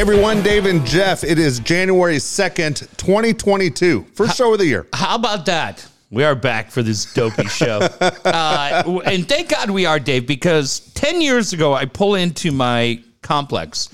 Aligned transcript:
Everyone, 0.00 0.42
Dave 0.42 0.64
and 0.64 0.86
Jeff. 0.86 1.24
It 1.24 1.38
is 1.38 1.60
January 1.60 2.16
2nd, 2.16 2.96
2022. 2.96 4.06
First 4.14 4.34
show 4.34 4.50
of 4.50 4.58
the 4.58 4.64
year. 4.64 4.86
How 4.94 5.14
about 5.14 5.44
that? 5.44 5.86
We 6.10 6.24
are 6.24 6.34
back 6.34 6.70
for 6.70 6.82
this 6.82 7.12
dopey 7.12 7.48
show. 7.48 7.80
uh, 8.00 9.00
and 9.04 9.28
thank 9.28 9.50
God 9.50 9.68
we 9.68 9.84
are, 9.84 10.00
Dave, 10.00 10.26
because 10.26 10.80
10 10.94 11.20
years 11.20 11.52
ago, 11.52 11.74
I 11.74 11.84
pull 11.84 12.14
into 12.14 12.50
my 12.50 13.02
complex. 13.20 13.90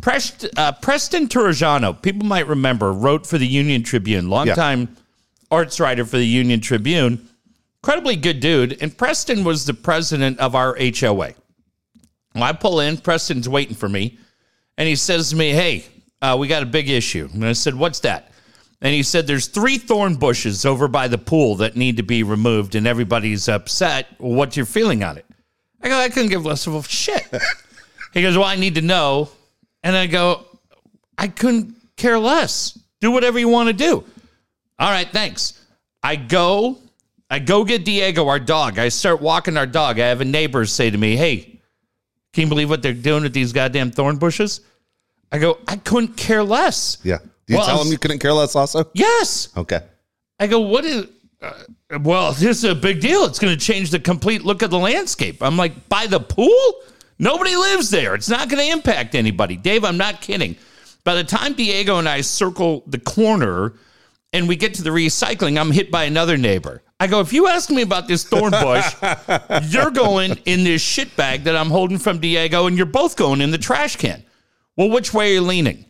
Prest, 0.00 0.46
uh, 0.56 0.72
Preston 0.72 1.28
Turegano, 1.28 1.92
people 1.92 2.26
might 2.26 2.46
remember, 2.46 2.94
wrote 2.94 3.26
for 3.26 3.36
the 3.36 3.46
Union 3.46 3.82
Tribune, 3.82 4.30
longtime 4.30 4.96
arts 5.50 5.78
writer 5.78 6.06
for 6.06 6.16
the 6.16 6.26
Union 6.26 6.60
Tribune. 6.60 7.28
Incredibly 7.82 8.16
good 8.16 8.40
dude. 8.40 8.82
And 8.82 8.96
Preston 8.96 9.44
was 9.44 9.66
the 9.66 9.74
president 9.74 10.38
of 10.38 10.54
our 10.54 10.74
HOA. 10.80 11.34
Well, 12.34 12.44
I 12.44 12.54
pull 12.54 12.80
in, 12.80 12.96
Preston's 12.96 13.46
waiting 13.46 13.76
for 13.76 13.90
me, 13.90 14.16
and 14.80 14.88
he 14.88 14.96
says 14.96 15.28
to 15.28 15.36
me, 15.36 15.50
Hey, 15.50 15.84
uh, 16.22 16.38
we 16.40 16.48
got 16.48 16.62
a 16.62 16.66
big 16.66 16.88
issue. 16.88 17.28
And 17.34 17.44
I 17.44 17.52
said, 17.52 17.74
What's 17.74 18.00
that? 18.00 18.32
And 18.80 18.94
he 18.94 19.02
said, 19.02 19.26
There's 19.26 19.46
three 19.46 19.76
thorn 19.76 20.14
bushes 20.14 20.64
over 20.64 20.88
by 20.88 21.06
the 21.06 21.18
pool 21.18 21.56
that 21.56 21.76
need 21.76 21.98
to 21.98 22.02
be 22.02 22.22
removed, 22.22 22.74
and 22.74 22.86
everybody's 22.86 23.46
upset. 23.46 24.06
What's 24.16 24.56
your 24.56 24.64
feeling 24.64 25.04
on 25.04 25.18
it? 25.18 25.26
I 25.82 25.90
go, 25.90 25.98
I 25.98 26.08
couldn't 26.08 26.30
give 26.30 26.46
less 26.46 26.66
of 26.66 26.74
a 26.74 26.82
shit. 26.82 27.28
he 28.14 28.22
goes, 28.22 28.38
Well, 28.38 28.46
I 28.46 28.56
need 28.56 28.76
to 28.76 28.80
know. 28.80 29.28
And 29.82 29.94
I 29.94 30.06
go, 30.06 30.46
I 31.18 31.28
couldn't 31.28 31.74
care 31.96 32.18
less. 32.18 32.78
Do 33.02 33.10
whatever 33.10 33.38
you 33.38 33.48
want 33.48 33.66
to 33.66 33.74
do. 33.74 34.02
All 34.78 34.90
right, 34.90 35.08
thanks. 35.08 35.62
I 36.02 36.16
go, 36.16 36.78
I 37.28 37.38
go 37.38 37.64
get 37.64 37.84
Diego, 37.84 38.28
our 38.28 38.40
dog. 38.40 38.78
I 38.78 38.88
start 38.88 39.20
walking 39.20 39.58
our 39.58 39.66
dog. 39.66 40.00
I 40.00 40.06
have 40.06 40.22
a 40.22 40.24
neighbor 40.24 40.64
say 40.64 40.88
to 40.88 40.96
me, 40.96 41.16
Hey, 41.16 41.60
can 42.32 42.44
you 42.44 42.48
believe 42.48 42.70
what 42.70 42.80
they're 42.80 42.94
doing 42.94 43.24
with 43.24 43.34
these 43.34 43.52
goddamn 43.52 43.90
thorn 43.90 44.16
bushes? 44.16 44.62
I 45.32 45.38
go, 45.38 45.58
I 45.68 45.76
couldn't 45.76 46.16
care 46.16 46.42
less. 46.42 46.98
Yeah. 47.02 47.18
Do 47.18 47.54
you 47.54 47.58
Well, 47.58 47.66
tell 47.66 47.84
him 47.84 47.92
you 47.92 47.98
couldn't 47.98 48.18
care 48.18 48.32
less 48.32 48.56
also? 48.56 48.84
Yes. 48.94 49.48
Okay. 49.56 49.80
I 50.38 50.46
go, 50.46 50.60
what 50.60 50.84
is, 50.84 51.06
uh, 51.42 51.52
well, 52.00 52.32
this 52.32 52.58
is 52.58 52.64
a 52.64 52.74
big 52.74 53.00
deal. 53.00 53.24
It's 53.24 53.38
going 53.38 53.56
to 53.56 53.64
change 53.64 53.90
the 53.90 54.00
complete 54.00 54.42
look 54.44 54.62
of 54.62 54.70
the 54.70 54.78
landscape. 54.78 55.42
I'm 55.42 55.56
like, 55.56 55.88
by 55.88 56.06
the 56.06 56.20
pool? 56.20 56.74
Nobody 57.18 57.54
lives 57.54 57.90
there. 57.90 58.14
It's 58.14 58.28
not 58.28 58.48
going 58.48 58.64
to 58.64 58.72
impact 58.72 59.14
anybody. 59.14 59.56
Dave, 59.56 59.84
I'm 59.84 59.98
not 59.98 60.20
kidding. 60.20 60.56
By 61.04 61.14
the 61.14 61.24
time 61.24 61.52
Diego 61.54 61.98
and 61.98 62.08
I 62.08 62.22
circle 62.22 62.82
the 62.86 62.98
corner 62.98 63.74
and 64.32 64.48
we 64.48 64.56
get 64.56 64.74
to 64.74 64.82
the 64.82 64.90
recycling, 64.90 65.58
I'm 65.58 65.70
hit 65.70 65.90
by 65.90 66.04
another 66.04 66.36
neighbor. 66.36 66.82
I 66.98 67.06
go, 67.06 67.20
if 67.20 67.32
you 67.32 67.46
ask 67.46 67.70
me 67.70 67.82
about 67.82 68.08
this 68.08 68.24
thorn 68.24 68.50
bush, 68.52 68.94
you're 69.70 69.90
going 69.90 70.32
in 70.44 70.64
this 70.64 70.82
shit 70.82 71.14
bag 71.16 71.44
that 71.44 71.56
I'm 71.56 71.70
holding 71.70 71.98
from 71.98 72.20
Diego, 72.20 72.66
and 72.66 72.76
you're 72.76 72.86
both 72.86 73.16
going 73.16 73.40
in 73.40 73.50
the 73.50 73.58
trash 73.58 73.96
can. 73.96 74.22
Well, 74.80 74.88
which 74.88 75.12
way 75.12 75.32
are 75.32 75.34
you 75.34 75.40
leaning? 75.42 75.84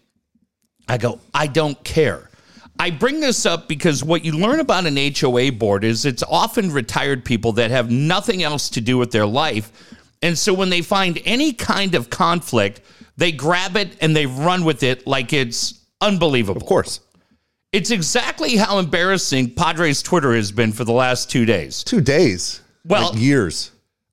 I 0.89 0.99
go, 0.99 1.21
I 1.33 1.47
don't 1.47 1.81
care. 1.85 2.29
I 2.77 2.91
bring 2.91 3.21
this 3.21 3.47
up 3.47 3.69
because 3.69 4.03
what 4.03 4.25
you 4.25 4.33
learn 4.33 4.59
about 4.59 4.85
an 4.85 4.97
HOA 4.97 5.53
board 5.53 5.85
is 5.85 6.05
it's 6.05 6.25
often 6.25 6.73
retired 6.73 7.25
people 7.25 7.53
that 7.53 7.71
have 7.71 7.89
nothing 7.89 8.43
else 8.43 8.69
to 8.71 8.81
do 8.81 8.99
with 8.99 9.13
their 9.13 9.27
life. 9.27 9.71
And 10.23 10.37
so 10.37 10.53
when 10.53 10.71
they 10.71 10.83
find 10.83 11.21
any 11.25 11.53
kind 11.53 11.95
of 11.95 12.11
conflict, 12.11 12.81
they 13.17 13.31
grab 13.31 13.77
it 13.77 13.97
and 14.01 14.17
they 14.17 14.27
run 14.27 14.65
with 14.65 14.83
it 14.83 15.07
like 15.07 15.33
it's 15.33 15.85
unbelievable. 16.01 16.61
Of 16.61 16.67
course. 16.67 16.99
It's 17.73 17.93
exactly 17.93 18.57
how 18.57 18.81
embarrassing 18.81 19.55
Padres 19.55 20.03
Twitter 20.03 20.35
has 20.35 20.51
been 20.51 20.73
for 20.73 20.83
the 20.83 20.91
last 20.91 21.31
two 21.31 21.45
days. 21.45 21.85
Two 21.85 22.01
days. 22.01 22.61
Well- 22.85 23.13
Like 23.13 23.21
years. 23.23 23.71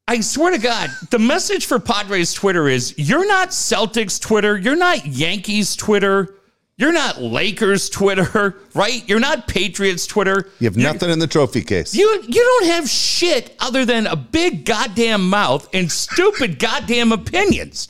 I 0.09 0.21
swear 0.21 0.51
to 0.51 0.57
God, 0.57 0.89
the 1.09 1.19
message 1.19 1.65
for 1.65 1.79
Padres 1.79 2.33
Twitter 2.33 2.69
is 2.69 2.97
you're 2.97 3.27
not 3.27 3.49
Celtics 3.49 4.21
Twitter, 4.21 4.57
you're 4.57 4.77
not 4.77 5.05
Yankees 5.05 5.75
Twitter, 5.75 6.35
you're 6.77 6.93
not 6.93 7.21
Lakers 7.21 7.89
Twitter, 7.89 8.55
right? 8.73 9.07
You're 9.09 9.19
not 9.19 9.47
Patriots 9.47 10.07
Twitter. 10.07 10.49
You 10.59 10.65
have 10.65 10.77
nothing 10.77 11.09
in 11.09 11.19
the 11.19 11.27
trophy 11.27 11.61
case. 11.61 11.93
You 11.93 12.23
you 12.25 12.41
don't 12.41 12.67
have 12.67 12.87
shit 12.87 13.55
other 13.59 13.83
than 13.83 14.07
a 14.07 14.15
big 14.15 14.63
goddamn 14.63 15.27
mouth 15.27 15.67
and 15.73 15.91
stupid 15.91 16.57
goddamn 16.59 17.11
opinions. 17.11 17.89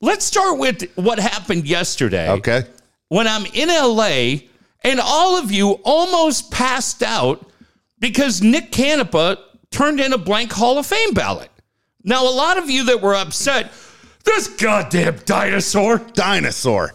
Let's 0.00 0.24
start 0.24 0.58
with 0.58 0.90
what 0.96 1.20
happened 1.20 1.68
yesterday 1.68 2.28
okay. 2.30 2.64
when 3.08 3.28
I'm 3.28 3.46
in 3.54 3.68
LA 3.68 4.48
and 4.82 5.00
all 5.00 5.38
of 5.38 5.52
you 5.52 5.78
almost 5.84 6.50
passed 6.50 7.02
out 7.02 7.48
because 7.98 8.42
Nick 8.42 8.72
Canepa 8.72 9.38
turned 9.76 10.00
in 10.00 10.12
a 10.14 10.18
blank 10.18 10.52
Hall 10.52 10.78
of 10.78 10.86
Fame 10.86 11.12
ballot. 11.12 11.50
Now, 12.02 12.26
a 12.26 12.32
lot 12.32 12.56
of 12.56 12.70
you 12.70 12.84
that 12.84 13.02
were 13.02 13.14
upset, 13.14 13.72
this 14.24 14.48
goddamn 14.48 15.18
dinosaur, 15.26 15.98
Dinosaur. 15.98 16.94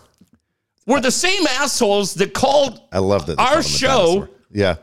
were 0.87 0.99
the 0.99 1.11
same 1.11 1.45
assholes 1.47 2.15
that 2.15 2.33
called 2.33 2.81
I 2.91 2.97
love 2.97 3.27
that. 3.27 3.37
Our 3.37 3.45
call 3.45 3.53
him 3.55 3.59
a 3.59 3.63
show- 3.63 4.27
Yeah. 4.51 4.75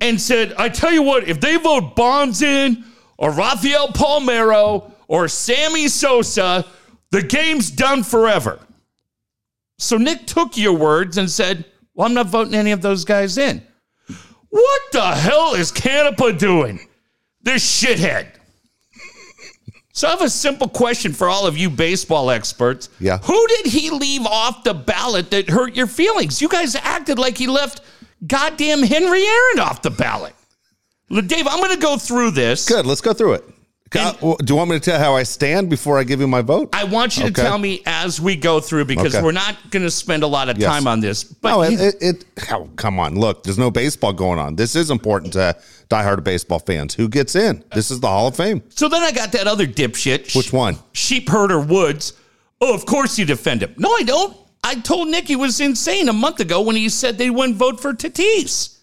and 0.00 0.20
said, 0.20 0.54
I 0.56 0.68
tell 0.68 0.92
you 0.92 1.02
what, 1.02 1.26
if 1.28 1.40
they 1.40 1.56
vote 1.56 1.96
Bonds 1.96 2.42
in 2.42 2.84
or 3.18 3.32
Rafael 3.32 3.88
Palmeiro 3.88 4.92
or 5.08 5.26
Sammy 5.26 5.88
Sosa, 5.88 6.64
the 7.10 7.22
game's 7.22 7.70
done 7.70 8.04
forever. 8.04 8.60
So 9.78 9.96
Nick 9.96 10.26
took 10.26 10.56
your 10.56 10.74
words 10.74 11.18
and 11.18 11.28
said, 11.30 11.64
Well, 11.94 12.06
I'm 12.06 12.14
not 12.14 12.26
voting 12.28 12.54
any 12.54 12.70
of 12.70 12.82
those 12.82 13.04
guys 13.04 13.36
in. 13.36 13.62
What 14.50 14.82
the 14.92 15.02
hell 15.14 15.54
is 15.54 15.72
Canepa 15.72 16.38
doing? 16.38 16.86
This 17.42 17.82
shithead. 17.82 18.28
So 19.94 20.08
I 20.08 20.10
have 20.12 20.22
a 20.22 20.30
simple 20.30 20.68
question 20.68 21.12
for 21.12 21.28
all 21.28 21.46
of 21.46 21.58
you 21.58 21.68
baseball 21.68 22.30
experts. 22.30 22.88
Yeah. 22.98 23.18
Who 23.18 23.46
did 23.48 23.66
he 23.66 23.90
leave 23.90 24.24
off 24.24 24.64
the 24.64 24.72
ballot 24.72 25.30
that 25.32 25.50
hurt 25.50 25.76
your 25.76 25.86
feelings? 25.86 26.40
You 26.40 26.48
guys 26.48 26.74
acted 26.74 27.18
like 27.18 27.36
he 27.36 27.46
left 27.46 27.82
goddamn 28.26 28.82
Henry 28.82 29.22
Aaron 29.22 29.60
off 29.60 29.82
the 29.82 29.90
ballot. 29.90 30.34
Dave, 31.10 31.46
I'm 31.46 31.58
going 31.58 31.74
to 31.74 31.80
go 31.80 31.98
through 31.98 32.30
this. 32.30 32.66
Good. 32.66 32.86
Let's 32.86 33.02
go 33.02 33.12
through 33.12 33.34
it. 33.34 33.44
Uh, 33.94 34.12
Do 34.12 34.36
you 34.48 34.56
want 34.56 34.70
me 34.70 34.76
to 34.78 34.80
tell 34.80 34.98
how 34.98 35.14
I 35.14 35.22
stand 35.22 35.68
before 35.68 35.98
I 35.98 36.04
give 36.04 36.20
you 36.20 36.26
my 36.26 36.40
vote? 36.42 36.70
I 36.72 36.84
want 36.84 37.16
you 37.16 37.24
to 37.24 37.28
Okay. 37.30 37.42
tell 37.42 37.58
me 37.58 37.82
as 37.86 38.20
we 38.20 38.36
go 38.36 38.60
through 38.60 38.86
because 38.86 39.14
Okay. 39.14 39.22
we're 39.22 39.32
not 39.32 39.56
going 39.70 39.82
to 39.82 39.90
spend 39.90 40.22
a 40.22 40.26
lot 40.26 40.48
of 40.48 40.58
Yes. 40.58 40.70
time 40.70 40.86
on 40.86 41.00
this. 41.00 41.24
But 41.24 41.50
no, 41.50 41.62
it, 41.62 41.80
it, 41.80 41.94
it 42.00 42.24
oh, 42.50 42.68
come 42.76 42.98
on. 42.98 43.16
Look, 43.18 43.44
there's 43.44 43.58
no 43.58 43.70
baseball 43.70 44.12
going 44.12 44.38
on. 44.38 44.56
This 44.56 44.74
is 44.76 44.90
important 44.90 45.32
to 45.34 45.56
diehard 45.90 46.24
baseball 46.24 46.58
fans. 46.58 46.94
Who 46.94 47.08
gets 47.08 47.34
in? 47.34 47.64
This 47.74 47.90
is 47.90 48.00
the 48.00 48.08
Hall 48.08 48.28
of 48.28 48.36
Fame. 48.36 48.62
so 48.70 48.88
then 48.88 49.02
I 49.02 49.12
got 49.12 49.32
that 49.32 49.46
other 49.46 49.66
dipshit. 49.66 50.34
Which 50.34 50.52
one? 50.52 50.78
Sheep 50.92 51.28
herder 51.28 51.60
Woods. 51.60 52.14
Oh, 52.60 52.74
of 52.74 52.86
course 52.86 53.18
you 53.18 53.24
defend 53.24 53.62
him. 53.62 53.74
No, 53.76 53.90
I 53.90 54.02
don't. 54.04 54.36
I 54.64 54.76
told 54.76 55.08
Nick 55.08 55.26
he 55.26 55.34
was 55.36 55.60
insane 55.60 56.08
a 56.08 56.12
month 56.12 56.38
ago 56.38 56.62
when 56.62 56.76
he 56.76 56.88
said 56.88 57.18
they 57.18 57.30
wouldn't 57.30 57.56
vote 57.58 57.80
for 57.80 57.92
Tatis. 57.92 58.78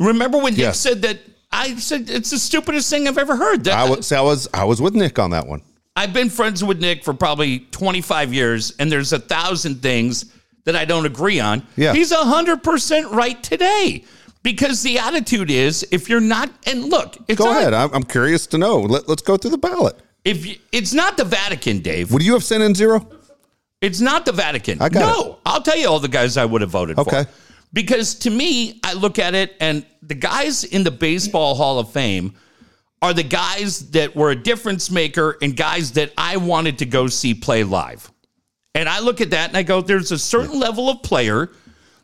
Remember 0.00 0.38
when 0.38 0.54
Nick 0.54 0.60
Yes. 0.62 0.80
said 0.80 1.02
that? 1.02 1.20
I 1.54 1.76
said 1.76 2.10
it's 2.10 2.30
the 2.30 2.38
stupidest 2.38 2.90
thing 2.90 3.06
I've 3.08 3.18
ever 3.18 3.36
heard. 3.36 3.64
That 3.64 3.74
I 3.78 3.88
was, 3.88 4.10
I 4.12 4.20
was, 4.20 4.48
I 4.52 4.64
was 4.64 4.80
with 4.82 4.94
Nick 4.94 5.18
on 5.18 5.30
that 5.30 5.46
one. 5.46 5.62
I've 5.96 6.12
been 6.12 6.28
friends 6.28 6.64
with 6.64 6.80
Nick 6.80 7.04
for 7.04 7.14
probably 7.14 7.60
25 7.70 8.34
years, 8.34 8.74
and 8.78 8.90
there's 8.90 9.12
a 9.12 9.18
thousand 9.20 9.76
things 9.80 10.26
that 10.64 10.74
I 10.74 10.84
don't 10.84 11.06
agree 11.06 11.38
on. 11.38 11.64
Yeah. 11.76 11.92
He's 11.92 12.10
100% 12.12 13.10
right 13.12 13.40
today 13.42 14.04
because 14.42 14.82
the 14.82 14.98
attitude 14.98 15.50
is 15.50 15.86
if 15.92 16.08
you're 16.08 16.20
not, 16.20 16.50
and 16.66 16.86
look, 16.86 17.16
it's 17.28 17.38
Go 17.38 17.44
not, 17.44 17.60
ahead. 17.60 17.74
I'm, 17.74 17.92
I'm 17.94 18.02
curious 18.02 18.46
to 18.48 18.58
know. 18.58 18.80
Let, 18.80 19.08
let's 19.08 19.22
go 19.22 19.36
through 19.36 19.52
the 19.52 19.58
ballot. 19.58 19.96
If 20.24 20.44
you, 20.46 20.56
it's 20.72 20.92
not 20.92 21.16
the 21.16 21.24
Vatican, 21.24 21.78
Dave. 21.80 22.10
Would 22.12 22.24
you 22.24 22.32
have 22.32 22.42
sent 22.42 22.62
in 22.62 22.74
zero? 22.74 23.06
It's 23.80 24.00
not 24.00 24.24
the 24.24 24.32
Vatican. 24.32 24.80
I 24.80 24.88
got 24.88 25.00
no, 25.00 25.38
I'll 25.44 25.60
tell 25.62 25.76
you 25.76 25.86
all 25.88 26.00
the 26.00 26.08
guys 26.08 26.36
I 26.36 26.44
would 26.46 26.62
have 26.62 26.70
voted 26.70 26.98
Okay. 26.98 27.24
for. 27.24 27.28
Because 27.74 28.14
to 28.20 28.30
me, 28.30 28.80
I 28.82 28.94
look 28.94 29.18
at 29.18 29.34
it 29.34 29.56
and 29.60 29.84
the 30.00 30.14
guys 30.14 30.64
in 30.64 30.84
the 30.84 30.90
Baseball 30.90 31.54
Hall 31.54 31.78
of 31.78 31.90
Fame 31.90 32.34
are 33.02 33.12
the 33.12 33.24
guys 33.24 33.90
that 33.90 34.16
were 34.16 34.30
a 34.30 34.36
difference 34.36 34.90
maker 34.90 35.36
and 35.42 35.54
guys 35.54 35.92
that 35.92 36.12
I 36.16 36.38
wanted 36.38 36.78
to 36.78 36.86
go 36.86 37.08
see 37.08 37.34
play 37.34 37.64
live. 37.64 38.10
And 38.74 38.88
I 38.88 39.00
look 39.00 39.20
at 39.20 39.30
that 39.30 39.48
and 39.48 39.56
I 39.58 39.62
go, 39.62 39.82
there's 39.82 40.12
a 40.12 40.18
certain 40.18 40.58
level 40.58 40.88
of 40.88 41.02
player 41.02 41.50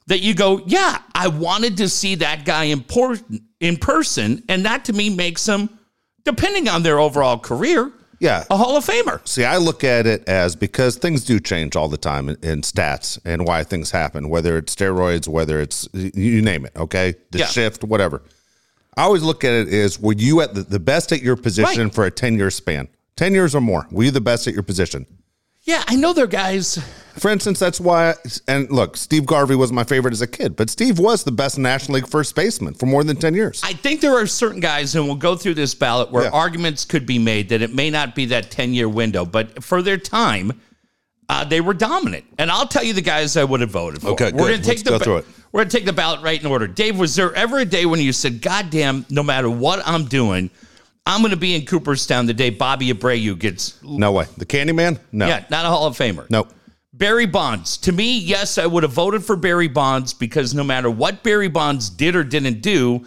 that 0.09 0.21
you 0.21 0.35
go, 0.35 0.61
yeah, 0.67 0.99
I 1.15 1.29
wanted 1.29 1.77
to 1.79 1.89
see 1.89 2.17
that 2.17 2.45
guy 2.45 2.65
in, 2.65 2.83
por- 2.83 3.19
in 3.61 3.77
person. 3.77 4.43
And 4.49 4.65
that 4.65 4.85
to 4.87 4.93
me 4.93 5.09
makes 5.09 5.45
them, 5.47 5.71
depending 6.25 6.69
on 6.69 6.83
their 6.83 6.99
overall 6.99 7.39
career, 7.39 7.93
Yeah. 8.21 8.45
a 8.51 8.57
Hall 8.57 8.77
of 8.77 8.85
Famer. 8.87 9.27
See, 9.27 9.45
I 9.45 9.57
look 9.57 9.83
at 9.83 10.07
it 10.07 10.29
as 10.29 10.55
because 10.55 10.97
things 10.97 11.25
do 11.25 11.41
change 11.41 11.75
all 11.75 11.89
the 11.89 11.97
time 11.97 12.29
in, 12.29 12.37
in 12.43 12.61
stats 12.61 13.19
and 13.25 13.47
why 13.47 13.65
things 13.65 13.91
happen, 13.91 14.29
whether 14.29 14.57
it's 14.59 14.75
steroids, 14.75 15.27
whether 15.27 15.59
it's 15.61 15.89
you 15.95 16.43
name 16.43 16.67
it, 16.67 16.73
okay? 16.77 17.15
The 17.33 17.39
Yeah. 17.41 17.47
shift, 17.47 17.83
whatever. 17.83 18.23
I 18.97 19.03
always 19.05 19.23
look 19.23 19.43
at 19.43 19.53
it 19.53 19.69
as 19.73 19.99
were 19.99 20.13
you 20.13 20.43
at 20.43 20.55
the, 20.55 20.63
the 20.63 20.79
best 20.81 21.13
at 21.13 21.23
your 21.23 21.37
position 21.37 21.85
Right. 21.85 21.95
for 21.95 22.05
a 22.05 22.11
10 22.11 22.37
year 22.37 22.51
span? 22.51 22.89
10 23.17 23.33
years 23.35 23.55
or 23.55 23.61
more. 23.61 23.87
Were 23.91 24.05
you 24.05 24.11
the 24.11 24.21
best 24.21 24.47
at 24.47 24.53
your 24.55 24.63
position? 24.63 25.07
Yeah, 25.63 25.83
I 25.87 25.97
know 25.97 26.13
they're 26.13 26.27
guys. 26.27 26.79
For 27.19 27.31
instance, 27.31 27.59
that's 27.59 27.81
why, 27.81 28.15
and 28.49 28.71
look, 28.71 28.97
Steve 28.97 29.27
Garvey 29.27 29.55
was 29.55 29.73
my 29.73 29.85
favorite 29.85 30.13
as 30.13 30.23
a 30.23 30.27
kid, 30.27 30.57
but 30.57 30.71
Steve 30.71 30.99
was 30.99 31.25
the 31.25 31.33
best 31.33 31.59
National 31.59 31.97
League 31.97 32.09
first 32.09 32.35
baseman 32.35 32.73
for 32.73 32.87
more 32.87 33.05
than 33.05 33.17
10 33.17 33.35
years. 33.35 33.61
I 33.63 33.75
think 33.75 34.01
there 34.01 34.15
are 34.17 34.27
certain 34.27 34.61
guys, 34.61 34.95
and 34.95 35.05
we'll 35.07 35.17
go 35.17 35.37
through 35.37 35.55
this 35.55 35.75
ballot 35.75 36.11
where 36.11 36.25
Yeah. 36.25 36.31
arguments 36.31 36.85
could 36.87 37.05
be 37.05 37.19
made 37.19 37.51
that 37.51 37.61
it 37.63 37.75
may 37.75 37.91
not 37.91 38.15
be 38.15 38.27
that 38.27 38.51
10 38.51 38.73
year 38.73 38.89
window, 38.89 39.27
but 39.27 39.63
for 39.63 39.83
their 39.83 39.99
time, 39.99 40.53
uh, 41.29 41.45
they 41.45 41.61
were 41.61 41.75
dominant. 41.75 42.25
And 42.39 42.51
I'll 42.51 42.67
tell 42.67 42.83
you 42.83 42.93
the 42.95 43.03
guys 43.03 43.37
I 43.37 43.45
would 43.45 43.61
have 43.61 43.71
voted 43.71 44.01
for. 44.03 44.09
Okay, 44.11 44.27
we're 44.33 44.47
good. 44.49 44.53
gonna 44.53 44.57
take 44.59 44.67
Let's 44.79 44.83
the 44.85 44.91
go 44.91 44.99
through 44.99 45.17
it. 45.19 45.27
We're 45.53 45.61
gonna 45.63 45.71
take 45.71 45.85
the 45.85 45.93
ballot 45.93 46.23
right 46.23 46.41
in 46.41 46.47
order. 46.47 46.67
Dave, 46.69 46.97
was 46.97 47.17
there 47.17 47.35
ever 47.35 47.59
a 47.59 47.65
day 47.67 47.85
when 47.87 48.01
you 48.01 48.13
said, 48.13 48.41
"God 48.41 48.71
damn, 48.71 49.05
no 49.11 49.23
matter 49.23 49.51
what 49.51 49.83
I'm 49.87 50.05
doing, 50.07 50.49
I'm 51.07 51.23
gonna 51.23 51.37
be 51.37 51.55
in 51.55 51.65
Cooperstown 51.67 52.27
the 52.27 52.35
day 52.35 52.51
Bobby 52.51 52.93
Abreu 52.93 53.39
gets"? 53.39 53.83
No 53.83 54.13
way. 54.13 54.27
The 54.37 54.47
Candyman? 54.47 54.99
No. 55.13 55.27
Yeah, 55.27 55.45
not 55.51 55.65
a 55.65 55.69
Hall 55.69 55.87
of 55.87 55.97
Famer. 55.97 56.29
Nope. 56.31 56.53
Barry 56.93 57.27
Bonds. 57.27 57.77
To 57.79 57.93
me, 57.93 58.19
yes, 58.19 58.59
I 58.59 58.67
would 58.67 58.83
have 58.83 58.93
voted 58.93 59.25
for 59.25 59.35
Barry 59.37 59.69
Bonds 59.69 60.13
because 60.13 60.53
no 60.55 60.63
matter 60.63 60.91
what 60.91 61.23
Barry 61.23 61.49
Bonds 61.49 61.89
did 61.89 62.15
or 62.15 62.23
didn't 62.25 62.61
do, 62.61 63.07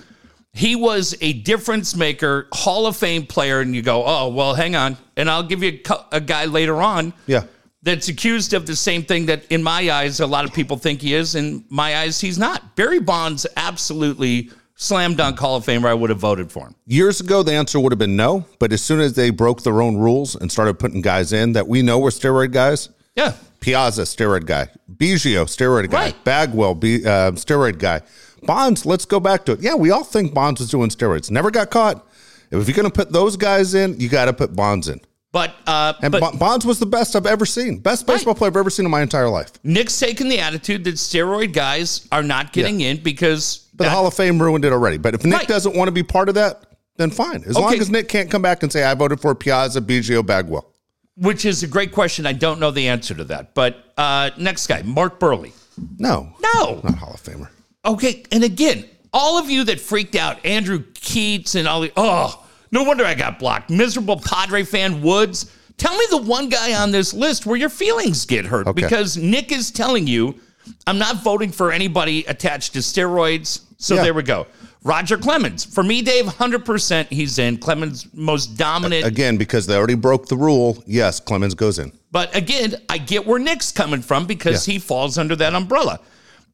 he 0.52 0.76
was 0.76 1.16
a 1.22 1.34
difference 1.34 1.96
maker, 1.96 2.48
Hall 2.54 2.88
of 2.88 2.96
Fame 2.98 3.26
player. 3.28 3.60
And 3.62 3.76
you 3.76 3.82
go, 3.84 4.04
oh, 4.06 4.30
well, 4.30 4.56
hang 4.56 4.76
on. 4.76 4.98
And 5.16 5.30
I'll 5.30 5.44
give 5.44 5.62
you 5.62 5.80
a, 5.90 5.96
a 6.14 6.22
guy 6.22 6.46
later 6.46 6.82
on 6.82 7.14
Yeah. 7.28 7.44
that's 7.84 8.08
accused 8.08 8.54
of 8.54 8.66
the 8.66 8.76
same 8.76 9.04
thing 9.04 9.28
that, 9.28 9.46
in 9.52 9.62
my 9.62 9.92
eyes, 9.92 10.20
a 10.22 10.28
lot 10.28 10.46
of 10.46 10.54
people 10.54 10.78
think 10.78 11.02
he 11.02 11.14
is. 11.14 11.36
In 11.36 11.64
my 11.70 11.98
eyes, 11.98 12.20
he's 12.20 12.40
not. 12.40 12.76
Barry 12.76 13.00
Bonds, 13.00 13.46
absolutely 13.58 14.50
slam 14.76 15.16
dunk 15.16 15.40
Hall 15.40 15.56
of 15.56 15.66
Famer. 15.66 15.86
I 15.88 15.94
would 15.94 16.10
have 16.10 16.20
voted 16.20 16.52
for 16.52 16.68
him. 16.68 16.76
Years 16.86 17.20
ago, 17.22 17.44
the 17.44 17.54
answer 17.54 17.80
would 17.80 17.92
have 17.92 18.00
been 18.00 18.16
no. 18.16 18.46
But 18.60 18.72
as 18.74 18.82
soon 18.82 19.00
as 19.00 19.14
they 19.14 19.30
broke 19.30 19.64
their 19.64 19.82
own 19.82 19.98
rules 19.98 20.36
and 20.36 20.52
started 20.52 20.80
putting 20.80 21.02
guys 21.02 21.34
in 21.34 21.54
that 21.54 21.68
we 21.68 21.82
know 21.82 22.00
were 22.00 22.10
steroid 22.10 22.52
guys, 22.52 22.90
Yeah. 23.16 23.34
Piazza, 23.60 24.02
steroid 24.02 24.46
guy. 24.46 24.68
Biggio, 24.94 25.46
steroid 25.46 25.90
guy. 25.90 26.06
Right. 26.06 26.24
Bagwell, 26.26 26.76
be, 26.76 27.06
uh, 27.06 27.32
steroid 27.32 27.78
guy. 27.78 28.02
Bonds, 28.42 28.86
let's 28.86 29.06
go 29.06 29.22
back 29.22 29.46
to 29.46 29.54
it. 29.54 29.62
Yeah, 29.62 29.76
we 29.76 29.90
all 29.92 30.04
think 30.04 30.34
Bonds 30.34 30.60
was 30.60 30.70
doing 30.70 30.90
steroids. 30.90 31.32
Never 31.32 31.50
got 31.50 31.70
caught. 31.70 32.06
If 32.52 32.68
you're 32.68 32.76
going 32.76 32.88
to 32.90 32.94
put 32.94 33.12
those 33.14 33.38
guys 33.38 33.74
in, 33.74 33.98
you 34.00 34.10
got 34.10 34.26
to 34.26 34.34
put 34.34 34.54
Bonds 34.56 34.90
in. 34.90 35.00
But, 35.32 35.56
uh, 35.66 35.94
And 36.02 36.12
but 36.12 36.38
Bonds 36.38 36.66
was 36.66 36.78
the 36.80 36.86
best 36.86 37.16
I've 37.16 37.26
ever 37.26 37.46
seen. 37.46 37.80
Best 37.80 38.06
baseball 38.06 38.36
player 38.36 38.52
I've 38.52 38.58
ever 38.58 38.70
seen 38.70 38.86
in 38.86 38.92
my 38.92 39.02
entire 39.02 39.30
life. 39.30 39.52
Nick's 39.64 39.98
taking 39.98 40.28
the 40.28 40.40
attitude 40.40 40.84
that 40.84 40.96
steroid 40.96 41.54
guys 41.54 42.06
are 42.12 42.22
not 42.22 42.52
getting 42.54 42.82
in 42.82 42.98
because 43.02 43.63
But 43.76 43.86
the 43.86 43.90
Hall 43.90 44.06
of 44.08 44.14
Fame 44.14 44.42
ruined 44.42 44.66
it 44.66 44.72
already. 44.72 44.98
But 44.98 45.16
if 45.16 45.24
Nick 45.26 45.40
Right. 45.40 45.48
doesn't 45.48 45.76
want 45.76 45.88
to 45.88 45.92
be 45.92 46.04
part 46.04 46.30
of 46.30 46.36
that, 46.36 46.64
then 46.98 47.10
fine. 47.10 47.44
As 47.48 47.56
long 47.58 47.74
as 47.80 47.90
Nick 47.90 48.08
can't 48.08 48.30
come 48.30 48.42
back 48.44 48.62
and 48.64 48.72
say, 48.72 48.84
I 48.84 48.94
voted 48.94 49.20
for 49.20 49.34
Piazza, 49.34 49.82
Biggio, 49.82 50.24
Bagwell. 50.26 50.70
which 51.16 51.46
is 51.46 51.62
a 51.64 51.68
great 51.68 51.92
question. 51.92 52.26
I 52.26 52.34
don't 52.34 52.60
know 52.60 52.72
the 52.72 52.88
answer 52.88 53.14
to 53.16 53.24
that. 53.26 53.54
But 53.56 53.94
uh, 53.98 54.32
next 54.38 54.68
guy, 54.68 54.82
Mark 54.84 55.20
Buehrle. 55.20 55.52
No. 56.00 56.30
No. 56.56 56.82
Not 56.84 56.96
Hall 56.98 57.14
of 57.14 57.22
Famer. 57.22 57.50
Okay. 57.86 58.24
And 58.32 58.44
again, 58.44 58.86
all 59.12 59.38
of 59.38 59.50
you 59.50 59.64
that 59.66 59.80
freaked 59.80 60.16
out, 60.16 60.44
Andrew 60.46 60.84
Keats 60.96 61.56
and 61.56 61.68
all 61.68 61.82
the, 61.82 61.92
oh, 61.98 62.44
no 62.72 62.84
wonder 62.84 63.06
I 63.06 63.14
got 63.16 63.38
blocked. 63.40 63.70
Miserable 63.70 64.20
Padre 64.20 64.64
fan 64.64 65.02
Woods. 65.02 65.52
Tell 65.78 65.96
me 65.98 66.06
the 66.12 66.18
one 66.18 66.50
guy 66.50 66.74
on 66.82 66.92
this 66.92 67.14
list 67.14 67.46
where 67.48 67.56
your 67.58 67.70
feelings 67.70 68.26
get 68.26 68.46
hurt 68.46 68.68
Okay. 68.68 68.82
because 68.84 69.18
Nick 69.18 69.52
is 69.52 69.70
telling 69.72 70.06
you, 70.08 70.40
I'm 70.88 70.98
not 70.98 71.24
voting 71.24 71.52
for 71.52 71.72
anybody 71.72 72.24
attached 72.26 72.74
to 72.74 72.80
steroids. 72.80 73.62
So 73.78 73.96
Yeah. 73.96 74.04
there 74.04 74.14
we 74.14 74.24
go. 74.24 74.48
Roger 74.86 75.18
Clemens. 75.18 75.64
For 75.64 75.82
me, 75.84 76.02
Dave, 76.02 76.26
100% 76.28 77.08
he's 77.10 77.40
in. 77.40 77.58
Clemens, 77.58 78.06
most 78.14 78.58
dominant. 78.58 79.06
Again, 79.06 79.38
because 79.38 79.66
they 79.66 79.76
already 79.78 79.96
broke 79.96 80.28
the 80.28 80.36
rule, 80.38 80.84
yes, 80.86 81.20
Clemens 81.22 81.54
goes 81.54 81.80
in. 81.80 81.92
But 82.12 82.36
again, 82.36 82.76
I 82.90 82.98
get 82.98 83.26
where 83.26 83.40
Nick's 83.40 83.72
coming 83.72 84.02
from 84.02 84.26
because 84.26 84.68
Yeah. 84.68 84.74
he 84.74 84.80
falls 84.80 85.18
under 85.18 85.36
that 85.38 85.54
umbrella. 85.56 86.00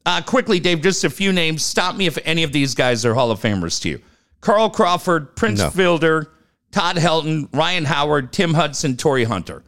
Uh, 0.06 0.22
quickly, 0.22 0.60
Dave, 0.60 0.80
just 0.80 1.02
a 1.04 1.10
few 1.10 1.32
names. 1.32 1.64
Stop 1.64 1.96
me 1.96 2.06
if 2.06 2.18
any 2.24 2.42
of 2.42 2.52
these 2.52 2.74
guys 2.74 3.04
are 3.04 3.14
Hall 3.14 3.30
of 3.30 3.40
Famers 3.40 3.80
to 3.82 3.88
you. 3.90 4.00
Carl 4.40 4.70
Crawford, 4.70 5.34
Prince 5.36 5.58
No. 5.58 5.70
Fielder, 5.70 6.28
Todd 6.72 6.96
Helton, 6.96 7.48
Ryan 7.52 7.84
Howard, 7.84 8.32
Tim 8.32 8.54
Hudson, 8.54 8.96
Torii 8.96 9.24
Hunter. 9.24 9.62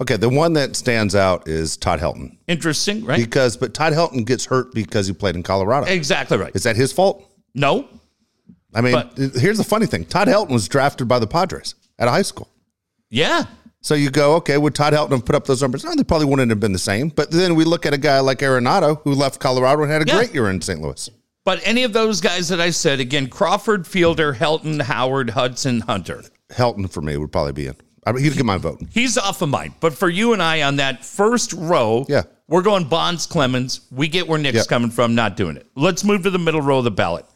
Okay, 0.00 0.16
the 0.16 0.28
one 0.28 0.52
that 0.54 0.76
stands 0.76 1.14
out 1.14 1.48
is 1.48 1.76
Todd 1.76 2.00
Helton. 2.00 2.36
Interesting, 2.48 3.04
right? 3.04 3.18
Because, 3.18 3.56
but 3.56 3.72
Todd 3.72 3.94
Helton 3.94 4.26
gets 4.26 4.44
hurt 4.44 4.74
because 4.74 5.06
he 5.06 5.12
played 5.14 5.36
in 5.36 5.42
Colorado. 5.42 5.86
exactly 5.86 6.36
right. 6.36 6.54
Is 6.54 6.64
that 6.64 6.76
his 6.76 6.92
fault? 6.92 7.26
No, 7.54 7.88
I 8.74 8.82
mean, 8.82 8.92
But- 8.92 9.16
here's 9.40 9.56
the 9.56 9.64
funny 9.64 9.86
thing 9.86 10.04
Todd 10.04 10.28
Helton 10.28 10.50
was 10.50 10.68
drafted 10.68 11.08
by 11.08 11.18
the 11.18 11.26
Padres 11.26 11.74
at 11.98 12.08
a 12.08 12.10
high 12.10 12.22
school. 12.22 12.48
yeah, 13.08 13.44
So 13.80 13.94
you 13.94 14.10
go, 14.10 14.34
okay, 14.34 14.58
would 14.58 14.74
Todd 14.74 14.92
Helton 14.92 15.12
have 15.12 15.24
put 15.24 15.34
up 15.34 15.46
those 15.46 15.62
numbers? 15.62 15.82
No, 15.84 15.94
they 15.94 16.04
probably 16.04 16.26
wouldn't 16.26 16.50
have 16.50 16.60
been 16.60 16.72
the 16.72 16.78
same. 16.78 17.08
But 17.08 17.30
then 17.30 17.54
we 17.54 17.64
look 17.64 17.86
at 17.86 17.94
a 17.94 17.98
guy 17.98 18.20
like 18.20 18.40
Arenado 18.40 19.00
who 19.04 19.12
left 19.14 19.40
Colorado 19.40 19.82
and 19.84 19.90
had 19.92 20.02
a 20.02 20.06
Yeah. 20.06 20.16
great 20.16 20.34
year 20.34 20.50
in 20.50 20.60
St. 20.60 20.80
Louis. 20.82 21.08
but 21.46 21.60
any 21.64 21.84
of 21.84 21.92
those 21.94 22.20
guys 22.20 22.48
that 22.48 22.60
I 22.60 22.68
said 22.70 22.98
again: 23.00 23.28
Crawford, 23.28 23.86
Fielder, 23.86 24.34
Helton, 24.34 24.82
Howard, 24.82 25.30
Hudson, 25.30 25.80
Hunter. 25.82 26.24
Helton 26.52 26.90
for 26.90 27.00
me 27.00 27.16
would 27.16 27.30
probably 27.32 27.52
be 27.52 27.68
in. 27.68 27.76
I 28.06 28.12
mean, 28.12 28.22
he'd 28.24 28.34
get 28.34 28.46
my 28.46 28.56
vote. 28.56 28.80
He's 28.90 29.18
off 29.18 29.42
of 29.42 29.48
mine. 29.48 29.74
But 29.80 29.92
for 29.92 30.08
you 30.08 30.32
and 30.32 30.40
I 30.42 30.62
on 30.62 30.76
that 30.76 31.04
first 31.04 31.52
row, 31.52 32.06
Yeah. 32.08 32.22
we're 32.48 32.62
going 32.62 32.84
Bonds 32.84 33.26
Clemens. 33.26 33.80
We 33.90 34.06
get 34.08 34.28
where 34.28 34.38
Nick's 34.38 34.56
Yep. 34.58 34.68
coming 34.68 34.90
from, 34.90 35.14
not 35.16 35.36
doing 35.36 35.56
it. 35.56 35.66
Let's 35.74 36.04
move 36.04 36.22
to 36.22 36.30
the 36.30 36.38
middle 36.38 36.62
row 36.62 36.78
of 36.78 36.84
the 36.84 36.90
ballot. 36.92 37.26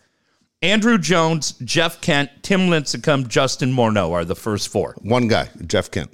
Andruw 0.63 1.01
Jones, 1.01 1.53
Jeff 1.65 2.01
Kent, 2.01 2.31
Tim 2.43 2.69
Lincecum, 2.69 3.27
Justin 3.29 3.73
Morneau 3.75 4.13
are 4.13 4.25
the 4.25 4.37
first 4.37 4.69
four. 4.69 4.95
One 5.01 5.27
guy, 5.27 5.49
Jeff 5.67 5.91
Kent. 5.91 6.11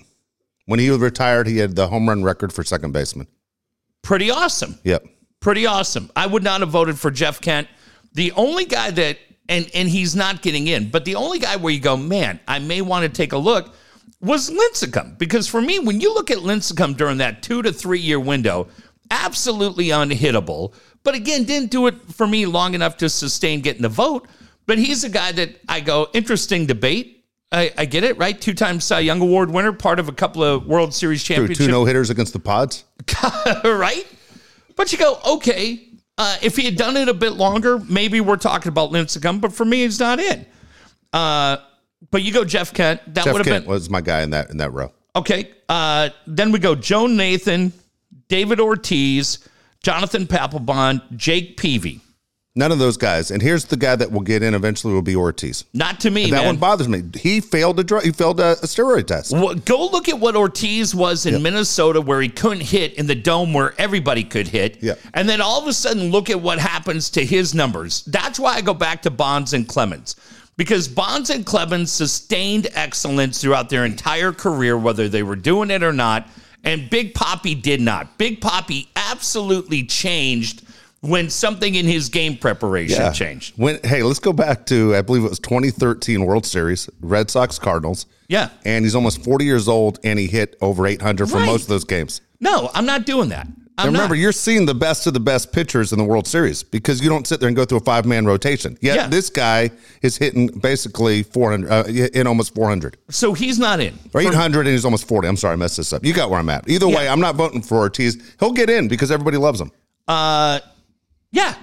When 0.67 0.81
he 0.81 0.89
retired, 0.91 1.47
he 1.47 1.59
had 1.59 1.77
the 1.77 1.89
home 1.89 2.09
run 2.09 2.23
record 2.23 2.53
for 2.53 2.65
second 2.65 2.93
baseman. 2.93 3.27
Pretty 4.03 4.31
awesome. 4.31 4.79
Yep. 4.85 5.05
Pretty 5.41 5.67
awesome. 5.67 6.11
I 6.17 6.27
would 6.27 6.43
not 6.43 6.61
have 6.61 6.71
voted 6.71 6.99
for 6.99 7.11
Jeff 7.11 7.41
Kent. 7.41 7.69
The 8.15 8.33
only 8.33 8.65
guy 8.65 8.91
that 8.93 9.19
and 9.49 9.71
and 9.75 9.89
he's 9.89 10.17
not 10.17 10.43
getting 10.43 10.67
in, 10.67 10.91
but 10.91 11.05
the 11.05 11.15
only 11.17 11.39
guy 11.39 11.57
where 11.57 11.73
you 11.73 11.79
go, 11.79 11.97
man, 11.97 12.41
I 12.49 12.59
may 12.59 12.81
want 12.83 13.03
to 13.03 13.09
take 13.09 13.33
a 13.33 13.39
look 13.39 13.75
was 14.27 14.51
Lincecum. 14.51 15.17
Because 15.19 15.49
for 15.49 15.63
me, 15.63 15.79
when 15.79 16.01
you 16.01 16.13
look 16.13 16.31
at 16.31 16.39
Lincecum 16.39 16.97
during 16.97 17.19
that 17.19 17.43
two 17.43 17.63
to 17.63 17.73
three 17.73 18.01
year 18.01 18.21
window, 18.21 18.69
absolutely 19.11 19.87
unhittable. 19.87 20.75
But 21.03 21.15
again, 21.15 21.45
didn't 21.45 21.71
do 21.71 21.87
it 21.87 21.95
for 22.13 22.27
me 22.27 22.47
long 22.47 22.75
enough 22.75 22.97
to 22.99 23.09
sustain 23.09 23.61
getting 23.61 23.83
the 23.83 23.89
vote. 23.89 24.27
But 24.67 24.79
he's 24.79 25.05
a 25.05 25.09
guy 25.09 25.33
that 25.33 25.61
I 25.69 25.81
go, 25.81 26.09
interesting 26.13 26.67
debate. 26.67 27.25
I, 27.53 27.73
I 27.79 27.85
get 27.85 28.03
it, 28.03 28.19
right? 28.19 28.39
Two 28.39 28.55
time 28.55 28.81
Cy 28.81 29.01
Young 29.01 29.21
Award 29.21 29.51
winner, 29.51 29.73
part 29.73 30.01
of 30.01 30.09
a 30.09 30.13
couple 30.13 30.43
of 30.43 30.67
World 30.67 30.93
Series 30.93 31.23
championships 31.23 31.61
two 31.65 31.71
no 31.71 31.85
hitters 31.85 32.11
against 32.11 32.33
the 32.33 32.41
Pods. 32.41 32.85
right? 33.65 34.05
But 34.75 34.91
you 34.91 34.99
go, 34.99 35.21
okay, 35.25 35.89
uh, 36.19 36.37
if 36.43 36.57
he 36.57 36.65
had 36.65 36.77
done 36.77 36.97
it 36.97 37.09
a 37.09 37.15
bit 37.15 37.35
longer, 37.35 37.79
maybe 37.79 38.21
we're 38.21 38.37
talking 38.37 38.69
about 38.69 38.91
Lincecum, 38.91 39.41
but 39.41 39.53
for 39.53 39.65
me, 39.65 39.83
he's 39.83 40.01
not 40.01 40.19
in. 40.19 40.45
Uh, 41.13 41.59
but 42.11 42.23
you 42.23 42.33
go 42.33 42.45
Jeff 42.45 42.73
Kent. 42.73 43.01
That 43.15 43.25
Jeff 43.25 43.33
would 43.35 43.45
have 43.47 43.53
Kent 43.53 43.65
been 43.65 43.71
was 43.73 43.91
my 43.91 44.01
guy 44.01 44.23
in 44.23 44.31
that 44.31 44.51
in 44.51 44.57
that 44.59 44.73
row. 44.73 44.93
okay. 45.15 45.51
Uh, 45.69 46.11
then 46.27 46.53
we 46.53 46.59
go 46.61 46.75
Joe 46.77 47.07
Nathan, 47.07 47.73
David 48.29 48.61
Ortiz, 48.61 49.41
Jonathan 49.83 50.27
Papelbon, 50.27 51.01
Jake 51.17 51.57
Peavy. 51.57 52.01
None 52.59 52.73
of 52.73 52.79
those 52.79 52.97
guys. 52.97 53.31
And 53.31 53.43
here's 53.43 53.67
the 53.67 53.77
guy 53.77 53.97
that 53.97 54.11
will 54.11 54.23
get 54.23 54.43
in 54.43 54.55
eventually 54.55 54.95
will 54.95 55.03
be 55.03 55.15
Ortiz. 55.15 55.65
Not 55.75 56.01
to 56.01 56.11
me, 56.11 56.31
That 56.31 56.39
man. 56.39 56.47
one 56.47 56.57
bothers 56.57 56.89
me. 56.89 57.03
He 57.15 57.41
failed 57.41 57.79
a 57.81 57.85
drug. 57.85 58.05
He 58.05 58.13
failed 58.13 58.41
a, 58.41 58.53
a 58.53 58.67
steroid 58.67 59.07
test. 59.09 59.33
Well, 59.33 59.55
Go 59.57 59.87
look 59.89 60.09
at 60.09 60.19
what 60.19 60.37
Ortiz 60.37 60.95
was 60.95 61.27
in 61.27 61.43
Minnesota, 61.43 62.01
where 62.01 62.23
he 62.23 62.31
couldn't 62.31 62.63
hit 62.63 62.95
in 62.95 63.07
the 63.07 63.15
dome 63.15 63.53
where 63.53 63.75
everybody 63.79 64.25
could 64.25 64.49
hit. 64.49 64.83
Yep. 64.83 64.99
And 65.13 65.29
then 65.29 65.43
all 65.43 65.61
of 65.61 65.69
a 65.69 65.73
sudden, 65.75 66.11
look 66.11 66.31
at 66.31 66.41
what 66.41 66.59
happens 66.59 67.11
to 67.11 67.27
his 67.27 67.55
numbers. 67.55 68.05
That's 68.07 68.41
why 68.41 68.55
I 68.55 68.63
go 68.63 68.73
back 68.73 69.03
to 69.03 69.11
Bonds 69.11 69.53
and 69.53 69.69
Clemens. 69.69 70.17
Because 70.57 70.89
Bonds 70.89 71.29
and 71.31 71.45
Clemens 71.45 71.93
sustained 71.93 72.69
excellence 72.75 73.41
throughout 73.43 73.69
their 73.69 73.85
entire 73.85 74.33
career, 74.33 74.77
whether 74.79 75.09
they 75.09 75.23
were 75.23 75.37
doing 75.37 75.71
it 75.71 75.83
or 75.83 75.93
not. 75.93 76.29
And 76.65 76.89
Big 76.91 77.15
Poppy 77.15 77.55
did 77.55 77.81
not. 77.81 78.19
Big 78.19 78.41
Poppy 78.41 78.89
absolutely 78.97 79.85
changed 79.85 80.63
when 81.01 81.31
something 81.31 81.75
in 81.75 81.85
his 81.87 82.09
game 82.09 82.37
preparation 82.37 83.13
changed. 83.13 83.57
When 83.57 83.79
hey, 83.85 84.03
let's 84.03 84.19
go 84.19 84.33
back 84.33 84.67
to 84.67 84.97
I 84.97 85.03
believe 85.03 85.25
it 85.25 85.29
was 85.29 85.39
2013 85.39 86.25
World 86.25 86.45
Series, 86.47 86.89
Red 87.01 87.31
Sox 87.31 87.59
Cardinals. 87.59 88.07
Yeah. 88.29 88.49
And 88.65 88.85
he's 88.85 88.95
almost 88.97 89.23
40 89.23 89.45
years 89.45 89.69
old 89.69 90.01
and 90.03 90.19
he 90.19 90.27
hit 90.27 90.57
over 90.61 90.87
800 90.87 91.29
for 91.31 91.37
Right. 91.37 91.47
most 91.47 91.63
of 91.63 91.69
those 91.69 91.85
games. 91.85 92.23
No, 92.41 92.71
I'm 92.75 92.87
not 92.87 93.07
doing 93.07 93.29
that. 93.29 93.47
I'm 93.79 93.89
remember, 93.93 94.15
not. 94.15 94.21
you're 94.21 94.33
seeing 94.33 94.65
the 94.65 94.75
best 94.75 95.07
of 95.07 95.13
the 95.13 95.21
best 95.21 95.53
pitchers 95.53 95.93
in 95.93 95.99
the 95.99 96.05
World 96.05 96.27
Series 96.27 96.63
because 96.63 97.03
you 97.03 97.09
don't 97.11 97.27
sit 97.27 97.41
there 97.41 97.47
and 97.49 97.55
go 97.57 97.65
through 97.67 97.79
a 97.79 97.83
five 97.83 98.07
man 98.07 98.25
rotation. 98.25 98.79
Yet 98.81 98.97
Yeah. 98.97 99.07
this 99.09 99.29
guy 99.29 99.71
is 100.03 100.17
hitting 100.17 100.47
basically 100.47 101.23
400, 101.25 101.71
uh, 101.71 101.85
in 102.15 102.27
almost 102.27 102.55
400 102.55 102.97
So 103.11 103.35
he's 103.35 103.59
not 103.59 103.81
in. 103.81 103.99
or 104.15 104.23
800 104.23 104.61
and 104.61 104.69
he's 104.71 104.85
almost 104.87 105.07
40. 105.07 105.29
I'm 105.29 105.37
sorry, 105.37 105.53
I 105.53 105.57
messed 105.57 105.77
this 105.77 105.93
up. 105.93 106.05
You 106.05 106.15
got 106.15 106.31
where 106.31 106.39
I'm 106.41 106.49
at. 106.49 106.69
Either 106.69 106.89
way, 106.89 107.07
I'm 107.09 107.21
not 107.21 107.35
voting 107.37 107.61
for 107.61 107.77
Ortiz. 107.79 108.17
He'll 108.41 108.53
get 108.53 108.71
in 108.71 108.89
because 108.89 109.11
everybody 109.11 109.37
loves 109.37 109.61
him. 109.61 109.71
Uh, 110.09 110.61
yeah. 111.33 111.55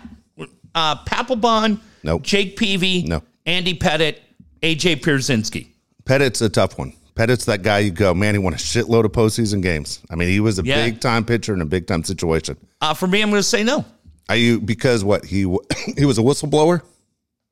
Uh, 0.75 1.03
Papelbon, 1.05 1.79
Nope. 2.03 2.22
Jake 2.24 2.58
Peavy, 2.58 3.03
No. 3.03 3.22
Andy 3.46 3.74
Pettitte, 3.74 4.17
AJ 4.62 4.98
Pierzynski. 5.01 5.67
Pettitte's 6.05 6.41
a 6.41 6.50
tough 6.50 6.77
one. 6.77 6.93
Pettitte's 7.15 7.46
that 7.46 7.62
guy 7.62 7.79
you 7.79 7.91
go, 7.91 8.13
man, 8.13 8.34
he 8.34 8.39
won 8.39 8.53
a 8.53 8.58
shitload 8.58 9.05
of 9.05 9.12
postseason 9.12 9.62
games. 9.62 10.00
I 10.10 10.15
mean, 10.15 10.29
he 10.29 10.39
was 10.39 10.58
a 10.60 10.63
Yeah. 10.63 10.84
big 10.86 11.00
time 11.00 11.24
pitcher 11.25 11.53
in 11.53 11.62
a 11.62 11.65
big 11.65 11.86
time 11.88 12.03
situation. 12.03 12.58
Uh, 12.82 12.93
for 12.93 13.08
me, 13.08 13.22
I'm 13.22 13.29
going 13.29 13.39
to 13.39 13.48
say 13.48 13.63
no. 13.63 13.86
Are 14.29 14.36
you 14.36 14.60
because 14.60 15.03
what 15.03 15.25
he 15.25 15.43
w- 15.43 15.60
he 15.98 16.05
was 16.05 16.17
a 16.17 16.22
whistleblower? 16.22 16.82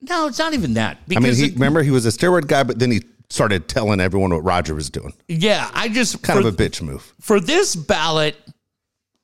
No, 0.02 0.28
it's 0.28 0.40
not 0.40 0.54
even 0.54 0.74
that. 0.76 0.98
I 0.98 1.00
Because 1.08 1.24
mean, 1.24 1.36
he 1.36 1.46
it- 1.46 1.54
remember 1.54 1.84
he 1.84 1.92
was 1.92 2.06
a 2.06 2.10
steroid 2.10 2.48
guy, 2.48 2.64
but 2.64 2.80
then 2.80 2.90
he 2.92 3.04
started 3.30 3.68
telling 3.68 4.00
everyone 4.00 4.32
what 4.34 4.44
Roger 4.44 4.74
was 4.74 4.90
doing. 4.90 5.14
Yeah, 5.28 5.70
I 5.74 5.90
just 5.90 6.22
Kind 6.24 6.42
for, 6.42 6.48
of 6.48 6.54
a 6.54 6.58
bitch 6.58 6.82
move. 6.82 7.14
for 7.22 7.40
this 7.40 7.76
ballot, 7.76 8.36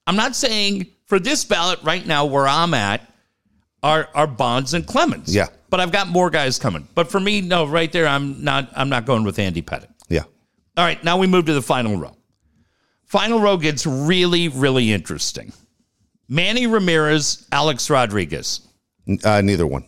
I'm 0.06 0.16
not 0.16 0.36
saying 0.36 0.88
for 1.08 1.20
this 1.20 1.44
ballot 1.46 1.80
right 1.84 2.06
now 2.06 2.26
where 2.26 2.48
I'm 2.48 2.74
at 2.74 3.02
are 3.84 4.08
are 4.14 4.28
Bonds 4.28 4.74
and 4.74 4.86
Clemens. 4.86 5.34
Yeah. 5.34 5.48
But 5.70 5.80
I've 5.82 5.92
got 5.92 6.08
more 6.08 6.30
guys 6.30 6.58
coming. 6.60 6.88
But 6.96 7.12
for 7.12 7.20
me, 7.20 7.42
no, 7.42 7.66
right 7.66 7.92
there, 7.92 8.08
I'm 8.08 8.44
not 8.44 8.70
I'm 8.76 8.90
not 8.90 9.06
going 9.06 9.24
with 9.24 9.40
Andy 9.40 9.62
Pettitte. 9.62 9.88
Yeah. 10.78 10.82
All 10.84 10.88
right, 10.88 11.04
now 11.04 11.18
we 11.18 11.28
move 11.28 11.46
to 11.46 11.54
the 11.54 11.62
final 11.62 11.98
row. 11.98 12.16
Final 13.06 13.40
row 13.40 13.58
gets 13.58 13.86
really, 13.86 14.48
really 14.50 14.92
interesting. 14.92 15.52
Manny 16.30 16.68
Ramirez, 16.68 17.48
Alex 17.52 17.90
Rodriguez. 17.90 18.62
Uh, 19.24 19.42
neither 19.42 19.66
one. 19.66 19.86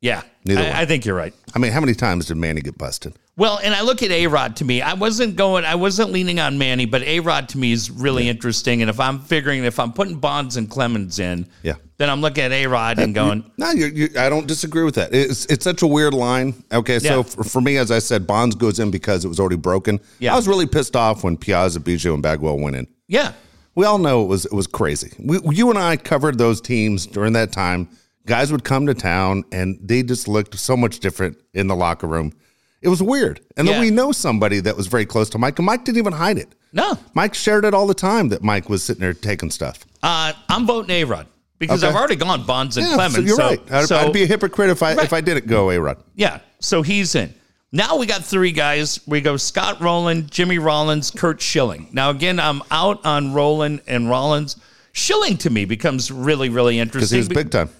Yeah, 0.00 0.22
Neither 0.44 0.60
I, 0.60 0.64
one. 0.64 0.72
I 0.76 0.84
think 0.84 1.04
you're 1.04 1.16
right. 1.16 1.32
I 1.54 1.58
mean, 1.58 1.72
how 1.72 1.80
many 1.80 1.94
times 1.94 2.26
did 2.26 2.36
Manny 2.36 2.60
get 2.60 2.76
busted? 2.76 3.14
Well, 3.36 3.58
and 3.62 3.72
I 3.74 3.80
look 3.82 4.02
at 4.02 4.10
A 4.10 4.26
Rod 4.26 4.56
to 4.56 4.64
me. 4.64 4.82
I 4.82 4.92
wasn't 4.94 5.36
going. 5.36 5.64
I 5.64 5.76
wasn't 5.76 6.10
leaning 6.12 6.38
on 6.40 6.58
Manny, 6.58 6.84
but 6.84 7.02
A 7.04 7.20
Rod 7.20 7.48
to 7.50 7.58
me 7.58 7.72
is 7.72 7.90
really 7.90 8.28
interesting. 8.28 8.82
And 8.82 8.90
if 8.90 9.00
I'm 9.00 9.20
figuring, 9.20 9.64
if 9.64 9.78
I'm 9.80 9.92
putting 9.92 10.16
Bonds 10.16 10.56
and 10.56 10.68
Clemens 10.68 11.18
in, 11.18 11.46
Yeah. 11.62 11.74
Then 12.02 12.10
I'm 12.10 12.20
looking 12.20 12.42
at 12.42 12.50
A 12.50 12.66
Rod 12.66 12.98
and 12.98 13.14
going, 13.14 13.48
No, 13.58 13.70
you're, 13.70 13.88
you 13.88 14.08
I 14.18 14.28
don't 14.28 14.48
disagree 14.48 14.82
with 14.82 14.96
that. 14.96 15.14
It's 15.14 15.44
it's 15.46 15.62
such 15.62 15.82
a 15.82 15.86
weird 15.86 16.14
line. 16.14 16.64
Okay, 16.72 16.98
so 16.98 17.18
Yeah. 17.18 17.22
for, 17.22 17.44
for 17.44 17.60
me, 17.60 17.76
as 17.76 17.92
I 17.92 18.00
said, 18.00 18.26
Bonds 18.26 18.56
goes 18.56 18.80
in 18.80 18.90
because 18.90 19.24
it 19.24 19.28
was 19.28 19.38
already 19.38 19.54
broken. 19.54 20.00
Yeah. 20.18 20.32
I 20.32 20.36
was 20.36 20.48
really 20.48 20.66
pissed 20.66 20.96
off 20.96 21.22
when 21.22 21.36
Piazza, 21.36 21.78
Biggio, 21.78 22.12
and 22.14 22.20
Bagwell 22.20 22.58
went 22.58 22.74
in. 22.74 22.88
yeah, 23.06 23.34
We 23.76 23.84
all 23.86 23.98
know 23.98 24.24
it 24.24 24.26
was 24.26 24.46
it 24.46 24.52
was 24.52 24.66
crazy. 24.66 25.12
We, 25.20 25.38
you 25.54 25.70
and 25.70 25.78
I 25.78 25.96
covered 25.96 26.38
those 26.38 26.60
teams 26.60 27.06
during 27.06 27.34
that 27.34 27.52
time. 27.52 27.88
Guys 28.26 28.50
would 28.50 28.64
come 28.64 28.86
to 28.86 28.94
town 28.94 29.44
and 29.52 29.78
they 29.80 30.02
just 30.02 30.26
looked 30.26 30.58
so 30.58 30.76
much 30.76 30.98
different 30.98 31.36
in 31.54 31.68
the 31.68 31.76
locker 31.76 32.08
room. 32.08 32.32
It 32.80 32.88
was 32.88 33.00
weird. 33.00 33.40
And 33.56 33.68
then 33.68 33.80
we 33.80 33.90
know 33.90 34.10
somebody 34.10 34.58
that 34.58 34.76
was 34.76 34.88
very 34.88 35.06
close 35.06 35.30
to 35.30 35.38
Mike, 35.38 35.56
and 35.60 35.66
Mike 35.66 35.84
didn't 35.84 35.98
even 35.98 36.12
hide 36.14 36.36
it. 36.38 36.48
no, 36.72 36.98
Mike 37.14 37.34
shared 37.34 37.64
it 37.64 37.74
all 37.74 37.86
the 37.86 37.94
time 37.94 38.30
that 38.30 38.42
Mike 38.42 38.68
was 38.68 38.82
sitting 38.82 39.00
there 39.02 39.14
taking 39.14 39.50
stuff. 39.52 39.86
uh, 40.02 40.32
I'm 40.48 40.66
voting 40.66 40.90
A 40.96 41.04
Rod 41.04 41.26
because 41.62 41.82
Okay. 41.82 41.90
I've 41.90 41.96
already 41.96 42.16
gone 42.16 42.44
Bonds 42.44 42.76
and 42.76 42.86
Yeah, 42.86 42.94
Clemens. 42.94 43.14
so 43.16 43.20
you're 43.22 43.36
so, 43.36 43.46
right. 43.48 43.72
I'd, 43.72 43.84
so- 43.86 43.96
I'd 43.98 44.12
be 44.12 44.24
a 44.24 44.26
hypocrite 44.26 44.68
if 44.70 44.82
I 44.82 44.92
if 45.00 45.12
I 45.12 45.20
didn't 45.20 45.46
go 45.46 45.70
A 45.70 45.80
Rod. 45.80 45.96
Yeah. 46.14 46.40
So 46.60 46.82
he's 46.82 47.14
in. 47.14 47.32
Now 47.72 47.96
we 47.96 48.04
got 48.06 48.22
three 48.24 48.52
guys. 48.52 49.00
We 49.06 49.20
go 49.22 49.36
Scott 49.38 49.80
Rolen, 49.80 50.28
Jimmy 50.28 50.58
Rollins, 50.58 51.10
Curt 51.10 51.40
Schilling. 51.40 51.88
Now 51.92 52.10
again, 52.10 52.38
I'm 52.38 52.62
out 52.70 53.04
on 53.06 53.32
Rolen 53.32 53.80
and 53.86 54.10
Rollins. 54.10 54.56
Schilling 54.92 55.38
to 55.38 55.48
me 55.50 55.64
becomes 55.64 56.10
really, 56.10 56.50
really 56.50 56.78
interesting 56.78 57.18
Because 57.20 57.28
he 57.28 57.34
was 57.36 57.44
big 57.44 57.50
time. 57.50 57.70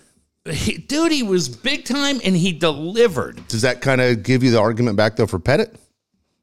He- 0.50 0.78
dude, 0.78 1.12
he 1.12 1.22
was 1.22 1.48
big 1.48 1.84
time 1.84 2.20
and 2.24 2.34
he 2.36 2.52
delivered. 2.52 3.46
Does 3.48 3.62
that 3.62 3.80
kind 3.82 4.00
of 4.00 4.22
give 4.22 4.42
you 4.42 4.50
the 4.50 4.58
argument 4.60 4.96
back 4.96 5.16
though 5.16 5.26
for 5.26 5.38
Pettitte? 5.38 5.74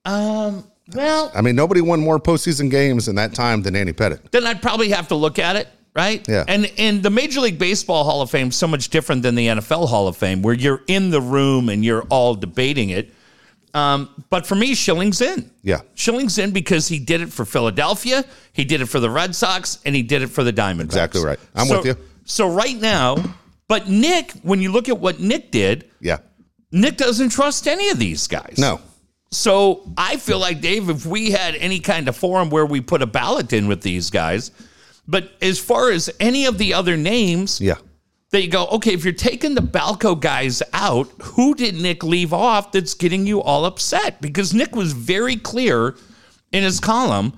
Um, 0.05 0.63
well, 0.93 1.31
I 1.35 1.41
mean, 1.41 1.55
nobody 1.55 1.81
won 1.81 1.99
more 1.99 2.19
postseason 2.19 2.69
games 2.71 3.07
in 3.07 3.15
that 3.15 3.33
time 3.33 3.61
than 3.61 3.75
Andy 3.75 3.93
Pettitte. 3.93 4.31
then 4.31 4.45
I'd 4.47 4.61
probably 4.61 4.89
have 4.89 5.07
to 5.09 5.15
look 5.15 5.37
at 5.39 5.55
it, 5.55 5.67
right? 5.95 6.25
Yeah. 6.27 6.45
And 6.47 6.71
and 6.77 7.03
the 7.03 7.09
Major 7.09 7.41
League 7.41 7.59
Baseball 7.59 8.03
Hall 8.03 8.21
of 8.21 8.29
Fame 8.31 8.49
is 8.49 8.55
so 8.55 8.67
much 8.67 8.89
different 8.89 9.23
than 9.23 9.35
the 9.35 9.47
NFL 9.47 9.87
Hall 9.89 10.07
of 10.07 10.17
Fame, 10.17 10.41
where 10.41 10.53
you're 10.53 10.81
in 10.87 11.09
the 11.09 11.21
room 11.21 11.69
and 11.69 11.83
you're 11.83 12.03
all 12.03 12.35
debating 12.35 12.89
it. 12.89 13.13
Um, 13.73 14.09
but 14.31 14.47
for 14.47 14.55
me, 14.55 14.73
Schilling's 14.73 15.21
in. 15.21 15.49
Yeah. 15.61 15.81
Schilling's 15.93 16.37
in 16.39 16.51
because 16.51 16.87
he 16.87 16.97
did 16.97 17.21
it 17.21 17.31
for 17.31 17.45
Philadelphia, 17.45 18.25
he 18.53 18.63
did 18.65 18.81
it 18.81 18.87
for 18.87 18.99
the 18.99 19.09
Red 19.09 19.35
Sox, 19.35 19.77
and 19.85 19.95
he 19.95 20.01
did 20.01 20.21
it 20.23 20.27
for 20.27 20.43
the 20.43 20.51
Diamondbacks. 20.53 20.85
Exactly 20.85 21.23
right. 21.23 21.39
I'm 21.55 21.67
So- 21.67 21.77
with 21.77 21.85
you. 21.85 21.97
So 22.25 22.49
right 22.49 22.79
now, 22.79 23.15
but 23.67 23.87
Nick, 23.87 24.31
when 24.43 24.61
you 24.61 24.71
look 24.71 24.89
at 24.89 24.99
what 24.99 25.19
Nick 25.19 25.51
did, 25.51 25.85
Yeah. 26.01 26.17
Nick 26.71 26.97
doesn't 26.97 27.29
trust 27.29 27.67
any 27.67 27.89
of 27.89 27.97
these 27.99 28.27
guys. 28.27 28.55
No. 28.57 28.79
So 29.31 29.81
I 29.97 30.17
feel 30.17 30.39
like 30.39 30.61
Dave, 30.61 30.89
if 30.89 31.05
we 31.05 31.31
had 31.31 31.55
any 31.55 31.79
kind 31.79 32.07
of 32.07 32.15
forum 32.15 32.49
where 32.49 32.65
we 32.65 32.81
put 32.81 33.01
a 33.03 33.07
ballot 33.07 33.53
in 33.53 33.67
with 33.67 33.81
these 33.81 34.09
guys, 34.09 34.49
but 35.09 35.31
as 35.41 35.57
far 35.59 35.89
as 35.91 36.09
any 36.19 36.45
of 36.45 36.57
the 36.57 36.73
other 36.73 36.95
names, 36.95 37.59
Yeah. 37.59 37.75
that 38.31 38.43
you 38.43 38.47
go, 38.49 38.67
okay, 38.67 38.93
if 38.93 39.03
you're 39.03 39.13
taking 39.13 39.55
the 39.55 39.61
Balco 39.61 40.19
guys 40.19 40.61
out, 40.71 41.09
who 41.21 41.55
did 41.55 41.75
Nick 41.75 42.03
leave 42.03 42.31
off 42.31 42.71
that's 42.71 42.93
getting 42.93 43.25
you 43.25 43.41
all 43.41 43.65
upset? 43.65 44.21
Because 44.21 44.53
Nick 44.53 44.75
was 44.75 44.91
very 44.93 45.35
clear 45.35 45.95
in 46.51 46.63
his 46.63 46.79
column 46.79 47.33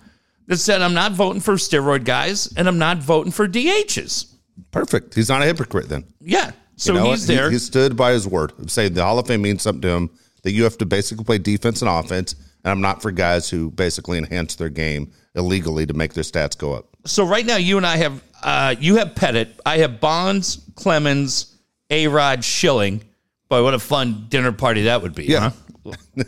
that 0.48 0.58
said, 0.58 0.82
I'm 0.82 0.94
not 0.94 1.14
voting 1.14 1.40
for 1.42 1.54
steroid 1.54 2.04
guys 2.04 2.52
and 2.58 2.68
I'm 2.68 2.78
not 2.78 2.98
voting 2.98 3.32
for 3.32 3.48
DHs. 3.48 4.26
Perfect. 4.72 5.16
He's 5.16 5.30
not 5.30 5.42
a 5.42 5.46
hypocrite 5.46 5.88
then. 5.88 6.04
Yeah. 6.20 6.52
So 6.76 6.94
You 6.94 7.00
know 7.00 7.06
he's 7.12 7.22
what? 7.22 7.30
He- 7.30 7.36
there. 7.36 7.52
He, 7.52 7.58
stood 7.60 7.96
by 7.96 8.12
his 8.12 8.28
word. 8.28 8.52
saying 8.70 8.94
the 8.96 9.04
Hall 9.04 9.18
of 9.20 9.28
Fame 9.28 9.44
means 9.44 9.62
something 9.62 9.82
to 9.84 9.88
him. 9.90 10.10
That 10.44 10.52
you 10.52 10.64
have 10.64 10.78
to 10.80 10.86
basically 10.86 11.24
play 11.24 11.38
defense 11.38 11.82
and 11.82 11.90
offense. 11.90 12.34
And 12.66 12.72
I'm 12.72 12.82
not 12.82 13.02
for 13.02 13.12
guys 13.12 13.50
who 13.50 13.72
basically 13.72 14.18
enhance 14.18 14.56
their 14.56 14.70
game 14.70 15.12
illegally 15.36 15.86
to 15.86 15.94
make 15.94 16.14
their 16.16 16.24
stats 16.24 16.58
go 16.58 16.74
up. 16.74 16.91
So 17.06 17.26
right 17.26 17.46
now, 17.46 17.58
you 17.58 17.78
and 17.78 17.86
I 17.86 17.98
have, 17.98 18.24
uh, 18.44 18.76
you 18.80 18.96
have 18.98 19.10
Pettitte. 19.16 19.50
I 19.66 19.78
have 19.80 20.00
Bonds, 20.00 20.62
Clemens, 20.76 21.56
A 21.90 22.08
Rod, 22.08 22.44
Schilling. 22.44 23.04
Boy, 23.50 23.64
what 23.64 23.74
a 23.74 23.80
fun 23.80 24.28
dinner 24.30 24.52
party 24.52 24.84
that 24.84 25.02
would 25.02 25.16
be. 25.16 25.26
Yeah. 25.26 25.52
Huh? 25.86 25.94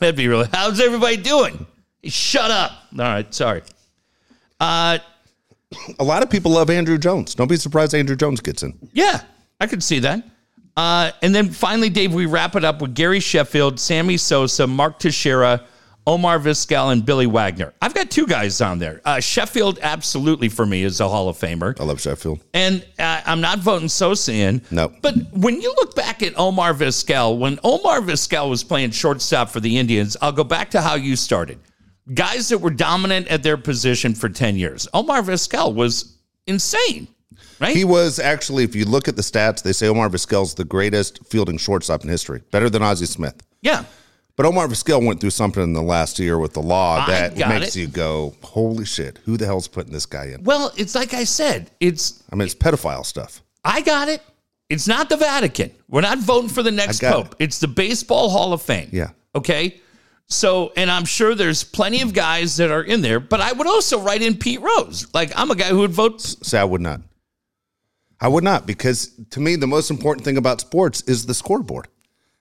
That'd 0.00 0.16
be 0.16 0.28
really. 0.28 0.48
How's 0.52 0.80
everybody 0.80 1.16
doing? 1.16 1.66
Shut 2.04 2.50
up. 2.50 2.72
All 2.92 2.98
right. 3.04 3.32
Sorry. 3.32 3.62
Uh, 4.60 4.98
A 5.98 6.04
lot 6.04 6.22
of 6.22 6.30
people 6.30 6.52
love 6.52 6.68
Andruw 6.68 6.98
Jones. 7.00 7.34
Don't 7.34 7.48
be 7.48 7.56
surprised 7.56 7.92
Andruw 7.92 8.16
Jones 8.18 8.40
gets 8.40 8.62
in. 8.62 8.76
Yeah, 8.92 9.20
I 9.60 9.66
could 9.66 9.82
see 9.82 10.00
that. 10.00 10.22
Uh, 10.76 11.12
and 11.22 11.34
then 11.34 11.50
finally, 11.50 11.88
Dave, 11.88 12.12
we 12.12 12.26
wrap 12.26 12.56
it 12.56 12.64
up 12.64 12.82
with 12.82 12.94
Gary 12.94 13.20
Sheffield, 13.20 13.78
Sammy 13.78 14.16
Sosa, 14.16 14.66
Mark 14.66 14.98
Teixeira, 14.98 15.62
Omar 16.06 16.38
Vizquel, 16.38 16.92
and 16.92 17.04
Billy 17.04 17.26
Wagner. 17.26 17.72
I've 17.80 17.94
got 17.94 18.10
two 18.10 18.26
guys 18.26 18.60
on 18.60 18.78
there. 18.78 19.00
Uh, 19.06 19.20
Sheffield, 19.20 19.78
absolutely 19.80 20.50
for 20.50 20.66
me, 20.66 20.82
is 20.82 21.00
a 21.00 21.08
Hall 21.08 21.30
of 21.30 21.38
Famer. 21.38 21.78
I 21.80 21.84
love 21.84 22.00
Sheffield. 22.00 22.44
And 22.52 22.84
uh, 22.98 23.22
I'm 23.24 23.40
not 23.40 23.60
voting 23.60 23.88
Sosa 23.88 24.32
in. 24.32 24.60
No. 24.70 24.92
But 25.00 25.14
when 25.32 25.62
you 25.62 25.70
look 25.76 25.94
back 25.96 26.22
at 26.22 26.38
Omar 26.38 26.74
Vizquel, 26.74 27.38
when 27.38 27.58
Omar 27.64 28.00
Vizquel 28.00 28.50
was 28.50 28.62
playing 28.62 28.90
shortstop 28.90 29.48
for 29.48 29.60
the 29.60 29.78
Indians, 29.78 30.14
I'll 30.20 30.32
go 30.32 30.44
back 30.44 30.70
to 30.72 30.82
how 30.82 30.94
you 30.96 31.16
started. 31.16 31.58
Guys 32.12 32.50
that 32.50 32.58
were 32.58 32.70
dominant 32.70 33.28
at 33.28 33.42
their 33.42 33.56
position 33.56 34.14
for 34.14 34.28
10 34.28 34.56
years. 34.56 34.86
Omar 34.92 35.22
Vizquel 35.22 35.74
was 35.74 36.18
insane, 36.46 37.08
right? 37.60 37.74
He 37.74 37.84
was 37.86 38.18
actually, 38.18 38.64
if 38.64 38.74
you 38.74 38.84
look 38.84 39.08
at 39.08 39.16
the 39.16 39.22
stats, 39.22 39.62
they 39.62 39.72
say 39.72 39.88
Omar 39.88 40.10
Vizquel's 40.10 40.54
the 40.54 40.66
greatest 40.66 41.24
fielding 41.28 41.56
shortstop 41.56 42.04
in 42.04 42.10
history, 42.10 42.42
better 42.50 42.68
than 42.68 42.82
Ozzie 42.82 43.06
Smith. 43.06 43.36
yeah. 43.62 43.84
But 44.36 44.46
Omar 44.46 44.66
Vizquel 44.66 45.04
went 45.06 45.20
through 45.20 45.30
something 45.30 45.62
in 45.62 45.72
the 45.74 45.82
last 45.82 46.18
year 46.18 46.38
with 46.38 46.54
the 46.54 46.62
law 46.62 47.06
that 47.06 47.36
makes 47.36 47.76
it. 47.76 47.80
you 47.80 47.86
go, 47.86 48.34
"Holy 48.42 48.84
shit! 48.84 49.18
Who 49.26 49.36
the 49.36 49.46
hell's 49.46 49.68
putting 49.68 49.92
this 49.92 50.06
guy 50.06 50.26
in?" 50.26 50.42
Well, 50.42 50.72
it's 50.76 50.94
like 50.94 51.14
I 51.14 51.22
said, 51.24 51.70
it's 51.78 52.22
I 52.32 52.34
mean, 52.34 52.46
it's 52.46 52.54
pedophile 52.54 53.06
stuff. 53.06 53.42
I 53.64 53.80
got 53.80 54.08
it. 54.08 54.22
It's 54.68 54.88
not 54.88 55.08
the 55.08 55.16
Vatican. 55.16 55.70
We're 55.88 56.00
not 56.00 56.18
voting 56.18 56.48
for 56.48 56.62
the 56.64 56.72
next 56.72 57.02
I 57.02 57.10
got 57.10 57.24
pope. 57.24 57.36
It's 57.38 57.60
the 57.60 57.68
Baseball 57.68 58.28
Hall 58.28 58.52
of 58.52 58.60
Fame. 58.62 58.88
Yeah. 58.92 59.10
Okay. 59.36 59.80
So, 60.26 60.72
and 60.76 60.90
I'm 60.90 61.04
sure 61.04 61.34
there's 61.34 61.62
plenty 61.62 62.00
of 62.00 62.14
guys 62.14 62.56
that 62.56 62.70
are 62.70 62.82
in 62.82 63.02
there, 63.02 63.20
but 63.20 63.40
I 63.42 63.52
would 63.52 63.66
also 63.66 64.00
write 64.00 64.22
in 64.22 64.36
Pete 64.36 64.60
Rose. 64.60 65.06
Like 65.14 65.32
I'm 65.36 65.50
a 65.50 65.54
guy 65.54 65.68
who 65.68 65.78
would 65.80 65.92
vote. 65.92 66.20
Say 66.22 66.58
I 66.58 66.64
would 66.64 66.80
not. 66.80 67.02
I 68.20 68.28
would 68.28 68.42
not 68.42 68.66
because 68.66 69.10
to 69.30 69.40
me 69.40 69.54
the 69.56 69.66
most 69.66 69.90
important 69.90 70.24
thing 70.24 70.38
about 70.38 70.60
sports 70.60 71.02
is 71.02 71.26
the 71.26 71.34
scoreboard. 71.34 71.88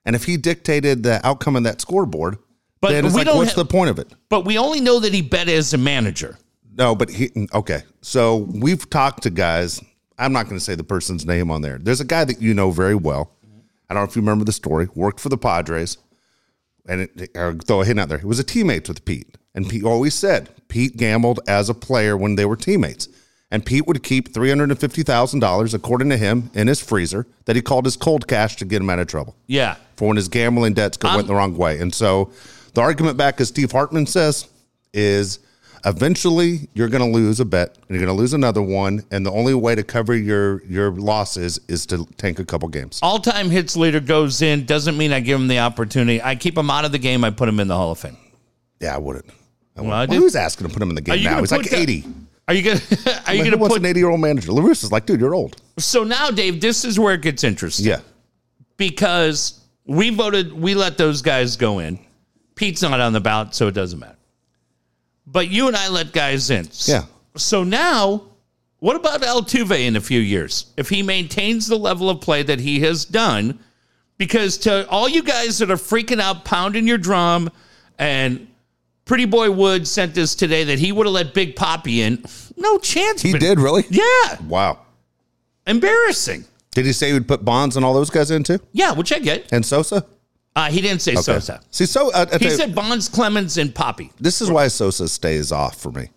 And 0.05 0.15
if 0.15 0.25
he 0.25 0.37
dictated 0.37 1.03
the 1.03 1.25
outcome 1.25 1.55
of 1.55 1.63
that 1.63 1.81
scoreboard, 1.81 2.37
But 2.81 2.91
then 2.91 3.05
it's 3.05 3.15
like, 3.15 3.27
what's 3.27 3.51
have- 3.51 3.55
the 3.55 3.65
point 3.65 3.89
of 3.89 3.99
it? 3.99 4.13
But 4.29 4.45
we 4.45 4.57
only 4.57 4.81
know 4.81 4.99
that 4.99 5.13
he 5.13 5.21
bet 5.21 5.47
as 5.47 5.73
a 5.73 5.77
manager. 5.77 6.37
No, 6.75 6.95
but 6.95 7.09
he 7.09 7.29
okay. 7.53 7.83
So 8.01 8.37
we've 8.37 8.89
talked 8.89 9.23
to 9.23 9.29
guys. 9.29 9.81
I'm 10.17 10.33
not 10.33 10.45
going 10.45 10.57
to 10.57 10.63
say 10.63 10.75
the 10.75 10.83
person's 10.83 11.25
name 11.25 11.51
on 11.51 11.61
there. 11.61 11.77
There's 11.77 12.01
a 12.01 12.05
guy 12.05 12.23
that 12.25 12.41
you 12.41 12.53
know 12.53 12.71
very 12.71 12.95
well. 12.95 13.31
I 13.89 13.93
don't 13.93 14.03
know 14.03 14.09
if 14.09 14.15
you 14.15 14.21
remember 14.21 14.43
the 14.45 14.53
story. 14.53 14.87
Worked 14.95 15.19
for 15.19 15.29
the 15.29 15.37
Padres, 15.37 15.97
and 16.87 17.01
it, 17.01 17.29
or 17.35 17.49
uh, 17.49 17.53
throw 17.63 17.81
a 17.81 17.85
hint 17.85 17.99
out 17.99 18.09
there. 18.09 18.17
He 18.17 18.25
was 18.25 18.39
a 18.39 18.43
teammate 18.43 18.87
with 18.87 19.05
Pete, 19.05 19.37
and 19.53 19.69
Pete 19.69 19.83
always 19.83 20.15
said 20.15 20.49
Pete 20.67 20.97
gambled 20.97 21.41
as 21.47 21.69
a 21.69 21.73
player 21.75 22.17
when 22.17 22.35
they 22.35 22.45
were 22.45 22.55
teammates, 22.55 23.07
and 23.53 23.65
Pete 23.65 23.85
would 23.87 24.01
keep 24.03 24.33
three 24.33 24.49
hundred 24.49 24.71
and 24.71 24.79
fifty 24.79 25.03
thousand 25.03 25.39
dollars, 25.39 25.73
according 25.73 26.09
to 26.09 26.17
him, 26.17 26.49
in 26.53 26.67
his 26.67 26.81
freezer 26.81 27.25
that 27.45 27.55
he 27.55 27.61
called 27.61 27.85
his 27.85 27.95
cold 27.95 28.27
cash 28.27 28.55
to 28.57 28.65
get 28.65 28.81
him 28.81 28.89
out 28.89 28.99
of 28.99 29.07
trouble 29.07 29.35
Yeah. 29.47 29.75
for 29.95 30.07
when 30.09 30.17
his 30.17 30.27
gambling 30.27 30.73
debts 30.73 30.97
go, 30.97 31.15
went 31.15 31.27
the 31.27 31.35
wrong 31.35 31.55
way. 31.55 31.79
And 31.79 31.93
so 31.93 32.31
the 32.73 32.81
argument 32.81 33.15
back, 33.15 33.39
as 33.39 33.47
Steve 33.49 33.71
Hartman 33.71 34.07
says, 34.07 34.47
is 34.93 35.39
eventually 35.85 36.67
you're 36.73 36.87
going 36.87 37.03
to 37.03 37.09
lose 37.17 37.39
a 37.39 37.45
bet 37.45 37.75
and 37.75 37.89
you're 37.89 38.05
going 38.05 38.15
to 38.15 38.19
lose 38.19 38.33
another 38.33 38.61
one. 38.61 39.03
And 39.11 39.25
the 39.25 39.31
only 39.31 39.53
way 39.53 39.75
to 39.75 39.83
cover 39.83 40.15
your, 40.15 40.63
your 40.65 40.91
losses 40.91 41.59
is 41.67 41.85
to 41.87 42.05
tank 42.17 42.39
a 42.39 42.45
couple 42.45 42.67
games. 42.69 42.99
All 43.03 43.19
time 43.19 43.49
hits 43.49 43.75
leader 43.75 43.99
goes 43.99 44.41
in. 44.41 44.65
Doesn't 44.65 44.97
mean 44.97 45.11
I 45.13 45.19
give 45.19 45.39
him 45.39 45.47
the 45.47 45.59
opportunity. 45.59 46.21
I 46.21 46.35
keep 46.35 46.57
him 46.57 46.69
out 46.69 46.85
of 46.85 46.91
the 46.91 46.99
game. 46.99 47.23
I 47.23 47.29
put 47.29 47.49
him 47.49 47.59
in 47.59 47.67
the 47.67 47.75
Hall 47.75 47.91
of 47.91 47.99
Fame. 47.99 48.17
Yeah, 48.79 48.95
I 48.95 48.97
wouldn't. 48.97 49.25
I 49.75 49.81
wouldn't. 49.81 49.89
Well, 49.89 49.97
I 49.99 50.05
Well, 50.05 50.19
who's 50.19 50.35
asking 50.35 50.67
to 50.67 50.73
put 50.73 50.81
him 50.81 50.89
in 50.89 50.95
the 50.95 51.01
game 51.01 51.23
now? 51.23 51.39
He's 51.39 51.51
like 51.51 51.63
put 51.63 51.73
80. 51.73 52.05
Are 52.47 52.53
you 52.53 52.61
gonna 52.63 52.79
Are 53.27 53.33
you 53.33 53.43
Who 53.43 53.51
gonna 53.51 53.61
wants 53.61 53.75
put 53.75 53.81
an 53.81 53.85
80 53.85 53.99
year 53.99 54.09
old 54.09 54.19
manager? 54.19 54.51
La 54.51 54.61
Russa 54.61 54.83
is 54.83 54.91
like, 54.91 55.05
dude, 55.05 55.19
you're 55.21 55.33
old. 55.35 55.61
so 55.77 56.03
now, 56.03 56.29
Dave? 56.29 56.59
This 56.61 56.83
is 56.85 56.99
where 56.99 57.13
it 57.13 57.21
gets 57.21 57.43
interesting. 57.43 57.85
Yeah. 57.85 57.99
because 58.77 59.61
We 59.85 60.09
voted, 60.09 60.53
we 60.53 60.75
let 60.75 60.97
those 60.97 61.21
guys 61.21 61.55
go 61.57 61.79
in. 61.79 61.99
Pete's 62.55 62.81
not 62.81 62.99
on 62.99 63.13
the 63.13 63.19
ballot, 63.21 63.53
so 63.55 63.67
it 63.67 63.73
doesn't 63.73 63.99
matter. 63.99 64.15
But 65.25 65.49
you 65.49 65.67
and 65.67 65.75
I 65.75 65.87
let 65.89 66.11
guys 66.13 66.49
in. 66.49 66.67
Yeah. 66.85 67.05
So 67.35 67.63
now, 67.63 68.23
what 68.79 68.95
about 68.95 69.21
Altuve 69.21 69.79
in 69.79 69.95
a 69.95 70.01
few 70.01 70.19
years? 70.19 70.67
If 70.77 70.89
he 70.89 71.01
maintains 71.01 71.67
the 71.67 71.77
level 71.77 72.09
of 72.09 72.21
play 72.21 72.43
that 72.43 72.59
he 72.59 72.81
has 72.81 73.05
done, 73.05 73.59
because 74.17 74.57
to 74.59 74.87
all 74.89 75.09
you 75.09 75.23
guys 75.23 75.57
that 75.59 75.71
are 75.71 75.75
freaking 75.77 76.19
out, 76.21 76.45
pounding 76.45 76.85
your 76.87 76.97
drum, 76.97 77.49
and 77.97 78.47
Pretty 79.05 79.25
Boy 79.25 79.51
Wood 79.51 79.87
sent 79.87 80.15
this 80.15 80.33
today 80.35 80.63
that 80.63 80.79
he 80.79 80.91
would 80.91 81.05
have 81.05 81.13
let 81.13 81.33
Big 81.33 81.55
Poppy 81.55 82.01
in. 82.01 82.23
No 82.55 82.77
chance. 82.77 83.21
He 83.21 83.31
but- 83.33 83.41
did 83.41 83.59
really. 83.59 83.83
Yeah. 83.89 84.37
Wow. 84.47 84.79
Embarrassing. 85.67 86.45
Did 86.71 86.85
he 86.85 86.93
say 86.93 87.07
he 87.07 87.13
would 87.13 87.27
put 87.27 87.45
Bonds 87.45 87.75
and 87.75 87.85
all 87.85 87.93
those 87.93 88.09
guys 88.09 88.31
in 88.31 88.43
too? 88.43 88.59
Yeah, 88.71 88.93
which 88.93 89.13
I 89.13 89.19
get. 89.19 89.51
And 89.51 89.65
Sosa? 89.65 90.05
Uh, 90.55 90.69
he 90.69 90.81
didn't 90.81 91.01
say 91.01 91.13
Okay. 91.13 91.21
Sosa. 91.21 91.61
See, 91.71 91.85
so 91.85 92.11
uh, 92.11 92.25
I 92.29 92.33
He 92.33 92.39
tell 92.39 92.51
you, 92.51 92.57
said 92.57 92.75
Bonds, 92.75 93.09
Clemens, 93.09 93.57
and 93.57 93.73
Poppy. 93.73 94.11
this 94.19 94.41
is 94.41 94.49
why 94.51 94.67
Sosa 94.67 95.07
stays 95.07 95.51
off 95.51 95.79
for 95.79 95.91
me. 95.91 96.09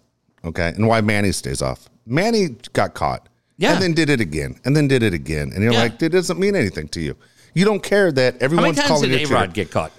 Okay. 0.44 0.68
And 0.68 0.86
why 0.86 1.00
Manny 1.00 1.32
stays 1.32 1.62
off. 1.62 1.88
Manny 2.06 2.56
got 2.72 2.94
caught. 2.94 3.28
Yeah. 3.58 3.72
And 3.74 3.82
then 3.82 3.94
did 3.94 4.10
it 4.10 4.20
again. 4.20 4.58
And 4.64 4.76
then 4.76 4.88
did 4.88 5.02
it 5.02 5.14
again. 5.14 5.52
And 5.54 5.62
you're 5.62 5.72
Yeah. 5.72 5.82
like, 5.84 6.02
it 6.02 6.10
doesn't 6.10 6.38
mean 6.38 6.54
anything 6.54 6.88
to 6.88 7.00
you. 7.00 7.16
You 7.54 7.64
don't 7.64 7.82
care 7.82 8.12
that 8.12 8.34
How 8.34 8.38
many 8.40 8.44
everyone's 8.44 8.76
times 8.76 8.88
calling 8.88 9.10
did 9.10 9.20
you 9.22 9.26
A 9.28 9.30
a 9.30 9.32
Rod 9.40 9.54
get 9.54 9.70
caught? 9.70 9.92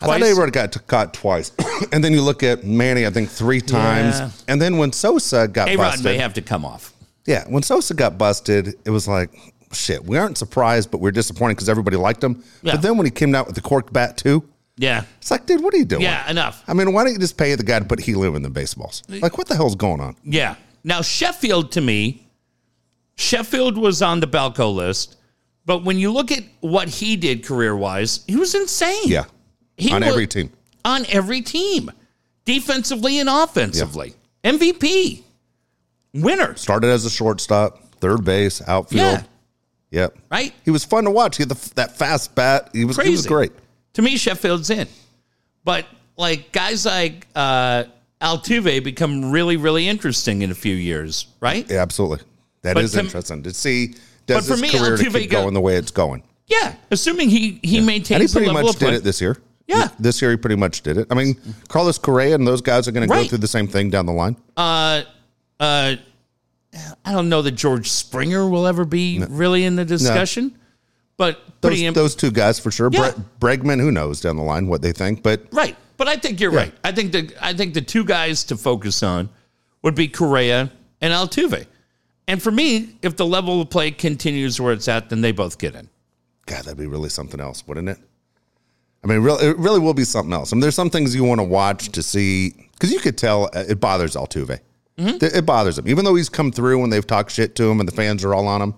I 0.00 0.06
thought 0.06 0.18
Twice? 0.18 0.36
A-Rod 0.36 0.52
got 0.52 0.86
caught 0.86 1.12
twice. 1.14 1.52
and 1.92 2.02
then 2.04 2.12
you 2.12 2.22
look 2.22 2.42
at 2.42 2.62
Manny, 2.64 3.04
I 3.06 3.10
think 3.10 3.28
three 3.28 3.60
times. 3.60 4.20
Yeah. 4.20 4.30
And 4.46 4.62
then 4.62 4.78
when 4.78 4.92
Sosa 4.92 5.48
got 5.48 5.68
A 5.68 5.76
Rod 5.76 5.84
busted. 5.90 6.04
may 6.04 6.18
have 6.18 6.34
to 6.34 6.42
come 6.42 6.64
off. 6.64 6.92
Yeah, 7.26 7.44
when 7.48 7.62
Sosa 7.62 7.94
got 7.94 8.16
busted, 8.16 8.74
it 8.84 8.90
was 8.90 9.08
like, 9.08 9.30
shit, 9.72 10.02
we 10.04 10.16
aren't 10.16 10.38
surprised, 10.38 10.90
but 10.90 10.98
we're 11.00 11.10
disappointed 11.10 11.54
because 11.56 11.68
everybody 11.68 11.96
liked 11.96 12.22
him. 12.22 12.42
Yeah. 12.62 12.72
But 12.74 12.82
then 12.82 12.96
when 12.96 13.06
he 13.06 13.10
came 13.10 13.34
out 13.34 13.46
with 13.46 13.54
the 13.56 13.60
cork 13.60 13.92
bat 13.92 14.16
too, 14.16 14.48
Yeah. 14.76 15.02
it's 15.18 15.30
like, 15.32 15.46
dude, 15.46 15.62
what 15.62 15.74
are 15.74 15.78
you 15.78 15.84
doing? 15.84 16.02
Yeah, 16.02 16.30
enough. 16.30 16.62
I 16.68 16.74
mean, 16.74 16.92
why 16.92 17.02
don't 17.04 17.12
you 17.12 17.18
just 17.18 17.36
pay 17.36 17.54
the 17.56 17.64
guy 17.64 17.80
to 17.80 17.84
put 17.84 17.98
helium 18.00 18.36
in 18.36 18.42
the 18.42 18.50
baseballs? 18.50 19.02
Like, 19.08 19.36
what 19.36 19.48
the 19.48 19.56
hell's 19.56 19.74
going 19.74 20.00
on? 20.00 20.14
Yeah. 20.24 20.54
Now, 20.84 21.02
Sheffield 21.02 21.72
to 21.72 21.80
me, 21.80 22.28
Sheffield 23.16 23.76
was 23.76 24.00
on 24.00 24.20
the 24.20 24.28
Balco 24.28 24.72
list, 24.72 25.16
but 25.66 25.84
when 25.84 25.98
you 25.98 26.12
look 26.12 26.30
at 26.30 26.44
what 26.60 26.88
he 26.88 27.16
did 27.16 27.44
career 27.44 27.76
wise, 27.76 28.20
he 28.28 28.36
was 28.36 28.54
insane. 28.54 29.02
Yeah, 29.06 29.24
He 29.78 29.92
on 29.92 30.00
was- 30.00 30.10
every 30.10 30.26
team. 30.26 30.50
On 30.84 31.04
every 31.08 31.42
team, 31.42 31.90
defensively 32.44 33.18
and 33.18 33.28
offensively. 33.28 34.14
MVP, 34.44 35.22
winner, 36.14 36.54
Started 36.56 36.88
as 36.88 37.04
a 37.04 37.10
shortstop, 37.10 37.82
third 38.00 38.24
base, 38.24 38.62
outfield. 38.66 39.00
Yeah. 39.02 39.22
Yep. 39.90 40.18
right? 40.30 40.52
He 40.64 40.70
was 40.70 40.84
fun 40.84 41.04
to 41.04 41.10
watch. 41.10 41.36
He 41.36 41.42
had 41.42 41.48
the, 41.50 41.70
that 41.74 41.96
fast 41.96 42.34
bat. 42.34 42.70
He 42.72 42.84
was, 42.84 42.96
he 43.00 43.10
was 43.10 43.26
great. 43.26 43.52
To 43.94 44.02
me, 44.02 44.16
Sheffield's 44.16 44.70
in. 44.70 44.86
But 45.64 45.86
like 46.16 46.52
guys 46.52 46.84
like 46.86 47.26
uh, 47.34 47.84
Altuve 48.20 48.82
become 48.84 49.30
really, 49.30 49.56
really 49.56 49.88
interesting 49.88 50.42
in 50.42 50.50
a 50.50 50.54
few 50.54 50.74
years, 50.74 51.26
right? 51.40 51.68
Yeah, 51.70 51.82
absolutely. 51.82 52.26
That 52.62 52.74
But 52.74 52.84
is 52.84 52.92
to- 52.92 53.00
interesting 53.00 53.42
to 53.44 53.52
see. 53.54 53.94
Does 54.26 54.46
But 54.48 54.56
for 54.56 54.60
me, 54.60 54.70
career 54.70 54.96
Altuve 54.96 55.20
keep 55.20 55.30
go- 55.30 55.42
going 55.42 55.54
the 55.54 55.60
way 55.60 55.76
it's 55.76 55.90
going? 55.90 56.22
Yeah, 56.46 56.74
assuming 56.90 57.28
he 57.30 57.38
he 57.38 57.52
And 57.52 57.62
he 57.62 57.80
maintains 57.80 58.32
the 58.32 58.38
pretty 58.40 58.52
level 58.52 58.68
much 58.70 58.78
play. 58.78 58.90
did 58.90 58.96
it 58.98 59.04
this 59.04 59.20
year. 59.20 59.36
Yeah. 59.68 59.88
This 60.00 60.20
year 60.22 60.30
he 60.32 60.36
pretty 60.36 60.56
much 60.56 60.80
did 60.82 60.96
it. 60.96 61.06
I 61.10 61.14
mean, 61.14 61.36
Carlos 61.68 61.98
Correa 61.98 62.34
and 62.34 62.46
those 62.46 62.60
guys 62.62 62.88
are 62.88 62.92
going 62.92 63.06
to 63.08 63.14
go 63.14 63.22
through 63.24 63.38
the 63.38 63.46
same 63.46 63.68
thing 63.68 63.90
down 63.90 64.06
the 64.06 64.12
line. 64.12 64.36
uh, 64.56 65.02
uh, 65.60 65.96
I 67.04 67.12
don't 67.12 67.28
know 67.28 67.42
that 67.42 67.52
George 67.52 67.90
Springer 67.90 68.48
will 68.48 68.66
ever 68.66 68.84
be 68.84 69.24
really 69.28 69.64
in 69.64 69.74
the 69.76 69.84
discussion, 69.84 70.56
but 71.16 71.40
Those, 71.62 71.80
imp- 71.80 71.94
those 71.96 72.14
two 72.14 72.30
guys 72.30 72.58
for 72.60 72.70
sure. 72.70 72.90
Yeah. 72.92 73.12
Bre- 73.40 73.46
Bregman, 73.48 73.80
who 73.80 73.90
knows 73.90 74.20
down 74.20 74.36
the 74.36 74.42
line 74.42 74.68
what 74.68 74.82
they 74.82 74.92
think, 74.92 75.22
but 75.22 75.42
right. 75.52 75.76
But 75.96 76.06
I 76.08 76.16
think 76.16 76.40
you're 76.40 76.52
right. 76.52 76.72
I 76.84 76.92
think 76.92 77.10
the 77.12 77.32
I 77.40 77.54
think 77.54 77.74
the 77.74 77.80
two 77.80 78.04
guys 78.04 78.44
to 78.44 78.56
focus 78.56 79.02
on 79.02 79.28
would 79.82 79.94
be 79.96 80.06
Correa 80.08 80.70
and 81.00 81.12
Altuve. 81.12 81.66
And 82.28 82.40
for 82.42 82.50
me, 82.52 82.90
if 83.02 83.16
the 83.16 83.26
level 83.26 83.62
of 83.62 83.70
play 83.70 83.90
continues 83.90 84.60
where 84.60 84.72
it's 84.72 84.86
at, 84.86 85.08
then 85.08 85.22
they 85.22 85.32
both 85.32 85.58
get 85.58 85.74
in. 85.74 85.88
God, 86.46 86.64
that'd 86.64 86.78
be 86.78 86.86
really 86.86 87.08
something 87.08 87.40
else, 87.40 87.66
wouldn't 87.66 87.88
it? 87.88 87.98
I 89.04 89.06
mean, 89.06 89.20
really, 89.20 89.46
it 89.46 89.56
really 89.58 89.78
will 89.78 89.94
be 89.94 90.04
something 90.04 90.32
else. 90.32 90.52
I 90.52 90.56
mean, 90.56 90.60
there's 90.60 90.74
some 90.74 90.90
things 90.90 91.14
you 91.14 91.24
want 91.24 91.38
to 91.40 91.44
watch 91.44 91.90
to 91.90 92.02
see 92.02 92.50
because 92.72 92.92
you 92.92 92.98
could 93.00 93.16
tell 93.16 93.44
uh, 93.54 93.64
it 93.68 93.80
bothers 93.80 94.14
Altuve. 94.16 94.58
Mm-hmm. 94.98 95.24
It- 95.24 95.46
bothers 95.46 95.78
him, 95.78 95.86
even 95.88 96.04
though 96.04 96.14
he's 96.16 96.28
come 96.28 96.50
through 96.50 96.82
and 96.82 96.92
they've 96.92 97.06
talked 97.06 97.30
shit 97.30 97.54
to 97.56 97.70
him 97.70 97.78
and 97.80 97.88
the 97.88 97.94
fans 97.94 98.24
are 98.24 98.34
all 98.34 98.48
on 98.48 98.60
him. 98.60 98.74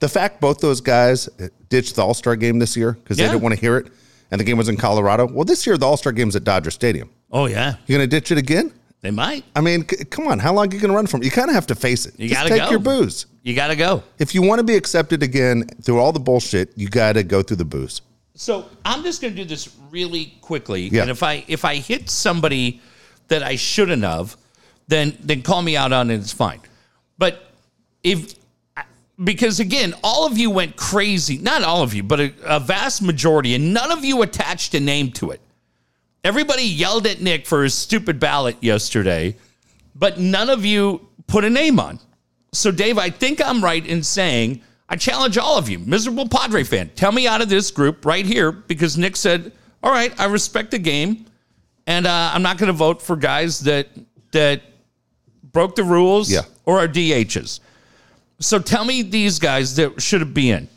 The 0.00 0.08
fact 0.08 0.40
both 0.40 0.58
those 0.58 0.80
guys 0.80 1.28
ditched 1.70 1.96
the 1.96 2.02
All 2.02 2.12
Star 2.14 2.36
game 2.36 2.58
this 2.58 2.76
year 2.76 2.92
because 2.92 3.18
Yeah. 3.18 3.26
they 3.26 3.32
didn't 3.32 3.42
want 3.44 3.54
to 3.54 3.60
hear 3.60 3.76
it, 3.78 3.86
and 4.30 4.38
the 4.40 4.44
game 4.44 4.58
was 4.58 4.68
in 4.68 4.76
Colorado. 4.76 5.26
Well, 5.26 5.44
this 5.44 5.66
year 5.66 5.78
the 5.78 5.86
All 5.86 5.96
Star 5.96 6.12
game's 6.12 6.36
at 6.36 6.44
Dodger 6.44 6.70
Stadium. 6.70 7.08
Oh 7.30 7.46
yeah, 7.46 7.76
you're 7.86 7.98
gonna 7.98 8.06
ditch 8.08 8.30
it 8.30 8.38
again? 8.38 8.72
they 9.00 9.10
might. 9.10 9.44
I 9.56 9.60
mean, 9.60 9.88
c- 9.88 10.04
come 10.04 10.28
on, 10.28 10.38
how 10.38 10.52
long 10.52 10.70
are 10.70 10.74
you 10.74 10.80
gonna 10.80 10.92
run 10.94 11.06
from? 11.06 11.22
it? 11.22 11.24
You 11.24 11.30
kind 11.32 11.48
of 11.48 11.54
have 11.54 11.66
to 11.68 11.74
face 11.74 12.04
it. 12.06 12.14
You 12.18 12.28
Just 12.28 12.38
gotta 12.40 12.50
take 12.50 12.62
go. 12.64 12.70
your 12.70 12.78
booze. 12.78 13.26
You 13.42 13.54
got 13.56 13.68
to 13.68 13.76
go. 13.76 14.04
If 14.20 14.34
you 14.36 14.42
want 14.42 14.60
to 14.60 14.62
be 14.64 14.76
accepted 14.76 15.20
again 15.24 15.64
through 15.82 15.98
all 15.98 16.12
the 16.12 16.20
bullshit, 16.20 16.70
you 16.76 16.88
got 16.88 17.14
to 17.14 17.24
go 17.24 17.42
through 17.42 17.56
the 17.56 17.64
booze. 17.64 18.00
So 18.34 18.68
I'm 18.84 19.02
just 19.02 19.20
going 19.20 19.34
to 19.34 19.42
do 19.42 19.48
this 19.48 19.76
really 19.90 20.34
quickly, 20.40 20.88
Yeah. 20.88 21.02
and 21.02 21.10
if 21.10 21.22
I 21.22 21.44
if 21.48 21.64
I 21.64 21.76
hit 21.76 22.08
somebody 22.08 22.80
that 23.28 23.42
I 23.42 23.56
shouldn't 23.56 24.02
have, 24.02 24.36
then 24.88 25.16
then 25.20 25.42
call 25.42 25.62
me 25.62 25.76
out 25.76 25.92
on 25.92 26.10
it. 26.10 26.16
It's 26.16 26.32
fine. 26.32 26.60
But 27.18 27.44
if 28.02 28.34
because 29.22 29.60
again, 29.60 29.94
all 30.02 30.26
of 30.26 30.38
you 30.38 30.50
went 30.50 30.76
crazy. 30.76 31.36
Not 31.38 31.62
all 31.62 31.82
of 31.82 31.92
you, 31.94 32.02
but 32.02 32.20
a, 32.20 32.32
a 32.44 32.58
vast 32.58 33.02
majority, 33.02 33.54
and 33.54 33.74
none 33.74 33.92
of 33.92 34.04
you 34.04 34.22
attached 34.22 34.74
a 34.74 34.80
name 34.80 35.12
to 35.12 35.30
it. 35.30 35.40
Everybody 36.24 36.62
yelled 36.62 37.06
at 37.06 37.20
Nick 37.20 37.46
for 37.46 37.64
his 37.64 37.74
stupid 37.74 38.18
ballot 38.18 38.56
yesterday, 38.60 39.36
but 39.94 40.18
none 40.18 40.48
of 40.48 40.64
you 40.64 41.06
put 41.26 41.44
a 41.44 41.50
name 41.50 41.78
on. 41.80 41.98
So, 42.52 42.70
Dave, 42.70 42.96
I 42.98 43.10
think 43.10 43.40
I'm 43.44 43.62
right 43.62 43.84
in 43.84 44.02
saying 44.02 44.62
I 44.88 44.96
challenge 44.96 45.38
all 45.38 45.56
of 45.56 45.68
you, 45.68 45.78
miserable 45.78 46.28
Padre 46.28 46.64
fan, 46.64 46.90
tell 46.94 47.12
me 47.12 47.26
out 47.26 47.40
of 47.40 47.48
this 47.48 47.70
group 47.70 48.04
right 48.04 48.26
here 48.26 48.52
because 48.52 48.98
Nick 48.98 49.16
said, 49.16 49.52
"All 49.82 49.90
right, 49.90 50.12
I 50.20 50.26
respect 50.26 50.70
the 50.70 50.78
game, 50.78 51.26
and 51.86 52.06
uh, 52.06 52.30
I'm 52.34 52.42
not 52.42 52.58
going 52.58 52.66
to 52.68 52.72
vote 52.76 53.00
for 53.00 53.16
guys 53.16 53.60
that 53.60 53.88
that 54.32 54.62
broke 55.52 55.76
the 55.76 55.84
rules 55.84 56.30
Yeah. 56.30 56.42
or 56.66 56.80
are 56.80 56.88
DHs." 56.88 57.60
So, 58.40 58.58
tell 58.58 58.84
me 58.84 59.02
these 59.02 59.38
guys 59.38 59.76
that 59.76 60.02
should 60.02 60.34
be 60.34 60.50
in: 60.50 60.68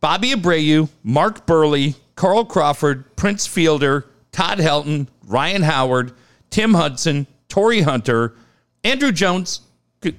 Bobby 0.00 0.32
Abreu, 0.32 0.88
Mark 1.04 1.46
Buehrle, 1.46 1.94
Carl 2.16 2.44
Crawford, 2.44 3.14
Prince 3.16 3.46
Fielder, 3.46 4.06
Todd 4.32 4.58
Helton, 4.58 5.06
Ryan 5.26 5.62
Howard, 5.62 6.12
Tim 6.48 6.74
Hudson, 6.74 7.26
Torii 7.48 7.82
Hunter, 7.82 8.34
Andruw 8.82 9.14
Jones. 9.14 9.60
Could- 10.00 10.16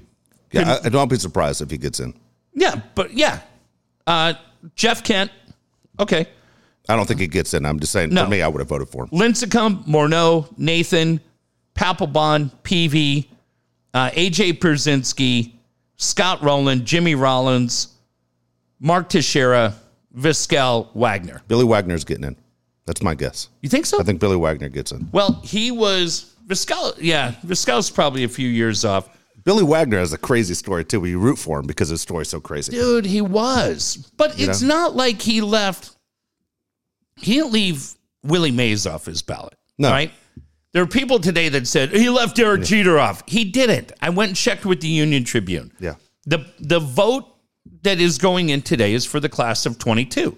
Yeah, 0.51 0.77
I, 0.83 0.85
I 0.85 0.89
don't 0.89 1.09
be 1.09 1.17
surprised 1.17 1.61
if 1.61 1.69
he 1.71 1.77
gets 1.77 1.99
in. 1.99 2.13
Yeah, 2.53 2.81
but 2.95 3.13
yeah. 3.13 3.39
Uh, 4.05 4.33
Jeff 4.75 5.03
Kent. 5.03 5.31
Okay. 5.99 6.25
I 6.89 6.95
don't 6.95 7.05
think 7.07 7.19
he 7.19 7.27
gets 7.27 7.53
in. 7.53 7.65
I'm 7.65 7.79
just 7.79 7.91
saying, 7.91 8.09
No. 8.09 8.25
for 8.25 8.29
me, 8.29 8.41
I 8.41 8.47
would 8.47 8.59
have 8.59 8.67
voted 8.69 8.89
for 8.89 9.03
him. 9.05 9.09
Lincecum, 9.11 9.85
Morneau, 9.87 10.47
Nathan, 10.57 11.21
Papelbon, 11.75 12.51
Peavy, 12.63 13.29
uh, 13.93 14.09
AJ 14.11 14.59
Pierzynski, 14.59 15.53
Scott 15.97 16.41
Rolen, 16.41 16.83
Jimmy 16.85 17.15
Rollins, 17.15 17.89
Mark 18.79 19.09
Teixeira, 19.09 19.75
Vizquel, 20.17 20.93
Wagner. 20.95 21.41
Billy 21.47 21.63
Wagner's 21.63 22.03
getting 22.03 22.23
in. 22.25 22.35
That's 22.85 23.01
my 23.01 23.13
guess. 23.15 23.47
You 23.61 23.69
think 23.69 23.85
so? 23.85 23.99
I 23.99 24.03
think 24.03 24.19
Billy 24.19 24.35
Wagner 24.35 24.67
gets 24.69 24.91
in. 24.91 25.07
well, 25.11 25.39
he 25.43 25.71
was 25.71 26.33
Vizquel. 26.47 26.97
Yeah, 26.99 27.33
Vizquel's 27.45 27.89
probably 27.89 28.23
a 28.23 28.27
few 28.29 28.49
years 28.49 28.83
off. 28.83 29.07
Billy 29.43 29.63
Wagner 29.63 29.97
has 29.99 30.13
a 30.13 30.17
crazy 30.17 30.53
story 30.53 30.85
too. 30.85 30.99
We 30.99 31.15
root 31.15 31.37
for 31.37 31.59
him 31.59 31.67
because 31.67 31.89
his 31.89 32.01
story's 32.01 32.29
so 32.29 32.39
crazy. 32.39 32.73
Dude, 32.73 33.05
he 33.05 33.21
was. 33.21 34.11
But 34.17 34.39
it's 34.39 34.61
not 34.61 34.95
like 34.95 35.21
he 35.21 35.41
left. 35.41 35.95
He 37.17 37.35
didn't 37.35 37.51
leave 37.51 37.93
Willie 38.23 38.51
Mays 38.51 38.85
off 38.85 39.05
his 39.05 39.21
ballot. 39.21 39.55
No. 39.77 39.89
Right? 39.89 40.11
There 40.73 40.83
are 40.83 40.87
people 40.87 41.19
today 41.19 41.49
that 41.49 41.67
said 41.67 41.91
he 41.91 42.09
left 42.09 42.35
Derek 42.37 42.63
Jeter 42.63 42.97
off. 42.97 43.23
He 43.27 43.43
didn't. 43.43 43.91
I 44.01 44.09
went 44.09 44.29
and 44.29 44.37
checked 44.37 44.65
with 44.65 44.79
the 44.81 44.87
Union 44.87 45.23
Tribune. 45.23 45.71
Yeah. 45.79 45.95
The 46.25 46.45
the 46.59 46.79
vote 46.79 47.27
that 47.83 47.99
is 47.99 48.17
going 48.17 48.49
in 48.49 48.61
today 48.61 48.93
is 48.93 49.05
for 49.05 49.19
the 49.19 49.29
class 49.29 49.65
of 49.65 49.77
22. 49.77 50.37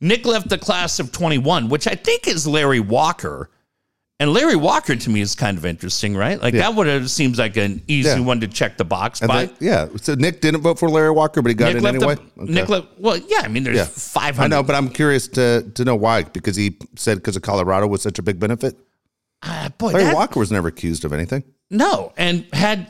Nick 0.00 0.26
left 0.26 0.48
the 0.48 0.58
class 0.58 0.98
of 1.00 1.12
21, 1.12 1.68
which 1.68 1.86
I 1.86 1.94
think 1.94 2.26
is 2.26 2.46
Larry 2.46 2.80
Walker. 2.80 3.50
And 4.24 4.32
Larry 4.32 4.56
Walker 4.56 4.96
to 4.96 5.10
me 5.10 5.20
is 5.20 5.34
kind 5.34 5.58
of 5.58 5.66
interesting, 5.66 6.16
right? 6.16 6.40
Like 6.40 6.54
that 6.54 6.74
would 6.74 6.86
have 6.86 7.10
seems 7.10 7.38
like 7.38 7.58
an 7.58 7.82
easy 7.86 8.08
Yeah. 8.08 8.20
one 8.20 8.40
to 8.40 8.48
check 8.48 8.78
the 8.78 8.84
box 8.84 9.20
And 9.20 9.28
by. 9.28 9.44
then- 9.44 9.56
yeah. 9.60 9.86
So 10.00 10.14
Nick 10.14 10.40
didn't 10.40 10.62
vote 10.62 10.78
for 10.78 10.88
Larry 10.88 11.10
Walker, 11.10 11.42
but 11.42 11.50
he 11.50 11.54
got 11.54 11.74
Nick 11.74 11.76
in 11.82 11.86
anyway. 11.86 12.14
the, 12.14 12.42
Okay. 12.42 12.52
Nick 12.54 12.68
left. 12.70 12.86
Well, 12.98 13.18
yeah. 13.18 13.42
I 13.42 13.48
mean, 13.48 13.64
there's 13.64 13.76
Yeah. 13.76 13.84
500. 13.84 14.42
I 14.42 14.48
know, 14.48 14.62
but 14.62 14.76
I'm 14.76 14.88
curious 14.88 15.28
to 15.28 15.70
to 15.74 15.84
know 15.84 15.94
why. 15.94 16.22
Because 16.22 16.56
he 16.56 16.78
said 16.96 17.18
because 17.18 17.36
of 17.36 17.42
Colorado 17.42 17.86
was 17.86 18.00
such 18.00 18.18
a 18.18 18.22
big 18.22 18.40
benefit. 18.40 18.78
Ah, 19.42 19.68
boy, 19.76 19.90
Larry 19.92 20.04
that- 20.04 20.14
Walker 20.14 20.40
was 20.40 20.50
never 20.50 20.68
accused 20.68 21.04
of 21.04 21.12
anything. 21.12 21.44
no, 21.70 22.14
and 22.16 22.46
had 22.54 22.86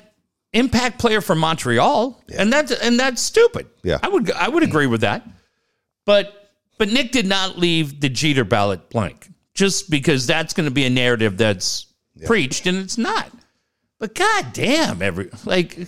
impact 0.52 1.00
player 1.00 1.20
for 1.20 1.34
Montreal, 1.34 2.22
and 2.38 2.52
that's 2.52 2.70
and 2.70 3.00
that's 3.00 3.20
stupid. 3.20 3.66
Yeah. 3.82 3.98
I 4.04 4.08
would 4.08 4.30
I 4.30 4.48
would 4.48 4.62
agree 4.62 4.86
with 4.86 5.00
that, 5.00 5.26
but 6.06 6.32
But 6.78 6.90
Nick 6.92 7.10
did 7.12 7.26
not 7.26 7.56
leave 7.58 8.00
the 8.00 8.08
Jeter 8.08 8.44
ballot 8.44 8.90
blank 8.90 9.28
just 9.54 9.90
because 9.90 10.26
that's 10.26 10.52
going 10.54 10.68
to 10.68 10.74
be 10.74 10.84
a 10.84 10.90
narrative 10.90 11.36
that's 11.36 11.86
preached 12.26 12.66
and 12.66 12.78
it's 12.78 12.98
not. 12.98 13.30
But 14.00 14.14
god 14.14 14.46
damn, 14.52 15.00
every 15.00 15.30
like 15.46 15.78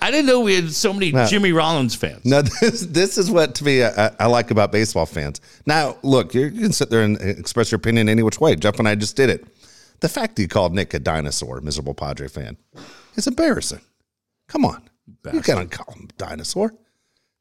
I 0.00 0.10
didn't 0.10 0.26
know 0.26 0.40
we 0.40 0.54
had 0.54 0.72
so 0.72 0.92
many 0.92 1.12
Jimmy 1.28 1.52
Rollins 1.52 1.94
fans. 1.94 2.24
No, 2.24 2.42
this 2.60 2.80
this 2.86 3.18
is 3.18 3.30
what 3.30 3.54
to 3.56 3.64
me 3.64 3.84
I, 3.84 4.10
I 4.18 4.26
like 4.26 4.50
about 4.50 4.72
baseball 4.72 5.06
fans. 5.06 5.40
Now, 5.66 5.96
look, 6.02 6.34
you 6.34 6.50
can 6.50 6.72
sit 6.72 6.90
there 6.90 7.02
and 7.02 7.20
express 7.20 7.70
your 7.70 7.76
opinion 7.76 8.08
any 8.08 8.22
which 8.22 8.40
way. 8.40 8.56
Jeff 8.56 8.78
and 8.78 8.88
I 8.88 8.94
just 8.94 9.16
did 9.16 9.30
it. 9.30 9.46
The 10.00 10.08
fact 10.08 10.34
that 10.36 10.42
you 10.42 10.48
called 10.48 10.74
Nick 10.74 10.94
a 10.94 10.98
dinosaur, 10.98 11.60
miserable 11.60 11.94
Padre 11.94 12.26
fan, 12.26 12.56
is 13.14 13.26
embarrassing. 13.28 13.82
Come 14.48 14.64
on, 14.64 14.82
you 15.32 15.42
can't 15.42 15.70
call 15.70 15.94
him 15.94 16.08
a 16.10 16.12
dinosaur. 16.14 16.74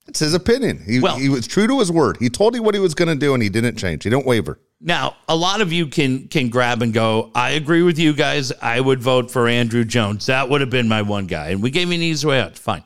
It's 0.08 0.20
his 0.20 0.34
opinion. 0.34 0.84
He, 0.86 1.00
Well- 1.00 1.18
he 1.18 1.30
was 1.30 1.48
true 1.48 1.68
to 1.68 1.80
his 1.80 1.92
word. 1.92 2.18
He 2.20 2.30
told 2.30 2.54
you 2.54 2.62
what 2.62 2.76
he 2.76 2.82
was 2.82 2.94
going 2.94 3.08
to 3.08 3.16
do, 3.16 3.34
and 3.34 3.42
he 3.42 3.50
didn't 3.50 3.78
change. 3.78 4.04
He 4.04 4.10
didn't 4.10 4.26
waver. 4.26 4.60
Now, 4.84 5.15
a 5.30 5.36
lot 5.36 5.62
of 5.62 5.72
you 5.72 5.86
can 5.88 6.28
can 6.28 6.50
grab 6.50 6.82
and 6.82 6.91
go, 6.91 7.30
I 7.36 7.52
agree 7.52 7.84
with 7.84 8.00
you 8.00 8.13
guys. 8.13 8.52
I 8.52 8.80
would 8.82 9.00
vote 9.00 9.30
for 9.30 9.46
Andruw 9.46 9.88
Jones. 9.88 10.26
That 10.26 10.50
would 10.50 10.62
have 10.62 10.72
been 10.72 10.88
my 10.88 11.04
one 11.04 11.28
guy. 11.28 11.50
And 11.50 11.62
we 11.62 11.70
gave 11.70 11.88
him 11.88 11.94
an 11.94 12.02
easy 12.02 12.28
way 12.28 12.41
out. 12.41 12.58
Fine. 12.58 12.84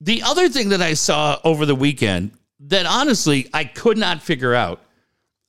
The 0.00 0.22
other 0.22 0.48
thing 0.48 0.68
that 0.68 0.80
I 0.80 0.94
saw 0.94 1.38
over 1.42 1.66
the 1.66 1.74
weekend 1.74 2.30
that 2.60 2.86
honestly 2.86 3.48
I 3.52 3.64
could 3.64 3.98
not 3.98 4.22
figure 4.22 4.54
out, 4.54 4.80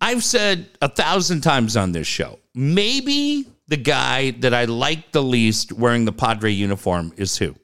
I've 0.01 0.23
said 0.23 0.67
a 0.81 0.89
thousand 0.89 1.41
times 1.41 1.77
on 1.77 1.91
this 1.91 2.07
show, 2.07 2.39
maybe 2.55 3.45
the 3.67 3.77
guy 3.77 4.31
that 4.31 4.53
I 4.53 4.65
like 4.65 5.11
the 5.11 5.21
least 5.21 5.71
wearing 5.71 6.05
the 6.05 6.11
Padre 6.11 6.51
uniform 6.51 7.13
is 7.17 7.37
who? 7.37 7.55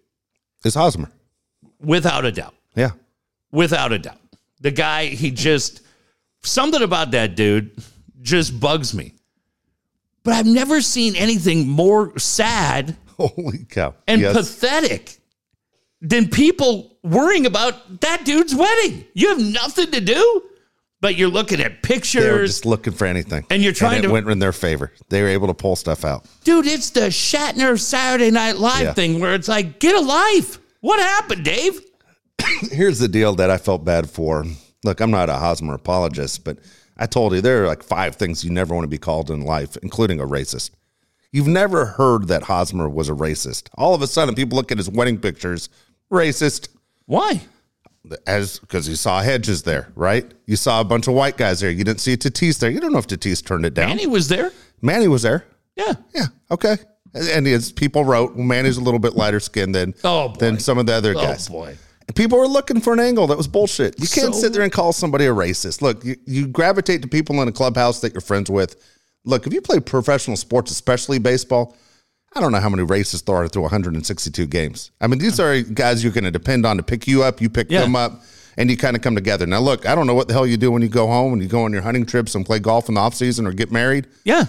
Is 0.64 0.76
Hosmer. 0.76 1.10
Without 1.80 2.26
a 2.26 2.32
doubt. 2.32 2.54
Yeah. 2.76 2.92
without 3.52 3.92
a 3.92 3.98
doubt. 4.00 4.20
The 4.62 4.72
guy, 4.72 5.06
he 5.06 5.32
just 5.32 5.82
something 6.46 6.82
about 6.82 7.12
that 7.12 7.36
dude 7.36 7.72
just 8.22 8.60
bugs 8.60 8.94
me. 8.94 9.14
But 10.24 10.34
I've 10.34 10.46
never 10.48 10.82
seen 10.82 11.16
anything 11.16 11.68
more 11.68 12.18
sad 12.18 12.96
Holy 13.18 13.60
cow. 13.70 13.94
and 14.08 14.22
Yes. 14.22 14.36
pathetic 14.36 15.18
than 16.02 16.30
people 16.30 16.98
worrying 17.04 17.46
about 17.46 18.02
that 18.02 18.26
dude's 18.26 18.54
wedding. 18.56 19.06
You 19.14 19.30
have 19.30 19.40
nothing 19.40 19.92
to 19.92 20.02
do, 20.02 20.44
but 21.02 21.16
you're 21.16 21.30
looking 21.30 21.60
at 21.62 21.66
they 21.66 21.76
were 21.76 21.96
pictures. 21.96 22.50
just 22.50 22.66
looking 22.66 22.94
for 22.94 23.06
anything. 23.06 23.46
And 23.52 23.62
you're 23.64 23.74
trying 23.74 24.00
it 24.00 24.02
to- 24.04 24.10
went 24.12 24.28
in 24.30 24.40
their 24.40 24.52
favor. 24.52 24.92
They 25.10 25.22
were 25.22 25.28
able 25.30 25.48
to 25.48 25.54
pull 25.54 25.76
stuff 25.76 26.04
out. 26.04 26.26
Dude, 26.44 26.66
it's 26.66 26.90
the 26.90 27.02
Shatner 27.12 27.80
Saturday 27.80 28.32
Night 28.32 28.58
Live 28.58 28.82
Yeah. 28.82 28.94
thing 28.94 29.20
where 29.20 29.36
it's 29.36 29.48
like, 29.48 29.80
get 29.80 29.96
a 29.96 30.00
life. 30.02 30.60
What 30.82 31.00
happened, 31.00 31.46
Dave? 31.46 31.82
Here's 32.72 33.00
the 33.00 33.08
deal 33.08 33.36
that 33.36 33.50
I 33.52 33.58
felt 33.58 33.86
bad 33.86 34.10
for. 34.10 34.46
Look, 34.86 35.02
I'm 35.02 35.12
not 35.12 35.30
a 35.30 35.34
Hosmer 35.36 35.74
apologist, 35.74 36.44
but 36.44 36.60
I 36.98 37.06
told 37.08 37.34
you 37.34 37.42
there 37.42 37.64
are 37.64 37.68
like 37.68 37.84
five 37.84 38.16
things 38.16 38.44
you 38.46 38.52
never 38.52 38.74
want 38.74 38.86
to 38.86 38.90
be 38.90 38.98
called 38.98 39.30
in 39.32 39.42
life, 39.42 39.76
including 39.84 40.20
a 40.20 40.26
racist. 40.26 40.70
You've 41.32 41.48
never 41.48 41.86
heard 41.86 42.28
that 42.30 42.44
Hosmer 42.44 42.88
was 42.88 43.10
a 43.10 43.14
racist. 43.14 43.68
All 43.76 43.94
of 43.94 44.02
a 44.02 44.08
sudden, 44.08 44.36
people 44.36 44.56
look 44.56 44.72
at 44.72 44.78
his 44.78 44.90
wedding 44.90 45.18
pictures, 45.18 45.68
racist, 46.12 46.70
Why? 47.08 47.42
as 48.28 48.60
because 48.60 48.88
you 48.88 48.96
saw 48.96 49.22
Hedges 49.22 49.64
there, 49.64 49.92
right? 49.96 50.32
You 50.46 50.56
saw 50.56 50.80
a 50.80 50.84
bunch 50.84 51.08
of 51.08 51.16
white 51.16 51.36
guys 51.38 51.60
there. 51.60 51.72
You 51.72 51.84
didn't 51.84 52.00
see 52.02 52.16
Tatis 52.16 52.60
there. 52.60 52.70
You 52.70 52.80
don't 52.80 52.94
know 52.94 53.00
if 53.00 53.08
Tatis 53.08 53.44
turned 53.46 53.66
it 53.66 53.74
down. 53.74 53.90
Manny 53.90 54.08
was 54.08 54.28
there. 54.30 54.52
Manny 54.82 55.08
was 55.08 55.24
there. 55.24 55.46
Yeah. 55.76 55.94
Yeah, 56.14 56.26
okay. 56.52 56.78
And- 57.16 57.48
as 57.48 57.72
people 57.72 58.06
wrote, 58.06 58.36
Manny's 58.38 58.78
a 58.78 58.82
little 58.82 59.00
bit 59.00 59.16
lighter 59.16 59.40
skinned 59.40 59.74
than 59.74 59.94
Oh, 60.04 60.30
boy. 60.30 60.36
than 60.40 60.60
some 60.60 60.78
of 60.78 60.86
the 60.86 60.94
other 60.94 61.12
Oh, 61.18 61.22
guys. 61.22 61.48
boy. 61.50 61.76
And 62.08 62.16
people 62.16 62.38
were 62.38 62.48
looking 62.48 62.82
for 62.82 62.94
an 62.94 63.00
angle 63.00 63.28
that 63.28 63.38
was 63.38 63.48
bullshit. 63.48 64.00
You 64.00 64.08
can't 64.08 64.34
So- 64.34 64.42
sit 64.42 64.54
there 64.54 64.62
and 64.62 64.72
call 64.72 64.94
somebody 64.94 65.26
a 65.26 65.30
racist. 65.34 65.82
Look, 65.82 66.04
you, 66.06 66.16
you 66.26 66.48
gravitate 66.48 67.02
to 67.02 67.08
people 67.08 67.42
in 67.42 67.48
a 67.48 67.52
clubhouse 67.52 68.00
that 68.02 68.14
you're 68.14 68.22
friends 68.22 68.50
with. 68.50 68.76
Look, 69.24 69.48
if 69.48 69.54
you 69.54 69.62
play 69.62 69.80
professional 69.80 70.38
sports, 70.38 70.70
especially 70.72 71.18
baseball, 71.18 71.76
I 72.36 72.42
don't 72.42 72.52
know 72.52 72.60
how 72.60 72.70
many 72.70 72.84
racists 72.84 73.26
there 73.26 73.36
are 73.36 73.48
through 73.48 73.64
162 73.64 74.46
games. 74.46 74.92
I 75.02 75.08
mean, 75.08 75.20
these 75.20 75.40
are 75.40 75.62
guys 75.62 76.04
you're 76.04 76.14
going 76.14 76.26
to 76.26 76.32
depend 76.32 76.66
on 76.66 76.78
to 76.78 76.84
pick 76.84 77.08
you 77.08 77.24
up. 77.24 77.42
You 77.42 77.50
pick 77.50 77.72
Yeah. 77.72 77.82
them 77.82 77.96
up, 77.96 78.22
and 78.58 78.70
you 78.70 78.78
kind 78.78 78.96
of 78.96 79.02
come 79.02 79.16
together. 79.16 79.46
Now, 79.48 79.60
look, 79.62 79.88
I 79.88 79.96
don't 79.96 80.06
know 80.06 80.14
what 80.14 80.28
the 80.28 80.34
hell 80.34 80.46
you 80.46 80.58
do 80.58 80.70
when 80.70 80.82
you 80.82 80.90
go 80.90 81.08
home 81.08 81.34
and 81.34 81.42
you 81.42 81.48
go 81.48 81.64
on 81.64 81.74
your 81.74 81.82
hunting 81.82 82.06
trips 82.06 82.36
and 82.36 82.46
play 82.46 82.60
golf 82.60 82.88
in 82.90 82.96
the 82.96 83.02
off 83.02 83.16
season 83.16 83.48
or 83.48 83.52
get 83.54 83.72
married. 83.72 84.08
Yeah. 84.26 84.46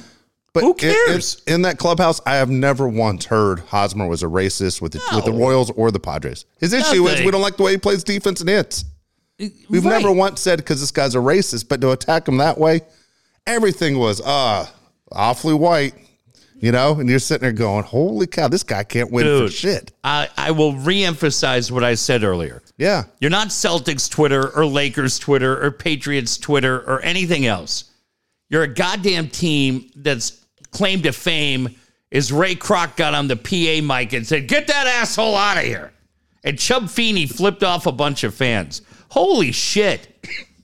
But 0.57 0.65
Who 0.65 0.73
in- 0.73 0.89
in- 0.89 1.07
cares? 1.07 1.43
In, 1.47 1.63
that 1.63 1.79
clubhouse, 1.79 2.21
I 2.27 2.37
have 2.37 2.49
never 2.51 2.89
once 2.89 3.25
heard 3.27 3.61
Hosmer 3.61 4.07
was 4.09 4.23
a 4.23 4.27
racist 4.27 4.81
with 4.81 4.93
the, 4.93 5.03
with 5.15 5.25
the 5.27 5.33
Royals 5.33 5.71
or 5.73 5.91
the 5.91 6.01
Padres. 6.01 6.47
His 6.59 6.73
issue 6.73 7.07
is 7.09 7.23
we 7.25 7.31
don't 7.31 7.43
like 7.43 7.57
the 7.59 7.63
way 7.63 7.73
he 7.73 7.79
plays 7.79 8.03
defense 8.03 8.41
and 8.41 8.49
hits. 8.49 8.85
We've 9.39 9.85
Right. 9.85 10.01
never 10.01 10.11
once 10.11 10.41
said 10.41 10.57
because 10.59 10.81
this 10.81 10.91
guy's 10.91 11.15
a 11.15 11.19
racist, 11.19 11.69
but 11.69 11.81
to 11.83 11.91
attack 11.91 12.27
him 12.27 12.39
that 12.39 12.57
way, 12.59 12.81
everything 13.47 13.99
was 13.99 14.21
uh 14.23 14.67
awfully 15.13 15.53
white, 15.53 15.93
you 16.59 16.73
know. 16.73 16.99
And 16.99 17.07
you're 17.09 17.19
sitting 17.19 17.43
there 17.43 17.53
going, 17.53 17.85
"Holy 17.85 18.27
cow, 18.27 18.49
this 18.49 18.63
guy 18.63 18.83
can't 18.83 19.11
win 19.13 19.27
for 19.47 19.53
shit." 19.53 19.93
I, 20.03 20.29
I 20.39 20.53
will 20.53 20.73
reemphasize 20.73 21.71
what 21.71 21.85
I 21.85 21.95
said 21.97 22.25
earlier. 22.25 22.63
Yeah, 22.79 23.05
You're 23.21 23.31
not 23.31 23.49
Celtics 23.49 24.09
Twitter 24.11 24.49
or 24.57 24.65
Lakers 24.67 25.19
Twitter 25.19 25.63
or 25.63 25.71
Patriots 25.71 26.39
Twitter 26.39 26.79
or 26.81 27.03
anything 27.03 27.45
else. 27.47 27.85
You're 28.49 28.63
a 28.63 28.69
goddamn 28.75 29.29
team 29.29 29.91
that's 29.97 30.46
claim 30.77 31.03
to 31.03 31.13
fame 31.13 31.75
is 32.11 32.31
Ray 32.31 32.55
Kroc 32.55 32.97
got 32.97 33.15
on 33.15 33.29
the 33.29 33.37
PA 33.37 33.83
mic 33.95 34.13
and 34.13 34.27
said, 34.27 34.47
Get 34.47 34.67
that 34.67 34.87
asshole 34.87 35.35
out 35.35 35.57
of 35.57 35.65
here. 35.65 35.91
And 36.45 36.59
Chub 36.59 36.91
Feeney 36.91 37.27
flipped 37.27 37.65
off 37.65 37.87
a 37.87 37.93
bunch 37.93 38.25
of 38.25 38.35
fans. 38.35 38.83
Holy 39.09 39.53
shit. 39.53 40.09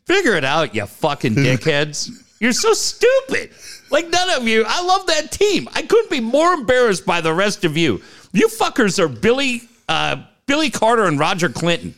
Figure 0.04 0.34
it 0.34 0.44
out, 0.44 0.74
you 0.74 0.84
fucking 0.84 1.34
dickheads. 1.36 2.10
You're 2.40 2.52
so 2.52 2.74
stupid. 2.74 3.50
Like 3.90 4.10
none 4.10 4.30
of 4.30 4.46
you. 4.46 4.64
I 4.66 4.82
love 4.82 5.06
that 5.06 5.30
team. 5.32 5.66
I 5.74 5.82
couldn't 5.82 6.10
be 6.10 6.20
more 6.20 6.52
embarrassed 6.52 7.06
by 7.06 7.20
the 7.20 7.32
rest 7.32 7.64
of 7.64 7.76
you. 7.76 8.02
You 8.32 8.48
fuckers 8.48 8.98
are 8.98 9.08
Billy 9.08 9.62
uh, 9.88 10.24
Billy 10.46 10.70
Carter 10.70 11.04
and 11.06 11.18
Roger 11.18 11.48
Clinton. 11.48 11.94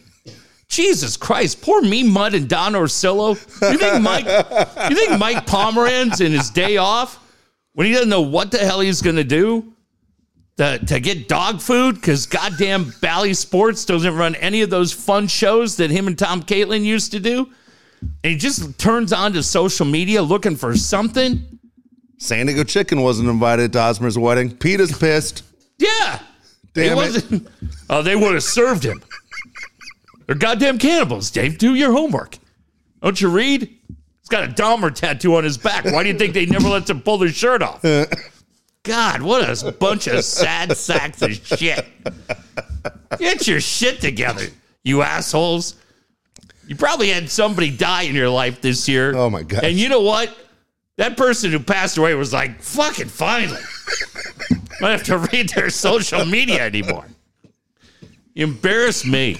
Jesus 0.68 1.16
Christ, 1.16 1.62
poor 1.62 1.82
me 1.82 2.02
Mud 2.02 2.34
and 2.34 2.48
Don 2.48 2.72
Orsillo. 2.72 3.34
You 3.70 3.78
think 3.78 4.02
Mike 4.02 4.26
you 4.90 4.96
think 4.96 5.18
Mike 5.18 5.46
Pomeranz 5.46 6.20
in 6.20 6.32
his 6.32 6.50
day 6.50 6.76
off 6.76 7.18
when 7.74 7.86
he 7.86 7.92
doesn't 7.92 8.08
know 8.08 8.22
what 8.22 8.50
the 8.50 8.58
hell 8.58 8.80
he's 8.80 9.02
gonna 9.02 9.24
do 9.24 9.72
to, 10.56 10.78
to 10.86 11.00
get 11.00 11.28
dog 11.28 11.60
food 11.60 11.96
because 11.96 12.26
goddamn 12.26 12.92
Bally 13.00 13.34
Sports 13.34 13.84
doesn't 13.84 14.14
run 14.16 14.34
any 14.36 14.62
of 14.62 14.70
those 14.70 14.92
fun 14.92 15.26
shows 15.26 15.76
that 15.76 15.90
him 15.90 16.06
and 16.06 16.18
Tom 16.18 16.42
Caitlin 16.42 16.84
used 16.84 17.12
to 17.12 17.20
do. 17.20 17.48
And 18.00 18.32
he 18.32 18.36
just 18.36 18.78
turns 18.78 19.12
on 19.12 19.32
to 19.32 19.42
social 19.42 19.86
media 19.86 20.22
looking 20.22 20.56
for 20.56 20.76
something. 20.76 21.58
San 22.18 22.46
Diego 22.46 22.64
Chicken 22.64 23.00
wasn't 23.00 23.28
invited 23.28 23.72
to 23.72 23.80
Hosmer's 23.80 24.16
wedding. 24.18 24.56
Peter's 24.56 24.96
pissed. 24.96 25.42
Yeah. 25.78 26.20
Damn 26.74 26.92
it. 26.92 26.96
wasn't, 26.96 27.48
Oh, 27.90 28.02
they 28.02 28.14
would 28.14 28.34
have 28.34 28.42
served 28.42 28.84
him. 28.84 29.02
They're 30.26 30.36
goddamn 30.36 30.78
cannibals, 30.78 31.30
Dave. 31.30 31.58
Do 31.58 31.74
your 31.74 31.92
homework. 31.92 32.38
Don't 33.02 33.20
you 33.20 33.28
read? 33.28 33.74
He's 34.24 34.30
got 34.30 34.44
a 34.44 34.52
Dahmer 34.52 34.94
tattoo 34.94 35.36
on 35.36 35.44
his 35.44 35.58
back. 35.58 35.84
Why 35.84 36.02
do 36.02 36.08
you 36.08 36.18
think 36.18 36.32
they 36.32 36.46
never 36.46 36.68
let 36.68 36.88
him 36.88 37.02
pull 37.02 37.18
their 37.18 37.28
shirt 37.28 37.60
off? 37.60 37.84
God, 38.82 39.20
what 39.20 39.62
a 39.62 39.72
bunch 39.72 40.06
of 40.06 40.24
sad 40.24 40.74
sacks 40.76 41.20
of 41.20 41.34
shit. 41.34 41.84
Get 43.18 43.46
your 43.46 43.60
shit 43.60 44.00
together, 44.00 44.46
you 44.82 45.02
assholes. 45.02 45.74
You 46.66 46.74
probably 46.74 47.10
had 47.10 47.28
somebody 47.28 47.70
die 47.70 48.02
in 48.04 48.14
your 48.14 48.30
life 48.30 48.62
this 48.62 48.88
year. 48.88 49.14
Oh, 49.14 49.28
my 49.28 49.42
god! 49.42 49.64
And 49.64 49.76
you 49.76 49.90
know 49.90 50.00
what? 50.00 50.34
That 50.96 51.18
person 51.18 51.50
who 51.50 51.58
passed 51.58 51.98
away 51.98 52.14
was 52.14 52.32
like, 52.32 52.62
fucking 52.62 53.08
finally. 53.08 53.60
I 54.50 54.80
don't 54.80 54.90
have 54.90 55.02
to 55.04 55.18
read 55.18 55.50
their 55.50 55.68
social 55.68 56.24
media 56.24 56.64
anymore. 56.64 57.06
You 58.32 58.46
embarrass 58.46 59.04
me. 59.04 59.36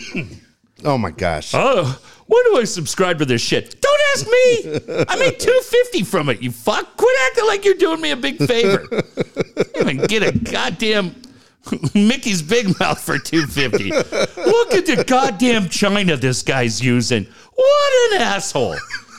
Oh 0.85 0.99
my 0.99 1.11
gosh. 1.11 1.53
Oh, 1.55 1.99
why 2.27 2.43
do 2.51 2.57
I 2.59 2.65
subscribe 2.65 3.19
to 3.19 3.25
this 3.25 3.41
shit? 3.43 3.81
Don't 3.81 4.01
ask 4.15 4.27
me. 4.27 5.05
I 5.09 5.17
made 5.17 5.39
two 5.39 5.61
fifty 5.63 6.03
from 6.03 6.29
it. 6.29 6.43
You 6.43 6.51
fuck. 6.51 6.97
Quit 6.97 7.17
acting 7.27 7.47
like 7.47 7.65
you're 7.65 7.75
doing 7.75 8.01
me 8.01 8.11
a 8.13 8.17
big 8.17 8.39
favor. 8.39 8.85
Even 9.79 9.99
get 9.99 10.23
a 10.23 10.33
goddamn 10.39 11.15
Mickey's 11.95 12.43
Big 12.43 12.79
Mouth 12.81 13.01
for 13.01 13.19
two 13.19 13.47
fifty. 13.47 13.91
Look 13.91 14.75
at 14.75 14.87
the 14.87 15.05
goddamn 15.07 15.69
China 15.69 16.17
this 16.17 16.43
guy's 16.43 16.83
using. 16.83 17.27
What 17.55 18.13
an 18.15 18.23
asshole. 18.23 18.77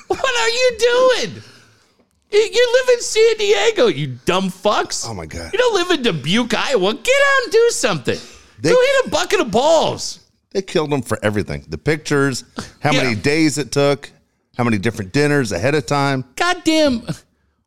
What 0.07 0.19
are 0.41 0.49
you 0.49 0.77
doing? 0.79 1.41
You- 2.31 2.49
You 2.51 2.69
live 2.73 2.89
in 2.97 3.01
San 3.01 3.37
Diego, 3.37 3.87
you 3.87 4.17
dumb 4.25 4.49
fucks. 4.49 5.05
Oh, 5.07 5.13
my 5.13 5.25
God. 5.25 5.51
You 5.53 5.57
don't 5.59 5.73
live 5.73 5.91
in 5.91 6.01
Dubuque, 6.03 6.53
Iowa. 6.53 6.93
Get 6.93 7.15
out 7.15 7.43
and 7.43 7.51
do 7.51 7.69
something. 7.71 8.19
They- 8.59 8.71
Go 8.71 8.75
hit 8.81 9.05
a 9.05 9.09
bucket 9.09 9.39
of 9.39 9.51
balls. 9.51 10.19
They 10.55 10.61
killed 10.61 10.93
him 10.93 11.01
for 11.01 11.19
everything. 11.21 11.65
The 11.67 11.77
pictures, 11.77 12.45
how 12.79 12.93
Yeah. 12.93 13.03
many 13.03 13.15
days 13.15 13.57
it 13.57 13.73
took, 13.73 14.09
how 14.57 14.63
many 14.63 14.77
different 14.77 15.11
dinners 15.11 15.51
ahead 15.51 15.75
of 15.75 15.85
time. 15.85 16.23
goddamn 16.37 17.05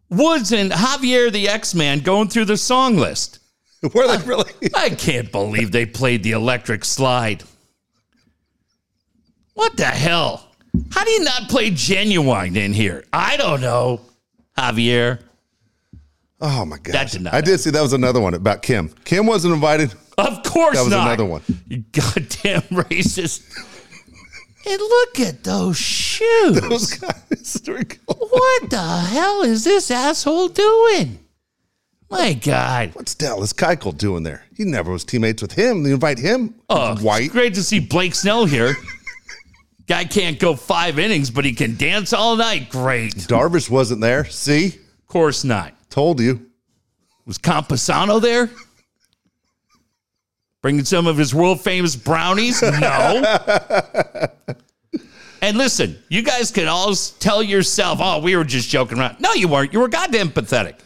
Woods 0.08 0.52
and 0.52 0.72
Javier 0.72 1.30
the 1.30 1.50
X 1.50 1.74
Man 1.74 2.00
going 2.00 2.28
through 2.30 2.46
the 2.46 2.56
song 2.56 2.96
list. 2.96 3.40
Were 3.94 4.06
they 4.06 4.24
really? 4.24 4.50
I 4.74 4.88
can't 4.88 5.30
believe 5.30 5.70
they 5.70 5.84
played 5.84 6.22
the 6.22 6.30
electric 6.30 6.82
slide. 6.82 7.44
What 9.52 9.76
the 9.76 9.84
hell? 9.84 10.50
How 10.90 11.04
do 11.04 11.10
you 11.10 11.24
not 11.24 11.50
play 11.50 11.68
genuine 11.68 12.56
in 12.56 12.72
here? 12.72 13.04
I 13.12 13.36
don't 13.36 13.60
know, 13.60 14.00
Javier. 14.56 15.18
Oh 16.40 16.64
my 16.64 16.78
god! 16.78 16.92
That 16.94 17.10
did 17.10 17.22
not 17.22 17.34
I 17.34 17.40
did 17.40 17.58
see 17.58 17.70
that 17.70 17.82
was 17.82 17.92
another 17.92 18.20
one 18.20 18.34
about 18.34 18.62
Kim. 18.62 18.90
Kim 19.04 19.26
wasn't 19.26 19.54
invited. 19.54 19.92
Of 20.16 20.42
course 20.44 20.76
That 20.76 20.82
was 20.84 20.90
not. 20.90 21.06
another 21.08 21.24
one. 21.24 21.42
You 21.68 21.84
goddamn 21.92 22.62
racist. 22.70 23.42
and 24.66 24.80
look 24.80 25.20
at 25.20 25.44
those 25.44 25.76
shoes. 25.76 26.60
Those 26.60 26.92
guys. 26.94 27.60
are 27.68 27.84
what 28.06 28.70
the 28.70 28.98
hell 29.08 29.42
is 29.42 29.64
this 29.64 29.90
asshole 29.90 30.48
doing? 30.48 31.18
My 32.10 32.32
God. 32.34 32.90
What's 32.94 33.14
Dallas 33.14 33.52
Keuchel 33.52 33.96
doing 33.96 34.22
there? 34.22 34.44
He 34.56 34.64
never 34.64 34.90
was 34.92 35.04
teammates 35.04 35.42
with 35.42 35.52
him. 35.52 35.82
They 35.82 35.90
invite 35.92 36.18
him. 36.18 36.54
Oh, 36.68 36.96
white. 36.96 37.24
It's 37.24 37.32
great 37.32 37.54
to 37.54 37.62
see 37.62 37.80
Blake 37.80 38.14
Snell 38.14 38.44
here. 38.46 38.74
Guy 39.86 40.04
can't 40.04 40.38
go 40.38 40.54
five 40.56 40.98
innings, 40.98 41.30
but 41.30 41.44
he 41.44 41.52
can 41.54 41.76
dance 41.76 42.12
all 42.12 42.36
night. 42.36 42.70
Great. 42.70 43.14
Darvish 43.14 43.68
wasn't 43.70 44.00
there. 44.00 44.24
See, 44.24 44.66
Of 44.68 45.06
course 45.06 45.44
not. 45.44 45.74
Told 45.90 46.20
you. 46.20 46.46
Was 47.26 47.38
Campusano 47.38 48.20
there? 48.20 48.50
Bringing 50.62 50.84
some 50.84 51.06
of 51.06 51.16
his 51.16 51.34
world 51.34 51.60
famous 51.60 51.96
brownies? 51.96 52.62
No. 52.80 53.22
and 55.40 55.56
listen, 55.56 55.98
you 56.08 56.22
guys 56.22 56.50
can 56.50 56.66
all 56.68 56.94
tell 56.94 57.42
yourself, 57.42 57.98
oh, 58.02 58.20
we 58.20 58.36
were 58.36 58.44
just 58.44 58.68
joking 58.68 58.98
around. 58.98 59.20
No, 59.20 59.32
you 59.34 59.48
weren't. 59.48 59.72
You 59.72 59.80
were 59.80 59.88
goddamn 59.88 60.30
pathetic. 60.30 60.76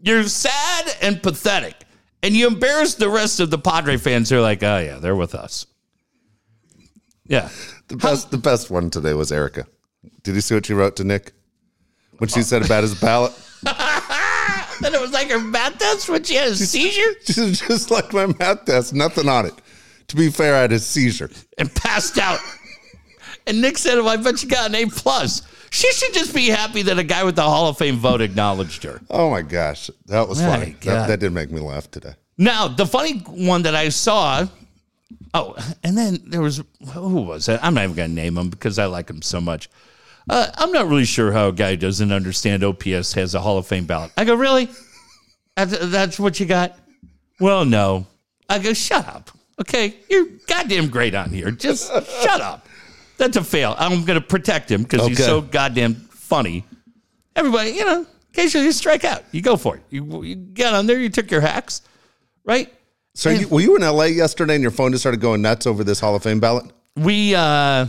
You're 0.00 0.24
sad 0.24 0.96
and 1.02 1.22
pathetic. 1.22 1.74
And 2.22 2.34
you 2.34 2.46
embarrassed 2.46 2.98
the 2.98 3.08
rest 3.08 3.40
of 3.40 3.50
the 3.50 3.58
Padre 3.58 3.96
fans 3.96 4.30
who 4.30 4.36
are 4.36 4.42
like, 4.42 4.62
oh, 4.62 4.78
yeah, 4.78 4.98
they're 4.98 5.16
with 5.16 5.34
us. 5.34 5.66
Yeah. 7.26 7.48
The 7.88 7.96
best, 7.96 8.30
the 8.30 8.38
best 8.38 8.70
one 8.70 8.90
today 8.90 9.14
was 9.14 9.32
Erica. 9.32 9.66
Did 10.22 10.34
you 10.34 10.40
see 10.40 10.54
what 10.54 10.66
she 10.66 10.74
wrote 10.74 10.96
to 10.96 11.04
Nick 11.04 11.32
when 12.18 12.28
she 12.28 12.42
said 12.42 12.64
about 12.64 12.82
his 12.82 12.94
ballot? 13.00 13.32
And 14.84 14.94
it 14.94 15.00
was 15.00 15.12
like 15.12 15.30
her 15.30 15.38
math 15.40 15.78
test 15.78 16.08
when 16.08 16.22
she 16.24 16.34
had 16.34 16.48
a 16.48 16.56
seizure 16.56 17.12
She's 17.24 17.60
just 17.60 17.90
like 17.90 18.12
my 18.12 18.26
math 18.26 18.64
test, 18.64 18.94
nothing 18.94 19.28
on 19.28 19.46
it. 19.46 19.54
To 20.08 20.16
be 20.16 20.30
fair, 20.30 20.56
I 20.56 20.60
had 20.62 20.72
a 20.72 20.78
seizure. 20.78 21.30
and 21.58 21.72
passed 21.74 22.18
out. 22.18 22.40
And 23.46 23.60
Nick 23.60 23.78
said, 23.78 23.96
well, 23.96 24.08
I 24.08 24.16
bet 24.16 24.42
you 24.42 24.48
got 24.48 24.68
an 24.68 24.74
A 24.74 24.86
plus. 24.86 25.42
She 25.70 25.90
should 25.92 26.12
just 26.14 26.34
be 26.34 26.48
happy 26.48 26.82
that 26.82 26.98
a 26.98 27.04
guy 27.04 27.22
with 27.24 27.36
the 27.36 27.42
Hall 27.42 27.68
of 27.68 27.78
Fame 27.78 27.96
vote 27.96 28.20
acknowledged 28.20 28.82
her. 28.82 29.00
Oh 29.08 29.30
my 29.30 29.42
gosh, 29.42 29.88
that 30.06 30.28
was 30.28 30.40
My 30.42 30.48
funny. 30.58 30.70
God. 30.80 30.82
That, 30.82 31.06
that 31.08 31.20
did 31.20 31.32
make 31.32 31.50
me 31.50 31.60
laugh 31.60 31.90
today. 31.90 32.14
Now, 32.38 32.66
the 32.68 32.86
funny 32.86 33.18
one 33.20 33.62
that 33.62 33.74
I 33.76 33.90
saw, 33.90 34.46
oh, 35.34 35.54
and 35.84 35.96
then 35.96 36.18
there 36.26 36.40
was, 36.42 36.60
who 36.92 37.22
was 37.22 37.48
it? 37.48 37.60
I'm 37.62 37.74
not 37.74 37.84
even 37.84 37.96
going 37.96 38.08
to 38.10 38.14
name 38.14 38.36
him 38.36 38.50
because 38.50 38.78
I 38.78 38.86
like 38.86 39.08
him 39.08 39.22
so 39.22 39.40
much. 39.40 39.68
Uh, 40.30 40.48
I'm 40.58 40.70
not 40.70 40.86
really 40.86 41.04
sure 41.04 41.32
how 41.32 41.48
a 41.48 41.52
guy 41.52 41.74
doesn't 41.74 42.12
understand 42.12 42.62
OPS 42.62 43.14
has 43.14 43.34
a 43.34 43.40
Hall 43.40 43.58
of 43.58 43.66
Fame 43.66 43.84
ballot. 43.84 44.12
I 44.16 44.24
go, 44.24 44.36
really? 44.36 44.68
That's, 45.56 46.20
what 46.20 46.38
you 46.38 46.46
got? 46.46 46.78
Well, 47.40 47.64
no. 47.64 48.06
I 48.48 48.60
go, 48.60 48.72
shut 48.72 49.08
up. 49.08 49.32
Okay, 49.60 49.96
you're 50.08 50.26
goddamn 50.46 50.88
great 50.88 51.16
on 51.16 51.30
here. 51.30 51.50
Just 51.50 51.88
shut 52.22 52.40
up. 52.40 52.68
That's 53.18 53.36
a 53.36 53.42
fail. 53.42 53.74
I'm 53.76 54.04
going 54.04 54.20
to 54.20 54.24
protect 54.24 54.70
him 54.70 54.84
because 54.84 55.04
he's 55.08 55.18
so 55.18 55.40
goddamn 55.40 55.96
funny. 55.96 56.64
Everybody, 57.34 57.70
you 57.70 57.84
know, 57.84 58.06
occasionally 58.32 58.66
you 58.66 58.72
strike 58.72 59.04
out. 59.04 59.24
You 59.32 59.42
go 59.42 59.56
for 59.56 59.78
it. 59.78 59.82
You, 59.90 60.22
you 60.22 60.36
get 60.36 60.72
on 60.72 60.86
there, 60.86 61.00
you 61.00 61.08
took 61.08 61.28
your 61.32 61.40
hacks, 61.40 61.82
right? 62.44 62.72
So, 63.14 63.30
you, 63.30 63.48
were 63.48 63.60
you 63.60 63.74
in 63.74 63.82
LA 63.82 64.04
yesterday 64.04 64.54
and 64.54 64.62
your 64.62 64.70
phone 64.70 64.92
just 64.92 65.02
started 65.02 65.20
going 65.20 65.42
nuts 65.42 65.66
over 65.66 65.82
this 65.82 65.98
Hall 65.98 66.14
of 66.14 66.22
Fame 66.22 66.38
ballot? 66.38 66.70
we 66.96 67.34
uh 67.34 67.86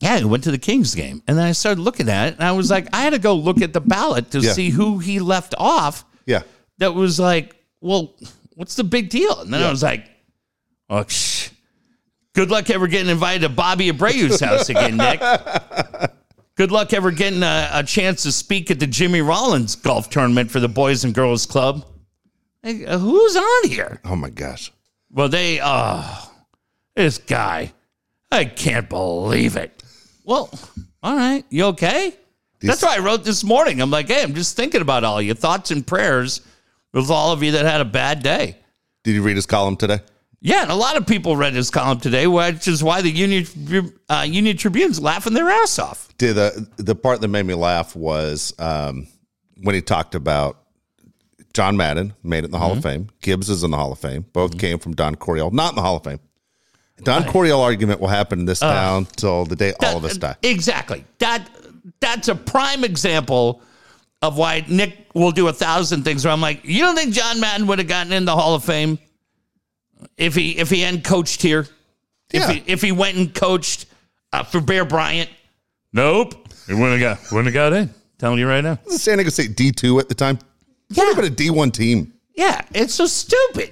yeah, 0.00 0.18
we 0.20 0.24
went 0.26 0.44
to 0.44 0.50
the 0.50 0.58
Kings 0.58 0.94
game 0.94 1.22
and 1.28 1.36
then 1.38 1.44
I 1.46 1.52
started 1.52 1.80
looking 1.80 2.08
at 2.08 2.28
it 2.28 2.34
and 2.34 2.42
I 2.44 2.52
was 2.52 2.70
like, 2.70 2.88
I 2.92 3.02
had 3.02 3.10
to 3.10 3.18
go 3.18 3.34
look 3.34 3.60
at 3.62 3.72
the 3.72 3.80
ballot 3.80 4.30
to 4.32 4.40
Yeah. 4.40 4.52
see 4.52 4.70
who 4.70 4.98
he 4.98 5.18
left 5.20 5.54
off 5.58 6.04
Yeah. 6.26 6.42
that 6.78 6.94
was 6.94 7.20
like, 7.20 7.54
well, 7.80 8.14
what's 8.54 8.74
the 8.76 8.84
big 8.84 9.10
deal? 9.10 9.40
And 9.40 9.52
then 9.52 9.62
I 9.62 9.70
was 9.70 9.82
like, 9.82 10.06
oh, 10.88 11.04
shh. 11.06 11.50
good 12.34 12.50
luck 12.50 12.70
ever 12.70 12.86
getting 12.86 13.10
invited 13.10 13.42
to 13.42 13.48
Bobby 13.48 13.90
Abreu's 13.92 14.40
house 14.40 14.68
again, 14.68 14.96
Nick. 14.96 15.20
Good 16.56 16.72
luck 16.72 16.92
ever 16.92 17.10
getting 17.10 17.42
a, 17.42 17.70
a 17.72 17.82
chance 17.84 18.22
to 18.24 18.32
speak 18.32 18.70
at 18.70 18.78
the 18.80 18.86
Jimmy 18.86 19.22
Rollins 19.22 19.76
golf 19.76 20.10
tournament 20.10 20.50
for 20.50 20.60
the 20.60 20.68
Boys 20.68 21.04
and 21.04 21.14
Girls 21.14 21.46
Club. 21.46 21.86
Like, 22.62 22.86
uh, 22.86 22.98
who's 22.98 23.36
on 23.36 23.68
here? 23.70 24.00
Oh 24.04 24.14
my 24.16 24.28
gosh. 24.28 24.70
Well, 25.10 25.30
they, 25.30 25.58
oh, 25.62 26.30
this 26.94 27.16
guy, 27.16 27.72
I 28.30 28.44
can't 28.44 28.90
believe 28.90 29.56
it. 29.56 29.79
Well, 30.24 30.50
all 31.02 31.16
right, 31.16 31.44
you 31.50 31.64
okay? 31.66 32.14
That's 32.60 32.82
why 32.82 32.96
I 32.96 32.98
wrote 32.98 33.24
this 33.24 33.42
morning. 33.42 33.80
I'm 33.80 33.90
like, 33.90 34.08
hey, 34.08 34.22
I'm 34.22 34.34
just 34.34 34.56
thinking 34.56 34.82
about 34.82 35.02
all 35.02 35.20
your 35.20 35.34
thoughts 35.34 35.70
and 35.70 35.86
prayers 35.86 36.42
with 36.92 37.10
all 37.10 37.32
of 37.32 37.42
you 37.42 37.52
that 37.52 37.64
had 37.64 37.80
a 37.80 37.86
bad 37.86 38.22
day. 38.22 38.56
Did 39.02 39.14
you 39.14 39.22
read 39.22 39.36
his 39.36 39.46
column 39.46 39.76
today? 39.76 40.00
Yeah, 40.42 40.62
and 40.62 40.70
a 40.70 40.74
lot 40.74 40.96
of 40.96 41.06
people 41.06 41.36
read 41.36 41.54
his 41.54 41.70
column 41.70 42.00
today, 42.00 42.26
which 42.26 42.66
is 42.68 42.82
why 42.82 43.02
the 43.02 43.10
Union 43.10 43.46
uh, 44.08 44.26
Union 44.26 44.56
Tribune's 44.56 45.00
laughing 45.00 45.34
their 45.34 45.50
ass 45.50 45.78
off. 45.78 46.08
Did 46.16 46.36
the 46.36 46.66
the 46.76 46.94
part 46.94 47.20
that 47.20 47.28
made 47.28 47.44
me 47.44 47.54
laugh 47.54 47.94
was 47.94 48.54
um, 48.58 49.06
when 49.62 49.74
he 49.74 49.82
talked 49.82 50.14
about 50.14 50.60
John 51.52 51.76
Madden 51.76 52.14
made 52.22 52.38
it 52.38 52.46
in 52.46 52.50
the 52.52 52.58
Hall 52.58 52.72
of 52.72 52.82
Fame. 52.82 53.08
Gibbs 53.20 53.50
is 53.50 53.64
in 53.64 53.70
the 53.70 53.76
Hall 53.76 53.92
of 53.92 53.98
Fame. 53.98 54.24
Both 54.32 54.58
came 54.58 54.78
from 54.78 54.94
Don 54.94 55.16
Coryell, 55.16 55.50
not 55.50 55.72
in 55.72 55.76
the 55.76 55.82
Hall 55.82 55.96
of 55.96 56.04
Fame. 56.04 56.20
Don 57.04 57.24
Coryell 57.24 57.60
argument 57.60 58.00
will 58.00 58.08
happen 58.08 58.40
in 58.40 58.44
this 58.46 58.60
town 58.60 59.06
till 59.16 59.44
the 59.44 59.56
day 59.56 59.72
all 59.82 59.96
of 59.96 60.04
us 60.04 60.16
die. 60.16 60.36
Exactly. 60.42 61.04
That 61.18 61.48
that's 62.00 62.28
a 62.28 62.34
prime 62.34 62.84
example 62.84 63.62
of 64.22 64.36
why 64.36 64.64
Nick 64.68 64.96
will 65.14 65.30
do 65.32 65.48
a 65.48 65.52
thousand 65.52 66.04
things. 66.04 66.24
Where 66.24 66.32
I'm 66.32 66.40
like, 66.40 66.60
you 66.64 66.80
don't 66.80 66.94
think 66.96 67.14
John 67.14 67.40
Madden 67.40 67.66
would 67.66 67.78
have 67.78 67.88
gotten 67.88 68.12
in 68.12 68.24
the 68.24 68.34
Hall 68.36 68.54
of 68.54 68.64
Fame 68.64 68.98
if 70.16 70.34
he 70.34 70.58
if 70.58 70.70
he 70.70 70.80
hadn't 70.82 71.04
coached 71.04 71.42
here? 71.42 71.66
If 72.32 72.40
Yeah. 72.42 72.52
he 72.52 72.62
if 72.66 72.82
he 72.82 72.92
went 72.92 73.16
and 73.16 73.34
coached 73.34 73.86
uh, 74.32 74.42
for 74.44 74.60
Bear 74.60 74.84
Bryant? 74.84 75.30
Nope. 75.92 76.34
He 76.66 76.74
wouldn't 76.74 77.00
have 77.00 77.18
got 77.18 77.32
wouldn't 77.32 77.54
have 77.54 77.54
got 77.54 77.72
in. 77.72 77.90
Telling 78.18 78.38
you 78.38 78.46
right 78.46 78.62
now. 78.62 78.78
Was 78.86 79.02
San 79.02 79.16
Diego 79.16 79.30
State 79.30 79.56
D 79.56 79.72
two 79.72 79.98
at 79.98 80.08
the 80.08 80.14
time? 80.14 80.38
Yeah. 80.90 81.04
What 81.04 81.12
about 81.14 81.24
a 81.24 81.30
D 81.30 81.50
one 81.50 81.70
team? 81.70 82.12
Yeah, 82.36 82.60
it's 82.72 82.94
so 82.94 83.06
stupid. 83.06 83.70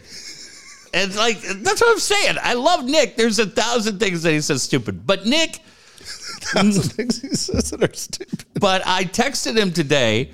It's 0.93 1.17
like 1.17 1.41
that's 1.41 1.81
what 1.81 1.91
I'm 1.91 1.99
saying. 1.99 2.37
I 2.43 2.55
love 2.55 2.85
Nick. 2.85 3.17
There's 3.17 3.39
a 3.39 3.47
thousand 3.47 3.99
things 3.99 4.23
that 4.23 4.33
he 4.33 4.41
says 4.41 4.63
stupid, 4.63 5.07
but 5.07 5.27
Nick. 5.27 5.61
Things 6.53 7.21
he 7.21 7.29
says 7.35 7.71
that 7.73 7.83
are 7.83 7.93
stupid. 7.95 8.45
But 8.55 8.83
I 8.87 9.05
texted 9.05 9.59
him 9.59 9.73
today, 9.73 10.31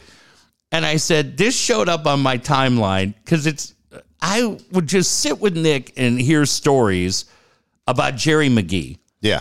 and 0.71 0.85
I 0.87 0.97
said 0.97 1.37
this 1.37 1.59
showed 1.59 1.89
up 1.89 2.07
on 2.07 2.21
my 2.21 2.39
timeline 2.39 3.15
because 3.25 3.47
it's. 3.47 3.75
I 4.21 4.59
would 4.73 4.87
just 4.87 5.21
sit 5.21 5.41
with 5.41 5.57
Nick 5.57 5.93
and 5.97 6.21
hear 6.21 6.47
stories 6.47 7.25
about 7.87 8.17
Jerry 8.17 8.49
Magee, 8.49 8.99
Yeah. 9.21 9.41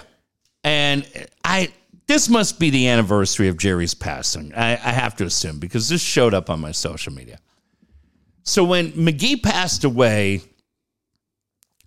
and 0.63 1.06
I. 1.43 1.71
This 2.08 2.28
must 2.28 2.60
be 2.60 2.69
the 2.69 2.88
anniversary 2.89 3.47
of 3.47 3.58
Jerry's 3.58 3.93
passing. 3.93 4.54
I, 4.56 4.71
I 4.71 4.91
have 4.91 5.15
to 5.17 5.26
assume 5.26 5.60
because 5.60 5.88
this 5.89 6.02
showed 6.02 6.34
up 6.34 6.49
on 6.49 6.60
my 6.60 6.71
social 6.71 7.13
media. 7.13 7.39
So 8.43 8.63
when 8.65 8.91
McGee 8.91 9.41
passed 9.41 9.84
away, 9.86 10.41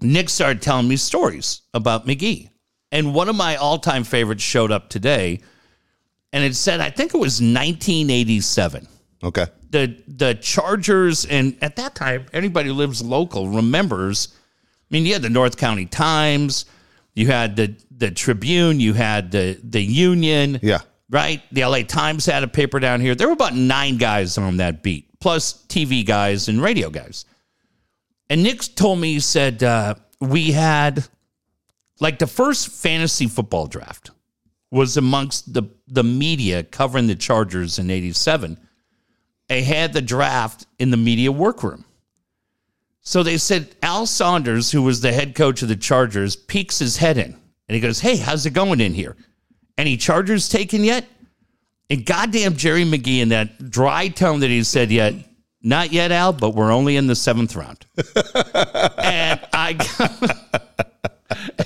Nick 0.00 0.28
started 0.28 0.62
telling 0.62 0.88
me 0.88 0.96
stories 0.96 1.62
about 1.74 2.06
Magee. 2.06 2.50
And 2.92 3.14
one 3.14 3.28
of 3.28 3.36
my 3.36 3.56
all 3.56 3.78
time 3.78 4.04
favorites 4.04 4.42
showed 4.42 4.70
up 4.70 4.88
today. 4.88 5.40
And 6.32 6.44
it 6.44 6.54
said, 6.54 6.80
I 6.80 6.90
think 6.90 7.14
it 7.14 7.18
was 7.18 7.40
1987. 7.40 8.86
Okay. 9.24 9.46
The, 9.70 9.96
the 10.06 10.34
Chargers, 10.34 11.24
and 11.24 11.56
at 11.62 11.76
that 11.76 11.94
time, 11.94 12.26
anybody 12.32 12.68
who 12.68 12.74
lives 12.74 13.02
local 13.02 13.48
remembers. 13.48 14.28
I 14.32 14.94
mean, 14.94 15.04
you 15.06 15.12
had 15.14 15.22
the 15.22 15.30
North 15.30 15.56
County 15.56 15.86
Times, 15.86 16.66
you 17.14 17.26
had 17.26 17.56
the, 17.56 17.74
the 17.90 18.10
Tribune, 18.10 18.78
you 18.78 18.92
had 18.92 19.30
the, 19.32 19.58
the 19.64 19.82
Union 19.82 20.60
Yeah. 20.62 20.80
right? 21.10 21.42
The 21.50 21.64
LA 21.64 21.82
Times 21.82 22.24
had 22.26 22.44
a 22.44 22.48
paper 22.48 22.78
down 22.78 23.00
here. 23.00 23.14
There 23.14 23.26
were 23.26 23.32
about 23.32 23.54
nine 23.54 23.96
guys 23.96 24.38
on 24.38 24.58
that 24.58 24.82
beat, 24.82 25.18
plus 25.18 25.64
TV 25.68 26.06
guys 26.06 26.48
and 26.48 26.62
radio 26.62 26.88
guys. 26.90 27.24
And 28.28 28.42
Nick 28.42 28.60
told 28.74 28.98
me, 28.98 29.14
he 29.14 29.20
said, 29.20 29.62
uh, 29.62 29.94
we 30.20 30.52
had 30.52 31.06
like 32.00 32.18
the 32.18 32.26
first 32.26 32.68
fantasy 32.68 33.26
football 33.26 33.66
draft 33.66 34.10
was 34.70 34.96
amongst 34.96 35.52
the, 35.54 35.62
the 35.86 36.02
media 36.02 36.62
covering 36.62 37.06
the 37.06 37.14
Chargers 37.14 37.78
in 37.78 37.90
87. 37.90 38.58
They 39.48 39.62
had 39.62 39.92
the 39.92 40.02
draft 40.02 40.66
in 40.78 40.90
the 40.90 40.96
media 40.96 41.30
workroom. 41.30 41.84
So 43.00 43.22
they 43.22 43.38
said 43.38 43.76
Al 43.82 44.06
Saunders, 44.06 44.72
who 44.72 44.82
was 44.82 45.00
the 45.00 45.12
head 45.12 45.36
coach 45.36 45.62
of 45.62 45.68
the 45.68 45.76
Chargers, 45.76 46.34
peeks 46.34 46.80
his 46.80 46.96
head 46.96 47.16
in 47.16 47.36
and 47.68 47.74
he 47.74 47.80
goes, 47.80 48.00
Hey, 48.00 48.16
how's 48.16 48.46
it 48.46 48.52
going 48.52 48.80
in 48.80 48.94
here? 48.94 49.16
Any 49.78 49.96
Chargers 49.96 50.48
taken 50.48 50.84
yet? 50.84 51.04
And 51.88 52.04
goddamn 52.04 52.56
Jerry 52.56 52.84
Magee 52.84 53.20
in 53.20 53.28
that 53.28 53.70
dry 53.70 54.08
tone 54.08 54.40
that 54.40 54.50
he 54.50 54.64
said 54.64 54.90
yet, 54.90 55.14
not 55.62 55.92
yet, 55.92 56.12
Al, 56.12 56.32
but 56.32 56.54
we're 56.54 56.72
only 56.72 56.96
in 56.96 57.06
the 57.06 57.16
seventh 57.16 57.56
round. 57.56 57.86
and 58.98 59.40
I, 59.52 59.72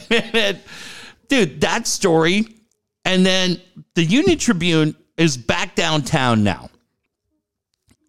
dude, 1.29 1.61
that 1.61 1.87
story 1.87 2.46
And 3.05 3.24
then 3.24 3.61
the 3.94 4.05
Union 4.05 4.38
Tribune 4.38 4.94
is 5.16 5.37
back 5.37 5.74
downtown 5.74 6.44
now. 6.44 6.70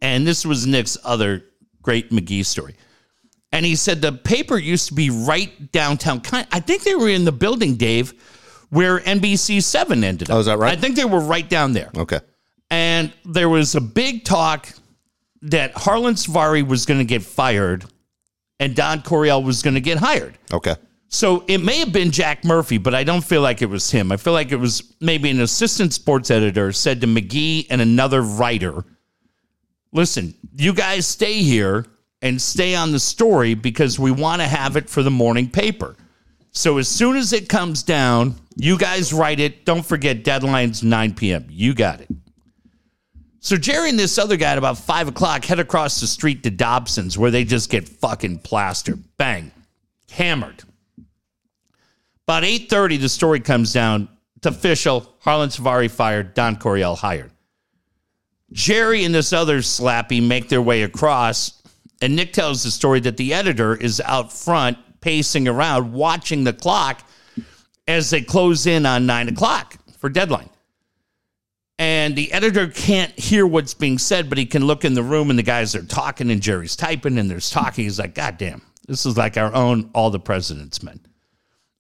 And 0.02 0.26
this 0.26 0.46
was 0.46 0.66
Nick's 0.66 0.98
other 1.04 1.44
great 1.82 2.12
Magee 2.12 2.44
story. 2.44 2.76
And 3.52 3.66
he 3.66 3.76
said 3.76 4.02
the 4.02 4.12
paper 4.12 4.58
used 4.58 4.88
to 4.88 4.94
be 4.94 5.10
right 5.10 5.72
downtown. 5.72 6.22
I 6.52 6.60
think 6.60 6.84
they 6.84 6.96
were 6.96 7.10
in 7.10 7.26
the 7.26 7.32
building, 7.32 7.76
Dave, 7.76 8.14
where 8.70 9.00
NBC 9.00 9.62
7 9.62 10.04
ended 10.04 10.30
up. 10.30 10.38
Oh, 10.38 10.40
is 10.40 10.46
that 10.46 10.58
right? 10.58 10.78
I 10.78 10.80
think 10.80 10.96
they 10.96 11.06
were 11.06 11.20
right 11.20 11.48
down 11.48 11.74
there. 11.74 11.92
Okay. 11.98 12.20
And 12.70 13.12
there 13.26 13.50
was 13.50 13.76
a 13.76 13.82
big 13.82 14.24
talk 14.24 14.70
that 15.44 15.74
Harland 15.76 16.18
Svare 16.18 16.66
was 16.66 16.86
going 16.86 17.00
to 17.00 17.06
get 17.06 17.24
fired 17.24 17.86
and 18.60 18.76
Don 18.76 19.02
Coryell 19.02 19.44
was 19.44 19.64
going 19.64 19.74
to 19.74 19.82
get 19.82 19.98
hired. 19.98 20.38
Okay. 20.54 20.76
So 21.08 21.44
it 21.48 21.58
may 21.58 21.80
have 21.80 21.92
been 21.92 22.12
Jack 22.12 22.46
Murphy, 22.46 22.78
but 22.78 22.96
I 22.96 23.04
don't 23.04 23.24
feel 23.24 23.42
like 23.42 23.62
it 23.62 23.66
was 23.66 23.92
him. 23.92 24.12
I 24.12 24.18
feel 24.18 24.34
like 24.34 24.52
it 24.52 24.58
was 24.58 24.94
maybe 25.02 25.30
an 25.30 25.42
assistant 25.42 25.94
sports 25.94 26.32
editor 26.32 26.72
said 26.72 27.02
to 27.02 27.08
Magee 27.08 27.68
and 27.70 27.82
another 27.82 28.22
writer, 28.22 28.86
listen, 29.92 30.34
you 30.56 30.74
guys 30.74 31.06
stay 31.06 31.42
here 31.42 31.86
and 32.22 32.42
stay 32.42 32.76
on 32.76 32.92
the 32.92 33.00
story 33.00 33.56
because 33.56 34.00
we 34.00 34.12
want 34.12 34.42
to 34.42 34.48
have 34.48 34.78
it 34.78 34.90
for 34.90 35.04
the 35.04 35.12
morning 35.12 35.50
paper. 35.50 35.98
So 36.52 36.78
as 36.78 36.88
soon 36.88 37.18
as 37.18 37.34
it 37.34 37.50
comes 37.50 37.84
down, 37.84 38.36
you 38.56 38.78
guys 38.78 39.12
write 39.12 39.40
it. 39.40 39.66
Don't 39.66 39.86
forget 39.86 40.24
deadline's 40.24 40.84
9 40.84 41.16
p.m. 41.16 41.48
You 41.50 41.74
got 41.74 42.02
it. 42.02 42.10
So 43.44 43.58
Jerry 43.58 43.90
and 43.90 43.98
this 43.98 44.20
other 44.20 44.38
guy 44.38 44.52
at 44.52 44.60
about 44.60 44.78
five 44.78 45.08
o'clock 45.08 45.44
head 45.46 45.60
across 45.60 46.00
the 46.00 46.06
street 46.06 46.44
to 46.44 46.52
Dobson's 46.52 47.18
where 47.18 47.32
they 47.32 47.44
just 47.44 47.72
get 47.72 47.90
fucking 47.90 48.40
plastered. 48.40 49.04
Bang. 49.18 49.52
Hammered. 50.12 50.64
About 52.28 52.44
8:30, 52.44 52.98
the 52.98 53.10
story 53.10 53.40
comes 53.40 53.74
down. 53.74 54.10
It's 54.38 54.46
official. 54.46 55.16
Harland 55.22 55.52
Svare 55.52 55.90
fired. 55.90 56.36
Don 56.36 56.56
Coryell 56.56 56.96
hired. 56.96 57.32
Jerry 58.52 59.04
and 59.06 59.16
this 59.16 59.34
other 59.34 59.60
slappy 59.60 60.22
make 60.26 60.48
their 60.48 60.62
way 60.62 60.84
across, 60.84 61.64
and 62.00 62.16
Nick 62.16 62.34
tells 62.34 62.62
the 62.64 62.70
story 62.70 63.00
that 63.00 63.18
the 63.18 63.34
editor 63.34 63.76
is 63.76 64.00
out 64.02 64.32
front 64.32 64.78
pacing 65.02 65.48
around, 65.48 65.94
watching 65.94 66.44
the 66.44 66.54
clock 66.54 67.10
as 67.88 68.12
they 68.12 68.22
close 68.22 68.68
in 68.68 68.86
on 68.86 69.08
nine 69.08 69.30
o'clock 69.30 69.78
for 69.98 70.10
deadline. 70.10 70.51
And 71.82 72.16
the 72.16 72.32
editor 72.32 72.68
can't 72.68 73.12
hear 73.20 73.48
what's 73.48 73.74
being 73.74 73.98
said, 73.98 74.30
but 74.30 74.38
he 74.38 74.46
can 74.46 74.68
look 74.68 74.86
in 74.86 74.94
the 74.94 75.02
room 75.02 75.32
and 75.32 75.40
the 75.40 75.44
guys 75.44 75.74
are 75.74 75.82
talking 75.82 76.30
and 76.30 76.40
Jerry's 76.40 76.76
typing 76.76 77.18
and 77.18 77.28
there's 77.28 77.50
talking. 77.50 77.86
He's 77.86 77.98
like, 77.98 78.14
God 78.14 78.38
damn, 78.38 78.62
this 78.88 79.04
is 79.04 79.18
like 79.18 79.36
our 79.36 79.52
own 79.52 79.90
All 79.96 80.12
the 80.12 80.20
President's 80.20 80.84
Men. 80.84 81.00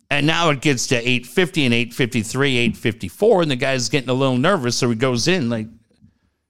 And 0.09 0.25
now 0.25 0.49
it 0.49 0.59
gets 0.59 0.87
to 0.87 0.95
850 0.95 1.65
and 1.65 1.73
853, 1.75 2.57
854, 2.57 3.41
and 3.43 3.51
the 3.51 3.55
guy's 3.55 3.89
getting 3.89 4.09
a 4.09 4.15
little 4.15 4.37
nervous. 4.37 4.75
So 4.75 4.89
he 4.89 4.95
goes 4.95 5.27
in 5.27 5.51
like, 5.51 5.67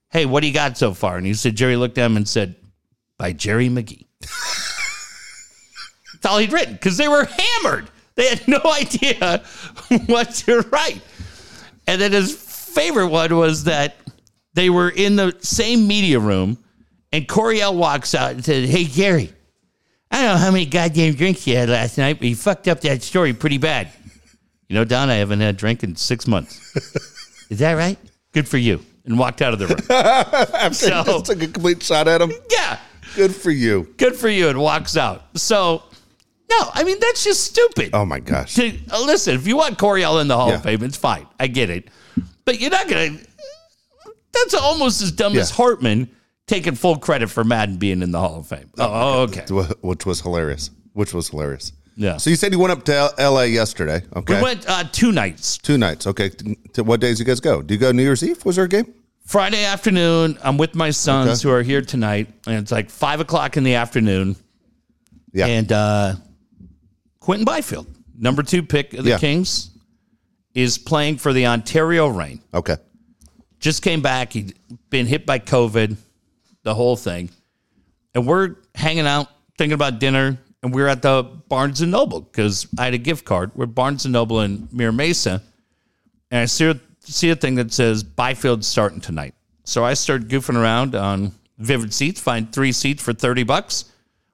Hey, 0.08 0.24
what 0.24 0.40
do 0.40 0.46
you 0.46 0.54
got 0.54 0.78
so 0.78 0.94
far? 0.94 1.18
And 1.18 1.26
he 1.26 1.34
said, 1.34 1.54
Jerry 1.54 1.76
looked 1.76 1.98
at 1.98 2.06
him 2.06 2.16
and 2.16 2.26
said, 2.26 2.56
By 3.18 3.34
Jerry 3.34 3.68
Magee. 3.68 4.08
That's 4.22 6.24
all 6.24 6.38
he'd 6.38 6.54
written 6.54 6.72
because 6.72 6.96
they 6.96 7.08
were 7.08 7.26
hammered. 7.26 7.90
They 8.14 8.28
had 8.28 8.48
no 8.48 8.62
idea 8.80 9.44
what 10.06 10.30
to 10.36 10.62
write. 10.72 11.02
And 11.86 12.00
then 12.00 12.12
his 12.12 12.51
favorite 12.74 13.08
one 13.08 13.36
was 13.36 13.64
that 13.64 13.96
they 14.54 14.70
were 14.70 14.90
in 14.90 15.16
the 15.16 15.36
same 15.40 15.86
media 15.86 16.18
room, 16.18 16.58
and 17.12 17.26
Coryell 17.28 17.74
walks 17.76 18.14
out 18.14 18.32
and 18.32 18.44
said, 18.44 18.68
Hey, 18.68 18.84
Gary, 18.84 19.32
I 20.10 20.22
don't 20.22 20.32
know 20.34 20.36
how 20.38 20.50
many 20.50 20.66
goddamn 20.66 21.14
drinks 21.14 21.46
you 21.46 21.56
had 21.56 21.68
last 21.68 21.96
night, 21.98 22.18
but 22.18 22.28
you 22.28 22.36
fucked 22.36 22.68
up 22.68 22.80
that 22.82 23.02
story 23.02 23.32
pretty 23.32 23.58
bad. 23.58 23.88
You 24.68 24.74
know, 24.76 24.84
Don, 24.84 25.10
I 25.10 25.14
haven't 25.14 25.40
had 25.40 25.54
a 25.54 25.58
drink 25.58 25.82
in 25.82 25.96
six 25.96 26.26
months. 26.26 26.74
Is 27.50 27.58
that 27.58 27.72
right? 27.74 27.98
Good 28.32 28.48
for 28.48 28.56
you. 28.58 28.80
And 29.04 29.18
walked 29.18 29.42
out 29.42 29.52
of 29.52 29.58
the 29.58 29.66
room. 29.66 29.78
so, 30.72 30.88
Just 31.04 31.26
took 31.26 31.42
a 31.42 31.46
complete 31.48 31.82
shot 31.82 32.08
at 32.08 32.20
him. 32.22 32.32
yeah, 32.50 32.78
Good 33.16 33.34
for 33.34 33.50
you. 33.50 33.92
good 33.96 34.14
for 34.16 34.28
you. 34.28 34.48
And 34.48 34.58
walks 34.60 34.96
out. 34.96 35.24
So, 35.36 35.82
no, 36.50 36.58
I 36.72 36.84
mean, 36.84 36.98
that's 37.00 37.24
just 37.24 37.42
stupid. 37.44 37.90
Oh 37.94 38.04
my 38.06 38.20
gosh. 38.20 38.54
to, 38.54 38.72
uh, 38.90 39.02
listen, 39.04 39.34
if 39.34 39.46
you 39.46 39.56
want 39.56 39.76
Coryell 39.78 40.20
in 40.20 40.28
the 40.28 40.36
Hall 40.36 40.48
Yeah. 40.48 40.54
of 40.56 40.62
Fame, 40.62 40.82
it's 40.84 40.96
fine. 40.96 41.26
I 41.40 41.48
get 41.48 41.68
it. 41.68 41.88
But 42.44 42.60
you're 42.60 42.70
not 42.70 42.88
going 42.88 43.18
to. 43.18 43.26
That's 44.32 44.54
almost 44.54 45.02
as 45.02 45.12
dumb 45.12 45.36
as 45.36 45.50
Hartman 45.50 46.10
taking 46.46 46.74
full 46.74 46.98
credit 46.98 47.28
for 47.30 47.44
Madden 47.44 47.76
being 47.76 48.02
in 48.02 48.10
the 48.10 48.18
Hall 48.18 48.38
of 48.40 48.46
Fame. 48.48 48.70
Oh, 48.78 49.22
okay. 49.22 49.44
Which 49.82 50.06
was 50.06 50.20
hilarious. 50.20 50.70
Which 50.94 51.12
was 51.14 51.28
hilarious. 51.28 51.72
Yeah. 51.96 52.16
So 52.16 52.30
you 52.30 52.36
said 52.36 52.52
you 52.52 52.58
went 52.58 52.72
up 52.72 52.84
to 52.84 52.94
L- 52.94 53.14
L.A. 53.18 53.46
yesterday. 53.46 54.02
Okay. 54.16 54.36
We 54.36 54.42
went 54.42 54.66
uh, 54.68 54.84
two 54.90 55.12
nights. 55.12 55.58
Two 55.58 55.76
nights. 55.76 56.06
Okay. 56.06 56.30
To 56.72 56.82
what 56.84 57.00
days 57.00 57.18
you 57.20 57.26
guys 57.26 57.40
go? 57.40 57.60
Do 57.62 57.74
you 57.74 57.78
go 57.80 57.92
New 57.92 58.02
Year's 58.02 58.22
Eve? 58.24 58.42
Was 58.46 58.56
there 58.56 58.64
a 58.64 58.68
game? 58.68 58.92
Friday 59.26 59.64
afternoon, 59.64 60.38
I'm 60.42 60.56
with 60.58 60.74
my 60.74 60.90
sons 60.90 61.28
Okay. 61.44 61.48
who 61.48 61.54
are 61.54 61.62
here 61.62 61.80
tonight, 61.82 62.28
and 62.46 62.56
it's 62.56 62.72
like 62.72 62.90
five 62.90 63.20
o'clock 63.20 63.56
in 63.56 63.62
the 63.64 63.74
afternoon. 63.74 64.36
Yeah. 65.32 65.46
And 65.46 65.70
uh, 65.70 66.14
Quinton 67.20 67.44
Byfield, 67.44 67.86
number 68.18 68.42
two 68.42 68.62
pick 68.62 68.94
of 68.94 69.04
the 69.04 69.10
Yeah. 69.10 69.18
Kings, 69.18 69.70
is 70.54 70.78
playing 70.78 71.18
for 71.18 71.32
the 71.32 71.46
Ontario 71.46 72.08
Reign. 72.08 72.40
okay. 72.52 72.76
just 73.58 73.82
came 73.82 74.02
back. 74.02 74.32
He'd 74.32 74.54
been 74.90 75.06
hit 75.06 75.24
by 75.26 75.38
COVID, 75.38 75.96
the 76.62 76.74
whole 76.74 76.96
thing. 76.96 77.30
And 78.14 78.26
we're 78.26 78.56
hanging 78.74 79.06
out, 79.06 79.28
thinking 79.56 79.74
about 79.74 79.98
dinner, 79.98 80.38
and 80.62 80.74
we're 80.74 80.88
at 80.88 81.02
the 81.02 81.22
Barnes 81.48 81.80
and 81.80 81.90
Noble 81.90 82.20
because 82.20 82.66
I 82.78 82.84
had 82.84 82.94
a 82.94 82.98
gift 82.98 83.24
card. 83.24 83.50
We're 83.54 83.66
Barnes 83.66 84.04
and 84.04 84.12
Noble 84.12 84.40
in 84.40 84.68
Mira 84.70 84.92
Mesa, 84.92 85.42
and 86.30 86.40
I 86.40 86.44
see 86.44 86.66
a, 86.66 86.80
see 87.00 87.30
a 87.30 87.36
thing 87.36 87.54
that 87.56 87.72
says 87.72 88.04
Byfield's 88.04 88.66
starting 88.66 89.00
tonight. 89.00 89.34
So 89.64 89.84
I 89.84 89.94
started 89.94 90.28
goofing 90.28 90.56
around 90.56 90.94
on 90.94 91.32
Vivid 91.58 91.94
Seats, 91.94 92.20
find 92.20 92.52
three 92.52 92.72
seats 92.72 93.02
for 93.02 93.12
thirty 93.12 93.42
bucks. 93.44 93.86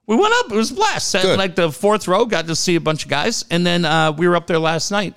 We 0.07 0.17
went 0.17 0.33
up. 0.39 0.53
It 0.53 0.57
was 0.57 0.71
a 0.71 0.75
blast. 0.75 1.13
Good. 1.13 1.39
like 1.39 1.55
the 1.55 1.71
fourth 1.71 2.09
row, 2.09 2.25
got 2.25 2.47
to 2.47 2.57
see 2.57 2.77
a 2.77 2.81
bunch 2.81 3.05
of 3.05 3.11
guys, 3.11 3.45
and 3.51 3.67
then 3.67 3.85
uh, 3.85 4.13
we 4.13 4.27
were 4.27 4.37
up 4.37 4.47
there 4.47 4.59
last 4.59 4.91
night. 4.91 5.15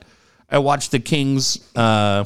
I 0.52 0.60
watched 0.60 0.92
the 0.92 1.00
Kings. 1.00 1.60
Uh, 1.76 2.26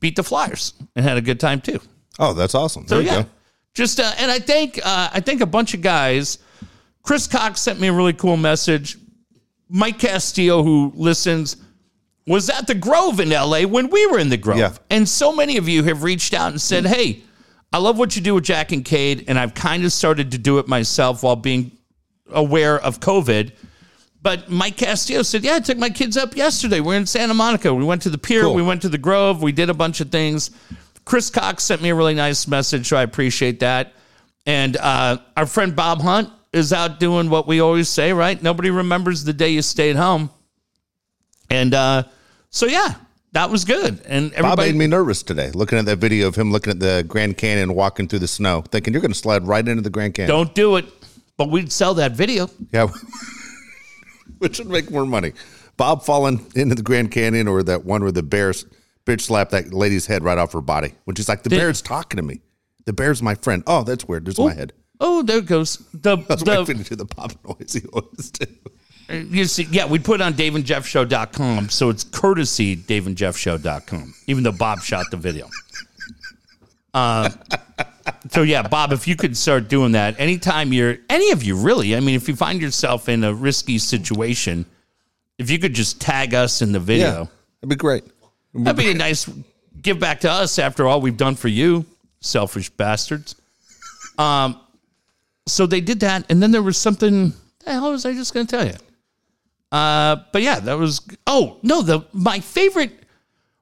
beat 0.00 0.16
the 0.16 0.22
Flyers 0.22 0.74
and 0.94 1.04
had 1.04 1.16
a 1.16 1.20
good 1.20 1.40
time 1.40 1.60
too. 1.60 1.80
Oh, 2.18 2.32
that's 2.32 2.54
awesome. 2.54 2.86
So 2.86 2.96
There 2.96 3.04
you 3.04 3.10
yeah, 3.10 3.22
go. 3.22 3.28
just 3.74 4.00
uh, 4.00 4.12
and 4.18 4.30
I 4.30 4.38
think 4.38 4.78
uh, 4.84 5.10
I 5.12 5.20
think 5.20 5.40
a 5.40 5.46
bunch 5.46 5.74
of 5.74 5.82
guys. 5.82 6.38
Chris 7.02 7.26
Cox 7.26 7.60
sent 7.60 7.78
me 7.80 7.86
a 7.88 7.92
really 7.92 8.12
cool 8.14 8.36
message. 8.36 8.96
Mike 9.68 9.98
Castillo, 9.98 10.62
who 10.62 10.92
listens, 10.96 11.56
was 12.26 12.50
at 12.50 12.66
the 12.66 12.74
Grove 12.74 13.20
in 13.20 13.30
LA 13.30 13.62
when 13.62 13.90
we 13.90 14.06
were 14.06 14.18
in 14.18 14.28
the 14.28 14.36
Grove, 14.36 14.58
Yeah. 14.58 14.72
and 14.90 15.08
so 15.08 15.34
many 15.34 15.56
of 15.56 15.68
you 15.68 15.82
have 15.84 16.02
reached 16.02 16.34
out 16.34 16.50
and 16.50 16.60
said, 16.60 16.86
"Hey, 16.86 17.22
I 17.72 17.78
love 17.78 17.98
what 17.98 18.16
you 18.16 18.22
do 18.22 18.34
with 18.34 18.44
Jack 18.44 18.72
and 18.72 18.84
Cade, 18.84 19.24
and 19.28 19.38
I've 19.38 19.54
kind 19.54 19.84
of 19.84 19.92
started 19.92 20.30
to 20.32 20.38
do 20.38 20.58
it 20.58 20.66
myself 20.68 21.22
while 21.22 21.36
being 21.36 21.72
aware 22.32 22.78
of 22.80 23.00
COVID." 23.00 23.52
But 24.26 24.50
Mike 24.50 24.76
Castillo 24.76 25.22
said, 25.22 25.44
"Yeah, 25.44 25.54
I 25.54 25.60
took 25.60 25.78
my 25.78 25.88
kids 25.88 26.16
up 26.16 26.34
yesterday. 26.34 26.80
We're 26.80 26.96
in 26.96 27.06
Santa 27.06 27.32
Monica. 27.32 27.72
We 27.72 27.84
went 27.84 28.02
to 28.02 28.10
the 28.10 28.18
pier. 28.18 28.42
Cool. 28.42 28.54
We 28.54 28.62
went 28.62 28.82
to 28.82 28.88
the 28.88 28.98
Grove. 28.98 29.40
We 29.40 29.52
did 29.52 29.70
a 29.70 29.74
bunch 29.74 30.00
of 30.00 30.10
things." 30.10 30.50
Chris 31.04 31.30
Cox 31.30 31.62
sent 31.62 31.80
me 31.80 31.90
a 31.90 31.94
really 31.94 32.14
nice 32.14 32.48
message, 32.48 32.88
so 32.88 32.96
I 32.96 33.02
appreciate 33.02 33.60
that. 33.60 33.92
And 34.44 34.76
uh, 34.78 35.18
our 35.36 35.46
friend 35.46 35.76
Bob 35.76 36.00
Hunt 36.00 36.28
is 36.52 36.72
out 36.72 36.98
doing 36.98 37.30
what 37.30 37.46
we 37.46 37.60
always 37.60 37.88
say, 37.88 38.12
right? 38.12 38.42
Nobody 38.42 38.70
remembers 38.70 39.22
the 39.22 39.32
day 39.32 39.50
you 39.50 39.62
stayed 39.62 39.94
home. 39.94 40.28
And 41.48 41.72
uh, 41.72 42.02
so, 42.50 42.66
yeah, 42.66 42.96
that 43.30 43.48
was 43.48 43.64
good. 43.64 44.02
And 44.06 44.32
Bob 44.40 44.58
made 44.58 44.74
me 44.74 44.88
nervous 44.88 45.22
today 45.22 45.52
looking 45.52 45.78
at 45.78 45.84
that 45.84 45.98
video 45.98 46.26
of 46.26 46.34
him 46.34 46.50
looking 46.50 46.72
at 46.72 46.80
the 46.80 47.04
Grand 47.06 47.38
Canyon 47.38 47.74
walking 47.74 48.08
through 48.08 48.18
the 48.18 48.26
snow, 48.26 48.62
thinking 48.62 48.92
you're 48.92 49.02
going 49.02 49.12
to 49.12 49.18
slide 49.18 49.46
right 49.46 49.68
into 49.68 49.82
the 49.82 49.90
Grand 49.90 50.14
Canyon. 50.14 50.36
don't 50.36 50.52
do 50.56 50.74
it. 50.74 50.86
But 51.36 51.50
we'd 51.50 51.70
sell 51.70 51.94
that 51.94 52.12
video. 52.12 52.50
Yeah. 52.72 52.88
Which 54.38 54.58
would 54.58 54.68
make 54.68 54.90
more 54.90 55.06
money. 55.06 55.32
Bob 55.76 56.02
falling 56.04 56.46
into 56.54 56.74
the 56.74 56.82
Grand 56.82 57.10
Canyon 57.10 57.48
or 57.48 57.62
that 57.62 57.84
one 57.84 58.02
where 58.02 58.12
the 58.12 58.22
bears 58.22 58.64
bitch 59.04 59.22
slapped 59.22 59.50
that 59.52 59.72
lady's 59.72 60.06
head 60.06 60.22
right 60.24 60.38
off 60.38 60.52
her 60.52 60.60
body. 60.60 60.92
Which 61.04 61.18
is 61.20 61.28
like, 61.28 61.42
the 61.42 61.48
Did- 61.50 61.58
bear's 61.58 61.82
talking 61.82 62.16
to 62.16 62.22
me. 62.22 62.40
The 62.86 62.92
bear's 62.92 63.20
my 63.22 63.34
friend. 63.34 63.62
Oh, 63.66 63.82
that's 63.82 64.04
weird. 64.06 64.24
There's 64.26 64.38
my 64.38 64.54
head. 64.54 64.72
Oh, 65.00 65.22
there 65.22 65.38
it 65.38 65.46
goes. 65.46 65.76
The, 65.92 66.16
That's 66.16 66.42
why 66.46 66.54
I 66.56 66.64
the, 66.64 66.72
to 66.74 66.84
do 66.84 66.94
the 66.96 67.04
pop 67.04 67.32
noise 67.44 67.72
he 67.74 67.80
always 67.92 68.30
do. 68.30 68.46
you 69.10 69.44
see, 69.44 69.64
yeah, 69.70 69.86
we 69.86 69.98
put 69.98 70.20
it 70.20 70.24
on 70.24 70.34
daveandjeffshow.com. 70.34 71.68
So 71.68 71.90
it's 71.90 72.04
courtesy 72.04 72.76
daveandjeffshow.com, 72.76 74.14
even 74.28 74.44
though 74.44 74.52
Bob 74.52 74.80
shot 74.82 75.06
the 75.10 75.16
video. 75.16 75.48
Uh, 76.94 77.28
so 78.30 78.42
yeah, 78.42 78.62
Bob, 78.62 78.92
if 78.92 79.06
you 79.08 79.16
could 79.16 79.36
start 79.36 79.68
doing 79.68 79.92
that 79.92 80.18
anytime 80.20 80.72
you're, 80.72 80.98
any 81.08 81.30
of 81.30 81.42
you 81.42 81.56
really, 81.56 81.96
I 81.96 82.00
mean, 82.00 82.14
if 82.14 82.28
you 82.28 82.36
find 82.36 82.60
yourself 82.60 83.08
in 83.08 83.24
a 83.24 83.32
risky 83.34 83.78
situation, 83.78 84.66
if 85.38 85.50
you 85.50 85.58
could 85.58 85.74
just 85.74 86.00
tag 86.00 86.34
us 86.34 86.62
in 86.62 86.72
the 86.72 86.80
video, 86.80 87.28
That'd 87.60 87.68
be 87.70 87.76
great. 87.76 88.04
that'd 88.54 88.76
be 88.76 88.90
a 88.90 88.94
nice 88.94 89.28
give 89.82 89.98
back 90.00 90.20
to 90.20 90.30
us 90.30 90.58
after 90.58 90.86
all 90.86 91.00
we've 91.00 91.16
done 91.16 91.34
for 91.36 91.48
you, 91.48 91.84
selfish 92.20 92.70
bastards. 92.70 93.34
Um, 94.18 94.58
so 95.46 95.66
they 95.66 95.80
did 95.80 96.00
that, 96.00 96.24
and 96.30 96.42
then 96.42 96.50
there 96.50 96.62
was 96.62 96.76
something. 96.78 97.32
The 97.64 97.72
hell 97.72 97.90
was 97.92 98.04
I 98.06 98.12
just 98.14 98.32
going 98.34 98.46
to 98.46 98.56
tell 98.56 98.66
you? 98.66 98.74
Uh, 99.70 100.16
but 100.32 100.42
yeah, 100.42 100.58
that 100.60 100.78
was. 100.78 101.00
Oh 101.26 101.58
no, 101.62 101.82
the 101.82 102.00
my 102.12 102.40
favorite. 102.40 103.04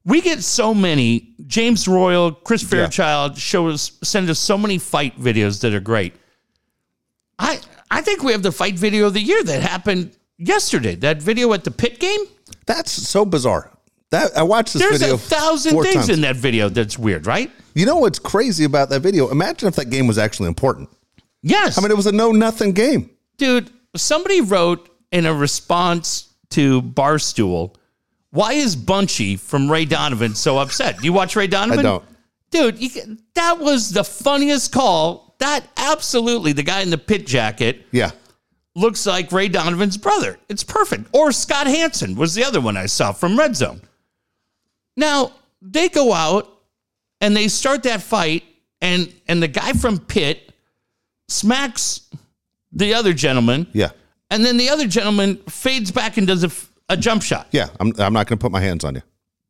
We 0.06 0.20
get 0.20 0.42
so 0.42 0.74
many. 0.74 1.34
James 1.46 1.88
Royal, 1.88 2.32
Chris 2.32 2.62
Fairchild 2.62 3.38
show 3.38 3.68
us 3.68 3.92
send 4.02 4.28
us 4.28 4.38
so 4.38 4.58
many 4.58 4.78
fight 4.78 5.18
videos 5.18 5.60
that 5.62 5.72
are 5.74 5.80
great. 5.80 6.14
I 7.38 7.60
I 7.90 8.00
think 8.02 8.22
we 8.22 8.32
have 8.32 8.42
the 8.42 8.52
fight 8.52 8.74
video 8.78 9.06
of 9.06 9.14
the 9.14 9.20
year 9.20 9.42
that 9.42 9.62
happened 9.62 10.16
yesterday. 10.36 10.94
That 10.96 11.22
video 11.22 11.52
at 11.52 11.64
the 11.64 11.70
pit 11.70 12.00
game. 12.00 12.20
That's 12.66 12.90
so 12.90 13.24
bizarre. 13.24 13.70
That 14.10 14.36
I 14.36 14.42
watched 14.42 14.74
this 14.74 14.82
There's 14.82 15.00
video 15.00 15.14
a 15.14 15.18
thousand 15.18 15.80
things 15.82 15.94
times. 15.94 16.08
in 16.10 16.20
that 16.20 16.36
video 16.36 16.68
that's 16.68 16.98
weird, 16.98 17.26
right? 17.26 17.50
You 17.74 17.86
know 17.86 17.96
what's 17.96 18.18
crazy 18.18 18.64
about 18.64 18.90
that 18.90 19.00
video? 19.00 19.30
Imagine 19.30 19.68
if 19.68 19.76
that 19.76 19.86
game 19.90 20.06
was 20.06 20.18
actually 20.18 20.48
important. 20.48 20.88
Yes. 21.42 21.76
I 21.78 21.80
mean, 21.80 21.90
it 21.90 21.96
was 21.96 22.06
a 22.06 22.12
no 22.12 22.30
nothing 22.30 22.72
game. 22.72 23.10
dude, 23.38 23.70
somebody 23.96 24.40
wrote 24.40 24.88
in 25.10 25.26
a 25.26 25.34
response 25.34 26.32
to 26.50 26.82
Barstool, 26.82 27.74
why 28.34 28.52
is 28.54 28.76
Bunchy 28.76 29.36
from 29.36 29.70
Ray 29.70 29.84
Donovan 29.84 30.34
so 30.34 30.58
upset? 30.58 30.98
Do 30.98 31.04
you 31.04 31.12
watch 31.12 31.36
Ray 31.36 31.46
Donovan? 31.46 31.78
I 31.78 31.82
don't. 31.82 32.04
Dude, 32.50 32.78
you, 32.78 33.18
that 33.34 33.58
was 33.58 33.90
the 33.90 34.04
funniest 34.04 34.72
call. 34.72 35.34
That 35.38 35.66
absolutely, 35.76 36.52
the 36.52 36.62
guy 36.62 36.82
in 36.82 36.90
the 36.90 36.98
pit 36.98 37.26
jacket 37.26 37.86
Yeah. 37.92 38.10
looks 38.76 39.06
like 39.06 39.32
Ray 39.32 39.48
Donovan's 39.48 39.96
brother. 39.96 40.38
It's 40.48 40.62
perfect. 40.64 41.08
Or 41.12 41.32
Scott 41.32 41.66
Hanson 41.66 42.14
was 42.16 42.34
the 42.34 42.44
other 42.44 42.60
one 42.60 42.76
I 42.76 42.86
saw 42.86 43.12
from 43.12 43.38
Red 43.38 43.56
Zone. 43.56 43.80
Now, 44.96 45.32
they 45.62 45.88
go 45.88 46.12
out 46.12 46.48
and 47.20 47.36
they 47.36 47.48
start 47.48 47.82
that 47.84 48.02
fight, 48.02 48.44
and 48.80 49.12
and 49.28 49.42
the 49.42 49.48
guy 49.48 49.72
from 49.72 49.98
Pitt 49.98 50.52
smacks 51.28 52.08
the 52.72 52.94
other 52.94 53.12
gentleman, 53.12 53.66
Yeah. 53.72 53.90
and 54.30 54.44
then 54.44 54.56
the 54.56 54.68
other 54.68 54.86
gentleman 54.86 55.36
fades 55.48 55.90
back 55.90 56.16
and 56.16 56.26
does 56.26 56.42
a, 56.44 56.48
f- 56.48 56.68
a 56.88 56.96
jump 56.96 57.22
shot. 57.22 57.48
Yeah. 57.50 57.68
I'm, 57.80 57.92
I'm 57.98 58.12
not 58.12 58.26
going 58.26 58.38
to 58.38 58.42
put 58.42 58.52
my 58.52 58.60
hands 58.60 58.84
on 58.84 58.94
you. 58.94 59.02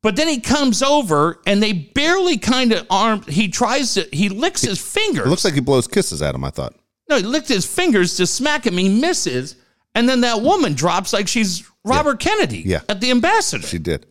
But 0.02 0.16
then 0.16 0.28
he 0.28 0.40
comes 0.40 0.82
over 0.82 1.40
and 1.46 1.62
they 1.62 1.72
barely 1.72 2.36
kind 2.38 2.72
of 2.72 2.86
arm. 2.90 3.22
He 3.22 3.48
tries 3.48 3.94
to, 3.94 4.06
he 4.12 4.28
licks 4.28 4.60
his 4.60 4.80
fingers. 4.80 5.26
It 5.26 5.30
looks 5.30 5.44
like 5.44 5.54
he 5.54 5.60
blows 5.60 5.86
kisses 5.88 6.20
at 6.20 6.34
him, 6.34 6.44
I 6.44 6.50
thought. 6.50 6.74
No, 7.08 7.16
he 7.16 7.22
licked 7.22 7.48
his 7.48 7.64
fingers 7.66 8.16
to 8.16 8.26
smack 8.26 8.66
him. 8.66 8.76
He 8.76 8.88
misses. 8.88 9.56
And 9.94 10.08
then 10.08 10.20
that 10.22 10.42
woman 10.42 10.74
drops 10.74 11.12
like 11.12 11.26
she's 11.28 11.68
Robert 11.84 12.20
Kennedy 12.20 12.58
Yeah. 12.66 12.80
at 12.88 13.00
the 13.00 13.10
ambassador. 13.10 13.66
She 13.66 13.78
did. 13.78 14.06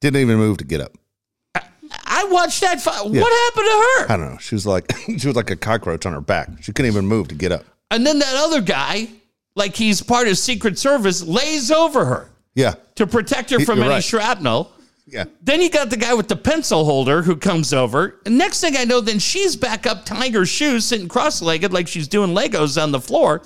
Didn't 0.00 0.20
even 0.20 0.36
move 0.38 0.56
to 0.58 0.64
get 0.64 0.80
up. 0.80 0.92
I 2.04 2.24
watched 2.30 2.60
that. 2.62 2.80
Fi- 2.80 3.02
What 3.02 3.14
happened 3.14 3.66
to 3.66 4.04
her? 4.06 4.12
I 4.12 4.16
don't 4.16 4.32
know. 4.32 4.38
She 4.38 4.54
was 4.54 4.66
like 4.66 4.90
she 5.18 5.26
was 5.26 5.36
like 5.36 5.50
a 5.50 5.56
cockroach 5.56 6.06
on 6.06 6.12
her 6.12 6.20
back. 6.20 6.48
She 6.60 6.72
couldn't 6.72 6.90
even 6.90 7.06
move 7.06 7.28
to 7.28 7.34
get 7.34 7.52
up. 7.52 7.64
And 7.90 8.06
then 8.06 8.18
that 8.18 8.34
other 8.36 8.60
guy, 8.60 9.08
like 9.54 9.76
he's 9.76 10.02
part 10.02 10.26
of 10.28 10.36
Secret 10.38 10.78
Service, 10.78 11.22
lays 11.22 11.70
over 11.70 12.04
her 12.04 12.30
Yeah. 12.56 12.74
to 12.96 13.06
protect 13.06 13.50
her 13.50 13.60
from 13.60 13.76
You're 13.78 13.84
any 13.86 13.94
right. 13.94 14.02
shrapnel. 14.04 14.72
Yeah. 15.06 15.26
Then 15.40 15.60
you 15.62 15.70
got 15.70 15.90
the 15.90 15.96
guy 15.96 16.14
with 16.14 16.26
the 16.26 16.34
pencil 16.34 16.84
holder 16.84 17.22
who 17.22 17.36
comes 17.36 17.72
over. 17.72 18.18
And 18.26 18.36
next 18.36 18.60
thing 18.60 18.76
I 18.76 18.82
know, 18.82 19.00
then 19.00 19.20
she's 19.20 19.54
back 19.54 19.86
up 19.86 20.04
tying 20.04 20.32
her 20.32 20.44
shoes, 20.44 20.84
sitting 20.84 21.06
cross 21.06 21.40
legged 21.40 21.72
like 21.72 21.86
she's 21.86 22.08
doing 22.08 22.30
Legos 22.34 22.82
on 22.82 22.90
the 22.90 23.00
floor. 23.00 23.42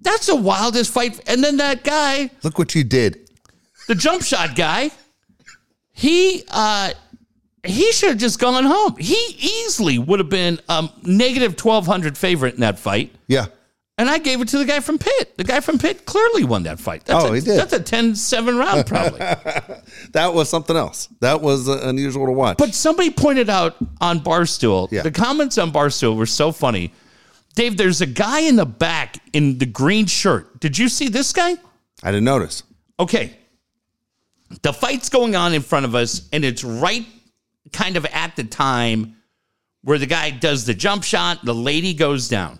That's 0.00 0.26
the 0.26 0.36
wildest 0.36 0.90
fight. 0.90 1.20
And 1.28 1.44
then 1.44 1.58
that 1.58 1.84
guy, 1.84 2.30
Look 2.42 2.58
what 2.58 2.74
you 2.74 2.84
did. 2.84 3.28
the 3.86 3.94
jump 3.94 4.22
shot 4.22 4.56
guy, 4.56 4.90
he 5.92 6.44
uh 6.48 6.92
he 7.64 7.90
should 7.92 8.10
have 8.10 8.18
just 8.18 8.38
gone 8.38 8.64
home. 8.64 8.96
He 8.98 9.16
easily 9.38 9.98
would 9.98 10.20
have 10.20 10.28
been 10.30 10.60
um 10.68 10.90
negative 11.02 11.56
twelve 11.56 11.86
hundred 11.86 12.16
favorite 12.16 12.54
in 12.54 12.60
that 12.60 12.78
fight. 12.78 13.14
Yeah. 13.26 13.46
And 13.98 14.08
I 14.08 14.18
gave 14.18 14.40
it 14.40 14.46
to 14.48 14.58
the 14.58 14.64
guy 14.64 14.78
from 14.78 14.96
Pitt. 14.98 15.36
The 15.36 15.42
guy 15.44 15.58
from 15.60 15.76
Pitt 15.78 16.06
clearly 16.06 16.44
won 16.44 16.62
that 16.62 16.78
fight. 16.78 17.04
That's 17.04 17.24
Oh, 17.24 17.32
a, 17.32 17.34
he 17.34 17.40
did. 17.40 17.58
That's 17.58 17.72
a 17.72 17.80
10-7 17.80 18.58
round 18.58 18.86
probably. 18.86 19.18
That 20.12 20.32
was 20.32 20.48
something 20.48 20.76
else. 20.76 21.08
That 21.20 21.40
was 21.40 21.68
uh, 21.68 21.80
unusual 21.82 22.26
to 22.26 22.32
watch. 22.32 22.58
but 22.58 22.74
somebody 22.74 23.10
pointed 23.10 23.50
out 23.50 23.74
on 24.00 24.20
Barstool, 24.20 24.90
Yeah. 24.92 25.02
the 25.02 25.10
comments 25.10 25.58
on 25.58 25.72
Barstool 25.72 26.16
were 26.16 26.26
so 26.26 26.52
funny. 26.52 26.92
Dave, 27.56 27.76
there's 27.76 28.00
a 28.00 28.06
guy 28.06 28.40
in 28.40 28.54
the 28.56 28.64
back 28.66 29.16
in 29.32 29.58
the 29.58 29.66
green 29.66 30.06
shirt. 30.06 30.60
Did 30.60 30.78
you 30.78 30.88
see 30.88 31.08
this 31.08 31.32
guy? 31.32 31.56
I 32.04 32.12
didn't 32.12 32.24
notice. 32.24 32.62
Okay. 33.00 33.36
The 34.62 34.72
fight's 34.72 35.08
going 35.08 35.34
on 35.34 35.52
in 35.54 35.60
front 35.62 35.84
of 35.86 35.94
us, 35.96 36.28
and 36.32 36.44
it's 36.44 36.62
right 36.62 37.04
kind 37.72 37.96
of 37.96 38.06
at 38.06 38.36
the 38.36 38.44
time 38.44 39.16
where 39.82 39.98
the 39.98 40.06
guy 40.06 40.30
does 40.30 40.64
the 40.66 40.74
jump 40.74 41.02
shot, 41.02 41.44
the 41.44 41.54
lady 41.54 41.94
goes 41.94 42.28
down. 42.28 42.58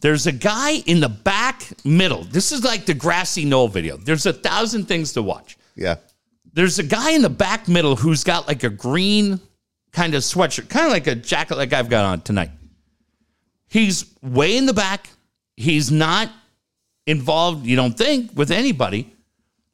There's 0.00 0.26
a 0.26 0.32
guy 0.32 0.76
in 0.86 1.00
the 1.00 1.08
back 1.08 1.72
middle. 1.84 2.24
This 2.24 2.52
is 2.52 2.64
like 2.64 2.86
the 2.86 2.94
grassy 2.94 3.44
knoll 3.44 3.68
video. 3.68 3.96
There's 3.96 4.26
a 4.26 4.32
thousand 4.32 4.86
things 4.86 5.12
to 5.14 5.22
watch. 5.22 5.58
Yeah. 5.76 5.96
There's 6.52 6.78
a 6.78 6.82
guy 6.82 7.12
in 7.12 7.22
the 7.22 7.30
back 7.30 7.68
middle 7.68 7.96
who's 7.96 8.24
got 8.24 8.48
like 8.48 8.64
a 8.64 8.70
green 8.70 9.40
kind 9.92 10.14
of 10.14 10.22
sweatshirt, 10.22 10.68
kind 10.68 10.86
of 10.86 10.92
like 10.92 11.06
a 11.06 11.14
jacket 11.14 11.56
like 11.56 11.72
I've 11.72 11.88
got 11.88 12.04
on 12.04 12.22
tonight. 12.22 12.50
He's 13.68 14.06
way 14.22 14.56
in 14.56 14.66
the 14.66 14.74
back. 14.74 15.10
He's 15.56 15.90
not 15.90 16.30
involved, 17.06 17.66
you 17.66 17.76
don't 17.76 17.96
think, 17.96 18.30
with 18.34 18.50
anybody. 18.50 19.14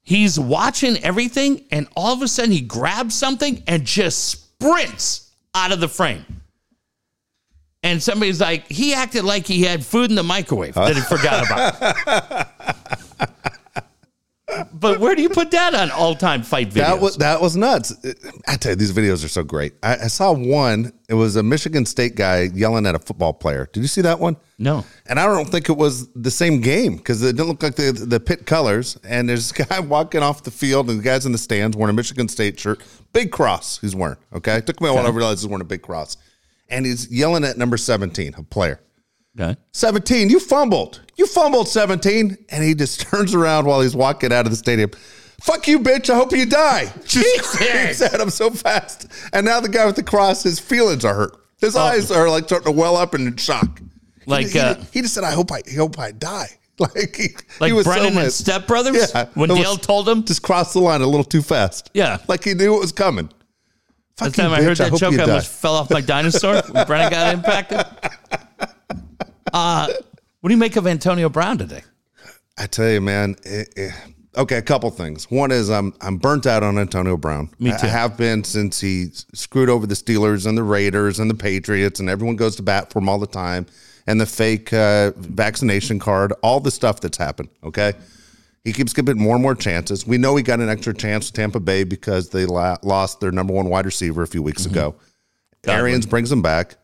He's 0.03 0.39
watching 0.39 1.03
everything, 1.03 1.65
and 1.71 1.89
all 1.97 2.13
of 2.13 2.23
a 2.23 2.29
sudden 2.29 2.53
he 2.53 2.61
grabs 2.61 3.15
something 3.15 3.63
and 3.67 3.85
just 3.85 4.25
sprints 4.25 5.33
out 5.55 5.73
of 5.73 5.81
the 5.81 5.89
frame. 5.89 6.25
And 7.87 8.03
somebody's 8.03 8.41
like, 8.41 8.67
he 8.67 8.95
acted 8.95 9.23
like 9.23 9.47
he 9.47 9.63
had 9.63 9.87
food 9.87 10.11
in 10.11 10.17
the 10.17 10.25
microwave 10.25 10.75
that 10.75 10.97
he 10.97 11.03
forgot 11.03 11.47
about. 11.47 12.49
but 14.73 14.99
where 14.99 15.15
do 15.15 15.23
you 15.23 15.29
put 15.29 15.53
that 15.53 15.73
on 15.73 15.93
all 15.93 16.17
time 16.17 16.43
fight 16.43 16.71
videos? 16.71 16.75
That 16.75 17.01
was 17.01 17.17
that 17.19 17.41
was 17.41 17.57
nuts. 17.57 17.95
I 18.49 18.57
tell 18.57 18.73
you, 18.73 18.77
these 18.77 18.93
videos 18.93 19.25
are 19.25 19.29
so 19.29 19.45
great. 19.45 19.75
I, 19.85 19.93
I 19.93 20.07
saw 20.09 20.33
one. 20.33 20.93
It 21.09 21.15
was 21.15 21.37
a 21.37 21.45
Michigan 21.45 21.87
State 21.87 22.17
guy 22.17 22.51
yelling 22.53 22.87
at 22.87 22.97
a 22.97 22.99
football 22.99 23.33
player. 23.33 23.69
Did 23.73 23.83
you 23.83 23.87
see 23.87 24.01
that 24.01 24.19
one? 24.19 24.37
no. 24.59 24.85
And 25.09 25.21
I 25.21 25.27
don't 25.27 25.49
think 25.49 25.69
it 25.69 25.77
was 25.77 26.13
the 26.15 26.33
same 26.33 26.61
game 26.61 26.97
because 26.97 27.23
it 27.23 27.37
didn't 27.37 27.47
look 27.47 27.63
like 27.63 27.77
the 27.77 27.93
the 27.93 28.19
pit 28.19 28.47
colors. 28.47 28.99
And 29.05 29.29
there's 29.29 29.53
a 29.53 29.65
guy 29.65 29.79
walking 29.79 30.25
off 30.25 30.43
the 30.43 30.51
field, 30.51 30.91
and 30.91 30.99
the 30.99 31.05
guys 31.05 31.25
in 31.25 31.31
the 31.31 31.39
stands 31.39 31.77
wearing 31.77 31.95
a 31.95 31.97
Michigan 31.97 32.27
State 32.27 32.59
shirt, 32.59 32.83
big 33.13 33.31
cross. 33.31 33.79
He's 33.79 33.95
wearing. 33.95 34.17
Okay, 34.33 34.57
it 34.57 34.67
took 34.67 34.81
me 34.81 34.89
a 34.89 34.93
while 34.93 35.05
to 35.05 35.13
realize 35.13 35.43
he's 35.43 35.47
wearing 35.47 35.61
a 35.61 35.65
big 35.65 35.83
cross, 35.83 36.17
and 36.69 36.85
he's 36.87 37.11
yelling 37.11 37.45
at 37.45 37.57
number 37.59 37.77
seventeen, 37.77 38.35
a 38.37 38.43
player. 38.43 38.81
Okay. 39.39 39.55
17, 39.73 40.31
you 40.31 40.41
fumbled. 40.41 41.03
You 41.17 41.27
fumbled 41.27 41.69
17. 41.69 42.39
And 42.49 42.65
he 42.65 42.75
just 42.75 43.01
turns 43.11 43.35
around 43.35 43.67
while 43.67 43.83
he's 43.83 43.95
walking 43.95 44.33
out 44.33 44.47
of 44.47 44.51
the 44.51 44.57
stadium. 44.57 44.91
Fuck 45.43 45.69
you, 45.69 45.79
bitch. 45.79 46.09
I 46.09 46.15
hope 46.17 46.33
you 46.33 46.47
die. 46.47 46.91
Just 47.05 47.45
screams 47.45 48.01
at 48.01 48.19
him 48.19 48.31
so 48.31 48.49
fast. 48.49 49.07
And 49.35 49.45
now 49.45 49.61
the 49.61 49.69
guy 49.69 49.85
with 49.85 49.97
the 49.97 50.03
cross, 50.03 50.43
his 50.43 50.59
feelings 50.59 51.05
are 51.05 51.15
hurt. 51.15 51.37
His 51.61 51.77
eyes 51.77 52.11
are 52.11 52.31
like 52.31 52.45
starting 52.45 52.73
to 52.73 52.73
well 52.73 52.97
up 52.97 53.15
in 53.15 53.37
shock. 53.37 53.79
Oh. 53.83 53.85
Like, 54.25 54.47
he, 54.49 54.59
uh, 54.59 54.77
he 54.91 55.03
just 55.03 55.13
said, 55.13 55.25
I 55.25 55.33
hope 55.33 55.53
I, 55.53 55.61
I 55.71 55.75
hope 55.77 55.99
I 55.99 56.13
die. 56.13 56.49
Like, 56.79 57.17
he, 57.17 57.29
Like 57.61 57.69
he 57.69 57.73
was 57.75 57.85
Brennan 57.87 58.03
so 58.05 58.07
and 58.09 58.17
mad. 58.17 58.33
Step 58.33 58.67
Brothers? 58.67 59.11
Yeah. 59.15 59.27
When 59.35 59.51
It 59.51 59.55
was- 59.55 59.63
Dale 59.63 59.77
told 59.77 60.07
him? 60.09 60.25
Just 60.25 60.43
crossed 60.43 60.73
the 60.75 60.81
line 60.81 61.01
a 61.03 61.07
little 61.07 61.25
too 61.25 61.41
fast. 61.43 61.91
Yeah. 61.95 62.19
Like 62.29 62.45
he 62.45 62.53
knew 62.55 62.75
it 62.77 62.81
was 62.81 62.93
coming. 62.93 63.31
Fuck 64.17 64.29
Last 64.29 64.37
time 64.37 64.53
I 64.53 64.63
heard 64.63 64.79
that 64.79 64.91
hope 64.91 65.01
joke, 65.01 65.15
I 65.19 65.23
almost 65.23 65.53
fell 65.53 65.75
off 65.75 65.91
my 65.91 66.01
dinosaur 66.01 66.63
Brennan 66.87 67.11
got 67.11 67.35
impacted. 67.35 67.85
Uh, 69.53 69.89
what 70.41 70.49
do 70.49 70.55
you 70.55 70.59
make 70.59 70.77
of 70.77 70.87
Antonio 70.87 71.29
Brown 71.29 71.59
today? 71.59 71.83
I 72.57 72.67
tell 72.67 72.89
you, 72.89 73.03
man. 73.03 73.37
It, 73.45 73.75
it, 73.77 73.95
okay, 74.35 74.57
a 74.57 74.63
couple 74.63 74.89
things. 74.91 75.31
One 75.31 75.51
is 75.51 75.69
I'm 75.69 75.93
I'm 76.01 76.17
burnt 76.17 76.47
out 76.47 76.63
on 76.63 76.79
Antonio 76.79 77.19
Brown. 77.19 77.51
Me 77.59 77.73
too. 77.73 77.77
I 77.83 77.89
have 77.89 78.17
been 78.17 78.43
since 78.43 78.81
he 78.81 79.09
screwed 79.35 79.69
over 79.69 79.87
the 79.87 79.95
Steelers 79.95 80.47
and 80.47 80.57
the 80.57 80.63
Raiders 80.63 81.19
and 81.19 81.29
the 81.29 81.35
Patriots, 81.35 82.01
and 82.01 82.09
everyone 82.09 82.37
goes 82.37 82.57
to 82.57 82.63
bat 82.63 82.91
for 82.91 83.01
him 83.01 83.11
all 83.11 83.19
the 83.19 83.27
time. 83.27 83.67
And 84.07 84.19
the 84.19 84.27
fake 84.27 84.73
uh, 84.73 85.11
vaccination 85.17 85.99
card, 85.99 86.33
all 86.43 86.61
the 86.61 86.71
stuff 86.71 87.01
that's 87.01 87.19
happened. 87.19 87.51
Okay, 87.63 87.93
he 88.67 88.73
keeps 88.75 88.93
getting 88.93 89.17
more 89.19 89.35
and 89.35 89.43
more 89.43 89.55
chances. 89.55 90.07
We 90.07 90.19
know 90.19 90.37
he 90.37 90.43
got 90.43 90.61
an 90.61 90.69
extra 90.69 90.93
chance 90.93 91.29
with 91.29 91.35
Tampa 91.37 91.61
Bay 91.61 91.85
because 91.85 92.29
they 92.29 92.45
la- 92.45 92.77
lost 92.83 93.21
their 93.21 93.31
number 93.33 93.55
one 93.55 93.71
wide 93.71 93.87
receiver 93.87 94.23
a 94.23 94.27
few 94.27 94.43
weeks 94.43 94.65
Mm-hmm. 94.67 94.73
ago. 94.75 94.95
Arians 95.67 96.05
brings 96.07 96.31
him 96.31 96.43
back, 96.43 96.77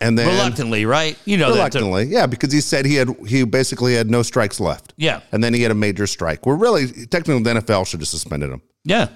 and 0.00 0.16
then 0.18 0.28
Reluctantly, 0.28 0.86
right? 0.86 1.18
You 1.24 1.36
know 1.36 1.48
reluctantly, 1.50 2.04
yeah, 2.04 2.26
because 2.26 2.52
he 2.52 2.60
said 2.60 2.84
he 2.86 2.94
had 2.94 3.08
he 3.26 3.44
basically 3.44 3.94
had 3.94 4.10
no 4.10 4.22
strikes 4.22 4.60
left. 4.60 4.92
Yeah. 4.96 5.20
and 5.32 5.42
then 5.42 5.52
he 5.54 5.62
had 5.62 5.70
a 5.72 5.74
major 5.74 6.06
strike. 6.06 6.46
We're 6.46 6.56
really 6.56 6.86
technically 7.06 7.42
the 7.42 7.54
NFL 7.60 7.86
should 7.86 8.00
have 8.00 8.08
suspended 8.08 8.50
him. 8.50 8.62
Yeah. 8.84 9.08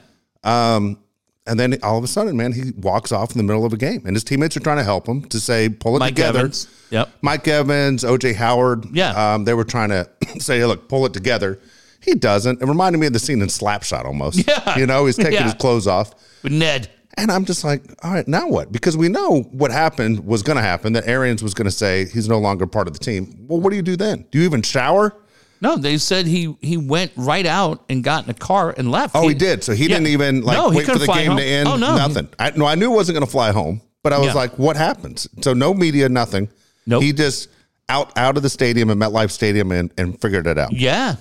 And 1.47 1.61
then 1.61 1.77
all 1.83 1.99
of 1.99 2.05
a 2.05 2.07
sudden, 2.07 2.39
man, 2.39 2.53
he 2.53 2.71
walks 2.79 3.13
off 3.13 3.33
in 3.33 3.37
the 3.37 3.45
middle 3.45 3.67
of 3.67 3.73
a 3.75 3.77
game, 3.77 4.03
and 4.07 4.17
his 4.17 4.25
teammates 4.25 4.57
are 4.57 4.61
trying 4.61 4.79
to 4.79 4.83
help 4.85 5.07
him 5.07 5.23
to 5.27 5.39
say 5.39 5.69
pull 5.69 5.95
it 5.97 5.99
Mike 5.99 6.15
together. 6.15 6.39
Evans. 6.41 6.69
Yep. 6.91 7.11
Mike 7.21 7.47
Evans, 7.47 8.03
OJ 8.03 8.35
Howard. 8.35 8.87
Yeah. 8.95 9.35
um, 9.35 9.45
they 9.45 9.53
were 9.53 9.65
trying 9.65 9.91
to 9.91 10.09
say, 10.39 10.65
look, 10.65 10.89
pull 10.89 11.05
it 11.05 11.13
together. 11.13 11.61
He 12.05 12.15
doesn't. 12.15 12.61
It 12.63 12.67
reminded 12.67 12.99
me 12.99 13.07
of 13.07 13.13
the 13.13 13.19
scene 13.19 13.41
in 13.43 13.49
Slapshot 13.49 14.05
almost. 14.05 14.47
Yeah. 14.49 14.79
you 14.79 14.87
know, 14.87 15.07
he's 15.07 15.17
taking 15.17 15.33
Yeah. 15.35 15.45
his 15.45 15.55
clothes 15.55 15.87
off. 15.87 16.13
With 16.43 16.53
Ned. 16.53 16.91
And 17.17 17.31
I'm 17.31 17.45
just 17.45 17.63
like, 17.63 17.83
all 18.03 18.13
right, 18.13 18.27
now 18.27 18.49
what? 18.49 18.73
Because 18.73 18.97
we 18.97 19.09
know 19.09 19.43
what 19.53 19.71
happened 19.71 20.27
was 20.27 20.43
going 20.43 20.57
to 20.57 20.63
happen. 20.63 20.95
That 20.95 21.07
Arians 21.07 21.43
was 21.45 21.55
going 21.55 21.67
to 21.67 21.71
say 21.71 22.07
he's 22.07 22.29
no 22.29 22.39
longer 22.39 22.67
part 22.67 22.89
of 22.89 22.93
the 22.93 22.99
team. 22.99 23.47
Well, 23.49 23.61
what 23.61 23.71
do 23.71 23.77
you 23.77 23.83
do 23.83 23.97
then? 23.97 24.27
Do 24.33 24.39
you 24.39 24.45
even 24.45 24.63
shower? 24.63 25.15
No, 25.61 25.77
they 25.77 25.97
said 25.97 26.27
he 26.27 26.55
he 26.61 26.77
went 26.77 27.13
right 27.17 27.47
out 27.47 27.85
and 27.89 28.03
got 28.05 28.25
in 28.25 28.31
a 28.31 28.35
car 28.35 28.75
and 28.77 28.91
left. 28.91 29.15
Oh, 29.15 29.29
he, 29.29 29.35
did. 29.35 29.63
So 29.65 29.73
he 29.73 29.85
Yeah. 29.85 29.89
didn't 29.91 30.09
even 30.09 30.43
like 30.43 30.59
No, 30.59 30.71
he 30.71 30.79
wait 30.79 30.87
for 30.87 30.99
the 30.99 31.07
game 31.07 31.29
home. 31.29 31.37
to 31.39 31.45
end. 31.45 31.69
Oh, 31.69 31.77
no. 31.77 31.97
Nothing. 31.97 32.29
I, 32.39 32.51
no, 32.51 32.67
I 32.67 32.75
knew 32.75 32.91
he 32.91 32.95
wasn't 32.97 33.15
going 33.15 33.25
to 33.25 33.31
fly 33.31 33.53
home, 33.53 33.81
but 34.03 34.13
I 34.13 34.19
was 34.19 34.29
Yeah. 34.29 34.35
like, 34.35 34.59
what 34.59 34.77
happens? 34.77 35.29
So 35.43 35.55
no 35.55 35.73
media, 35.73 36.09
nothing. 36.09 36.49
Nope. 36.87 37.03
He 37.05 37.13
just 37.13 37.49
out 37.89 38.11
out 38.19 38.37
of 38.37 38.43
the 38.43 38.51
stadium 38.51 38.91
at 38.91 38.97
MetLife 38.97 39.31
Stadium 39.31 39.71
and, 39.73 39.91
and 39.97 40.21
figured 40.21 40.47
it 40.49 40.59
out. 40.59 40.73
Yeah. 40.73 41.17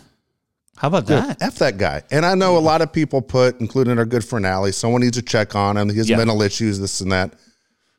How 0.78 0.88
about 0.88 1.06
that? 1.08 1.42
F 1.42 1.56
that 1.60 1.78
guy. 1.78 2.02
And 2.12 2.26
I 2.26 2.36
know 2.36 2.58
a 2.58 2.60
lot 2.60 2.82
of 2.82 2.92
people 2.92 3.22
put, 3.22 3.60
including 3.62 3.98
our 3.98 4.06
good 4.06 4.26
friend 4.26 4.46
Allie, 4.46 4.72
someone 4.72 5.02
needs 5.02 5.18
to 5.18 5.22
check 5.24 5.56
on 5.56 5.78
him. 5.78 5.90
He 5.90 5.98
has 5.98 6.10
Yeah. 6.10 6.18
mental 6.18 6.42
issues, 6.42 6.80
this 6.80 7.00
and 7.02 7.12
that. 7.12 7.34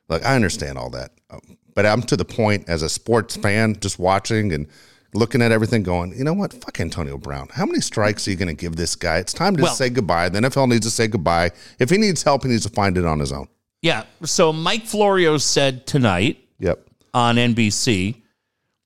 Look, 0.09 0.25
I 0.25 0.35
understand 0.35 0.77
all 0.79 0.91
that. 0.91 1.13
Um, 1.31 1.41
But 1.77 1.87
I'm 1.87 2.03
to 2.03 2.17
the 2.17 2.25
point 2.25 2.69
as 2.69 2.83
a 2.83 2.89
sports 2.89 3.35
fan, 3.37 3.77
just 3.81 3.99
watching 3.99 4.53
and 4.53 4.69
looking 5.13 5.43
at 5.43 5.51
everything 5.51 5.83
going, 5.83 6.17
you 6.17 6.23
know 6.23 6.33
what? 6.33 6.53
Fuck 6.53 6.79
Antonio 6.81 7.17
Brown. 7.19 7.49
How 7.53 7.67
many 7.67 7.81
strikes 7.81 8.29
are 8.29 8.31
you 8.31 8.37
going 8.37 8.47
to 8.49 8.55
give 8.55 8.77
this 8.77 8.95
guy? 8.95 9.19
It's 9.19 9.33
time 9.33 9.57
to 9.57 9.63
Well- 9.65 9.75
say 9.75 9.89
goodbye. 9.91 10.29
The 10.29 10.39
NFL 10.39 10.69
needs 10.69 10.87
to 10.87 10.91
say 10.93 11.09
goodbye. 11.09 11.51
If 11.81 11.91
he 11.91 11.97
needs 11.99 12.23
help, 12.23 12.45
he 12.45 12.49
needs 12.49 12.63
to 12.65 12.69
find 12.69 12.97
it 12.97 13.05
on 13.05 13.19
his 13.19 13.33
own. 13.33 13.49
Yeah. 13.83 14.05
So 14.25 14.53
Mike 14.53 14.87
Florio 14.87 15.37
said 15.39 15.85
tonight 15.87 16.39
Yep. 16.61 16.79
on 17.13 17.39
NBC, 17.39 18.23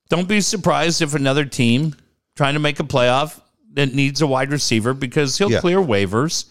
don't 0.09 0.27
be 0.29 0.41
surprised 0.41 1.03
if 1.03 1.15
another 1.15 1.45
team 1.45 1.95
trying 2.37 2.55
to 2.55 2.61
make 2.61 2.81
a 2.81 2.85
playoff 2.85 3.41
that 3.79 3.95
needs 3.95 4.21
a 4.21 4.27
wide 4.27 4.51
receiver 4.51 4.93
because 4.93 5.39
he'll 5.39 5.51
Yeah. 5.53 5.61
clear 5.61 5.79
waivers 5.79 6.47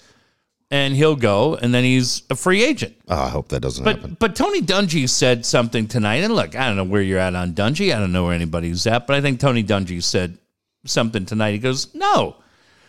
and 0.71 0.95
he'll 0.95 1.15
go 1.15 1.55
and 1.55 1.73
then 1.73 1.84
he's 1.84 2.23
a 2.30 2.36
free 2.36 2.63
agent. 2.63 2.95
Oh, 3.07 3.15
I 3.23 3.30
hope 3.30 3.49
that 3.49 3.61
doesn't 3.61 3.84
But 3.84 3.97
happen. 3.97 4.17
but 4.19 4.36
Tony 4.36 4.61
Dungy 4.61 5.07
said 5.09 5.45
something 5.45 5.88
tonight, 5.88 6.23
and 6.23 6.34
look, 6.36 6.55
I 6.55 6.67
don't 6.67 6.75
know 6.78 6.84
where 6.84 7.01
you're 7.01 7.19
at 7.19 7.36
on 7.36 7.53
Dungy. 7.53 7.95
I 7.95 7.99
don't 7.99 8.11
know 8.11 8.25
where 8.25 8.34
anybody's 8.34 8.86
at, 8.88 9.07
but 9.07 9.15
I 9.15 9.21
think 9.21 9.39
Tony 9.39 9.63
Dungy 9.63 10.01
said 10.03 10.38
something 10.86 11.25
tonight. 11.25 11.51
He 11.51 11.57
goes, 11.59 11.93
"No," 11.93 12.36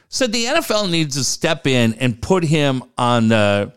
said 0.08 0.32
the 0.32 0.46
NFL 0.46 0.86
needs 0.88 1.16
to 1.16 1.24
step 1.24 1.66
in 1.66 1.94
and 1.94 2.20
put 2.20 2.44
him 2.44 2.82
on 2.96 3.28
the 3.28 3.72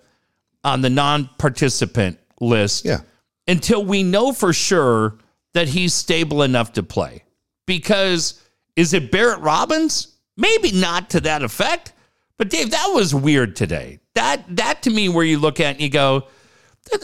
on 0.64 0.82
the 0.82 0.90
non-participant 0.92 2.20
list 2.40 2.86
Yeah. 2.86 3.00
until 3.48 3.84
we 3.84 4.04
know 4.04 4.32
for 4.32 4.54
sure 4.54 5.16
that 5.54 5.70
he's 5.70 5.92
stable 5.94 6.44
enough 6.44 6.74
to 6.74 6.84
play. 6.84 7.24
Because 7.66 8.36
is 8.76 8.94
it 8.94 9.12
Barrett 9.12 9.40
Robbins? 9.40 10.08
Maybe 10.42 10.72
not 10.72 11.12
to 11.12 11.20
that 11.22 11.44
effect. 11.44 11.94
But 12.38 12.50
Dave, 12.50 12.72
that 12.72 12.88
was 12.88 13.14
weird 13.14 13.56
today. 13.56 14.00
That 14.16 14.44
that 14.56 14.82
to 14.84 14.90
me 14.90 15.08
where 15.08 15.24
you 15.24 15.38
look 15.38 15.60
at 15.60 15.76
and 15.76 15.82
you 15.82 15.90
go, 15.90 16.28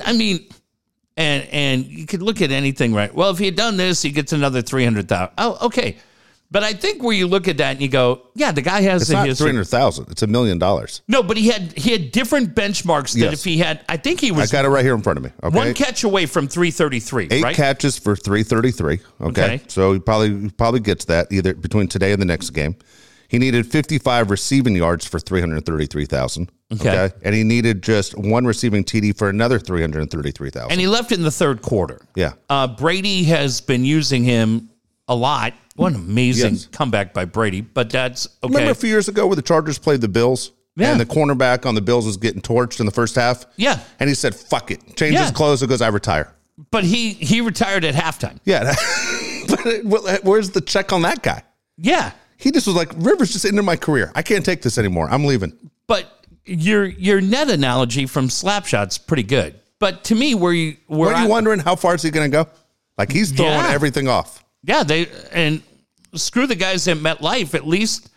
I 0.04 0.14
mean, 0.14 0.50
and 1.16 1.48
and 1.52 1.86
you 1.86 2.08
could 2.08 2.24
look 2.24 2.42
at 2.42 2.52
anything, 2.52 2.96
right? 2.96 3.14
Well, 3.14 3.30
if 3.30 3.38
he 3.38 3.46
had 3.46 3.56
done 3.56 3.78
this, 3.78 4.02
he 4.02 4.10
gets 4.10 4.34
another 4.34 4.64
three 4.64 4.84
hundred 4.84 5.08
thousand. 5.08 5.36
Oh, 5.38 5.68
okay. 5.68 5.98
But 6.50 6.64
I 6.64 6.74
think 6.74 7.04
where 7.04 7.14
you 7.14 7.28
look 7.28 7.50
at 7.50 7.58
that 7.58 7.74
and 7.74 7.82
you 7.82 7.90
go, 7.90 8.22
yeah, 8.34 8.54
the 8.54 8.62
guy 8.62 8.82
has 8.82 9.02
It's 9.02 9.12
a 9.12 9.14
not 9.14 9.38
three 9.38 9.52
hundred 9.52 9.68
thousand. 9.68 10.10
It's 10.10 10.24
a 10.24 10.28
million 10.28 10.58
dollars. 10.58 11.02
No, 11.08 11.22
but 11.22 11.38
he 11.38 11.50
had 11.50 11.78
he 11.78 11.92
had 11.92 12.12
different 12.12 12.56
benchmarks 12.56 13.14
that 13.14 13.20
Yes. 13.20 13.34
if 13.34 13.44
he 13.44 13.58
had, 13.60 13.84
I 13.88 13.98
think 13.98 14.20
he 14.22 14.32
was. 14.32 14.52
I 14.52 14.58
got 14.58 14.66
it 14.66 14.70
right 14.70 14.84
here 14.84 14.96
in 14.96 15.02
front 15.02 15.18
of 15.18 15.24
me. 15.24 15.32
Okay. 15.44 15.56
one 15.56 15.74
catch 15.76 16.04
away 16.04 16.26
from 16.26 16.48
three 16.48 16.72
thirty 16.72 17.00
three. 17.00 17.28
Eight 17.30 17.44
right? 17.44 17.56
catches 17.56 18.00
for 18.00 18.16
333. 18.16 19.00
Okay. 19.22 19.44
Okay. 19.44 19.62
So 19.68 19.94
he 19.94 20.00
probably 20.00 20.40
he 20.40 20.50
probably 20.50 20.80
gets 20.80 21.06
that 21.06 21.32
either 21.32 21.54
between 21.54 21.88
today 21.88 22.14
and 22.14 22.22
the 22.22 22.26
next 22.26 22.52
game. 22.52 22.76
He 23.30 23.38
needed 23.40 23.66
55 23.68 24.30
receiving 24.32 24.76
yards 24.76 25.06
for 25.06 25.20
333,000. 25.20 26.52
Okay. 26.74 27.12
And 27.24 27.34
he 27.36 27.44
needed 27.44 27.82
just 27.82 28.18
one 28.18 28.46
receiving 28.46 28.84
TD 28.84 29.18
for 29.18 29.30
another 29.30 29.60
333,000. 29.60 30.72
and 30.72 30.80
he 30.80 30.88
left 30.88 31.12
in 31.12 31.24
the 31.24 31.32
third 31.32 31.62
quarter. 31.62 32.02
yeah. 32.16 32.34
Uh, 32.50 32.68
Brady 32.68 33.24
has 33.26 33.62
been 33.62 33.84
using 33.86 34.24
him 34.24 34.70
a 35.08 35.16
lot. 35.16 35.54
What 35.76 35.94
an 35.94 36.00
amazing 36.00 36.54
Yes. 36.56 36.66
comeback 36.72 37.14
by 37.14 37.26
Brady! 37.26 37.62
But 37.62 37.90
that's 37.92 38.28
okay. 38.44 38.52
Remember 38.54 38.72
a 38.72 38.76
few 38.76 38.90
years 38.90 39.08
ago 39.08 39.28
where 39.28 39.36
the 39.36 39.42
Chargers 39.44 39.78
played 39.78 40.02
the 40.02 40.08
Bills? 40.08 40.52
Yeah. 40.76 40.92
And 40.92 41.00
the 41.00 41.06
cornerback 41.06 41.66
on 41.68 41.76
the 41.76 41.82
Bills 41.82 42.06
was 42.06 42.18
getting 42.18 42.42
torched 42.42 42.80
in 42.80 42.86
the 42.88 42.92
first 42.92 43.16
half? 43.16 43.46
Yeah. 43.58 43.80
And 44.00 44.10
he 44.10 44.16
said, 44.16 44.34
fuck 44.36 44.72
it. 44.72 44.96
Change 44.96 45.14
Yeah. 45.14 45.22
his 45.24 45.32
clothes 45.32 45.62
and 45.62 45.70
goes, 45.70 45.82
I 45.82 45.88
retire. 45.90 46.34
but 46.72 46.84
he 46.84 47.14
he 47.14 47.42
retired 47.42 47.84
at 47.86 47.94
halftime. 47.96 48.40
Yeah. 48.44 48.74
but 49.50 49.66
it- 49.66 50.24
where's 50.26 50.50
the 50.52 50.62
check 50.62 50.92
on 50.94 51.04
that 51.04 51.22
guy? 51.22 51.44
Yeah, 51.78 52.12
He 52.38 52.52
just 52.52 52.68
was 52.68 52.76
like, 52.76 52.90
Rivers 52.98 53.34
just 53.34 53.46
ended 53.46 53.66
my 53.66 53.76
career. 53.76 54.12
I 54.16 54.22
can't 54.22 54.46
take 54.46 54.62
this 54.62 54.78
anymore. 54.78 55.08
I'm 55.10 55.26
leaving. 55.26 55.54
but 55.88 56.14
your 56.46 56.86
your 56.86 57.20
Ned 57.20 57.50
analogy 57.50 58.06
from 58.06 58.30
Slapshot's 58.30 58.98
pretty 58.98 59.24
good. 59.24 59.60
But 59.80 60.06
to 60.06 60.16
me, 60.16 60.34
where 60.36 60.54
you 60.54 60.78
where 60.88 61.10
Were 61.10 61.18
you 61.20 61.26
I- 61.26 61.28
wondering 61.28 61.60
how 61.60 61.76
far 61.76 61.96
is 61.96 62.02
he 62.02 62.10
going 62.12 62.32
to 62.32 62.44
go? 62.44 62.50
Like 62.98 63.12
he's 63.12 63.32
throwing 63.32 63.52
Yeah. 63.52 63.70
everything 63.72 64.08
off. 64.08 64.44
Yeah, 64.64 64.84
they 64.84 65.08
and 65.32 65.62
screw 66.16 66.48
the 66.48 66.56
guys 66.56 66.88
at 66.88 66.98
MetLife. 66.98 67.54
At 67.54 67.68
least 67.68 68.10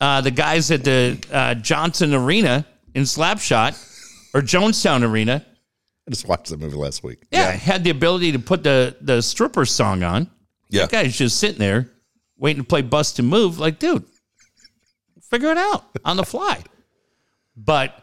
uh, 0.00 0.20
the 0.22 0.30
guys 0.30 0.70
at 0.70 0.82
the 0.84 1.18
uh, 1.32 1.54
Johnson 1.54 2.14
Arena 2.14 2.64
in 2.94 3.02
Slapshot 3.04 3.76
or 4.34 4.40
Jonestown 4.40 5.02
Arena, 5.08 5.44
I 6.06 6.10
just 6.10 6.26
watched 6.26 6.48
the 6.48 6.56
movie 6.56 6.76
last 6.76 7.02
week. 7.04 7.18
yeah, 7.30 7.50
had 7.50 7.84
the 7.84 7.90
ability 7.90 8.32
to 8.32 8.38
put 8.38 8.62
the 8.62 8.96
the 9.00 9.20
stripper 9.20 9.66
song 9.66 10.02
on. 10.02 10.30
Yeah. 10.70 10.82
That 10.86 10.90
guy's 10.90 11.16
just 11.16 11.38
sitting 11.38 11.58
there 11.58 11.90
waiting 12.38 12.62
to 12.62 12.66
play 12.68 12.82
bust 12.82 13.16
to 13.16 13.22
move. 13.22 13.58
Like, 13.58 13.78
dude, 13.78 14.04
figure 15.30 15.50
it 15.50 15.58
out 15.58 15.84
on 16.04 16.16
the 16.16 16.24
fly. 16.24 16.62
But 17.56 18.02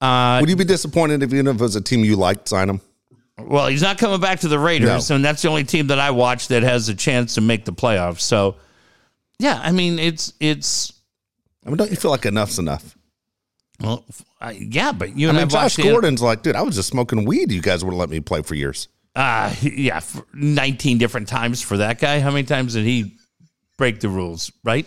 uh, 0.00 0.38
Would 0.40 0.50
you 0.50 0.56
be 0.56 0.64
disappointed 0.64 1.22
if 1.22 1.32
even 1.32 1.46
if 1.48 1.56
it 1.56 1.60
was 1.60 1.76
a 1.76 1.80
team 1.80 2.04
you 2.04 2.16
liked 2.16 2.48
sign 2.48 2.68
him? 2.68 2.80
well, 3.38 3.66
he's 3.66 3.82
not 3.82 3.98
coming 3.98 4.20
back 4.20 4.40
to 4.40 4.48
the 4.48 4.58
Raiders, 4.58 5.10
No. 5.10 5.16
and 5.16 5.24
that's 5.24 5.42
the 5.42 5.48
only 5.48 5.64
team 5.64 5.88
that 5.88 5.98
I 5.98 6.10
watch 6.12 6.48
that 6.48 6.62
has 6.62 6.88
a 6.88 6.94
chance 6.94 7.34
to 7.34 7.40
make 7.40 7.64
the 7.64 7.72
playoffs. 7.72 8.20
So, 8.20 8.56
yeah, 9.40 9.60
I 9.62 9.72
mean, 9.72 9.98
it's 9.98 10.32
it's 10.38 10.92
I 11.66 11.70
mean, 11.70 11.76
don't 11.78 11.90
you 11.90 11.96
feel 11.96 12.10
like 12.12 12.26
enough's 12.26 12.58
enough? 12.58 12.96
well, 13.80 14.04
I, 14.40 14.52
yeah, 14.52 14.92
but 14.92 15.16
you 15.16 15.26
I 15.26 15.30
and 15.30 15.38
I, 15.38 15.40
mean, 15.42 15.48
Josh 15.48 15.62
watched 15.62 15.76
the- 15.78 15.82
Gordon's 15.84 16.22
like, 16.22 16.42
dude, 16.42 16.54
I 16.54 16.62
was 16.62 16.76
just 16.76 16.88
smoking 16.88 17.24
weed. 17.24 17.50
You 17.50 17.60
guys 17.62 17.84
would 17.84 17.94
let 17.94 18.08
me 18.10 18.20
play 18.20 18.42
for 18.42 18.54
years. 18.54 18.86
Uh, 19.16 19.52
yeah, 19.62 20.00
19 20.34 20.98
different 20.98 21.26
times 21.28 21.60
for 21.62 21.76
that 21.78 21.98
guy. 21.98 22.20
How 22.20 22.30
many 22.30 22.44
times 22.44 22.74
did 22.74 22.84
he 22.84 23.16
break 23.76 24.00
the 24.00 24.08
rules, 24.08 24.52
right? 24.62 24.86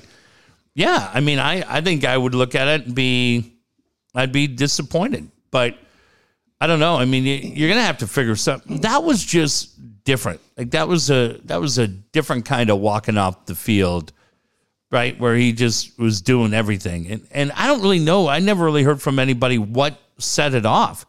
Yeah, 0.75 1.09
I 1.13 1.19
mean, 1.21 1.39
I, 1.39 1.63
I 1.77 1.81
think 1.81 2.05
I 2.05 2.17
would 2.17 2.35
look 2.35 2.53
at 2.55 2.67
it 2.67 2.85
and 2.85 2.95
be, 2.95 3.53
I'd 4.13 4.31
be 4.31 4.47
disappointed. 4.47 5.29
But 5.49 5.77
I 6.61 6.67
don't 6.67 6.79
know. 6.79 6.95
I 6.97 7.05
mean, 7.05 7.23
you- 7.25 7.35
you're 7.53 7.69
going 7.69 7.79
to 7.79 7.85
have 7.85 7.97
to 7.99 8.07
figure 8.07 8.35
something. 8.35 8.81
That 8.81 9.03
was 9.03 9.23
just 9.23 10.03
different. 10.03 10.39
Like 10.57 10.71
that 10.71 10.87
was 10.87 11.09
a, 11.09 11.39
that 11.45 11.59
was 11.59 11.77
a 11.79 11.87
different 11.87 12.45
kind 12.45 12.69
of 12.69 12.79
walking 12.79 13.17
off 13.17 13.45
the 13.45 13.55
field, 13.55 14.11
right? 14.91 15.19
Where 15.19 15.35
he 15.35 15.51
just 15.53 15.97
was 15.99 16.21
doing 16.21 16.53
everything. 16.53 17.07
And, 17.07 17.27
and 17.31 17.51
I 17.53 17.67
don't 17.67 17.81
really 17.81 17.99
know. 17.99 18.27
I 18.27 18.39
never 18.39 18.63
really 18.65 18.83
heard 18.83 19.01
from 19.01 19.19
anybody 19.19 19.57
what 19.57 19.99
set 20.19 20.53
it 20.53 20.65
off 20.65 21.05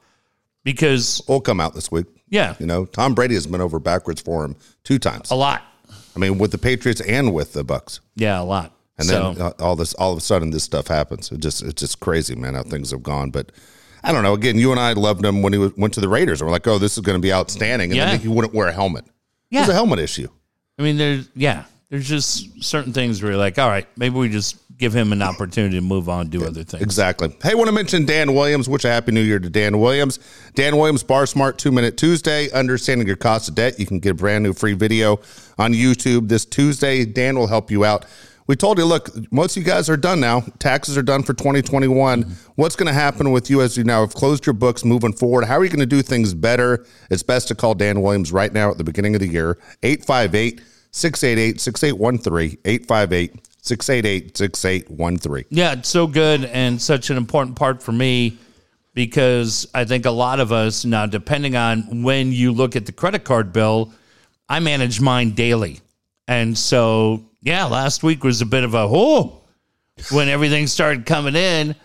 because, 0.65 1.23
Will 1.29 1.41
come 1.41 1.61
out 1.61 1.75
this 1.75 1.91
week. 1.91 2.07
yeah, 2.29 2.55
You 2.59 2.67
know, 2.67 2.85
Tom 2.85 3.15
Brady 3.15 3.35
has 3.35 3.47
been 3.47 3.61
over 3.61 3.79
backwards 3.79 4.21
for 4.21 4.45
him 4.45 4.57
two 4.85 4.99
times. 4.99 5.31
a 5.31 5.35
lot. 5.35 5.63
I 6.19 6.21
mean, 6.21 6.39
with 6.39 6.51
the 6.51 6.59
Patriots 6.59 7.01
and 7.01 7.33
with 7.33 7.53
the 7.53 7.65
Bucs. 7.65 8.01
Yeah, 8.17 8.41
a 8.41 8.43
lot. 8.43 8.73
And 8.99 9.07
so, 9.07 9.33
then 9.35 9.43
uh, 9.43 9.53
all 9.61 9.77
this, 9.77 9.95
all 9.95 10.11
of 10.11 10.19
a 10.19 10.21
sudden, 10.21 10.51
this 10.51 10.65
stuff 10.65 10.89
happens. 10.89 11.31
It 11.31 11.39
just, 11.39 11.63
it's 11.63 11.81
just 11.81 12.01
crazy, 12.01 12.35
man, 12.35 12.55
how 12.55 12.65
things 12.65 12.91
have 12.91 13.05
gone. 13.05 13.31
But 13.31 13.53
I 14.03 14.11
don't 14.11 14.25
know. 14.25 14.35
Again, 14.35 14.59
you 14.59 14.73
and 14.73 14.81
I 14.81 14.95
loved 14.95 15.25
him 15.25 15.43
when 15.43 15.53
he 15.53 15.59
went 15.77 15.95
to 15.95 16.01
the 16.01 16.09
Raiders, 16.09 16.41
and 16.41 16.49
we're 16.49 16.53
like, 16.53 16.67
oh, 16.67 16.79
this 16.79 16.99
is 16.99 17.03
going 17.05 17.17
to 17.17 17.23
be 17.23 17.33
outstanding. 17.33 17.91
And 17.93 17.97
Yeah. 17.97 18.07
then 18.07 18.19
he 18.19 18.27
wouldn't 18.27 18.53
wear 18.53 18.67
a 18.67 18.73
helmet. 18.73 19.05
It 19.53 19.61
was 19.61 19.69
a 19.69 19.73
helmet 19.75 20.01
issue. 20.01 20.29
I 20.79 20.83
mean, 20.83 20.97
there's 20.97 21.29
yeah, 21.37 21.65
there's 21.91 22.07
just 22.07 22.63
certain 22.63 22.93
things 22.93 23.23
where 23.23 23.33
you're 23.33 23.41
like, 23.41 23.59
all 23.59 23.69
right, 23.69 23.87
maybe 23.97 24.17
we 24.17 24.29
just 24.29 24.59
give 24.77 24.95
him 24.95 25.13
an 25.13 25.23
opportunity 25.23 25.77
to 25.77 25.81
move 25.81 26.09
on, 26.09 26.29
do 26.29 26.45
other 26.45 26.63
things. 26.63 26.83
Exactly. 26.83 27.35
Hey, 27.43 27.55
want 27.55 27.67
to 27.69 27.73
mention 27.73 28.05
Dan 28.05 28.35
Williams. 28.35 28.69
Wish 28.69 28.85
a 28.85 28.89
happy 28.89 29.11
new 29.11 29.23
year 29.23 29.39
to 29.39 29.51
Dan 29.51 29.81
Williams. 29.81 30.21
Dan 30.55 30.77
Williams, 30.77 31.03
Borrow 31.03 31.25
Smart 31.25 31.59
Two 31.59 31.73
Minute 31.73 31.97
Tuesday. 31.97 32.51
Understanding 32.53 33.07
your 33.07 33.17
cost 33.17 33.49
of 33.49 33.55
debt. 33.55 33.81
You 33.81 33.87
can 33.87 33.99
get 33.99 34.11
a 34.11 34.15
brand 34.15 34.45
new 34.45 34.53
free 34.53 34.75
video 34.75 35.19
on 35.57 35.73
YouTube 35.73 36.29
this 36.29 36.45
Tuesday. 36.45 37.05
Dan 37.05 37.39
will 37.39 37.49
help 37.49 37.71
you 37.71 37.85
out. 37.85 38.05
We 38.47 38.57
told 38.57 38.79
you, 38.79 38.87
look, 38.87 39.11
most 39.31 39.57
of 39.57 39.63
you 39.63 39.67
guys 39.67 39.91
are 39.91 39.97
done 39.97 40.21
now. 40.21 40.41
Taxes 40.59 40.97
are 40.97 41.03
done 41.03 41.23
for 41.23 41.35
2021. 41.35 42.23
What's 42.55 42.77
going 42.77 42.87
to 42.87 42.95
happen 42.95 43.31
with 43.31 43.51
you 43.51 43.61
as 43.61 43.77
you 43.77 43.85
now 43.85 44.01
have 44.01 44.15
closed 44.15 44.47
your 44.47 44.55
books 44.55 44.87
moving 44.87 45.13
forward? 45.13 45.45
How 45.45 45.59
are 45.59 45.65
you 45.65 45.71
going 45.71 45.81
to 45.81 45.87
do 45.87 46.01
things 46.01 46.33
better? 46.33 46.87
It's 47.11 47.23
best 47.23 47.49
to 47.49 47.55
call 47.55 47.75
Dan 47.75 48.01
Williams 48.01 48.33
right 48.33 48.51
now 48.51 48.71
at 48.71 48.79
the 48.79 48.85
beginning 48.85 49.15
of 49.15 49.21
the 49.21 49.29
year. 49.29 49.59
858 49.83 50.63
688 50.99 51.61
6813. 51.61 52.59
858 52.65 53.47
688 53.63 54.57
6813. 54.57 55.45
Yeah, 55.51 55.73
it's 55.73 55.89
so 55.89 56.07
good 56.07 56.45
and 56.45 56.81
such 56.81 57.11
an 57.11 57.17
important 57.17 57.57
part 57.57 57.83
for 57.83 57.93
me 57.93 58.39
because 58.95 59.67
I 59.75 59.85
think 59.85 60.07
a 60.07 60.11
lot 60.11 60.41
of 60.41 60.51
us 60.51 60.85
now, 60.85 61.07
depending 61.07 61.55
on 61.55 62.03
when 62.03 62.33
you 62.33 62.53
look 62.53 62.75
at 62.75 62.87
the 62.87 62.93
credit 62.93 63.25
card 63.25 63.53
bill, 63.53 63.93
I 64.49 64.61
manage 64.61 65.01
mine 65.01 65.33
daily. 65.33 65.81
And 66.27 66.59
so, 66.59 67.25
yeah, 67.41 67.65
last 67.67 68.03
week 68.03 68.25
was 68.25 68.41
a 68.41 68.47
bit 68.47 68.65
of 68.65 68.75
a 68.75 68.87
oh 68.89 69.43
when 70.11 70.29
everything 70.29 70.67
started 70.67 71.07
coming 71.07 71.37
in. 71.37 71.77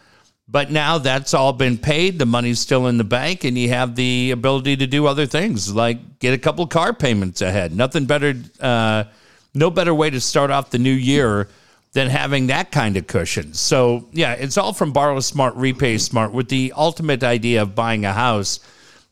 But 0.48 0.72
now 0.72 0.98
that's 0.98 1.34
all 1.34 1.54
been 1.54 1.78
paid. 1.78 2.20
The 2.20 2.26
money's 2.26 2.60
still 2.60 2.88
in 2.88 2.98
the 2.98 3.04
bank, 3.04 3.44
and 3.44 3.58
you 3.58 3.70
have 3.70 3.96
the 3.96 4.32
ability 4.32 4.78
to 4.78 4.88
do 4.88 5.08
other 5.08 5.26
things 5.26 5.74
like 5.74 6.20
get 6.20 6.34
a 6.34 6.38
couple 6.38 6.68
car 6.68 6.94
payments 6.94 7.42
ahead. 7.42 7.76
Nothing 7.76 8.06
better, 8.06 8.36
uh, 8.60 9.06
no 9.54 9.70
better 9.70 9.94
way 9.94 10.10
to 10.10 10.20
start 10.20 10.52
off 10.52 10.70
the 10.70 10.80
new 10.80 10.92
year 10.92 11.48
than 11.94 12.10
having 12.10 12.48
that 12.48 12.72
kind 12.72 12.98
of 12.98 13.08
cushion. 13.08 13.54
So, 13.54 14.10
yeah, 14.12 14.34
it's 14.34 14.58
all 14.58 14.74
from 14.74 14.92
borrow 14.92 15.20
smart, 15.22 15.56
repay 15.56 15.98
smart 16.00 16.34
with 16.34 16.50
the 16.50 16.74
ultimate 16.76 17.24
idea 17.24 17.62
of 17.62 17.76
buying 17.76 18.04
a 18.04 18.12
house. 18.12 18.60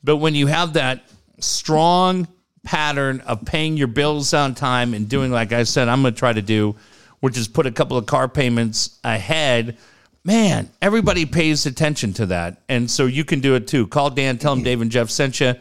But 0.03 0.17
when 0.17 0.35
you 0.35 0.47
have 0.47 0.73
that 0.73 1.03
strong 1.39 2.27
pattern 2.63 3.21
of 3.21 3.45
paying 3.45 3.77
your 3.77 3.87
bills 3.87 4.33
on 4.33 4.53
time 4.53 4.93
and 4.93 5.09
doing 5.09 5.31
like 5.31 5.51
I 5.51 5.63
said 5.63 5.87
I'm 5.87 6.01
going 6.01 6.13
to 6.13 6.19
try 6.19 6.33
to 6.33 6.41
do, 6.41 6.75
which 7.19 7.37
is 7.37 7.47
put 7.47 7.65
a 7.65 7.71
couple 7.71 7.97
of 7.97 8.05
car 8.05 8.27
payments 8.27 8.99
ahead, 9.03 9.77
man, 10.23 10.69
everybody 10.81 11.25
pays 11.25 11.65
attention 11.65 12.13
to 12.13 12.25
that. 12.27 12.61
And 12.69 12.89
so 12.89 13.05
you 13.05 13.25
can 13.25 13.39
do 13.39 13.55
it 13.55 13.67
too. 13.67 13.87
Call 13.87 14.09
Dan, 14.09 14.37
tell 14.37 14.53
him 14.53 14.59
mm-hmm. 14.59 14.65
Dave 14.65 14.81
and 14.81 14.91
Jeff 14.91 15.09
sent 15.09 15.39
you. 15.39 15.55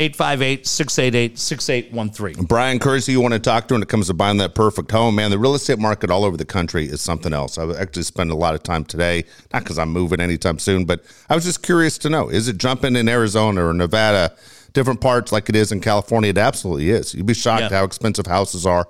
858 0.00 0.66
688 0.66 1.38
6813. 1.38 2.46
Brian 2.46 2.80
Kersey, 2.80 3.12
you 3.12 3.20
want 3.20 3.32
to 3.34 3.38
talk 3.38 3.68
to 3.68 3.74
when 3.74 3.82
it 3.82 3.88
comes 3.88 4.08
to 4.08 4.14
buying 4.14 4.38
that 4.38 4.56
perfect 4.56 4.90
home, 4.90 5.14
man. 5.14 5.30
The 5.30 5.38
real 5.38 5.54
estate 5.54 5.78
market 5.78 6.10
all 6.10 6.24
over 6.24 6.36
the 6.36 6.44
country 6.44 6.84
is 6.86 7.00
something 7.00 7.32
else. 7.32 7.58
I 7.58 7.70
actually 7.80 8.02
spend 8.02 8.32
a 8.32 8.34
lot 8.34 8.56
of 8.56 8.64
time 8.64 8.84
today, 8.84 9.22
not 9.52 9.62
because 9.62 9.78
I'm 9.78 9.90
moving 9.90 10.18
anytime 10.18 10.58
soon, 10.58 10.84
but 10.84 11.04
I 11.30 11.36
was 11.36 11.44
just 11.44 11.62
curious 11.62 11.96
to 11.98 12.10
know 12.10 12.28
is 12.28 12.48
it 12.48 12.58
jumping 12.58 12.96
in 12.96 13.08
Arizona 13.08 13.64
or 13.64 13.72
Nevada, 13.72 14.34
different 14.72 15.00
parts 15.00 15.30
like 15.30 15.48
it 15.48 15.54
is 15.54 15.70
in 15.70 15.80
California? 15.80 16.30
It 16.30 16.38
absolutely 16.38 16.90
is. 16.90 17.14
You'd 17.14 17.26
be 17.26 17.34
shocked 17.34 17.70
Yeah. 17.70 17.78
how 17.78 17.84
expensive 17.84 18.26
houses 18.26 18.66
are 18.66 18.88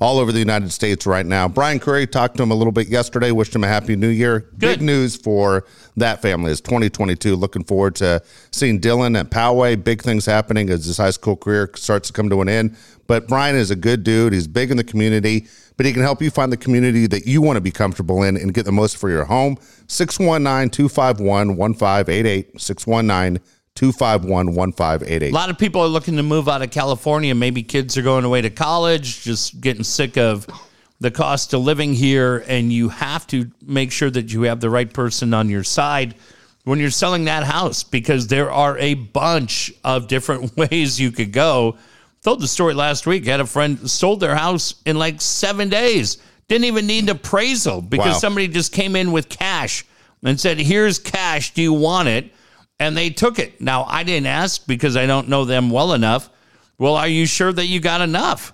all 0.00 0.18
over 0.18 0.32
the 0.32 0.38
United 0.38 0.70
States 0.72 1.06
right 1.06 1.26
now. 1.26 1.48
Brian 1.48 1.78
Curry 1.78 2.06
talked 2.06 2.36
to 2.36 2.42
him 2.42 2.50
a 2.50 2.54
little 2.54 2.72
bit 2.72 2.88
yesterday, 2.88 3.30
wished 3.30 3.54
him 3.54 3.64
a 3.64 3.68
happy 3.68 3.96
new 3.96 4.08
year. 4.08 4.50
Big 4.58 4.82
news 4.82 5.16
for 5.16 5.64
that 5.96 6.20
family 6.22 6.52
is 6.52 6.60
2022. 6.60 7.36
Looking 7.36 7.64
forward 7.64 7.94
to 7.96 8.22
seeing 8.50 8.80
Dylan 8.80 9.18
at 9.18 9.30
Poway. 9.30 9.82
Big 9.82 10.02
things 10.02 10.26
happening 10.26 10.70
as 10.70 10.84
his 10.84 10.98
high 10.98 11.10
school 11.10 11.36
career 11.36 11.70
starts 11.74 12.08
to 12.08 12.12
come 12.12 12.28
to 12.30 12.40
an 12.42 12.48
end. 12.48 12.76
But 13.06 13.28
Brian 13.28 13.56
is 13.56 13.70
a 13.70 13.76
good 13.76 14.02
dude. 14.02 14.32
He's 14.32 14.48
big 14.48 14.70
in 14.70 14.76
the 14.76 14.84
community, 14.84 15.46
but 15.76 15.86
he 15.86 15.92
can 15.92 16.02
help 16.02 16.20
you 16.20 16.30
find 16.30 16.52
the 16.52 16.56
community 16.56 17.06
that 17.06 17.26
you 17.26 17.40
want 17.40 17.56
to 17.56 17.60
be 17.60 17.70
comfortable 17.70 18.22
in 18.24 18.36
and 18.36 18.52
get 18.52 18.64
the 18.64 18.72
most 18.72 18.96
for 18.96 19.08
your 19.08 19.24
home. 19.24 19.56
619 19.86 20.70
251 20.70 21.56
1588. 21.56 22.60
619 22.60 23.42
251 23.76 24.54
1588. 24.54 25.30
A 25.30 25.34
lot 25.34 25.50
of 25.50 25.58
people 25.58 25.80
are 25.82 25.86
looking 25.86 26.16
to 26.16 26.22
move 26.22 26.48
out 26.48 26.62
of 26.62 26.70
California. 26.70 27.34
Maybe 27.34 27.62
kids 27.62 27.96
are 27.96 28.02
going 28.02 28.24
away 28.24 28.40
to 28.42 28.50
college, 28.50 29.22
just 29.22 29.60
getting 29.60 29.84
sick 29.84 30.16
of 30.16 30.46
the 30.98 31.10
cost 31.10 31.52
of 31.54 31.60
living 31.62 31.92
here. 31.92 32.42
And 32.48 32.72
you 32.72 32.88
have 32.88 33.26
to 33.28 33.50
make 33.64 33.92
sure 33.92 34.10
that 34.10 34.32
you 34.32 34.42
have 34.42 34.60
the 34.60 34.70
right 34.70 34.92
person 34.92 35.32
on 35.34 35.48
your 35.48 35.62
side 35.62 36.14
when 36.64 36.78
you're 36.80 36.90
selling 36.90 37.26
that 37.26 37.44
house 37.44 37.84
because 37.84 38.26
there 38.26 38.50
are 38.50 38.76
a 38.78 38.94
bunch 38.94 39.72
of 39.84 40.08
different 40.08 40.56
ways 40.70 40.98
you 40.98 41.12
could 41.12 41.32
go. 41.32 41.76
Told 42.22 42.40
the 42.40 42.48
story 42.48 42.74
last 42.74 43.06
week. 43.06 43.26
Had 43.26 43.40
a 43.40 43.46
friend 43.46 43.88
sold 43.88 44.18
their 44.20 44.34
house 44.34 44.74
in 44.84 44.96
like 44.98 45.20
seven 45.20 45.68
days. 45.68 46.16
Didn't 46.48 46.64
even 46.64 46.86
need 46.86 47.04
an 47.04 47.10
appraisal 47.10 47.82
because 47.82 48.14
Wow. 48.14 48.18
somebody 48.18 48.48
just 48.48 48.72
came 48.72 48.96
in 48.96 49.12
with 49.12 49.28
cash 49.28 49.84
and 50.24 50.40
said, 50.40 50.58
Here's 50.58 50.98
cash. 50.98 51.52
Do 51.52 51.60
you 51.62 51.72
want 51.72 52.08
it? 52.08 52.32
And 52.78 52.96
they 52.96 53.10
took 53.10 53.38
it. 53.38 53.60
Now, 53.60 53.84
I 53.84 54.02
didn't 54.02 54.26
ask 54.26 54.66
because 54.66 54.96
I 54.96 55.06
don't 55.06 55.28
know 55.28 55.44
them 55.44 55.70
well 55.70 55.92
enough. 55.92 56.30
Well, 56.78 56.96
are 56.96 57.08
you 57.08 57.26
sure 57.26 57.52
that 57.52 57.66
you 57.66 57.80
got 57.80 58.00
enough? 58.00 58.52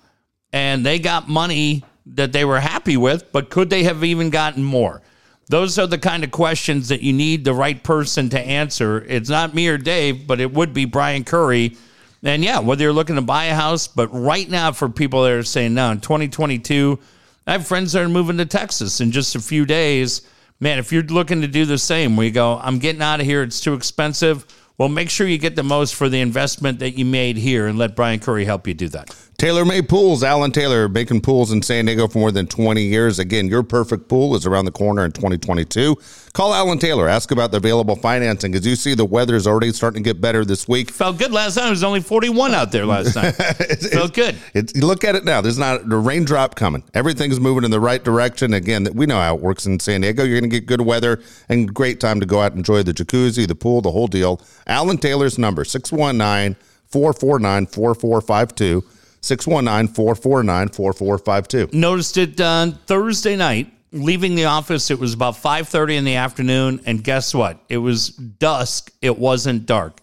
And 0.52 0.84
they 0.84 0.98
got 0.98 1.28
money 1.28 1.82
that 2.06 2.32
they 2.32 2.44
were 2.44 2.60
happy 2.60 2.96
with, 2.96 3.32
but 3.32 3.50
could 3.50 3.70
they 3.70 3.84
have 3.84 4.04
even 4.04 4.30
gotten 4.30 4.62
more? 4.62 5.02
Those 5.48 5.78
are 5.78 5.86
the 5.86 5.98
kind 5.98 6.24
of 6.24 6.30
questions 6.30 6.88
that 6.88 7.02
you 7.02 7.12
need 7.12 7.44
the 7.44 7.54
right 7.54 7.82
person 7.82 8.28
to 8.30 8.40
answer. 8.40 9.04
It's 9.08 9.28
not 9.28 9.54
me 9.54 9.68
or 9.68 9.78
Dave, 9.78 10.26
but 10.26 10.40
it 10.40 10.52
would 10.52 10.72
be 10.72 10.84
Brian 10.84 11.24
Curry. 11.24 11.76
And 12.22 12.44
yeah, 12.44 12.60
whether 12.60 12.84
you're 12.84 12.92
looking 12.92 13.16
to 13.16 13.22
buy 13.22 13.46
a 13.46 13.54
house, 13.54 13.88
but 13.88 14.08
right 14.08 14.48
now 14.48 14.72
for 14.72 14.88
people 14.88 15.24
that 15.24 15.32
are 15.32 15.42
saying, 15.42 15.74
no, 15.74 15.90
in 15.90 16.00
2022, 16.00 16.98
I 17.46 17.52
have 17.52 17.66
friends 17.66 17.92
that 17.92 18.02
are 18.02 18.08
moving 18.08 18.38
to 18.38 18.46
Texas 18.46 19.00
in 19.00 19.10
just 19.10 19.34
a 19.34 19.40
few 19.40 19.66
days. 19.66 20.22
Man, 20.62 20.78
if 20.78 20.92
you're 20.92 21.02
looking 21.02 21.40
to 21.40 21.48
do 21.48 21.64
the 21.64 21.76
same, 21.76 22.16
we 22.16 22.30
go, 22.30 22.56
I'm 22.62 22.78
getting 22.78 23.02
out 23.02 23.18
of 23.18 23.26
here, 23.26 23.42
it's 23.42 23.58
too 23.58 23.74
expensive. 23.74 24.46
Well, 24.78 24.88
make 24.88 25.10
sure 25.10 25.26
you 25.26 25.36
get 25.36 25.56
the 25.56 25.64
most 25.64 25.96
for 25.96 26.08
the 26.08 26.20
investment 26.20 26.78
that 26.78 26.96
you 26.96 27.04
made 27.04 27.36
here 27.36 27.66
and 27.66 27.76
let 27.76 27.96
Brian 27.96 28.20
Curry 28.20 28.44
help 28.44 28.68
you 28.68 28.74
do 28.74 28.86
that. 28.90 29.12
Taylor 29.42 29.64
Made 29.64 29.88
Pools, 29.88 30.22
Alan 30.22 30.52
Taylor, 30.52 30.88
making 30.88 31.20
pools 31.20 31.50
in 31.50 31.62
San 31.62 31.86
Diego 31.86 32.06
for 32.06 32.18
more 32.18 32.30
than 32.30 32.46
20 32.46 32.80
years. 32.80 33.18
Again, 33.18 33.48
your 33.48 33.64
perfect 33.64 34.06
pool 34.06 34.36
is 34.36 34.46
around 34.46 34.66
the 34.66 34.70
corner 34.70 35.04
in 35.04 35.10
2022. 35.10 35.96
Call 36.32 36.54
Alan 36.54 36.78
Taylor, 36.78 37.08
ask 37.08 37.32
about 37.32 37.50
the 37.50 37.56
available 37.56 37.96
financing. 37.96 38.54
As 38.54 38.64
you 38.64 38.76
see, 38.76 38.94
the 38.94 39.04
weather 39.04 39.34
is 39.34 39.48
already 39.48 39.72
starting 39.72 40.04
to 40.04 40.08
get 40.08 40.20
better 40.20 40.44
this 40.44 40.68
week. 40.68 40.92
Felt 40.92 41.18
good 41.18 41.32
last 41.32 41.56
night. 41.56 41.66
It 41.66 41.70
was 41.70 41.82
only 41.82 41.98
41 41.98 42.54
out 42.54 42.70
there 42.70 42.86
last 42.86 43.16
night. 43.16 43.32
Felt 43.90 44.14
good. 44.14 44.36
It's, 44.54 44.76
look 44.76 45.02
at 45.02 45.16
it 45.16 45.24
now. 45.24 45.40
There's 45.40 45.58
not 45.58 45.90
a 45.90 45.96
raindrop 45.96 46.54
coming. 46.54 46.84
Everything's 46.94 47.40
moving 47.40 47.64
in 47.64 47.72
the 47.72 47.80
right 47.80 48.04
direction. 48.04 48.54
Again, 48.54 48.86
we 48.94 49.06
know 49.06 49.18
how 49.18 49.34
it 49.34 49.40
works 49.40 49.66
in 49.66 49.80
San 49.80 50.02
Diego. 50.02 50.22
You're 50.22 50.38
going 50.38 50.50
to 50.50 50.56
get 50.56 50.66
good 50.66 50.82
weather 50.82 51.20
and 51.48 51.74
great 51.74 51.98
time 51.98 52.20
to 52.20 52.26
go 52.26 52.42
out 52.42 52.52
and 52.52 52.58
enjoy 52.58 52.84
the 52.84 52.94
jacuzzi, 52.94 53.48
the 53.48 53.56
pool, 53.56 53.80
the 53.80 53.90
whole 53.90 54.06
deal. 54.06 54.40
Alan 54.68 54.98
Taylor's 54.98 55.36
number 55.36 55.64
619 55.64 56.54
449 56.86 57.66
4452. 57.66 58.84
619 59.22 59.94
449 59.94 60.68
4452. 60.68 61.76
Noticed 61.76 62.18
it 62.18 62.40
on 62.40 62.72
Thursday 62.72 63.36
night. 63.36 63.72
Leaving 63.92 64.34
the 64.34 64.46
office, 64.46 64.90
it 64.90 64.98
was 64.98 65.14
about 65.14 65.36
5:30 65.36 65.96
in 65.96 66.04
the 66.04 66.16
afternoon, 66.16 66.80
and 66.86 67.04
guess 67.04 67.34
what? 67.34 67.62
It 67.68 67.76
was 67.76 68.08
dusk. 68.08 68.90
It 69.02 69.18
wasn't 69.18 69.66
dark. 69.66 70.00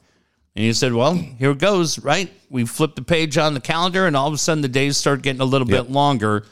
And 0.55 0.63
you 0.63 0.73
said, 0.73 0.93
"Well, 0.93 1.15
here 1.15 1.51
it 1.51 1.57
goes." 1.57 1.97
Right? 1.99 2.31
We 2.49 2.65
flip 2.65 2.95
the 2.95 3.01
page 3.01 3.37
on 3.37 3.55
the 3.55 3.59
calendar, 3.59 4.05
and 4.05 4.15
all 4.15 4.27
of 4.27 4.33
a 4.33 4.37
sudden, 4.37 4.61
the 4.61 4.67
days 4.67 4.95
start 4.95 5.21
getting 5.21 5.41
a 5.41 5.45
little 5.45 5.67
bit 5.67 5.91
longer. 5.91 6.45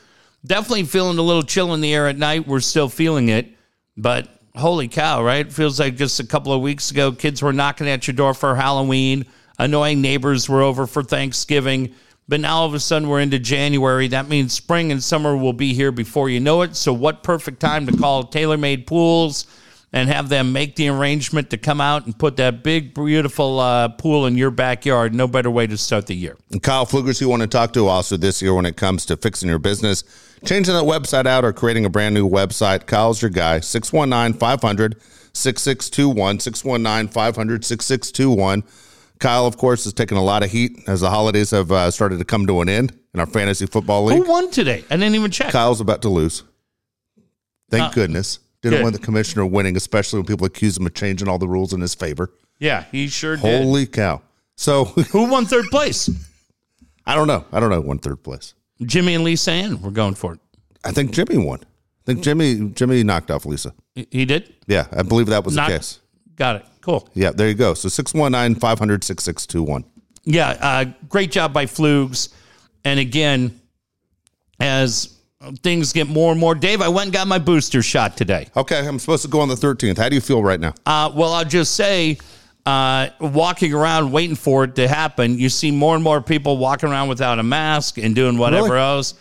Definitely 0.45 0.83
feeling 0.85 1.17
a 1.19 1.21
little 1.21 1.43
chill 1.43 1.73
in 1.73 1.81
the 1.81 1.93
air 1.93 2.07
at 2.07 2.17
night. 2.17 2.47
We're 2.47 2.59
still 2.59 2.89
feeling 2.89 3.29
it, 3.29 3.51
but 3.95 4.27
holy 4.55 4.87
cow! 4.87 5.23
Right? 5.23 5.51
Feels 5.51 5.79
like 5.79 5.95
just 5.95 6.19
a 6.19 6.25
couple 6.25 6.51
of 6.53 6.61
weeks 6.61 6.89
ago, 6.89 7.11
kids 7.11 7.41
were 7.41 7.53
knocking 7.53 7.87
at 7.87 8.07
your 8.07 8.15
door 8.15 8.33
for 8.33 8.55
Halloween. 8.55 9.25
Annoying 9.59 10.01
neighbors 10.01 10.49
were 10.49 10.61
over 10.63 10.87
for 10.87 11.03
Thanksgiving. 11.03 11.93
But 12.27 12.41
now 12.41 12.57
all 12.57 12.65
of 12.65 12.73
a 12.73 12.79
sudden 12.79 13.07
we're 13.07 13.21
into 13.21 13.39
January. 13.39 14.07
That 14.09 14.27
means 14.27 14.53
spring 14.53 14.91
and 14.91 15.01
summer 15.01 15.37
will 15.37 15.53
be 15.53 15.73
here 15.73 15.91
before 15.91 16.29
you 16.29 16.39
know 16.39 16.61
it. 16.61 16.75
So 16.75 16.91
what 16.91 17.23
perfect 17.23 17.59
time 17.59 17.87
to 17.87 17.95
call 17.95 18.25
TaylorMade 18.25 18.85
Pools 18.85 19.45
and 19.93 20.09
have 20.09 20.27
them 20.27 20.51
make 20.51 20.75
the 20.75 20.89
arrangement 20.89 21.49
to 21.49 21.57
come 21.57 21.79
out 21.79 22.05
and 22.05 22.17
put 22.17 22.35
that 22.37 22.63
big, 22.63 22.93
beautiful 22.93 23.59
uh, 23.59 23.87
pool 23.89 24.25
in 24.25 24.37
your 24.37 24.51
backyard. 24.51 25.13
No 25.13 25.27
better 25.27 25.49
way 25.49 25.65
to 25.67 25.77
start 25.77 26.07
the 26.07 26.15
year. 26.15 26.37
And 26.51 26.61
Kyle 26.61 26.85
Flugers, 26.85 27.21
you 27.21 27.29
want 27.29 27.41
to 27.43 27.47
talk 27.47 27.71
to 27.73 27.87
also 27.87 28.17
this 28.17 28.41
year 28.41 28.53
when 28.53 28.65
it 28.65 28.75
comes 28.75 29.05
to 29.05 29.15
fixing 29.15 29.47
your 29.47 29.59
business, 29.59 30.03
changing 30.45 30.73
that 30.73 30.83
website 30.83 31.25
out 31.25 31.45
or 31.45 31.53
creating 31.53 31.85
a 31.85 31.89
brand 31.89 32.13
new 32.13 32.29
website. 32.29 32.85
Kyle's 32.85 33.21
your 33.21 33.31
guy. 33.31 33.61
619 33.61 34.37
500 34.37 35.01
6621. 35.33 36.39
619 36.41 37.07
500 37.13 37.63
6621. 37.63 38.63
Kyle, 39.19 39.45
of 39.45 39.57
course, 39.57 39.85
is 39.85 39.93
taking 39.93 40.17
a 40.17 40.23
lot 40.23 40.43
of 40.43 40.51
heat 40.51 40.77
as 40.87 41.01
the 41.01 41.09
holidays 41.09 41.51
have 41.51 41.71
uh, 41.71 41.89
started 41.91 42.19
to 42.19 42.25
come 42.25 42.45
to 42.47 42.61
an 42.61 42.69
end 42.69 42.97
in 43.13 43.19
our 43.19 43.25
fantasy 43.25 43.65
football 43.65 44.05
league. 44.05 44.23
Who 44.23 44.29
won 44.29 44.51
today? 44.51 44.83
I 44.89 44.97
didn't 44.97 45.15
even 45.15 45.31
check. 45.31 45.51
Kyle's 45.51 45.81
about 45.81 46.01
to 46.03 46.09
lose. 46.09 46.43
Thank 47.69 47.83
Uh, 47.85 47.91
goodness. 47.91 48.39
Didn't 48.61 48.77
good. 48.79 48.83
want 48.83 48.93
the 48.95 49.01
commissioner 49.01 49.45
winning, 49.45 49.75
especially 49.77 50.19
when 50.19 50.25
people 50.25 50.45
accuse 50.45 50.77
him 50.77 50.85
of 50.85 50.93
changing 50.93 51.27
all 51.27 51.37
the 51.37 51.47
rules 51.47 51.73
in 51.73 51.81
his 51.81 51.93
favor. 51.95 52.31
Yeah, 52.59 52.85
he 52.91 53.07
sure 53.07 53.35
did. 53.37 53.41
Holy 53.63 53.85
cow. 53.85 54.21
So 54.55 54.85
Who 55.11 55.25
won 55.29 55.45
third 55.45 55.65
place? 55.65 56.09
I 57.05 57.15
don't 57.15 57.27
know. 57.27 57.45
I 57.51 57.59
don't 57.59 57.69
know 57.69 57.81
who 57.81 57.87
won 57.87 57.99
third 57.99 58.23
place. 58.23 58.53
Jimmy 58.81 59.15
and 59.15 59.23
Lisa 59.23 59.51
Ann 59.51 59.81
were 59.81 59.91
going 59.91 60.15
for 60.15 60.33
it. 60.33 60.39
I 60.83 60.91
think 60.91 61.11
Jimmy 61.11 61.37
won. 61.37 61.59
I 61.61 61.65
think 62.05 62.21
Jimmy 62.21 62.69
Jimmy 62.71 63.03
knocked 63.03 63.29
off 63.31 63.45
Lisa. 63.45 63.73
He- 63.95 64.07
He 64.11 64.25
did? 64.25 64.53
Yeah, 64.67 64.87
I 64.91 65.03
believe 65.03 65.27
that 65.27 65.43
was 65.43 65.55
Not- 65.55 65.69
the 65.69 65.77
case. 65.77 65.99
Got 66.35 66.57
it. 66.57 66.65
Cool. 66.87 67.05
Yeah, 67.13 67.31
there 67.31 67.49
you 67.49 67.53
go. 67.53 67.73
So 67.73 67.89
619 67.89 68.59
500 68.61 69.03
6621. 69.03 69.83
Yeah, 70.23 70.49
uh, 70.61 70.85
great 71.09 71.31
job 71.31 71.51
by 71.51 71.65
Flugs. 71.65 72.29
And 72.85 72.97
again, 72.97 73.59
as 74.61 75.17
things 75.63 75.91
get 75.91 76.07
more 76.07 76.31
and 76.31 76.39
more, 76.39 76.55
Dave, 76.55 76.81
I 76.81 76.87
went 76.87 77.07
and 77.07 77.13
got 77.13 77.27
my 77.27 77.39
booster 77.39 77.81
shot 77.81 78.15
today. 78.15 78.47
Okay, 78.55 78.87
I'm 78.87 78.99
supposed 78.99 79.23
to 79.23 79.27
go 79.27 79.41
on 79.41 79.49
the 79.49 79.55
13th. 79.55 79.97
How 79.97 80.07
do 80.07 80.15
you 80.15 80.21
feel 80.21 80.41
right 80.41 80.59
now? 80.61 80.73
Uh, 80.85 81.11
well, 81.13 81.33
I'll 81.33 81.43
just 81.43 81.75
say, 81.75 82.17
uh, 82.65 83.09
walking 83.19 83.73
around 83.73 84.13
waiting 84.13 84.37
for 84.37 84.63
it 84.63 84.75
to 84.75 84.87
happen, 84.87 85.37
you 85.37 85.49
see 85.49 85.71
more 85.71 85.93
and 85.95 86.03
more 86.03 86.21
people 86.21 86.57
walking 86.57 86.89
around 86.89 87.09
without 87.09 87.37
a 87.37 87.43
mask 87.43 87.97
and 87.97 88.15
doing 88.15 88.37
whatever 88.37 88.69
Really? 88.75 88.79
else. 88.79 89.13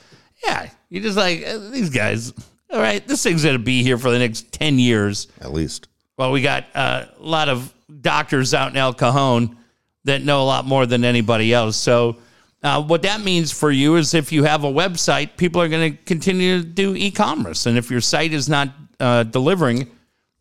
Yeah, 0.45 0.71
you're 0.89 1.03
just 1.03 1.17
like 1.17 1.45
uh, 1.45 1.59
these 1.71 1.91
guys. 1.91 2.33
All 2.73 2.79
right, 2.81 3.05
this 3.09 3.23
thing's 3.25 3.45
gonna 3.45 3.59
be 3.59 3.83
here 3.83 3.99
for 3.99 4.11
the 4.13 4.19
next 4.21 4.53
ten 4.53 4.79
years. 4.79 5.29
At 5.41 5.53
least. 5.53 5.89
Well, 6.17 6.33
we 6.33 6.41
got 6.43 6.65
uh, 6.75 7.07
a 7.19 7.23
lot 7.23 7.49
of 7.49 7.73
doctors 8.01 8.55
out 8.55 8.71
in 8.71 8.77
El 8.77 8.95
Cajon 8.95 9.57
that 10.05 10.23
know 10.23 10.43
a 10.43 10.45
lot 10.47 10.65
more 10.65 10.87
than 10.87 11.05
anybody 11.05 11.53
else. 11.53 11.77
So, 11.77 12.17
uh, 12.63 12.83
what 12.83 13.03
that 13.03 13.21
means 13.21 13.53
for 13.53 13.71
you 13.71 13.97
is 13.97 14.15
if 14.15 14.33
you 14.33 14.45
have 14.45 14.65
a 14.65 14.71
website, 14.73 15.37
people 15.37 15.61
are 15.61 15.69
going 15.69 15.93
to 15.93 15.99
continue 16.05 16.61
to 16.61 16.65
do 16.67 16.95
e 16.97 17.11
commerce. 17.11 17.67
And 17.67 17.77
if 17.77 17.91
your 17.91 18.01
site 18.01 18.33
is 18.33 18.49
not 18.49 18.71
uh, 18.99 19.25
delivering, 19.25 19.91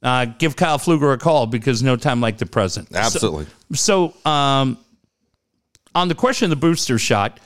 uh, 0.02 0.26
give 0.26 0.56
Kyle 0.56 0.80
Fluger 0.80 1.14
a 1.14 1.18
call 1.18 1.46
because 1.46 1.84
no 1.84 1.96
time 1.98 2.22
like 2.22 2.38
the 2.38 2.46
present. 2.46 2.90
So- 2.94 2.98
Absolutely. 3.00 3.48
so, 3.74 4.14
um, 4.26 4.78
on 5.94 6.08
the 6.08 6.16
question 6.16 6.46
of 6.46 6.50
the 6.52 6.56
booster 6.56 6.98
shot, 6.98 7.40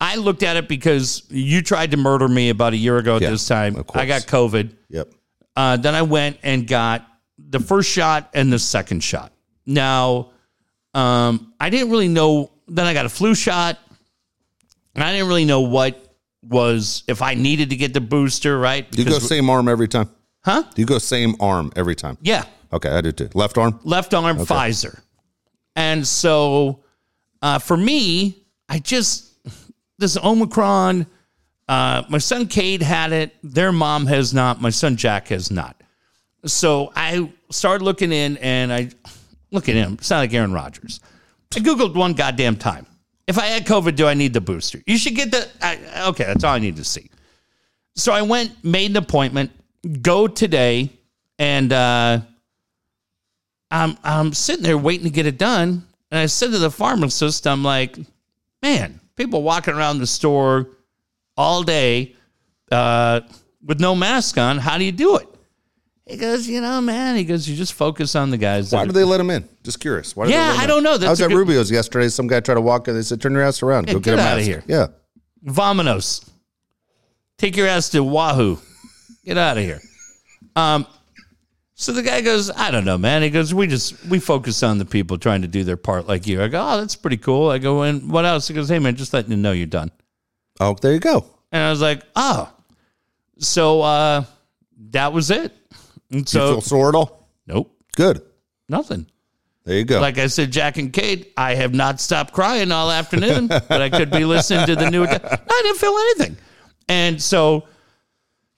I 0.00 0.16
looked 0.16 0.42
at 0.42 0.56
it 0.56 0.68
because 0.68 1.24
you 1.28 1.62
tried 1.62 1.90
to 1.92 1.96
murder 1.96 2.26
me 2.28 2.48
about 2.48 2.72
a 2.72 2.76
year 2.76 2.98
ago 2.98 3.16
at 3.16 3.22
Yeah, 3.22 3.30
this 3.30 3.46
time. 3.46 3.76
of 3.76 3.86
course. 3.86 4.02
I 4.02 4.06
got 4.06 4.22
COVID. 4.22 4.70
Yep. 4.88 5.12
Uh, 5.54 5.76
then 5.76 5.94
I 5.94 6.02
went 6.02 6.38
and 6.42 6.66
got 6.66 7.06
the 7.38 7.60
first 7.60 7.90
shot 7.90 8.30
and 8.34 8.52
the 8.52 8.58
second 8.58 9.02
shot. 9.02 9.32
Now, 9.66 10.30
um, 10.94 11.52
I 11.60 11.70
didn't 11.70 11.90
really 11.90 12.08
know. 12.08 12.50
Then 12.68 12.86
I 12.86 12.94
got 12.94 13.06
a 13.06 13.08
flu 13.10 13.34
shot. 13.34 13.78
And 14.94 15.02
I 15.02 15.12
didn't 15.12 15.28
really 15.28 15.46
know 15.46 15.62
what 15.62 16.14
was 16.46 17.02
if 17.08 17.22
I 17.22 17.34
needed 17.34 17.70
to 17.70 17.76
get 17.76 17.94
the 17.94 18.00
booster, 18.00 18.58
right? 18.58 18.90
Do 18.90 18.98
you 18.98 19.04
go 19.04 19.12
Because- 19.14 19.28
same 19.28 19.48
arm 19.48 19.68
every 19.68 19.88
time? 19.88 20.10
huh? 20.44 20.64
Do 20.74 20.82
you 20.82 20.86
go 20.86 20.98
same 20.98 21.34
arm 21.40 21.72
every 21.76 21.94
time? 21.94 22.18
Yeah, 22.20 22.44
Okay, 22.72 22.88
I 22.90 23.00
do 23.00 23.12
too. 23.12 23.28
Left 23.34 23.56
arm? 23.58 23.78
left 23.84 24.12
arm 24.14 24.36
Pfizer. 24.38 25.00
And 25.76 26.06
so 26.06 26.80
uh, 27.40 27.58
for 27.58 27.76
me, 27.76 28.44
I 28.68 28.78
just 28.78 29.30
this 29.98 30.16
Omicron. 30.18 31.06
Uh, 31.68 32.02
my 32.10 32.18
son 32.18 32.46
Cade 32.48 32.82
had 32.82 33.12
it. 33.12 33.34
Their 33.42 33.72
mom 33.72 34.06
has 34.06 34.34
not. 34.34 34.60
My 34.60 34.70
son 34.70 34.96
Jack 34.96 35.28
has 35.28 35.50
not. 35.50 35.81
So 36.44 36.92
I 36.96 37.30
started 37.50 37.84
looking 37.84 38.12
in, 38.12 38.36
and 38.38 38.72
I 38.72 38.90
look 39.50 39.68
at 39.68 39.74
him. 39.74 39.94
It's 39.94 40.10
not 40.10 40.18
like 40.18 40.34
Aaron 40.34 40.52
Rodgers. 40.52 41.00
I 41.54 41.60
googled 41.60 41.94
one 41.94 42.14
goddamn 42.14 42.56
time. 42.56 42.86
If 43.26 43.38
I 43.38 43.46
had 43.46 43.64
COVID, 43.64 43.94
do 43.94 44.06
I 44.06 44.14
need 44.14 44.32
the 44.32 44.40
booster? 44.40 44.82
You 44.86 44.98
should 44.98 45.14
get 45.14 45.30
the. 45.30 45.48
I, 45.60 46.08
okay, 46.08 46.24
that's 46.24 46.44
all 46.44 46.54
I 46.54 46.58
need 46.58 46.76
to 46.76 46.84
see. 46.84 47.10
So 47.94 48.12
I 48.12 48.22
went, 48.22 48.64
made 48.64 48.90
an 48.90 48.96
appointment, 48.96 49.52
go 50.00 50.26
today, 50.26 50.90
and 51.38 51.72
uh, 51.72 52.20
I'm 53.70 53.96
I'm 54.02 54.32
sitting 54.32 54.64
there 54.64 54.78
waiting 54.78 55.04
to 55.04 55.10
get 55.10 55.26
it 55.26 55.38
done. 55.38 55.86
And 56.10 56.20
I 56.20 56.26
said 56.26 56.50
to 56.50 56.58
the 56.58 56.70
pharmacist, 56.70 57.46
I'm 57.46 57.62
like, 57.62 57.96
man, 58.62 59.00
people 59.16 59.42
walking 59.42 59.74
around 59.74 59.98
the 59.98 60.06
store 60.06 60.68
all 61.36 61.62
day 61.62 62.14
uh, 62.70 63.20
with 63.64 63.80
no 63.80 63.94
mask 63.94 64.36
on. 64.36 64.58
How 64.58 64.78
do 64.78 64.84
you 64.84 64.92
do 64.92 65.16
it? 65.16 65.28
He 66.06 66.16
goes, 66.16 66.48
you 66.48 66.60
know, 66.60 66.80
man. 66.80 67.16
He 67.16 67.24
goes, 67.24 67.48
you 67.48 67.54
just 67.56 67.74
focus 67.74 68.16
on 68.16 68.30
the 68.30 68.36
guys. 68.36 68.72
Why 68.72 68.84
do 68.84 68.92
they 68.92 69.04
let 69.04 69.20
him 69.20 69.30
in? 69.30 69.48
Just 69.62 69.78
curious. 69.80 70.16
Why 70.16 70.26
do 70.26 70.32
Yeah, 70.32 70.56
I 70.58 70.66
don't 70.66 70.82
know. 70.82 70.98
That's 70.98 71.06
I 71.08 71.10
was 71.10 71.20
at 71.22 71.28
good- 71.28 71.36
Rubio's 71.38 71.70
yesterday. 71.70 72.08
Some 72.08 72.26
guy 72.26 72.40
tried 72.40 72.56
to 72.56 72.60
walk 72.60 72.88
in. 72.88 72.94
They 72.94 73.02
said, 73.02 73.20
"Turn 73.20 73.32
your 73.32 73.42
ass 73.42 73.62
around. 73.62 73.86
Yeah, 73.86 73.94
Go 73.94 74.00
get 74.00 74.16
get, 74.16 74.18
a 74.18 74.22
outta 74.22 74.36
mask." 74.36 74.46
here. 74.46 74.64
Yeah. 74.66 74.86
Vominos. 75.46 76.28
Take 77.38 77.56
your 77.56 77.66
ass 77.68 77.88
to 77.90 78.02
Wahoo. 78.02 78.58
Get 79.24 79.38
out 79.38 79.58
of 79.58 79.64
here. 79.64 79.80
Um, 80.56 80.86
so 81.74 81.92
the 81.92 82.02
guy 82.02 82.20
goes, 82.20 82.50
I 82.50 82.70
don't 82.70 82.84
know, 82.84 82.98
man. 82.98 83.22
He 83.22 83.30
goes, 83.30 83.52
we 83.54 83.66
just 83.66 84.04
we 84.06 84.18
focus 84.18 84.62
on 84.62 84.78
the 84.78 84.84
people 84.84 85.18
trying 85.18 85.42
to 85.42 85.48
do 85.48 85.64
their 85.64 85.76
part 85.76 86.06
like 86.06 86.26
you. 86.26 86.42
I 86.42 86.48
go, 86.48 86.64
oh, 86.64 86.80
that's 86.80 86.94
pretty 86.96 87.16
cool. 87.16 87.48
I 87.50 87.58
go, 87.58 87.82
and 87.82 88.10
what 88.10 88.24
else? 88.24 88.48
He 88.48 88.54
goes, 88.54 88.68
hey 88.68 88.78
man, 88.78 88.96
just 88.96 89.12
letting 89.12 89.30
you 89.30 89.36
know 89.36 89.52
you're 89.52 89.66
done. 89.66 89.90
Oh, 90.60 90.76
there 90.80 90.92
you 90.92 91.00
go. 91.00 91.24
And 91.50 91.62
I 91.62 91.70
was 91.70 91.80
like, 91.80 92.02
oh. 92.14 92.52
So 93.38 93.80
uh, 93.82 94.24
that 94.90 95.12
was 95.12 95.30
it. 95.30 95.52
Mm-hmm. 96.12 96.18
And 96.18 96.32
you 96.34 96.40
so 96.40 96.52
feel 96.54 96.60
sore 96.60 96.88
at 96.90 96.94
all? 96.94 97.28
nope, 97.46 97.74
Good. 97.96 98.22
nothing. 98.68 99.06
There 99.64 99.76
you 99.78 99.84
go. 99.84 100.00
Like 100.00 100.18
I 100.18 100.26
said, 100.26 100.50
Jack 100.50 100.76
and 100.78 100.92
Cade, 100.92 101.28
I 101.36 101.54
have 101.54 101.72
not 101.72 102.00
stopped 102.00 102.32
crying 102.32 102.72
all 102.72 102.90
afternoon, 102.90 103.46
but 103.46 103.80
I 103.80 103.90
could 103.90 104.10
be 104.10 104.24
listening 104.24 104.66
to 104.66 104.74
the 104.74 104.90
new. 104.90 105.04
I 105.04 105.08
didn't 105.62 105.78
feel 105.78 105.96
anything. 105.96 106.36
And 106.88 107.22
so, 107.22 107.68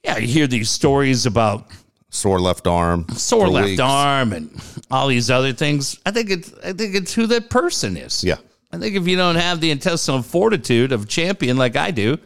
yeah, 0.03 0.17
you 0.17 0.27
hear 0.27 0.47
these 0.47 0.71
stories 0.71 1.27
about 1.27 1.67
sore 2.09 2.39
left 2.39 2.65
arm. 2.65 3.05
sore 3.09 3.47
left 3.47 3.67
weeks. 3.67 3.79
arm 3.81 4.33
and 4.33 4.59
all 4.89 5.07
these 5.07 5.29
other 5.29 5.53
things. 5.53 5.99
I 6.07 6.11
think 6.11 6.31
it's 6.31 6.51
I 6.63 6.73
think 6.73 6.95
it's 6.95 7.13
who 7.13 7.27
that 7.27 7.51
person 7.51 7.97
is. 7.97 8.23
Yeah. 8.23 8.37
I 8.71 8.79
think 8.79 8.95
if 8.95 9.07
you 9.07 9.15
don't 9.15 9.35
have 9.35 9.61
the 9.61 9.69
intestinal 9.69 10.23
fortitude 10.23 10.91
of 10.91 11.03
a 11.03 11.05
champion 11.05 11.55
like 11.55 11.75
I 11.75 11.91
do, 11.91 12.17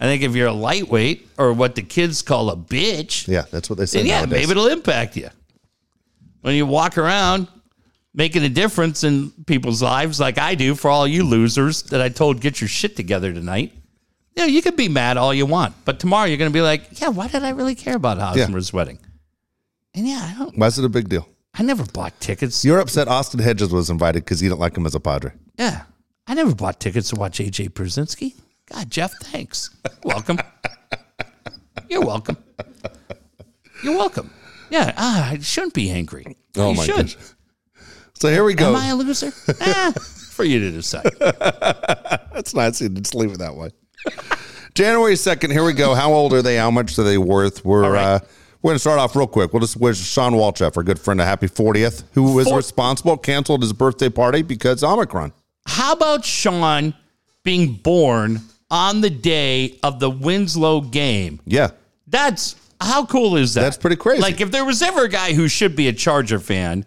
I 0.00 0.04
think 0.04 0.22
if 0.22 0.34
you're 0.34 0.46
a 0.48 0.52
lightweight 0.52 1.28
or 1.38 1.52
what 1.52 1.74
the 1.74 1.82
kids 1.82 2.22
call 2.22 2.48
a 2.50 2.56
bitch, 2.56 3.28
Yeah, 3.28 3.44
that's 3.50 3.68
what 3.68 3.78
they 3.78 3.86
say. 3.86 4.02
yeah, 4.02 4.20
nowadays. 4.20 4.48
maybe 4.48 4.50
it'll 4.52 4.68
impact 4.68 5.16
you. 5.16 5.28
When 6.40 6.54
you 6.54 6.64
walk 6.64 6.96
around 6.96 7.48
making 8.14 8.42
a 8.42 8.48
difference 8.48 9.04
in 9.04 9.30
people's 9.46 9.82
lives 9.82 10.18
like 10.18 10.38
I 10.38 10.54
do 10.54 10.74
for 10.74 10.90
all 10.90 11.06
you 11.06 11.22
losers 11.22 11.82
that 11.84 12.00
I 12.00 12.08
told 12.08 12.40
get 12.40 12.60
your 12.60 12.68
shit 12.68 12.96
together 12.96 13.32
tonight. 13.32 13.72
You 14.36 14.42
know, 14.44 14.48
you 14.48 14.62
can 14.62 14.74
be 14.74 14.88
mad 14.88 15.16
all 15.16 15.34
you 15.34 15.44
want, 15.44 15.74
but 15.84 16.00
tomorrow 16.00 16.24
you're 16.26 16.38
going 16.38 16.50
to 16.50 16.56
be 16.56 16.62
like, 16.62 17.00
yeah, 17.00 17.08
why 17.08 17.28
did 17.28 17.42
I 17.42 17.50
really 17.50 17.74
care 17.74 17.96
about 17.96 18.18
Hosmer's 18.18 18.72
wedding? 18.72 18.98
And 19.94 20.08
yeah, 20.08 20.32
I 20.34 20.38
don't. 20.38 20.56
Why 20.56 20.66
is 20.68 20.78
it 20.78 20.84
a 20.84 20.88
big 20.88 21.08
deal? 21.08 21.28
I 21.52 21.62
never 21.64 21.84
bought 21.84 22.18
tickets. 22.20 22.64
You're 22.64 22.78
upset 22.78 23.06
Austin 23.08 23.40
Hedges 23.40 23.70
was 23.72 23.90
invited 23.90 24.24
because 24.24 24.40
you 24.40 24.48
didn't 24.48 24.60
like 24.60 24.76
him 24.76 24.86
as 24.86 24.94
a 24.94 25.00
Padre. 25.00 25.32
Yeah, 25.58 25.82
I 26.26 26.34
never 26.34 26.54
bought 26.54 26.78
tickets 26.80 27.10
to 27.10 27.16
watch 27.16 27.38
AJ 27.38 27.70
Pierzynski. 27.70 28.34
God, 28.72 28.90
Jeff, 28.90 29.12
thanks. 29.22 29.70
Welcome. 30.04 30.38
You're 31.88 32.04
welcome. 32.04 32.36
You're 33.82 33.96
welcome. 33.96 34.30
Yeah, 34.70 34.92
ah, 34.96 35.30
I 35.30 35.38
shouldn't 35.38 35.74
be 35.74 35.90
angry. 35.90 36.36
Oh 36.56 36.70
you 36.70 36.76
my 36.76 36.84
should. 36.84 36.96
gosh. 36.96 37.16
So 38.14 38.28
here 38.28 38.44
we 38.44 38.54
go. 38.54 38.68
Am 38.68 38.76
I 38.76 38.86
a 38.88 38.94
loser? 38.94 39.32
ah, 39.60 39.92
for 40.30 40.44
you 40.44 40.60
to 40.60 40.70
decide. 40.70 41.10
That's 41.18 42.54
nice. 42.54 42.80
You 42.80 42.88
just 42.90 43.14
leave 43.14 43.32
it 43.32 43.38
that 43.38 43.54
way. 43.56 43.70
January 44.74 45.14
2nd, 45.14 45.50
here 45.50 45.64
we 45.64 45.72
go. 45.72 45.94
How 45.94 46.12
old 46.12 46.32
are 46.32 46.42
they? 46.42 46.56
How 46.56 46.70
much 46.70 46.98
are 46.98 47.02
they 47.02 47.18
worth? 47.18 47.64
We're 47.64 47.90
right. 47.90 48.14
uh, 48.14 48.18
we're 48.62 48.70
going 48.70 48.76
to 48.76 48.80
start 48.80 48.98
off 48.98 49.16
real 49.16 49.26
quick. 49.26 49.52
We'll 49.52 49.60
just 49.60 49.76
wish 49.76 49.98
Sean 49.98 50.34
Walchef, 50.34 50.76
our 50.76 50.82
good 50.82 50.98
friend, 50.98 51.20
a 51.20 51.24
happy 51.24 51.48
40th, 51.48 52.04
who 52.12 52.34
was 52.34 52.46
Four- 52.46 52.58
responsible, 52.58 53.16
canceled 53.16 53.62
his 53.62 53.72
birthday 53.72 54.10
party 54.10 54.42
because 54.42 54.84
Omicron. 54.84 55.32
How 55.66 55.92
about 55.92 56.24
Sean 56.24 56.94
being 57.42 57.74
born 57.74 58.40
on 58.70 59.00
the 59.00 59.10
day 59.10 59.78
of 59.82 60.00
the 60.00 60.10
Winslow 60.10 60.80
game? 60.82 61.40
Yeah. 61.44 61.70
That's 62.06 62.56
how 62.80 63.04
cool 63.06 63.36
is 63.36 63.54
that? 63.54 63.62
That's 63.62 63.76
pretty 63.76 63.96
crazy. 63.96 64.22
Like 64.22 64.40
if 64.40 64.50
there 64.50 64.64
was 64.64 64.82
ever 64.82 65.04
a 65.04 65.08
guy 65.08 65.32
who 65.32 65.48
should 65.48 65.76
be 65.76 65.88
a 65.88 65.92
Charger 65.92 66.38
fan, 66.38 66.84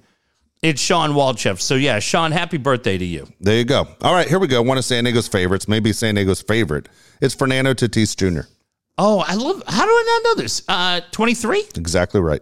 it's 0.61 0.81
Sean 0.81 1.11
Walchef. 1.11 1.59
So 1.61 1.75
yeah, 1.75 1.99
Sean, 1.99 2.31
happy 2.31 2.57
birthday 2.57 2.97
to 2.97 3.05
you. 3.05 3.27
There 3.39 3.57
you 3.57 3.65
go. 3.65 3.87
All 4.01 4.13
right, 4.13 4.27
here 4.27 4.39
we 4.39 4.47
go. 4.47 4.61
One 4.61 4.77
of 4.77 4.85
San 4.85 5.03
Diego's 5.03 5.27
favorites, 5.27 5.67
maybe 5.67 5.93
San 5.93 6.15
Diego's 6.15 6.41
favorite. 6.41 6.89
It's 7.21 7.33
Fernando 7.35 7.73
Tatis 7.73 8.15
Jr. 8.15 8.47
Oh, 8.97 9.23
I 9.27 9.33
love. 9.35 9.63
How 9.67 9.85
do 9.85 9.91
I 9.91 10.21
not 10.23 10.29
know 10.37 10.41
this? 10.43 10.63
Uh, 10.67 11.01
twenty 11.11 11.33
three 11.33 11.63
Exactly 11.75 12.21
right. 12.21 12.41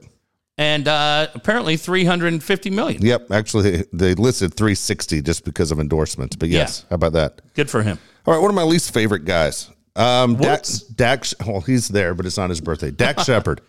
And 0.61 0.87
uh, 0.87 1.27
apparently 1.33 1.75
three 1.75 2.05
hundred 2.05 2.33
and 2.33 2.43
fifty 2.43 2.69
million. 2.69 3.01
Yep. 3.03 3.31
Actually, 3.31 3.83
they 3.91 4.13
listed 4.13 4.53
360 4.53 5.21
just 5.23 5.43
because 5.43 5.71
of 5.71 5.79
endorsements. 5.79 6.35
But 6.35 6.49
yes, 6.49 6.81
Yeah. 6.83 6.89
how 6.91 6.95
about 6.95 7.13
that? 7.13 7.41
Good 7.55 7.69
for 7.69 7.81
him. 7.81 7.97
All 8.27 8.33
right, 8.35 8.39
one 8.39 8.51
of 8.51 8.55
my 8.55 8.61
least 8.63 8.93
favorite 8.93 9.25
guys. 9.25 9.69
Um, 9.95 10.35
Dak, 10.35 10.41
What? 10.59 10.81
Dak, 10.95 11.23
well, 11.47 11.61
he's 11.61 11.87
there, 11.87 12.13
but 12.13 12.27
it's 12.27 12.37
not 12.37 12.49
his 12.51 12.61
birthday. 12.61 12.91
Dak 12.91 13.19
Shepard. 13.25 13.61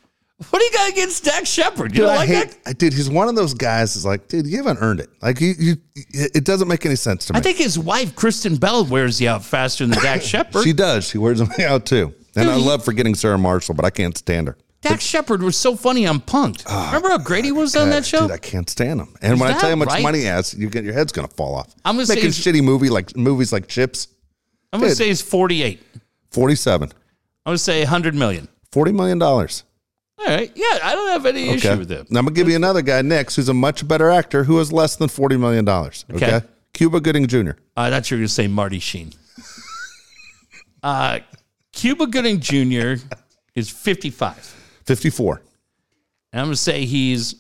What 0.51 0.59
do 0.59 0.65
you 0.65 0.73
got 0.73 0.91
against 0.91 1.25
Dax 1.25 1.49
Shepard? 1.49 1.95
You 1.95 2.03
don't 2.03 2.11
I 2.11 2.17
like 2.17 2.29
hate, 2.29 2.65
that? 2.65 2.77
Dude, 2.77 2.93
he's 2.93 3.09
one 3.09 3.29
of 3.29 3.37
those 3.37 3.55
guys. 3.55 3.95
Is 3.97 4.05
like, 4.05 4.27
dude, 4.29 4.47
you 4.47 4.57
haven't 4.59 4.79
earned 4.83 4.99
it. 5.01 5.09
Like, 5.23 5.41
you, 5.41 5.55
you, 5.59 5.77
it 6.13 6.45
doesn't 6.45 6.67
make 6.69 6.85
any 6.85 6.97
sense 6.97 7.27
to 7.27 7.33
me. 7.33 7.39
I 7.39 7.43
think 7.43 7.59
his 7.59 7.79
wife 7.79 8.15
Kristen 8.17 8.57
Bell 8.57 8.85
wears 8.85 9.21
you 9.21 9.29
out 9.29 9.45
faster 9.45 9.87
than 9.87 9.97
Dak 10.03 10.21
Shepard. 10.33 10.65
she 10.65 10.73
does. 10.73 11.09
She 11.09 11.17
wears 11.19 11.39
them 11.39 11.49
out 11.65 11.87
too. 11.87 12.13
And 12.35 12.47
Dude, 12.47 12.49
I 12.49 12.57
love 12.57 12.85
forgetting 12.85 13.15
Sarah 13.15 13.39
Marshall, 13.39 13.75
but 13.77 13.85
I 13.85 13.91
can't 13.91 14.17
stand 14.19 14.49
her. 14.49 14.57
Dax 14.83 15.05
Shepard 15.05 15.43
was 15.43 15.57
so 15.57 15.77
funny 15.77 16.07
on 16.07 16.21
Punked. 16.21 16.67
Remember 16.87 17.09
how 17.09 17.19
great 17.19 17.45
he 17.45 17.53
was 17.53 17.75
on 17.77 17.91
that 17.91 18.05
show? 18.05 18.19
Ah, 18.19 18.23
Dude, 18.23 18.31
I 18.33 18.39
can't 18.39 18.69
stand 18.69 19.01
him. 19.01 19.15
And 19.23 19.39
when 19.41 19.49
I 19.51 19.59
tell 19.59 19.71
you 19.71 19.77
how 19.77 19.77
much 19.77 19.89
right? 19.89 20.03
money 20.03 20.19
he 20.21 20.25
has, 20.25 20.55
you 20.55 20.69
get 20.69 20.85
your 20.85 20.93
head's 20.95 21.13
gonna 21.13 21.29
fall 21.29 21.55
off. 21.55 21.73
I'm 21.85 21.97
gonna 21.97 22.09
making 22.09 22.25
he's- 22.25 22.39
shitty 22.39 22.63
movie 22.63 22.89
like 22.91 23.17
movies 23.17 23.53
like 23.53 23.69
Chips. 23.69 24.09
I'm 24.73 24.81
gonna 24.81 24.91
Dude. 24.91 24.99
say 24.99 25.09
he's 25.09 25.23
48. 25.23 25.81
Forty-seven. 26.33 26.89
I'm 27.47 27.51
gonna 27.51 27.59
say 27.59 27.81
100 27.83 28.15
million. 28.15 28.49
Forty 28.73 28.91
million 28.93 29.19
dollars. 29.19 29.65
All 30.19 30.27
right. 30.27 30.51
Yeah, 30.55 30.79
I 30.83 30.93
don't 30.95 31.09
have 31.09 31.27
any 31.27 31.49
issue 31.51 31.77
with 31.79 31.91
him. 31.91 32.07
Now 32.11 32.21
I'm 32.21 32.25
gonna 32.27 32.35
give 32.35 32.49
you 32.49 32.57
another 32.57 32.81
guy 32.83 33.03
next, 33.03 33.37
who's 33.37 33.49
a 33.49 33.55
much 33.55 33.87
better 33.87 34.11
actor, 34.11 34.45
who 34.45 34.59
has 34.59 34.73
less 34.73 34.97
than 34.97 35.09
forty 35.09 35.37
million 35.37 35.65
dollars. 35.65 36.05
Okay? 36.13 36.37
Okay. 36.37 36.47
Cuba 36.75 37.01
Gooding 37.01 37.27
Jr. 37.27 37.51
I 37.77 37.91
thought 37.91 38.11
you 38.11 38.17
were 38.17 38.21
gonna 38.23 38.29
say 38.29 38.47
Marty 38.49 38.79
Sheen. 38.79 39.13
Uh, 40.83 41.21
Cuba 41.73 42.07
Gooding 42.07 42.41
Jr. 42.41 42.95
is 43.55 43.69
55. 43.71 44.55
Fifty-four. 44.87 45.43
And 46.33 46.41
I'm 46.41 46.47
gonna 46.47 46.57
say 46.57 46.85
he's. 46.85 47.37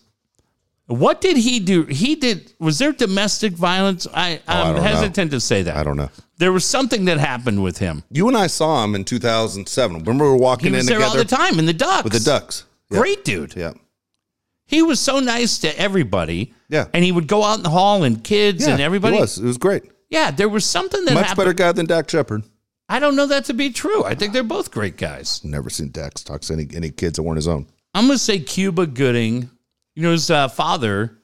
What 0.86 1.20
did 1.20 1.36
he 1.38 1.60
do? 1.60 1.84
He 1.84 2.16
did. 2.16 2.52
Was 2.58 2.78
there 2.78 2.92
domestic 2.92 3.52
violence? 3.54 4.06
I, 4.12 4.36
oh, 4.36 4.40
I 4.46 4.60
I'm 4.60 4.74
don't 4.74 4.76
know. 4.76 4.82
hesitant 4.90 5.30
to 5.30 5.40
say 5.40 5.62
that. 5.62 5.76
I 5.76 5.84
don't 5.84 5.96
know. 5.96 6.10
There 6.38 6.52
was 6.52 6.64
something 6.64 7.04
that 7.06 7.18
happened 7.18 7.62
with 7.62 7.78
him. 7.78 8.02
You 8.10 8.28
and 8.28 8.36
I 8.36 8.48
saw 8.48 8.84
him 8.84 8.94
in 8.94 9.04
2007. 9.04 9.98
Remember 10.00 10.24
we 10.24 10.30
were 10.32 10.36
He 10.36 10.42
walking 10.42 10.66
in 10.68 10.72
was 10.74 10.86
there 10.86 11.00
all 11.00 11.12
together 11.12 11.24
the 11.24 11.36
time 11.36 11.58
in 11.58 11.66
the 11.66 11.72
Ducks. 11.72 12.04
with 12.04 12.12
the 12.12 12.20
Ducks. 12.20 12.64
Yeah. 12.90 12.98
Great 12.98 13.24
dude. 13.24 13.54
Yeah. 13.56 13.72
He 14.66 14.82
was 14.82 14.98
so 15.00 15.20
nice 15.20 15.58
to 15.58 15.78
everybody. 15.78 16.52
Yeah. 16.68 16.88
And 16.92 17.04
he 17.04 17.12
would 17.12 17.28
go 17.28 17.42
out 17.44 17.58
in 17.58 17.62
the 17.62 17.70
hall 17.70 18.02
and 18.04 18.22
kids 18.22 18.66
Yeah, 18.66 18.72
and 18.74 18.82
everybody. 18.82 19.16
It 19.16 19.20
was. 19.20 19.38
It 19.38 19.44
was 19.44 19.58
great. 19.58 19.84
Yeah, 20.10 20.30
there 20.30 20.48
was 20.48 20.64
something 20.66 21.04
that 21.06 21.14
Much 21.14 21.26
happened. 21.28 21.36
better 21.38 21.52
guy 21.54 21.72
than 21.72 21.86
Dax 21.86 22.10
Shepard. 22.12 22.42
I 22.92 22.98
don't 22.98 23.16
know 23.16 23.24
that 23.26 23.46
to 23.46 23.54
be 23.54 23.70
true. 23.70 24.04
I 24.04 24.14
think 24.14 24.34
they're 24.34 24.42
both 24.42 24.70
great 24.70 24.98
guys. 24.98 25.42
Never 25.42 25.70
seen 25.70 25.90
Dak 25.92 26.12
talk 26.14 26.42
to 26.42 26.52
any 26.52 26.68
any 26.74 26.90
kids 26.90 27.16
that 27.16 27.22
weren't 27.22 27.36
his 27.38 27.48
own. 27.48 27.66
I'm 27.94 28.06
gonna 28.06 28.18
say 28.18 28.38
Cuba 28.38 28.86
Gooding. 28.86 29.48
You 29.94 30.02
know, 30.02 30.10
his 30.12 30.30
uh, 30.30 30.48
father 30.48 31.16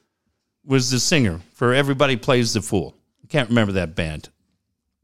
was 0.65 0.91
the 0.91 0.99
singer 0.99 1.41
for 1.53 1.75
Everybody 1.75 2.17
Plays 2.17 2.55
the 2.55 2.63
Fool. 2.63 2.95
I 3.23 3.27
can't 3.27 3.51
remember 3.51 3.73
that 3.75 3.95
band, 3.95 4.31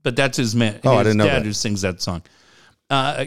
but 0.02 0.16
that's 0.16 0.38
his 0.38 0.54
man. 0.54 0.80
Oh, 0.84 0.92
I 0.92 0.98
his 0.98 1.08
didn't 1.08 1.18
know 1.18 1.26
dad 1.26 1.40
that. 1.40 1.44
who 1.46 1.52
sings 1.52 1.82
that 1.82 2.00
song. 2.00 2.22
Uh, 2.90 3.26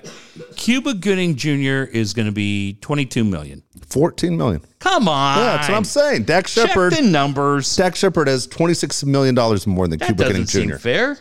Cuba 0.56 0.94
Gooding 0.96 1.36
Jr. 1.36 1.90
is 1.92 2.14
going 2.14 2.28
to 2.28 2.32
be 2.32 2.78
22 2.82 3.24
million. 3.24 3.64
14 3.88 4.38
million. 4.38 4.62
Come 4.80 5.08
on. 5.08 5.38
Yeah, 5.40 5.44
that's 5.56 5.68
what 5.70 5.76
I'm 5.76 5.84
saying. 5.84 6.24
Dak 6.24 6.46
Check 6.46 6.70
Shepard. 6.70 6.94
the 6.94 7.02
numbers. 7.02 7.76
Dax 7.76 7.98
Shepard 8.00 8.28
has 8.28 8.46
26 8.48 9.04
million 9.06 9.34
dollars 9.34 9.66
more 9.66 9.88
than 9.88 9.98
That 10.00 10.06
Cuba 10.08 10.24
Gooding 10.26 10.44
doesn't 10.44 10.62
seem 10.62 10.70
Jr. 10.70 10.78
fair. 10.78 11.18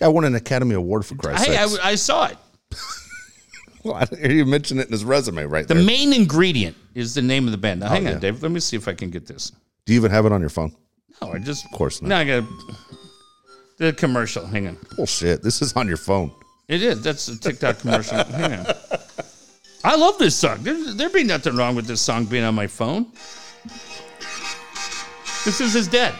Guy 0.00 0.08
won 0.08 0.24
an 0.24 0.34
Academy 0.34 0.74
Award 0.74 1.06
for 1.06 1.14
Christ's 1.14 1.46
Hey, 1.46 1.56
I. 1.56 1.90
I 1.90 1.94
saw 1.94 2.26
it. 2.26 2.36
Well, 3.82 3.94
I 3.94 4.04
didn't 4.04 4.22
hear 4.26 4.32
you 4.32 4.44
mention 4.44 4.78
it 4.78 4.88
in 4.88 4.92
his 4.92 5.06
resume 5.06 5.44
right 5.44 5.66
The 5.66 5.72
there. 5.72 5.82
main 5.82 6.12
ingredient 6.12 6.76
is 6.94 7.14
the 7.14 7.22
name 7.22 7.46
of 7.46 7.52
the 7.52 7.56
band. 7.56 7.80
Now, 7.80 7.86
oh, 7.86 7.88
hang 7.88 8.04
yeah. 8.04 8.12
on, 8.12 8.20
Dave. 8.20 8.42
Let 8.42 8.52
me 8.52 8.60
see 8.60 8.76
if 8.76 8.86
I 8.86 8.92
can 8.92 9.08
get 9.08 9.26
this. 9.26 9.52
Do 9.86 9.94
you 9.94 9.98
even 9.98 10.10
have 10.10 10.26
it 10.26 10.32
on 10.32 10.42
your 10.42 10.50
phone? 10.50 10.76
No, 11.22 11.32
I 11.32 11.38
just. 11.38 11.64
Of 11.64 11.70
course 11.70 12.02
not. 12.02 12.08
No, 12.08 12.16
I 12.16 12.24
got 12.40 12.44
the 13.78 13.94
commercial. 13.94 14.44
Hang 14.44 14.68
on. 14.68 14.76
Bullshit. 14.96 15.42
This 15.42 15.62
is 15.62 15.72
on 15.72 15.88
your 15.88 15.96
phone. 15.96 16.30
It 16.68 16.82
is. 16.82 17.02
That's 17.02 17.26
a 17.28 17.40
TikTok 17.40 17.78
commercial. 17.78 18.22
Hang 18.24 18.66
on. 18.66 18.66
I 19.82 19.96
love 19.96 20.18
this 20.18 20.36
song. 20.36 20.58
There, 20.60 20.92
there 20.92 21.08
be 21.08 21.24
nothing 21.24 21.56
wrong 21.56 21.74
with 21.74 21.86
this 21.86 22.02
song 22.02 22.26
being 22.26 22.44
on 22.44 22.54
my 22.54 22.66
phone. 22.66 23.06
This 25.46 25.62
is 25.62 25.72
his 25.72 25.88
dad. 25.88 26.12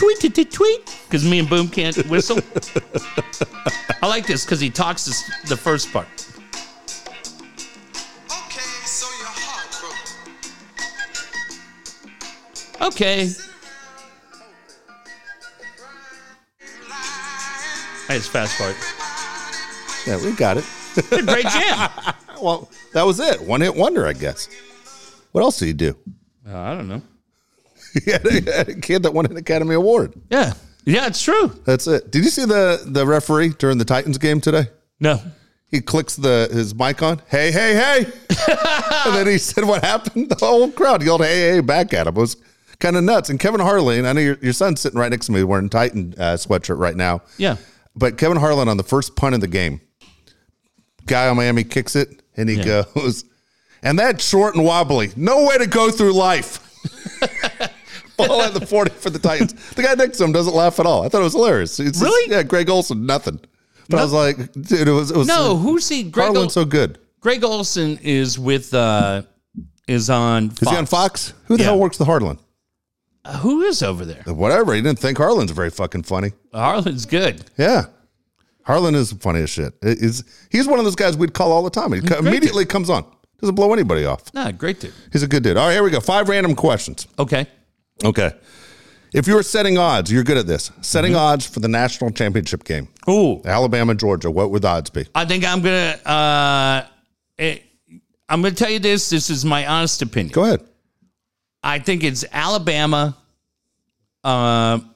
Tweet 0.00 0.24
it, 0.24 0.34
tweet, 0.34 0.50
tweet. 0.50 0.98
Because 1.04 1.28
me 1.28 1.40
and 1.40 1.48
Boom 1.48 1.68
can't 1.68 1.94
whistle. 2.06 2.38
I 4.00 4.06
like 4.06 4.26
this 4.26 4.46
because 4.46 4.58
he 4.58 4.70
talks 4.70 5.04
this, 5.04 5.30
the 5.46 5.58
first 5.58 5.92
part. 5.92 6.06
Okay, 8.24 8.62
so 8.86 9.06
your 9.18 9.28
heart 9.28 9.68
broke. 12.80 12.94
Okay. 12.94 13.24
I 18.08 18.18
fast 18.20 18.56
forward. 18.56 18.76
Yeah, 20.06 20.16
we 20.24 20.34
got 20.34 20.56
it. 20.56 20.64
Great 21.26 21.46
jam. 21.46 21.90
Well, 22.40 22.70
that 22.94 23.02
was 23.02 23.20
it. 23.20 23.42
One 23.42 23.60
hit 23.60 23.74
wonder, 23.74 24.06
I 24.06 24.14
guess. 24.14 24.48
What 25.32 25.42
else 25.42 25.58
did 25.58 25.66
he 25.66 25.72
do? 25.74 25.94
Uh, 26.48 26.56
I 26.58 26.74
don't 26.74 26.88
know. 26.88 27.02
He 28.04 28.10
had 28.10 28.24
a, 28.26 28.60
a 28.70 28.74
kid 28.74 29.02
that 29.02 29.12
won 29.12 29.26
an 29.26 29.36
Academy 29.36 29.74
Award. 29.74 30.14
Yeah. 30.30 30.52
Yeah, 30.84 31.06
it's 31.06 31.22
true. 31.22 31.48
That's 31.64 31.86
it. 31.86 32.10
Did 32.10 32.24
you 32.24 32.30
see 32.30 32.44
the 32.46 32.82
the 32.86 33.06
referee 33.06 33.50
during 33.58 33.78
the 33.78 33.84
Titans 33.84 34.16
game 34.18 34.40
today? 34.40 34.68
No. 34.98 35.20
He 35.68 35.80
clicks 35.80 36.16
the 36.16 36.48
his 36.50 36.74
mic 36.74 37.02
on. 37.02 37.20
Hey, 37.28 37.52
hey, 37.52 37.74
hey! 37.74 38.04
and 39.06 39.14
then 39.14 39.26
he 39.26 39.38
said, 39.38 39.64
"What 39.64 39.84
happened?" 39.84 40.30
The 40.30 40.34
whole 40.36 40.70
crowd 40.70 41.02
yelled, 41.04 41.20
"Hey, 41.22 41.50
hey!" 41.50 41.60
back 41.60 41.92
at 41.94 42.06
him. 42.06 42.16
It 42.16 42.20
was 42.20 42.36
kind 42.80 42.96
of 42.96 43.04
nuts. 43.04 43.28
And 43.30 43.38
Kevin 43.38 43.60
Harlan, 43.60 44.06
I 44.06 44.12
know 44.14 44.20
your, 44.20 44.36
your 44.40 44.52
son's 44.54 44.80
sitting 44.80 44.98
right 44.98 45.10
next 45.10 45.26
to 45.26 45.32
me 45.32 45.44
wearing 45.44 45.66
a 45.66 45.68
Titan 45.68 46.14
uh, 46.18 46.34
sweatshirt 46.34 46.78
right 46.78 46.96
now. 46.96 47.22
Yeah. 47.36 47.56
But 47.94 48.16
Kevin 48.18 48.38
Harlan 48.38 48.68
on 48.68 48.78
the 48.78 48.82
first 48.82 49.14
punt 49.16 49.34
of 49.34 49.40
the 49.42 49.48
game, 49.48 49.80
guy 51.06 51.28
on 51.28 51.36
Miami 51.36 51.62
kicks 51.64 51.94
it, 51.94 52.22
and 52.36 52.48
he 52.48 52.56
Yeah. 52.56 52.84
goes, 52.94 53.24
"And 53.82 53.98
that's 53.98 54.26
short 54.26 54.54
and 54.56 54.64
wobbly. 54.64 55.10
No 55.14 55.44
way 55.46 55.58
to 55.58 55.66
go 55.66 55.90
through 55.90 56.14
life." 56.14 56.66
Ball 58.28 58.42
at 58.42 58.54
the 58.54 58.66
forty 58.66 58.90
for 58.92 59.10
the 59.10 59.18
Titans. 59.18 59.52
The 59.74 59.82
guy 59.82 59.94
next 59.94 60.18
to 60.18 60.24
him 60.24 60.32
doesn't 60.32 60.54
laugh 60.54 60.78
at 60.80 60.86
all. 60.86 61.04
I 61.04 61.08
thought 61.08 61.20
it 61.20 61.24
was 61.24 61.32
hilarious. 61.34 61.78
It's 61.80 61.90
just- 61.98 62.02
Really? 62.02 62.30
yeah, 62.32 62.42
Greg 62.42 62.68
Olsen, 62.70 63.06
nothing. 63.06 63.40
But 63.88 63.98
I 63.98 64.02
was 64.04 64.12
like, 64.12 64.36
dude, 64.52 64.86
it 64.86 64.92
was 64.92 65.10
it 65.10 65.16
was 65.16 65.26
No, 65.26 65.56
who's 65.56 65.88
he? 65.88 66.04
Greg, 66.04 66.26
Harlan's 66.28 66.56
Ol- 66.56 66.62
so 66.62 66.64
good. 66.64 66.98
Greg 67.20 67.42
Olsen 67.44 67.98
is 68.02 68.38
with 68.38 68.72
uh 68.72 69.22
is 69.88 70.08
on 70.08 70.50
Fox. 70.50 70.62
Is 70.62 70.68
he 70.70 70.76
on 70.76 70.86
Fox? 70.86 71.32
Who 71.46 71.56
the 71.56 71.62
Yeah. 71.64 71.70
hell 71.70 71.78
works 71.80 71.96
the 71.98 72.04
Harlan? 72.04 72.38
Uh, 73.24 73.36
who 73.38 73.62
is 73.62 73.82
over 73.82 74.04
there? 74.04 74.22
Whatever. 74.26 74.72
He 74.74 74.80
didn't 74.80 74.98
think 75.00 75.18
Harlan's 75.18 75.50
very 75.50 75.70
fucking 75.70 76.04
funny. 76.04 76.32
Harlan's 76.54 77.04
good. 77.04 77.44
Yeah. 77.58 77.86
Harlan 78.62 78.94
is 78.94 79.12
funny 79.12 79.42
as 79.42 79.50
shit. 79.50 79.74
It 79.82 79.98
is 79.98 80.22
he's 80.50 80.68
one 80.68 80.78
of 80.78 80.84
those 80.84 80.94
guys 80.94 81.16
we'd 81.16 81.34
call 81.34 81.50
all 81.50 81.62
the 81.62 81.70
time. 81.70 81.92
He 81.92 82.00
great 82.00 82.20
immediately 82.20 82.64
comes 82.64 82.88
on. 82.88 83.04
Doesn't 83.40 83.54
blow 83.56 83.72
anybody 83.72 84.04
off. 84.04 84.32
Nah, 84.34 84.52
great 84.52 84.78
dude. 84.80 84.92
He's 85.12 85.22
a 85.22 85.26
good 85.26 85.42
dude. 85.42 85.56
All 85.56 85.66
right, 85.66 85.72
here 85.72 85.82
we 85.82 85.90
go. 85.90 85.98
Five 85.98 86.28
random 86.28 86.54
questions. 86.54 87.06
Okay. 87.18 87.46
Okay. 88.04 88.32
If 89.12 89.26
you 89.26 89.34
were 89.34 89.42
setting 89.42 89.76
odds, 89.76 90.10
you're 90.12 90.22
good 90.22 90.36
at 90.38 90.46
this. 90.46 90.70
Setting 90.82 91.12
Mm-hmm. 91.12 91.20
odds 91.20 91.46
for 91.46 91.58
the 91.60 91.68
national 91.68 92.10
championship 92.12 92.62
game. 92.64 92.88
Ooh. 93.08 93.42
Alabama, 93.44 93.94
Georgia. 93.94 94.30
What 94.30 94.50
would 94.52 94.62
the 94.62 94.68
odds 94.68 94.90
be? 94.90 95.06
I 95.14 95.24
think 95.24 95.44
I'm 95.44 95.60
gonna 95.62 95.98
uh 96.06 96.86
eh, 97.38 97.58
I'm 98.28 98.40
gonna 98.42 98.54
tell 98.54 98.70
you 98.70 98.78
this. 98.78 99.10
This 99.10 99.28
is 99.30 99.44
my 99.44 99.66
honest 99.66 100.00
opinion. 100.02 100.32
Go 100.32 100.44
ahead. 100.44 100.60
I 101.62 101.80
think 101.80 102.04
it's 102.04 102.24
Alabama. 102.32 103.16
Uh, 104.24 104.78
I'm 104.78 104.90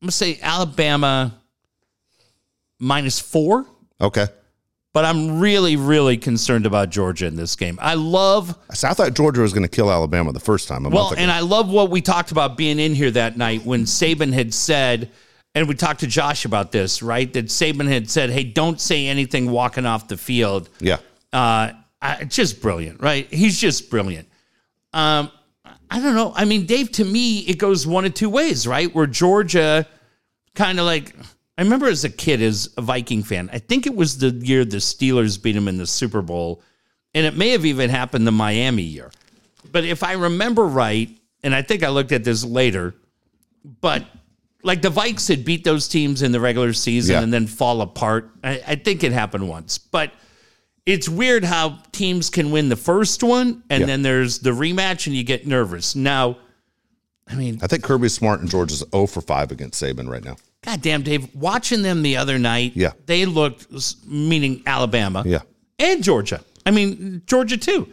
gonna 0.00 0.12
say 0.12 0.38
Alabama 0.40 1.38
minus 2.78 3.18
four, 3.20 3.66
Okay. 4.00 4.26
But 4.96 5.04
I'm 5.04 5.40
really, 5.40 5.76
really 5.76 6.16
concerned 6.16 6.64
about 6.64 6.88
Georgia 6.88 7.26
in 7.26 7.36
this 7.36 7.54
game. 7.54 7.78
I 7.82 7.92
love 7.92 8.58
So 8.72 8.88
I 8.88 8.94
thought 8.94 9.12
Georgia 9.12 9.42
was 9.42 9.52
going 9.52 9.62
to 9.62 9.68
kill 9.68 9.92
Alabama 9.92 10.32
the 10.32 10.40
first 10.40 10.68
time. 10.68 10.84
Well, 10.84 11.12
and 11.14 11.30
I 11.30 11.40
love 11.40 11.68
what 11.68 11.90
we 11.90 12.00
talked 12.00 12.32
about 12.32 12.56
being 12.56 12.78
in 12.78 12.94
here 12.94 13.10
that 13.10 13.36
night 13.36 13.66
when 13.66 13.82
Saban 13.82 14.32
had 14.32 14.54
said, 14.54 15.10
and 15.54 15.68
we 15.68 15.74
talked 15.74 16.00
to 16.00 16.06
Josh 16.06 16.46
about 16.46 16.72
this, 16.72 17.02
right? 17.02 17.30
That 17.34 17.48
Saban 17.48 17.88
had 17.88 18.08
said, 18.08 18.30
"Hey, 18.30 18.42
don't 18.42 18.80
say 18.80 19.06
anything 19.06 19.50
walking 19.50 19.84
off 19.84 20.08
the 20.08 20.16
field." 20.16 20.70
yeah. 20.80 20.96
uh, 21.30 21.72
I, 22.00 22.24
just 22.24 22.62
brilliant, 22.62 23.02
right? 23.02 23.30
He's 23.30 23.60
just 23.60 23.90
brilliant. 23.90 24.26
Um, 24.94 25.30
I 25.90 26.00
don't 26.00 26.14
know. 26.14 26.32
I 26.34 26.46
mean, 26.46 26.64
Dave, 26.64 26.90
to 26.92 27.04
me, 27.04 27.40
it 27.40 27.58
goes 27.58 27.86
one 27.86 28.06
of 28.06 28.14
two 28.14 28.30
ways, 28.30 28.66
right? 28.66 28.94
Where 28.94 29.06
Georgia 29.06 29.86
kind 30.54 30.80
of 30.80 30.86
like, 30.86 31.14
I 31.58 31.62
remember 31.62 31.86
as 31.86 32.04
a 32.04 32.10
kid, 32.10 32.42
as 32.42 32.68
a 32.76 32.82
Viking 32.82 33.22
fan, 33.22 33.48
I 33.52 33.58
think 33.58 33.86
it 33.86 33.94
was 33.94 34.18
the 34.18 34.28
year 34.30 34.64
the 34.64 34.76
Steelers 34.76 35.42
beat 35.42 35.52
them 35.52 35.68
in 35.68 35.78
the 35.78 35.86
Super 35.86 36.20
Bowl, 36.22 36.60
and 37.14 37.24
it 37.24 37.34
may 37.36 37.50
have 37.50 37.64
even 37.64 37.88
happened 37.88 38.26
the 38.26 38.32
Miami 38.32 38.82
year. 38.82 39.10
But 39.72 39.84
if 39.84 40.02
I 40.02 40.12
remember 40.12 40.66
right, 40.66 41.08
and 41.42 41.54
I 41.54 41.62
think 41.62 41.82
I 41.82 41.88
looked 41.88 42.12
at 42.12 42.24
this 42.24 42.44
later, 42.44 42.94
but 43.80 44.04
like 44.62 44.82
the 44.82 44.90
Vikes 44.90 45.28
had 45.28 45.44
beat 45.44 45.64
those 45.64 45.88
teams 45.88 46.22
in 46.22 46.32
the 46.32 46.40
regular 46.40 46.72
season 46.72 47.14
Yeah. 47.14 47.22
and 47.22 47.32
then 47.32 47.46
fall 47.46 47.80
apart. 47.80 48.30
I, 48.44 48.60
I 48.66 48.74
think 48.76 49.02
it 49.04 49.12
happened 49.12 49.48
once, 49.48 49.78
but 49.78 50.12
it's 50.84 51.08
weird 51.08 51.42
how 51.44 51.78
teams 51.92 52.30
can 52.30 52.50
win 52.50 52.68
the 52.68 52.76
first 52.76 53.22
one 53.22 53.62
and 53.70 53.80
Yeah. 53.80 53.86
then 53.86 54.02
there's 54.02 54.40
the 54.40 54.50
rematch 54.50 55.06
and 55.06 55.16
you 55.16 55.24
get 55.24 55.46
nervous. 55.46 55.94
Now, 55.96 56.38
I 57.28 57.34
mean, 57.34 57.58
I 57.62 57.66
think 57.66 57.82
Kirby 57.82 58.08
Smart 58.08 58.40
and 58.40 58.48
George 58.50 58.72
is 58.72 58.84
0 58.92 59.06
for 59.06 59.20
5 59.20 59.50
against 59.52 59.82
Saban 59.82 60.08
right 60.08 60.24
now. 60.24 60.36
Goddamn, 60.66 61.02
Dave, 61.02 61.34
watching 61.34 61.82
them 61.82 62.02
the 62.02 62.16
other 62.16 62.38
night, 62.38 62.72
Yeah. 62.74 62.92
they 63.06 63.24
looked, 63.24 63.66
meaning 64.06 64.62
Alabama, 64.66 65.22
Yeah. 65.24 65.40
and 65.78 66.02
Georgia. 66.02 66.42
I 66.66 66.72
mean, 66.72 67.22
Georgia 67.26 67.56
too. 67.56 67.88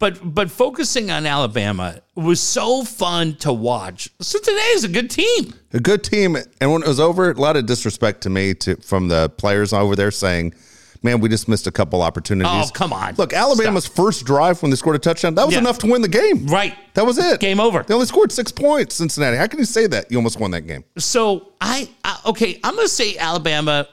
But 0.00 0.34
but 0.34 0.50
focusing 0.50 1.12
on 1.12 1.26
Alabama 1.26 2.00
was 2.16 2.40
so 2.40 2.82
fun 2.84 3.36
to 3.36 3.52
watch. 3.52 4.10
Cincinnati 4.20 4.66
is 4.70 4.82
a 4.82 4.88
good 4.88 5.08
team. 5.10 5.54
A 5.72 5.78
good 5.78 6.02
team. 6.02 6.36
And 6.60 6.72
when 6.72 6.82
it 6.82 6.88
was 6.88 6.98
over, 6.98 7.30
a 7.30 7.40
lot 7.40 7.56
of 7.56 7.66
disrespect 7.66 8.20
to 8.22 8.30
me 8.30 8.52
to 8.54 8.74
from 8.82 9.06
the 9.06 9.28
players 9.30 9.72
over 9.72 9.94
there 9.94 10.10
saying, 10.10 10.54
man, 11.02 11.20
we 11.20 11.28
just 11.28 11.48
missed 11.48 11.66
a 11.66 11.70
couple 11.70 12.02
opportunities. 12.02 12.52
Oh, 12.52 12.70
come 12.72 12.92
on. 12.92 13.14
Look, 13.16 13.32
Alabama's 13.32 13.86
first 13.86 14.24
drive 14.24 14.62
when 14.62 14.70
they 14.70 14.76
scored 14.76 14.96
a 14.96 14.98
touchdown, 14.98 15.34
that 15.36 15.44
was 15.46 15.54
Yeah. 15.54 15.60
enough 15.60 15.78
to 15.80 15.86
win 15.86 16.02
the 16.02 16.08
game. 16.08 16.46
Right. 16.46 16.74
That 16.94 17.06
was 17.06 17.18
it. 17.18 17.40
Game 17.40 17.60
over. 17.60 17.82
They 17.82 17.94
only 17.94 18.06
scored 18.06 18.32
six 18.32 18.52
points, 18.52 18.94
Cincinnati. 18.96 19.36
How 19.36 19.46
can 19.46 19.58
you 19.58 19.64
say 19.64 19.86
that? 19.88 20.10
You 20.10 20.18
almost 20.18 20.38
won 20.40 20.50
that 20.52 20.62
game. 20.62 20.84
So 20.98 21.52
I, 21.60 21.88
I 22.04 22.18
okay, 22.26 22.60
I'm 22.64 22.74
gonna 22.76 22.88
say 22.88 23.16
Alabama 23.16 23.86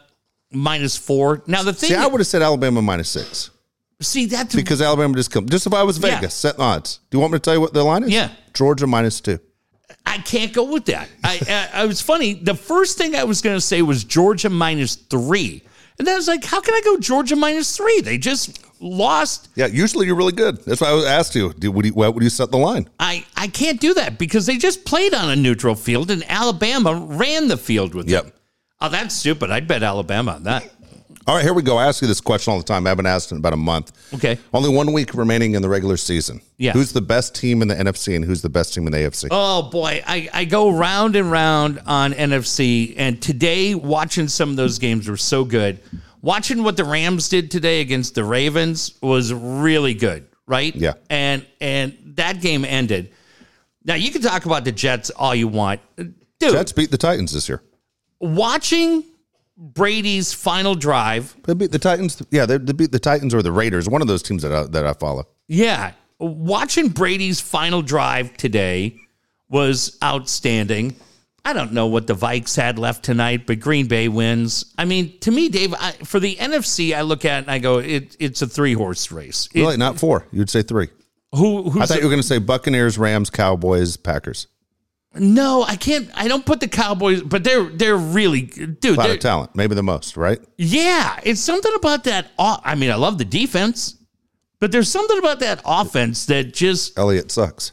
minus 0.51 0.97
four. 0.97 1.43
Now 1.47 1.63
the 1.63 1.73
thing 1.73 1.89
See, 1.89 1.95
I 1.95 2.07
would 2.07 2.19
have 2.19 2.27
said 2.27 2.41
Alabama 2.41 2.81
minus 2.81 3.09
six 3.09 3.51
see 4.01 4.25
that's 4.27 4.55
because 4.55 4.81
Alabama 4.81 5.13
just 5.15 5.29
come. 5.31 5.47
Just 5.49 5.67
if 5.67 5.73
I 5.73 5.83
was 5.83 5.97
Yeah. 5.99 6.15
Vegas, 6.15 6.33
set 6.33 6.57
odds. 6.59 6.99
Do 7.09 7.17
you 7.17 7.19
want 7.19 7.33
me 7.33 7.37
to 7.39 7.41
tell 7.41 7.53
you 7.53 7.61
what 7.61 7.73
the 7.73 7.83
line 7.83 8.03
is? 8.03 8.09
Yeah. 8.11 8.29
Georgia 8.53 8.87
minus 8.87 9.19
two. 9.19 9.39
I 10.05 10.19
can't 10.19 10.53
go 10.53 10.71
with 10.71 10.85
that. 10.85 11.09
I, 11.23 11.41
I, 11.73 11.81
I 11.81 11.85
was 11.85 11.99
funny. 12.01 12.33
The 12.33 12.55
first 12.55 12.97
thing 12.97 13.15
I 13.15 13.25
was 13.25 13.41
going 13.41 13.57
to 13.57 13.61
say 13.61 13.81
was 13.81 14.03
Georgia 14.03 14.49
minus 14.49 14.95
three, 14.95 15.63
and 15.99 16.07
then 16.07 16.15
I 16.15 16.17
was 16.17 16.27
like, 16.27 16.43
"How 16.45 16.59
can 16.61 16.73
I 16.73 16.81
go 16.83 16.97
Georgia 16.97 17.35
minus 17.35 17.75
three? 17.77 18.01
They 18.01 18.17
just 18.17 18.65
lost." 18.79 19.49
Yeah, 19.55 19.67
usually 19.67 20.07
you're 20.07 20.15
really 20.15 20.31
good. 20.31 20.57
That's 20.65 20.81
why 20.81 20.89
I 20.89 20.93
was 20.93 21.05
asked 21.05 21.35
you. 21.35 21.53
Do, 21.53 21.71
would 21.71 21.85
you 21.85 21.91
what 21.93 22.13
would 22.15 22.23
you 22.23 22.29
set 22.29 22.49
the 22.51 22.57
line? 22.57 22.89
I 22.99 23.25
I 23.35 23.47
can't 23.47 23.79
do 23.79 23.93
that 23.95 24.17
because 24.17 24.45
they 24.45 24.57
just 24.57 24.85
played 24.85 25.13
on 25.13 25.29
a 25.29 25.35
neutral 25.35 25.75
field, 25.75 26.09
and 26.09 26.23
Alabama 26.29 26.95
ran 26.95 27.47
the 27.47 27.57
field 27.57 27.93
with 27.93 28.09
Yep. 28.09 28.23
them. 28.23 28.33
Oh, 28.81 28.89
that's 28.89 29.13
stupid. 29.13 29.51
I'd 29.51 29.67
bet 29.67 29.83
Alabama 29.83 30.31
on 30.33 30.43
that. 30.43 30.63
All 31.29 31.35
right, 31.35 31.43
here 31.43 31.53
we 31.53 31.61
go. 31.61 31.77
I 31.77 31.85
ask 31.85 32.01
you 32.01 32.07
this 32.07 32.21
question 32.21 32.51
all 32.51 32.57
the 32.57 32.65
time. 32.65 32.87
I 32.87 32.89
haven't 32.89 33.05
asked 33.05 33.31
in 33.31 33.37
about 33.37 33.53
a 33.53 33.55
month. 33.55 33.91
Okay. 34.15 34.39
Only 34.51 34.75
one 34.75 34.91
week 34.93 35.13
remaining 35.13 35.53
in 35.53 35.61
the 35.61 35.69
regular 35.69 35.95
season. 35.95 36.41
Yeah. 36.57 36.71
Who's 36.71 36.91
the 36.91 37.03
best 37.03 37.35
team 37.35 37.61
in 37.61 37.67
the 37.67 37.75
NFC 37.75 38.15
and 38.15 38.25
who's 38.25 38.41
the 38.41 38.49
best 38.49 38.73
team 38.73 38.87
in 38.87 38.93
the 38.93 38.97
AFC? 38.97 39.27
Oh 39.29 39.69
boy, 39.69 40.01
I, 40.07 40.27
I 40.33 40.45
go 40.45 40.71
round 40.71 41.15
and 41.15 41.31
round 41.31 41.83
on 41.85 42.13
NFC, 42.13 42.95
and 42.97 43.21
today 43.21 43.75
watching 43.75 44.27
some 44.27 44.49
of 44.49 44.55
those 44.55 44.79
games 44.79 45.07
were 45.07 45.17
so 45.17 45.45
good. 45.45 45.79
Watching 46.23 46.63
what 46.63 46.77
the 46.77 46.83
Rams 46.83 47.29
did 47.29 47.51
today 47.51 47.81
against 47.81 48.15
the 48.15 48.23
Ravens 48.23 48.97
was 48.99 49.31
really 49.31 49.93
good, 49.93 50.27
right? 50.47 50.75
Yeah. 50.75 50.93
And 51.11 51.45
and 51.61 51.95
that 52.15 52.41
game 52.41 52.65
ended. 52.65 53.13
Now 53.85 53.93
you 53.93 54.09
can 54.09 54.23
talk 54.23 54.47
about 54.47 54.65
the 54.65 54.71
Jets 54.71 55.11
all 55.11 55.35
you 55.35 55.47
want. 55.47 55.79
dude, 55.95 56.15
Jets 56.39 56.71
beat 56.71 56.89
the 56.89 56.97
Titans 56.97 57.31
this 57.33 57.47
year. 57.47 57.61
watching 58.19 59.03
Brady's 59.61 60.31
final 60.33 60.73
drive. 60.73 61.35
They 61.43 61.53
beat 61.53 61.71
the 61.71 61.79
Titans. 61.79 62.21
Yeah, 62.31 62.45
they, 62.45 62.57
beat 62.57 62.91
the 62.93 62.99
Titans 62.99 63.33
or 63.33 63.41
the 63.41 63.51
Raiders. 63.51 63.89
One 63.89 64.01
of 64.01 64.07
those 64.07 64.23
teams 64.23 64.41
that 64.43 64.53
I, 64.53 64.63
that 64.63 64.85
I 64.85 64.93
follow. 64.93 65.27
Yeah, 65.47 65.91
watching 66.17 66.87
Brady's 66.89 67.41
final 67.41 67.81
drive 67.81 68.35
today 68.37 68.95
was 69.49 69.97
outstanding. 70.03 70.95
I 71.43 71.53
don't 71.53 71.73
know 71.73 71.87
what 71.87 72.05
the 72.07 72.13
Vikes 72.15 72.55
had 72.55 72.77
left 72.77 73.03
tonight, 73.03 73.47
but 73.47 73.59
Green 73.59 73.87
Bay 73.87 74.07
wins. 74.07 74.73
I 74.77 74.85
mean, 74.85 75.17
to 75.19 75.31
me, 75.31 75.49
Dave, 75.49 75.73
I, 75.73 75.91
for 76.03 76.19
the 76.19 76.35
NFC, 76.35 76.95
I 76.95 77.01
look 77.01 77.25
at 77.25 77.39
it 77.39 77.41
and 77.43 77.51
I 77.51 77.59
go, 77.59 77.79
it, 77.79 78.15
it's 78.19 78.41
a 78.41 78.47
three 78.47 78.73
horse 78.73 79.11
race. 79.11 79.47
It- 79.53 79.61
Really, 79.61 79.77
not 79.77 79.99
four. 79.99 80.25
You'd 80.31 80.49
say 80.49 80.61
three. 80.61 80.89
who, 81.33 81.79
I 81.81 81.85
thought 81.85 81.97
you 81.97 82.03
were 82.03 82.09
going 82.09 82.21
to 82.21 82.27
say 82.27 82.37
Buccaneers, 82.39 82.97
Rams, 82.97 83.29
Cowboys, 83.29 83.97
Packers. 83.97 84.47
No, 85.15 85.63
I 85.63 85.75
can't. 85.75 86.09
I 86.13 86.27
don't 86.27 86.45
put 86.45 86.59
the 86.59 86.67
Cowboys, 86.67 87.21
but 87.21 87.43
they're 87.43 87.63
they're 87.63 87.97
really 87.97 88.41
dude. 88.43 88.85
A 88.85 88.99
lot 88.99 89.09
of 89.09 89.19
talent, 89.19 89.55
maybe 89.55 89.75
the 89.75 89.83
most, 89.83 90.15
right? 90.17 90.39
Yeah, 90.57 91.19
it's 91.23 91.41
something 91.41 91.73
about 91.75 92.03
that. 92.03 92.31
I 92.37 92.75
mean, 92.75 92.91
I 92.91 92.95
love 92.95 93.17
the 93.17 93.25
defense, 93.25 93.95
but 94.59 94.71
there's 94.71 94.89
something 94.89 95.17
about 95.17 95.39
that 95.39 95.61
offense 95.65 96.27
that 96.27 96.53
just 96.53 96.97
Elliott 96.97 97.31
sucks. 97.31 97.71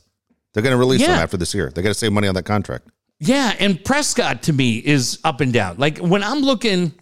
They're 0.52 0.62
going 0.62 0.72
to 0.72 0.78
release 0.78 1.02
him 1.02 1.10
after 1.10 1.36
this 1.36 1.52
year. 1.54 1.70
They 1.74 1.82
got 1.82 1.88
to 1.88 1.94
save 1.94 2.12
money 2.12 2.28
on 2.28 2.34
that 2.36 2.44
contract. 2.44 2.88
Yeah, 3.18 3.54
and 3.58 3.82
Prescott 3.84 4.42
to 4.44 4.54
me 4.54 4.78
is 4.78 5.18
up 5.22 5.42
and 5.42 5.52
down. 5.52 5.76
Like 5.76 5.98
when 5.98 6.22
I'm 6.22 6.40
looking 6.40 6.94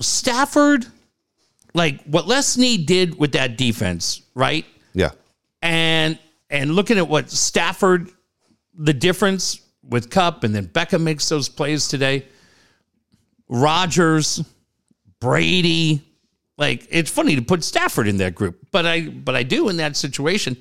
Stafford, 0.00 0.86
like 1.74 2.02
what 2.04 2.26
Les 2.26 2.48
Snead 2.48 2.86
did 2.86 3.18
with 3.18 3.32
that 3.32 3.56
defense, 3.56 4.22
right? 4.34 4.64
Yeah, 4.94 5.10
And 5.62 6.18
and 6.50 6.74
looking 6.74 6.98
at 6.98 7.08
what 7.08 7.30
Stafford, 7.30 8.10
the 8.82 8.92
difference 8.92 9.60
with 9.88 10.10
Kupp, 10.10 10.44
and 10.44 10.54
then 10.54 10.66
Beckham 10.66 11.02
makes 11.02 11.28
those 11.28 11.48
plays 11.48 11.88
today. 11.88 12.26
Rodgers, 13.48 14.42
Brady, 15.20 16.02
like 16.58 16.86
it's 16.90 17.10
funny 17.10 17.36
to 17.36 17.42
put 17.42 17.62
Stafford 17.64 18.08
in 18.08 18.16
that 18.18 18.34
group, 18.34 18.58
but 18.70 18.86
I 18.86 19.02
but 19.02 19.34
I 19.36 19.42
do 19.42 19.68
in 19.68 19.76
that 19.78 19.96
situation. 19.96 20.56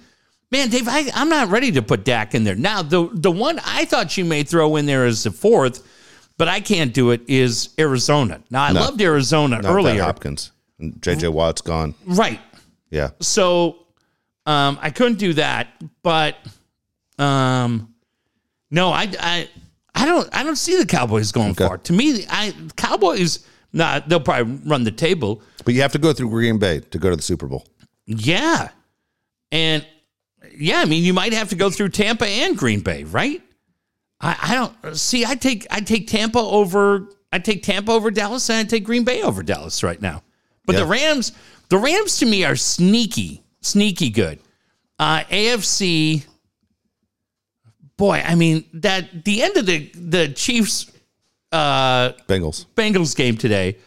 Man, 0.52 0.70
Dave, 0.70 0.88
I, 0.90 1.10
I'm 1.16 1.30
not 1.30 1.48
ready 1.48 1.72
to 1.72 1.82
put 1.82 2.04
Dak 2.04 2.36
in 2.36 2.44
there. 2.44 2.56
Now, 2.56 2.82
the 2.82 3.10
the 3.14 3.32
one 3.32 3.60
I 3.66 3.86
thought 3.86 4.18
you 4.18 4.26
may 4.26 4.44
throw 4.44 4.76
in 4.76 4.86
there 4.86 5.06
as 5.06 5.24
the 5.24 5.32
fourth, 5.32 5.88
but 6.38 6.48
I 6.50 6.60
can't 6.60 6.94
do 6.94 7.12
it 7.12 7.22
is 7.28 7.70
Arizona. 7.80 8.42
Now, 8.50 8.64
I 8.64 8.72
No. 8.74 8.82
loved 8.82 9.02
Arizona 9.02 9.62
earlier. 9.64 10.04
Hopkins 10.04 10.52
JJ 10.82 11.32
Watt's 11.32 11.62
gone. 11.62 11.94
Right. 12.06 12.40
Yeah, 12.90 13.12
So 13.22 13.86
um, 14.46 14.78
I 14.82 14.90
couldn't 14.90 15.18
do 15.20 15.32
that, 15.36 15.68
but 16.04 16.36
um, 17.18 17.91
no, 18.72 18.90
I, 18.90 19.12
I 19.20 19.50
I 19.94 20.06
don't 20.06 20.30
I 20.34 20.44
don't 20.44 20.56
see 20.56 20.78
the 20.78 20.86
Cowboys 20.86 21.32
going 21.32 21.54
far. 21.54 21.78
To 21.78 21.94
me, 21.94 22.26
I 22.30 22.54
Cowboys, 22.76 23.46
nah, 23.74 24.00
they'll 24.00 24.20
probably 24.20 24.60
run 24.66 24.84
the 24.84 24.92
table. 24.92 25.42
but 25.66 25.74
you 25.74 25.82
have 25.82 25.92
to 25.92 26.00
go 26.00 26.14
through 26.14 26.30
Green 26.30 26.58
Bay 26.58 26.80
to 26.80 26.98
go 26.98 27.10
to 27.10 27.16
the 27.16 27.22
Super 27.22 27.48
Bowl. 27.48 27.68
Yeah, 28.06 28.70
and 29.52 29.86
yeah, 30.58 30.80
I 30.80 30.86
mean 30.86 31.04
you 31.04 31.14
might 31.14 31.34
have 31.34 31.50
to 31.50 31.56
go 31.56 31.70
through 31.70 31.90
Tampa 31.90 32.26
and 32.26 32.58
Green 32.58 32.80
Bay, 32.80 33.04
right? 33.04 33.42
I, 34.20 34.38
I 34.42 34.56
don't 34.56 34.96
see. 34.98 35.26
I 35.26 35.36
take 35.36 35.68
I 35.70 35.82
take 35.82 36.08
Tampa 36.08 36.40
over. 36.40 37.10
I 37.34 37.40
take 37.40 37.64
Tampa 37.64 37.92
over 37.92 38.12
Dallas, 38.12 38.50
and 38.50 38.60
I 38.60 38.64
take 38.70 38.84
Green 38.84 39.04
Bay 39.04 39.22
over 39.22 39.44
Dallas 39.44 39.84
right 39.84 40.02
now. 40.02 40.24
But 40.66 40.76
the 40.76 40.86
Rams, 40.86 41.34
the 41.70 41.78
Rams 41.78 42.18
to 42.20 42.26
me 42.26 42.46
are 42.46 42.56
sneaky, 42.56 43.44
sneaky 43.62 44.10
good. 44.10 44.40
Uh, 45.00 45.24
AFC, 45.24 46.26
boy, 48.02 48.18
I 48.26 48.34
mean 48.36 48.66
that 48.74 49.24
the 49.26 49.44
end 49.44 49.58
of 49.58 49.66
the 49.68 49.78
the 49.94 50.30
Chiefs 50.30 50.92
uh, 51.52 52.14
Bengals. 52.28 52.66
Bengals 52.76 53.16
game 53.16 53.38
today 53.38 53.78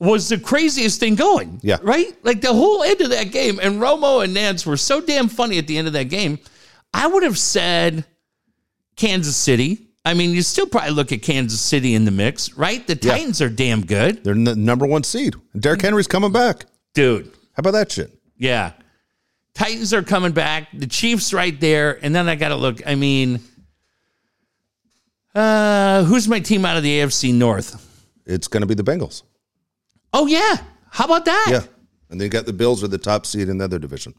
was 0.00 0.28
the 0.28 0.38
craziest 0.38 1.00
thing 1.00 1.14
going. 1.16 1.60
Yeah. 1.62 1.76
Right? 1.82 2.16
Like 2.24 2.40
the 2.40 2.52
whole 2.52 2.82
end 2.82 3.00
of 3.02 3.10
that 3.10 3.30
game, 3.32 3.58
and 3.62 3.80
Romo 3.80 4.24
and 4.24 4.34
Nantz 4.36 4.64
were 4.66 4.76
so 4.76 5.00
damn 5.00 5.28
funny 5.28 5.58
at 5.58 5.66
the 5.66 5.76
end 5.78 5.86
of 5.86 5.92
that 5.92 6.08
game. 6.08 6.38
I 6.94 7.06
would 7.06 7.22
have 7.24 7.38
said 7.38 8.04
Kansas 8.96 9.36
City. 9.36 9.82
I 10.04 10.14
mean, 10.14 10.30
you 10.30 10.42
still 10.42 10.66
probably 10.66 10.92
look 10.92 11.12
at 11.12 11.20
Kansas 11.22 11.60
City 11.60 11.94
in 11.94 12.04
the 12.04 12.10
mix, 12.12 12.54
right? 12.56 12.86
The 12.86 12.94
Yeah. 13.02 13.12
Titans 13.16 13.42
are 13.42 13.48
damn 13.50 13.84
good. 13.84 14.22
They're 14.24 14.34
the 14.34 14.54
number 14.56 14.86
one 14.86 15.02
seed. 15.02 15.34
Derrick 15.58 15.82
Henry's 15.82 16.06
coming 16.06 16.32
back. 16.32 16.64
Dude, 16.94 17.26
How 17.54 17.60
about 17.60 17.72
that 17.72 17.92
shit? 17.92 18.10
yeah. 18.38 18.72
Titans 19.56 19.94
are 19.94 20.02
coming 20.02 20.32
back. 20.32 20.68
The 20.74 20.86
Chiefs 20.86 21.32
right 21.32 21.58
there. 21.58 21.98
And 22.04 22.14
then 22.14 22.28
I 22.28 22.34
got 22.34 22.50
to 22.50 22.56
look. 22.56 22.86
I 22.86 22.94
mean, 22.94 23.40
uh, 25.34 26.04
who's 26.04 26.28
my 26.28 26.40
team 26.40 26.64
out 26.66 26.76
of 26.76 26.82
the 26.82 27.00
AFC 27.00 27.32
North? 27.32 27.82
It's 28.26 28.48
going 28.48 28.60
to 28.60 28.66
be 28.66 28.74
the 28.74 28.84
Bengals. 28.84 29.22
Oh, 30.12 30.26
yeah. 30.26 30.56
How 30.90 31.06
about 31.06 31.24
that? 31.24 31.46
Yeah, 31.50 31.62
and 32.10 32.20
they 32.20 32.28
got 32.28 32.46
the 32.46 32.52
Bills 32.52 32.84
are 32.84 32.88
the 32.88 32.98
top 32.98 33.24
seed 33.26 33.48
in 33.48 33.58
the 33.58 33.64
other 33.64 33.78
division. 33.78 34.14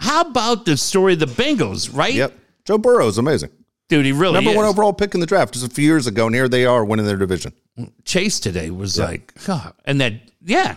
How 0.00 0.22
about 0.22 0.64
the 0.64 0.76
story 0.76 1.12
of 1.14 1.20
the 1.20 1.26
Bengals, 1.26 1.94
right? 1.96 2.14
Yep. 2.14 2.32
Joe 2.64 2.78
Burrow 2.78 3.06
is 3.06 3.18
amazing. 3.18 3.50
Dude, 3.88 4.04
he 4.04 4.12
really 4.12 4.34
Number 4.34 4.50
is. 4.50 4.56
one 4.56 4.64
overall 4.66 4.92
pick 4.92 5.14
in 5.14 5.20
the 5.20 5.26
draft 5.26 5.54
just 5.54 5.66
a 5.66 5.70
few 5.70 5.84
years 5.84 6.06
ago, 6.06 6.26
and 6.26 6.34
here 6.34 6.48
they 6.48 6.64
are 6.64 6.84
winning 6.84 7.06
their 7.06 7.16
division. 7.16 7.52
Chase 8.04 8.40
today 8.40 8.70
was 8.70 8.98
like, 8.98 9.32
God. 9.44 9.74
and 9.84 10.00
that, 10.00 10.14
yeah. 10.42 10.76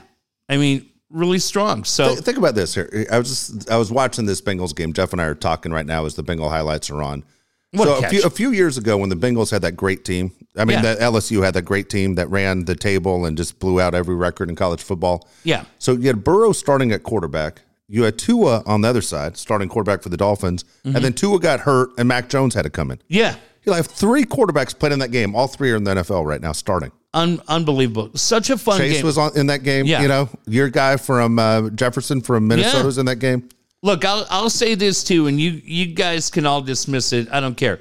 I 0.50 0.58
mean, 0.58 0.90
really 1.10 1.40
strong. 1.40 1.84
So, 1.84 2.10
Th- 2.10 2.20
Think 2.20 2.38
about 2.38 2.56
this 2.56 2.76
here. 2.76 3.06
I 3.12 3.18
was 3.20 3.30
just 3.30 3.70
I 3.72 3.78
was 3.78 3.92
watching 3.92 4.26
this 4.26 4.42
Bengals 4.42 4.76
game. 4.76 4.94
Jeff 4.94 5.12
and 5.14 5.22
I 5.22 5.26
are 5.26 5.36
talking 5.36 5.72
right 5.72 5.86
now 5.86 6.06
as 6.06 6.16
the 6.16 6.24
Bengal 6.24 6.50
highlights 6.50 6.90
are 6.90 7.02
on. 7.02 7.24
What 7.72 7.88
a 7.88 7.92
so 7.92 7.98
a 7.98 8.02
catch. 8.02 8.12
few, 8.12 8.24
a 8.24 8.30
few 8.30 8.52
years 8.52 8.78
ago, 8.78 8.98
when 8.98 9.10
the 9.10 9.16
Bengals 9.16 9.52
had 9.52 9.62
that 9.64 9.74
great 9.74 10.06
team, 10.06 10.32
I 10.58 10.64
mean, 10.66 10.82
Yeah. 10.84 10.96
the 10.96 11.02
LSU 11.02 11.44
had 11.44 11.54
that 11.56 11.64
great 11.64 11.90
team 11.90 12.16
that 12.16 12.30
ran 12.30 12.64
the 12.66 12.76
table 12.76 13.26
and 13.26 13.36
just 13.38 13.60
blew 13.60 13.82
out 13.82 13.94
every 13.94 14.16
record 14.16 14.50
in 14.50 14.56
college 14.56 14.82
football. 14.82 15.28
yeah. 15.44 15.66
So 15.78 15.92
you 15.94 16.08
had 16.08 16.24
Burrow 16.24 16.54
starting 16.54 16.92
at 16.94 17.04
quarterback. 17.04 17.62
You 17.90 18.04
had 18.04 18.18
Tua 18.18 18.64
on 18.66 18.82
the 18.82 18.88
other 18.90 19.02
side, 19.02 19.38
starting 19.38 19.68
quarterback 19.70 20.02
for 20.02 20.10
the 20.10 20.18
Dolphins, 20.18 20.64
Mm-hmm. 20.86 20.96
and 20.96 21.06
then 21.06 21.14
Tua 21.14 21.40
got 21.40 21.62
hurt, 21.62 21.90
and 21.98 22.08
Mac 22.08 22.30
Jones 22.30 22.54
had 22.54 22.64
to 22.64 22.70
come 22.70 22.90
in. 22.92 23.00
Yeah. 23.10 23.36
You'll 23.66 23.76
have 23.76 23.88
three 23.88 24.24
quarterbacks 24.24 24.78
playing 24.78 24.94
in 24.94 25.00
that 25.00 25.12
game. 25.12 25.36
All 25.36 25.48
three 25.48 25.72
are 25.72 25.76
in 25.76 25.84
the 25.84 25.92
NFL 25.96 26.26
right 26.26 26.40
now, 26.42 26.54
starting. 26.54 26.92
Un- 27.18 27.42
unbelievable. 27.48 28.12
Such 28.16 28.50
a 28.50 28.58
fun 28.58 28.78
Chase 28.80 28.98
game. 28.98 29.06
was 29.06 29.18
on 29.18 29.36
in 29.38 29.48
that 29.48 29.64
game. 29.64 29.86
Yeah. 29.86 30.02
You 30.02 30.08
know, 30.08 30.30
your 30.46 30.70
guy 30.70 30.98
from 30.98 31.40
uh, 31.40 31.70
Jefferson 31.72 32.22
from 32.22 32.48
Minnesota 32.48 32.78
Yeah. 32.80 32.84
was 32.86 32.98
in 32.98 33.06
that 33.08 33.18
game. 33.18 33.50
Look, 33.84 34.06
I'll, 34.06 34.26
I'll 34.30 34.50
say 34.50 34.76
this 34.76 35.04
too, 35.04 35.28
and 35.28 35.40
you, 35.40 35.62
you 35.64 35.88
guys 35.94 36.30
can 36.30 36.46
all 36.46 36.62
dismiss 36.62 37.14
it. 37.14 37.28
I 37.32 37.40
don't 37.40 37.56
care. 37.56 37.80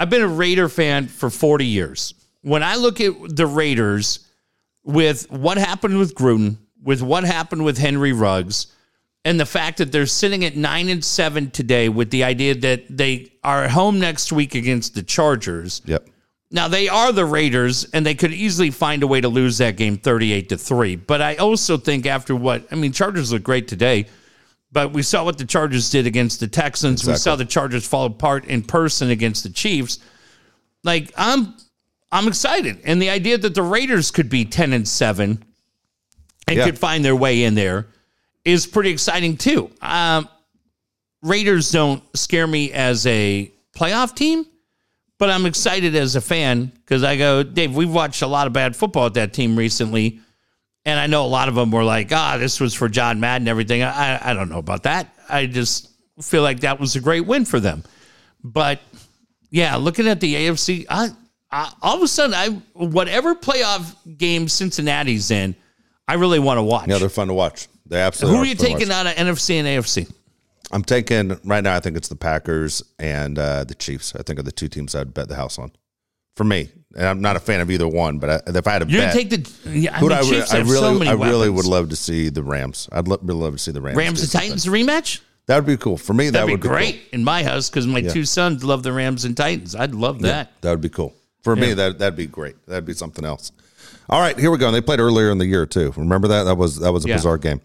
I've 0.00 0.10
been 0.10 0.22
a 0.22 0.28
Raider 0.28 0.68
fan 0.68 1.06
for 1.08 1.30
40 1.30 1.66
years. 1.66 2.14
When 2.42 2.62
I 2.62 2.76
look 2.76 3.00
at 3.00 3.14
the 3.36 3.46
Raiders 3.46 4.26
with 4.82 5.30
what 5.30 5.56
happened 5.56 5.98
with 5.98 6.14
Gruden, 6.14 6.56
with 6.82 7.00
what 7.02 7.24
happened 7.24 7.64
with 7.64 7.78
Henry 7.78 8.12
Ruggs, 8.12 8.66
and 9.24 9.40
the 9.40 9.46
fact 9.46 9.78
that 9.78 9.90
they're 9.92 10.04
sitting 10.04 10.44
at 10.44 10.54
nine 10.56 10.90
and 10.90 11.02
seven 11.02 11.50
today 11.50 11.88
with 11.88 12.10
the 12.10 12.24
idea 12.24 12.54
that 12.56 12.84
they 12.94 13.32
are 13.42 13.64
at 13.64 13.70
home 13.70 13.98
next 13.98 14.30
week 14.32 14.54
against 14.54 14.94
the 14.94 15.02
Chargers. 15.02 15.80
Yep. 15.86 16.06
Now 16.54 16.68
they 16.68 16.88
are 16.88 17.10
the 17.10 17.24
Raiders, 17.26 17.82
and 17.92 18.06
they 18.06 18.14
could 18.14 18.32
easily 18.32 18.70
find 18.70 19.02
a 19.02 19.08
way 19.08 19.20
to 19.20 19.28
lose 19.28 19.58
that 19.58 19.76
game 19.76 19.98
thirty-eight 19.98 20.48
to 20.50 20.56
three. 20.56 20.94
But 20.94 21.20
I 21.20 21.34
also 21.34 21.76
think 21.76 22.06
after 22.06 22.36
what 22.36 22.64
I 22.70 22.76
mean, 22.76 22.92
Chargers 22.92 23.32
look 23.32 23.42
great 23.42 23.66
today, 23.66 24.06
but 24.70 24.92
we 24.92 25.02
saw 25.02 25.24
what 25.24 25.36
the 25.36 25.44
Chargers 25.44 25.90
did 25.90 26.06
against 26.06 26.38
the 26.38 26.46
Texans. 26.46 27.04
We 27.04 27.16
saw 27.16 27.34
the 27.34 27.44
Chargers 27.44 27.84
fall 27.86 28.04
apart 28.06 28.44
in 28.44 28.62
person 28.62 29.10
against 29.10 29.42
the 29.42 29.50
Chiefs. 29.50 29.98
Like 30.84 31.12
I'm, 31.16 31.54
I'm 32.12 32.28
excited, 32.28 32.78
and 32.84 33.02
the 33.02 33.10
idea 33.10 33.36
that 33.36 33.56
the 33.56 33.62
Raiders 33.62 34.12
could 34.12 34.30
be 34.30 34.44
ten 34.44 34.72
and 34.72 34.86
seven 34.86 35.44
and 36.46 36.56
Yeah. 36.56 36.66
could 36.66 36.78
find 36.78 37.04
their 37.04 37.16
way 37.16 37.42
in 37.42 37.56
there 37.56 37.88
is 38.44 38.64
pretty 38.64 38.90
exciting 38.90 39.36
too. 39.36 39.70
Um, 39.82 40.28
Raiders 41.20 41.72
don't 41.72 42.00
scare 42.16 42.46
me 42.46 42.70
as 42.70 43.06
a 43.06 43.50
playoff 43.74 44.14
team, 44.14 44.46
but 45.18 45.30
I'm 45.30 45.46
excited 45.46 45.94
as 45.94 46.16
a 46.16 46.20
fan 46.20 46.66
because 46.66 47.04
I 47.04 47.16
go, 47.16 47.42
Dave, 47.42 47.74
we've 47.74 47.92
watched 47.92 48.22
a 48.22 48.26
lot 48.26 48.46
of 48.46 48.52
bad 48.52 48.74
football 48.74 49.06
at 49.06 49.14
that 49.14 49.32
team 49.32 49.56
recently. 49.56 50.20
And 50.84 51.00
I 51.00 51.06
know 51.06 51.24
a 51.24 51.28
lot 51.28 51.48
of 51.48 51.54
them 51.54 51.70
were 51.70 51.84
like, 51.84 52.12
ah, 52.12 52.36
this 52.38 52.60
was 52.60 52.74
for 52.74 52.88
John 52.88 53.18
Madden 53.18 53.42
and 53.42 53.48
everything. 53.48 53.82
I, 53.82 54.30
I 54.30 54.34
don't 54.34 54.50
know 54.50 54.58
about 54.58 54.82
that. 54.82 55.14
I 55.28 55.46
just 55.46 55.90
feel 56.20 56.42
like 56.42 56.60
that 56.60 56.78
was 56.78 56.94
a 56.96 57.00
great 57.00 57.22
win 57.26 57.44
for 57.44 57.58
them. 57.58 57.84
But 58.42 58.80
yeah, 59.50 59.76
looking 59.76 60.06
at 60.08 60.20
the 60.20 60.34
AFC, 60.34 60.84
I, 60.90 61.08
I, 61.50 61.72
all 61.80 61.96
of 61.96 62.02
a 62.02 62.08
sudden, 62.08 62.34
I 62.34 62.48
whatever 62.74 63.34
playoff 63.34 63.94
game 64.18 64.48
Cincinnati's 64.48 65.30
in, 65.30 65.54
I 66.06 66.14
really 66.14 66.38
want 66.38 66.58
to 66.58 66.62
watch. 66.62 66.88
Yeah, 66.88 66.98
they're 66.98 67.08
fun 67.08 67.28
to 67.28 67.34
watch. 67.34 67.68
They 67.86 68.00
absolutely. 68.00 68.36
Who 68.36 68.42
are 68.42 68.46
you 68.46 68.54
taking 68.54 68.90
out 68.90 69.06
of 69.06 69.14
NFC 69.14 69.54
and 69.54 69.68
AFC? 69.68 70.12
I'm 70.72 70.82
taking 70.82 71.38
right 71.44 71.62
now. 71.62 71.74
I 71.76 71.80
think 71.80 71.96
it's 71.96 72.08
the 72.08 72.16
Packers 72.16 72.82
and 72.98 73.38
uh, 73.38 73.64
the 73.64 73.74
Chiefs. 73.74 74.14
I 74.16 74.22
think 74.22 74.38
are 74.38 74.42
the 74.42 74.52
two 74.52 74.68
teams 74.68 74.94
I'd 74.94 75.14
bet 75.14 75.28
the 75.28 75.36
house 75.36 75.58
on. 75.58 75.72
For 76.36 76.42
me, 76.42 76.68
and 76.96 77.06
I'm 77.06 77.20
not 77.20 77.36
a 77.36 77.38
fan 77.40 77.60
of 77.60 77.70
either 77.70 77.86
one, 77.86 78.18
but 78.18 78.28
I, 78.28 78.40
if 78.58 78.66
I 78.66 78.72
had 78.72 78.82
a 78.82 78.86
bet, 78.86 78.94
gonna 78.94 79.12
take 79.12 79.30
the. 79.30 79.70
Yeah, 79.70 79.96
I 79.96 80.00
mean, 80.00 80.10
I, 80.10 80.22
Chiefs 80.22 80.52
I 80.52 80.56
have 80.58 80.66
really, 80.68 80.80
so 80.80 80.94
many 80.98 81.08
I 81.10 81.12
really 81.12 81.48
would 81.48 81.64
love 81.64 81.90
to 81.90 81.96
see 81.96 82.28
the 82.28 82.42
Rams. 82.42 82.88
I'd 82.90 83.06
lo- 83.06 83.20
really 83.22 83.40
love 83.40 83.52
to 83.52 83.58
see 83.60 83.70
the 83.70 83.80
Rams. 83.80 83.96
Rams 83.96 84.22
and. 84.22 84.32
Titans 84.32 84.66
rematch. 84.66 85.20
That 85.46 85.56
would 85.56 85.66
be 85.66 85.76
cool 85.76 85.96
for 85.96 86.12
me. 86.12 86.24
that 86.30 86.32
That'd 86.32 86.50
would 86.50 86.60
be 86.60 86.66
be 86.66 86.68
great 86.74 86.94
Cool. 86.94 87.18
in 87.20 87.22
my 87.24 87.44
house 87.44 87.70
because 87.70 87.86
my 87.86 88.00
two 88.00 88.24
sons 88.24 88.64
love 88.64 88.82
the 88.82 88.92
Rams 88.92 89.24
and 89.24 89.36
Titans. 89.36 89.76
I'd 89.76 89.94
love 89.94 90.22
that. 90.22 90.60
That 90.62 90.70
would 90.70 90.80
be 90.80 90.88
cool 90.88 91.14
for 91.42 91.54
me. 91.54 91.72
That 91.74 92.00
that'd 92.00 92.16
be 92.16 92.26
great. 92.26 92.56
That'd 92.66 92.84
be 92.86 92.94
something 92.94 93.24
else. 93.24 93.52
All 94.08 94.20
right, 94.20 94.36
here 94.36 94.50
we 94.50 94.58
go. 94.58 94.66
And 94.66 94.74
they 94.74 94.80
played 94.80 94.98
earlier 95.00 95.30
in 95.30 95.38
the 95.38 95.46
year 95.46 95.66
too. 95.66 95.92
Remember 95.96 96.26
that? 96.28 96.44
That 96.44 96.56
was 96.56 96.80
that 96.80 96.90
was 96.92 97.04
a 97.04 97.08
Yeah. 97.08 97.16
bizarre 97.16 97.38
game. 97.38 97.60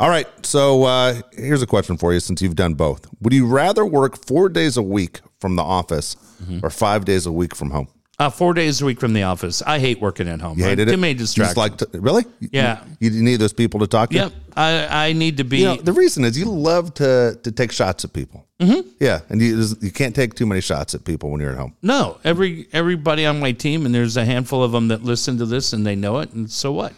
All 0.00 0.08
right, 0.08 0.26
so 0.46 0.84
uh, 0.84 1.20
here's 1.32 1.60
a 1.60 1.66
question 1.66 1.98
for 1.98 2.14
you. 2.14 2.20
Since 2.20 2.40
you've 2.40 2.56
done 2.56 2.72
both, 2.72 3.06
would 3.20 3.34
you 3.34 3.46
rather 3.46 3.84
work 3.84 4.16
four 4.26 4.48
days 4.48 4.78
a 4.78 4.82
week 4.82 5.20
from 5.38 5.56
the 5.56 5.62
office 5.62 6.16
Mm-hmm. 6.40 6.64
or 6.64 6.70
five 6.70 7.04
days 7.04 7.26
a 7.26 7.32
week 7.32 7.54
from 7.54 7.68
home? 7.70 7.86
Uh, 8.18 8.30
four 8.30 8.54
days 8.54 8.80
a 8.80 8.86
week 8.86 8.98
from 8.98 9.12
the 9.12 9.24
office. 9.24 9.60
I 9.60 9.78
hate 9.78 10.00
working 10.00 10.26
at 10.26 10.40
home. 10.40 10.58
You 10.58 10.64
hated 10.64 10.88
Too 10.88 10.94
it. 10.94 10.96
many 10.96 11.12
You 11.12 11.18
just 11.18 11.36
distractions. 11.36 11.56
like 11.58 11.76
to, 11.92 12.00
really? 12.00 12.24
Yeah. 12.40 12.82
You, 12.98 13.10
you 13.10 13.22
need 13.22 13.36
those 13.36 13.52
people 13.52 13.78
to 13.80 13.86
talk 13.86 14.08
to. 14.10 14.16
Yep. 14.16 14.32
I, 14.56 15.08
I 15.08 15.12
need 15.12 15.36
to 15.36 15.44
be. 15.44 15.58
You 15.58 15.64
know, 15.66 15.76
the 15.76 15.92
reason 15.92 16.24
is 16.24 16.38
you 16.38 16.46
love 16.46 16.94
to 16.94 17.38
to 17.42 17.52
take 17.52 17.72
shots 17.72 18.06
at 18.06 18.14
people. 18.14 18.46
Mm-hmm. 18.58 18.88
Yeah, 19.00 19.20
and 19.28 19.40
you 19.42 19.66
you 19.82 19.90
can't 19.90 20.14
take 20.14 20.32
too 20.32 20.46
many 20.46 20.62
shots 20.62 20.94
at 20.94 21.04
people 21.04 21.30
when 21.30 21.42
you're 21.42 21.52
at 21.52 21.58
home. 21.58 21.74
no, 21.82 22.18
every 22.24 22.68
everybody 22.72 23.26
on 23.26 23.38
my 23.38 23.52
team, 23.52 23.84
and 23.84 23.94
there's 23.94 24.16
a 24.16 24.24
handful 24.24 24.62
of 24.64 24.72
them 24.72 24.88
that 24.88 25.02
listen 25.04 25.36
to 25.38 25.44
this 25.46 25.74
and 25.74 25.86
they 25.86 25.94
know 25.94 26.20
it, 26.20 26.32
and 26.32 26.50
so 26.50 26.72
what? 26.72 26.94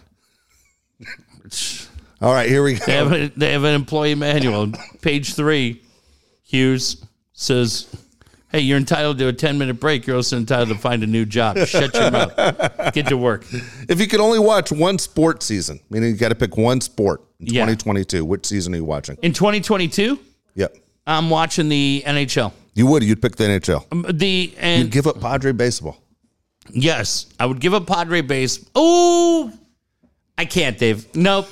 All 2.23 2.33
right, 2.33 2.49
here 2.49 2.63
we 2.63 2.75
They 2.75 2.93
have, 2.95 3.09
go. 3.11 3.15
a, 3.17 3.27
they 3.37 3.53
have 3.53 3.65
an 3.65 3.75
employee 3.75 4.15
manual. 4.15 4.71
Page 5.01 5.35
three, 5.35 5.83
Hughes 6.45 7.05
says, 7.33 7.87
Hey, 8.51 8.61
you're 8.61 8.77
entitled 8.79 9.19
to 9.19 9.29
a 9.29 9.33
10 9.33 9.59
minute 9.59 9.81
break. 9.81 10.07
You're 10.07 10.17
also 10.17 10.37
entitled 10.37 10.69
to 10.69 10.75
find 10.77 11.03
a 11.03 11.07
new 11.07 11.25
job. 11.25 11.57
Shut 11.67 11.95
your 11.95 12.11
mouth. 12.11 12.35
Get 12.93 13.07
to 13.09 13.17
work. 13.17 13.45
If 13.89 13.99
you 13.99 14.07
could 14.07 14.21
only 14.21 14.39
watch 14.39 14.71
one 14.71 14.99
sport 14.99 15.43
season, 15.43 15.81
meaning 15.91 16.11
you 16.11 16.17
got 16.17 16.29
to 16.29 16.35
pick 16.35 16.57
one 16.57 16.81
sport 16.83 17.23
in 17.41 17.47
Yeah. 17.47 17.63
2022, 17.65 18.25
which 18.25 18.45
season 18.47 18.75
are 18.75 18.77
you 18.77 18.85
watching? 18.85 19.17
In 19.23 19.33
2022, 19.33 20.19
Yep. 20.55 20.77
I'm 21.07 21.31
watching 21.31 21.69
the 21.71 22.03
NHL. 22.07 22.53
You 22.75 22.87
would. 22.89 23.03
You'd 23.03 23.21
pick 23.23 23.37
the 23.37 23.45
NHL. 23.45 23.85
Um, 23.91 24.05
The 24.09 24.55
and 24.59 24.83
You'd 24.85 24.93
give 24.93 25.07
up 25.07 25.19
Padre 25.21 25.53
baseball. 25.53 26.01
yes, 26.71 27.27
I 27.41 27.47
would 27.47 27.59
give 27.59 27.73
up 27.75 27.87
Padre 27.87 28.21
base. 28.21 28.65
Oh, 28.75 29.51
I 30.39 30.45
can't, 30.45 30.79
Dave. 30.79 31.15
Nope. 31.17 31.49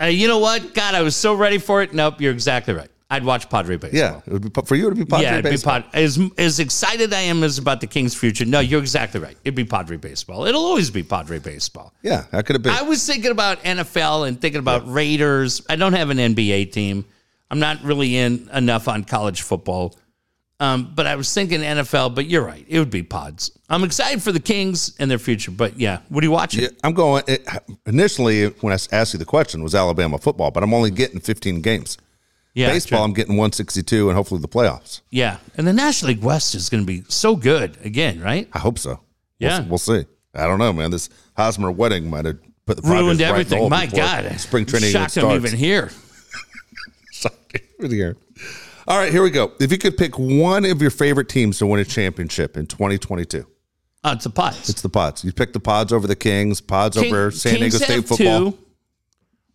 Uh, 0.00 0.06
you 0.06 0.28
know 0.28 0.38
what? 0.38 0.74
God, 0.74 0.94
I 0.94 1.02
was 1.02 1.16
so 1.16 1.34
ready 1.34 1.58
for 1.58 1.82
it. 1.82 1.94
Nope, 1.94 2.20
you're 2.20 2.32
exactly 2.32 2.74
right. 2.74 2.90
I'd 3.08 3.24
watch 3.24 3.48
Padre 3.48 3.76
baseball. 3.76 3.98
Yeah, 4.00 4.20
it 4.26 4.32
would 4.32 4.52
be 4.52 4.62
for 4.62 4.74
you. 4.74 4.86
It'd 4.86 4.98
be 4.98 5.04
Padre 5.04 5.06
Baseball. 5.06 5.22
yeah, 5.22 5.32
it'd 5.34 5.44
be 5.44 5.50
baseball. 5.50 5.82
pod, 5.82 5.90
as 5.94 6.18
as 6.38 6.58
excited 6.58 7.12
I 7.14 7.20
am 7.20 7.44
as 7.44 7.56
about 7.56 7.80
the 7.80 7.86
Kings' 7.86 8.16
future. 8.16 8.44
No, 8.44 8.58
you're 8.58 8.80
exactly 8.80 9.20
right. 9.20 9.36
It'd 9.44 9.54
be 9.54 9.64
Padre 9.64 9.96
baseball. 9.96 10.44
It'll 10.44 10.64
always 10.64 10.90
be 10.90 11.04
Padre 11.04 11.38
baseball. 11.38 11.94
yeah, 12.02 12.24
that 12.32 12.46
could 12.46 12.54
have 12.56 12.62
been. 12.64 12.72
I 12.72 12.82
was 12.82 13.06
thinking 13.06 13.30
about 13.30 13.62
NFL 13.62 14.26
and 14.26 14.40
thinking 14.40 14.58
about 14.58 14.90
Raiders. 14.92 15.64
I 15.68 15.76
don't 15.76 15.92
have 15.92 16.10
an 16.10 16.18
NBA 16.18 16.72
team. 16.72 17.04
I'm 17.48 17.60
not 17.60 17.80
really 17.84 18.16
in 18.16 18.50
enough 18.52 18.88
on 18.88 19.04
college 19.04 19.42
football. 19.42 19.94
Um, 20.58 20.92
but 20.94 21.06
I 21.06 21.16
was 21.16 21.32
thinking 21.34 21.60
NFL, 21.60 22.14
but 22.14 22.26
you're 22.26 22.44
right. 22.44 22.64
It 22.66 22.78
would 22.78 22.90
be 22.90 23.02
pods. 23.02 23.50
I'm 23.68 23.84
excited 23.84 24.22
for 24.22 24.32
the 24.32 24.40
Kings 24.40 24.94
and 24.98 25.10
their 25.10 25.18
future. 25.18 25.50
But 25.50 25.78
yeah, 25.78 25.98
what 26.08 26.24
are 26.24 26.26
you 26.26 26.30
watching? 26.30 26.62
Yeah, 26.62 26.68
I'm 26.82 26.94
going. 26.94 27.24
It, 27.26 27.46
initially, 27.84 28.46
when 28.46 28.72
I 28.72 28.78
asked 28.90 29.12
you 29.12 29.18
the 29.18 29.26
question, 29.26 29.62
was 29.62 29.74
Alabama 29.74 30.16
football, 30.18 30.50
but 30.50 30.62
I'm 30.62 30.72
only 30.72 30.90
getting 30.90 31.20
15 31.20 31.60
games. 31.60 31.98
Yeah, 32.54 32.68
Baseball, 32.68 33.00
true. 33.00 33.04
I'm 33.04 33.12
getting 33.12 33.34
162, 33.36 34.08
and 34.08 34.16
hopefully 34.16 34.40
the 34.40 34.48
playoffs. 34.48 35.02
Yeah. 35.10 35.36
And 35.58 35.66
the 35.66 35.74
National 35.74 36.08
League 36.12 36.22
West 36.22 36.54
is 36.54 36.70
going 36.70 36.82
to 36.82 36.86
be 36.86 37.02
so 37.08 37.36
good 37.36 37.76
again, 37.84 38.22
right? 38.22 38.48
I 38.54 38.58
hope 38.58 38.78
so. 38.78 39.00
Yeah. 39.38 39.60
we'll, 39.60 39.68
we'll 39.70 39.78
see. 39.78 40.06
I 40.34 40.46
don't 40.46 40.58
know, 40.58 40.72
man. 40.72 40.90
This 40.90 41.10
Hosmer 41.36 41.70
wedding 41.70 42.08
might 42.08 42.24
have 42.24 42.38
put 42.64 42.82
the 42.82 42.88
Ruined 42.88 43.20
right 43.20 43.28
everything. 43.28 43.58
hole 43.58 43.68
My 43.68 43.84
God. 43.84 44.40
spring 44.40 44.64
training 44.64 44.88
even 44.88 45.02
Shocked 45.02 45.18
I'm 45.18 45.22
starts. 45.24 45.44
even 45.44 45.58
here. 45.58 45.90
Over 47.82 47.94
here. 47.94 48.16
All 48.88 48.98
right, 48.98 49.10
here 49.10 49.22
we 49.22 49.30
go. 49.30 49.52
If 49.58 49.72
you 49.72 49.78
could 49.78 49.96
pick 49.96 50.16
one 50.18 50.64
of 50.64 50.80
your 50.80 50.90
favorite 50.90 51.28
teams 51.28 51.58
to 51.58 51.66
win 51.66 51.80
a 51.80 51.84
championship 51.84 52.56
in 52.56 52.66
2022, 52.66 53.44
Oh, 54.04 54.12
it's 54.12 54.24
the 54.24 54.30
pods. 54.30 54.68
it's 54.68 54.82
the 54.82 54.88
Pods. 54.88 55.24
You 55.24 55.32
pick 55.32 55.52
the 55.52 55.58
Pods 55.60 55.92
over 55.92 56.06
the 56.06 56.14
Kings, 56.14 56.60
Pods 56.60 56.96
King- 56.96 57.06
over 57.12 57.32
San 57.32 57.56
Diego 57.56 57.78
State 57.78 58.06
football. 58.06 58.52
two. 58.52 58.58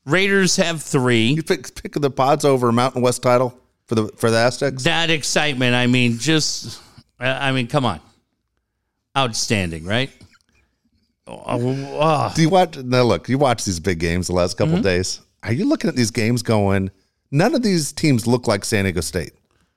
Raiders 0.06 0.58
have 0.58 0.82
three. 0.82 1.28
You 1.34 1.44
pick 1.44 1.74
pick 1.82 1.94
the 1.94 2.10
Pods 2.10 2.44
over 2.44 2.70
Mountain 2.74 3.02
West 3.02 3.22
title 3.22 3.58
for 3.86 3.96
the 3.96 4.08
for 4.18 4.30
the 4.30 4.38
Aztecs. 4.38 4.84
that 4.84 5.10
excitement. 5.10 5.76
I 5.76 5.88
mean, 5.88 6.18
just, 6.18 6.82
I 7.20 7.52
mean, 7.54 7.68
come 7.68 7.86
on. 7.86 8.02
Outstanding, 9.18 9.86
right? 9.86 10.10
Oh, 11.28 11.44
oh. 11.48 12.34
Do 12.36 12.42
you 12.42 12.50
watch? 12.50 12.76
Now 12.78 13.04
look, 13.04 13.30
you 13.30 13.38
watch 13.38 13.64
these 13.64 13.80
big 13.80 14.00
games 14.00 14.28
the 14.28 14.34
last 14.34 14.58
Mm-hmm. 14.58 14.70
couple 14.72 14.84
days. 14.84 15.22
Are 15.44 15.54
you 15.54 15.66
looking 15.66 15.88
at 15.90 15.96
these 15.96 16.12
games 16.12 16.42
going? 16.42 16.92
None 17.32 17.56
of 17.56 17.62
these 17.62 17.92
teams 17.92 18.28
look 18.28 18.48
like 18.48 18.66
San 18.66 18.86
Diego 18.86 19.02
State. 19.02 19.34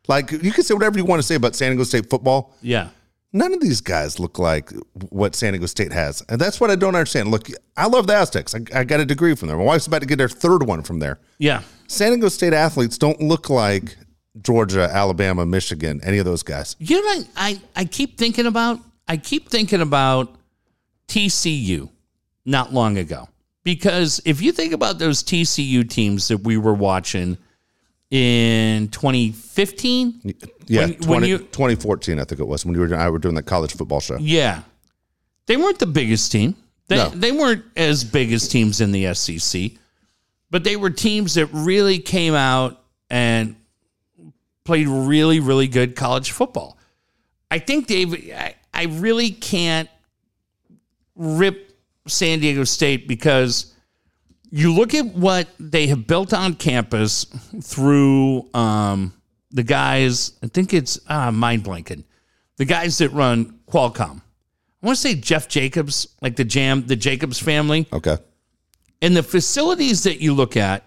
Like 0.09 0.32
you 0.32 0.52
can 0.52 0.64
say 0.64 0.74
whatever 0.74 0.98
you 0.98 1.05
want 1.05 1.20
to 1.20 1.26
say 1.26 1.36
about 1.36 1.55
San 1.55 1.70
Diego 1.70 1.84
State 1.84 2.11
football. 2.11 2.55
Yeah. 2.61 2.88
None 3.32 3.52
of 3.52 3.61
these 3.61 3.80
guys 3.80 4.20
look 4.20 4.38
like 4.38 4.70
what 5.09 5.34
San 5.34 5.55
Diego 5.55 5.66
State 5.66 5.92
has, 5.92 6.22
and 6.28 6.40
that's 6.40 6.61
what 6.61 6.70
I 6.70 6.76
don't 6.76 6.94
understand. 6.94 7.32
Look, 7.32 7.48
I 7.76 7.86
love 7.86 8.07
the 8.07 8.14
Aztecs. 8.14 8.55
I, 8.55 8.61
I 8.72 8.84
got 8.84 9.00
a 9.00 9.05
degree 9.05 9.34
from 9.34 9.48
there. 9.48 9.57
My 9.57 9.64
wife's 9.64 9.88
about 9.88 10.02
to 10.02 10.07
get 10.07 10.20
her 10.20 10.28
third 10.28 10.62
one 10.64 10.82
from 10.82 11.00
there. 11.00 11.18
Yeah. 11.38 11.62
San 11.88 12.11
Diego 12.12 12.28
State 12.28 12.52
athletes 12.52 12.96
don't 12.96 13.20
look 13.20 13.50
like 13.50 13.96
Georgia, 14.40 14.88
Alabama, 14.92 15.46
Michigan, 15.46 16.00
any 16.05 16.18
of 16.18 16.24
those 16.24 16.42
guys. 16.42 16.76
You 16.78 17.00
know 17.00 17.18
what 17.18 17.28
I, 17.36 17.61
I 17.74 17.84
keep 17.84 18.18
thinking 18.18 18.46
about? 18.46 18.78
I 19.09 19.16
keep 19.16 19.48
thinking 19.48 19.80
about 19.80 20.36
TCU 21.09 21.88
not 22.44 22.72
long 22.72 22.98
ago. 22.98 23.28
Because 23.65 24.21
if 24.25 24.41
you 24.43 24.53
think 24.53 24.73
about 24.73 24.99
those 24.99 25.23
TCU 25.23 25.89
teams 25.89 26.29
that 26.29 26.39
we 26.39 26.57
were 26.59 26.75
watching 26.75 27.39
in 28.11 28.89
2015, 28.89 30.35
Yeah, 30.67 30.87
When- 30.87 31.09
when 31.09 31.25
you- 31.25 31.39
2014, 31.39 32.19
I 32.21 32.25
think 32.25 32.41
it 32.41 32.47
was 32.47 32.65
when 32.65 32.75
you 32.75 32.81
were 32.83 32.95
I 32.95 33.09
were 33.11 33.19
doing 33.19 33.35
that 33.35 33.43
college 33.47 33.75
football 33.75 34.01
show. 34.01 34.17
yeah, 34.19 34.62
they 35.47 35.57
weren't 35.57 35.79
the 35.79 35.87
biggest 35.87 36.31
team. 36.33 36.57
They, 36.89 36.97
No. 36.97 37.09
they 37.11 37.33
weren't 37.33 37.65
as 37.77 38.05
big 38.05 38.33
as 38.33 38.47
teams 38.49 38.81
in 38.81 38.93
the 38.93 39.07
SEC, 39.07 39.79
but 40.51 40.65
they 40.65 40.77
were 40.77 40.91
teams 40.91 41.35
that 41.35 41.47
really 41.53 41.99
came 41.99 42.35
out 42.35 42.83
and 43.11 43.57
played 44.65 44.89
really, 44.89 45.41
really 45.41 45.67
good 45.69 45.97
college 45.97 46.31
football. 46.31 46.79
I 47.51 47.59
think, 47.59 47.87
Dave, 47.87 48.15
I, 48.35 48.55
I 48.73 48.85
really 48.85 49.31
can't 49.31 49.89
rip 51.17 51.74
San 52.07 52.40
Diego 52.40 52.64
State 52.64 53.09
because 53.09 53.74
you 54.50 54.72
look 54.72 54.94
at 54.94 55.07
what 55.07 55.48
they 55.59 55.86
have 55.88 56.07
built 56.07 56.32
on 56.32 56.55
campus 56.55 57.24
through 57.62 58.48
um, 58.55 59.12
the 59.50 59.62
guys, 59.62 60.32
I 60.42 60.48
think 60.48 60.74
it's 60.74 60.98
uh, 61.09 61.32
mind 61.32 61.64
blanking, 61.64 62.05
the 62.57 62.64
guys 62.64 62.98
that 62.98 63.11
run 63.11 63.59
Qualcomm. 63.66 64.20
I 64.20 64.86
want 64.86 64.97
to 64.97 65.01
say 65.01 65.14
Jeff 65.14 65.48
Jacobs, 65.48 66.09
like 66.20 66.36
the 66.36 66.44
Jam, 66.44 66.86
the 66.86 66.97
Jacobs 66.97 67.39
family. 67.39 67.86
Okay. 67.93 68.18
And 69.01 69.16
the 69.16 69.22
facilities 69.22 70.02
that 70.02 70.20
you 70.20 70.35
look 70.35 70.56
at 70.56 70.85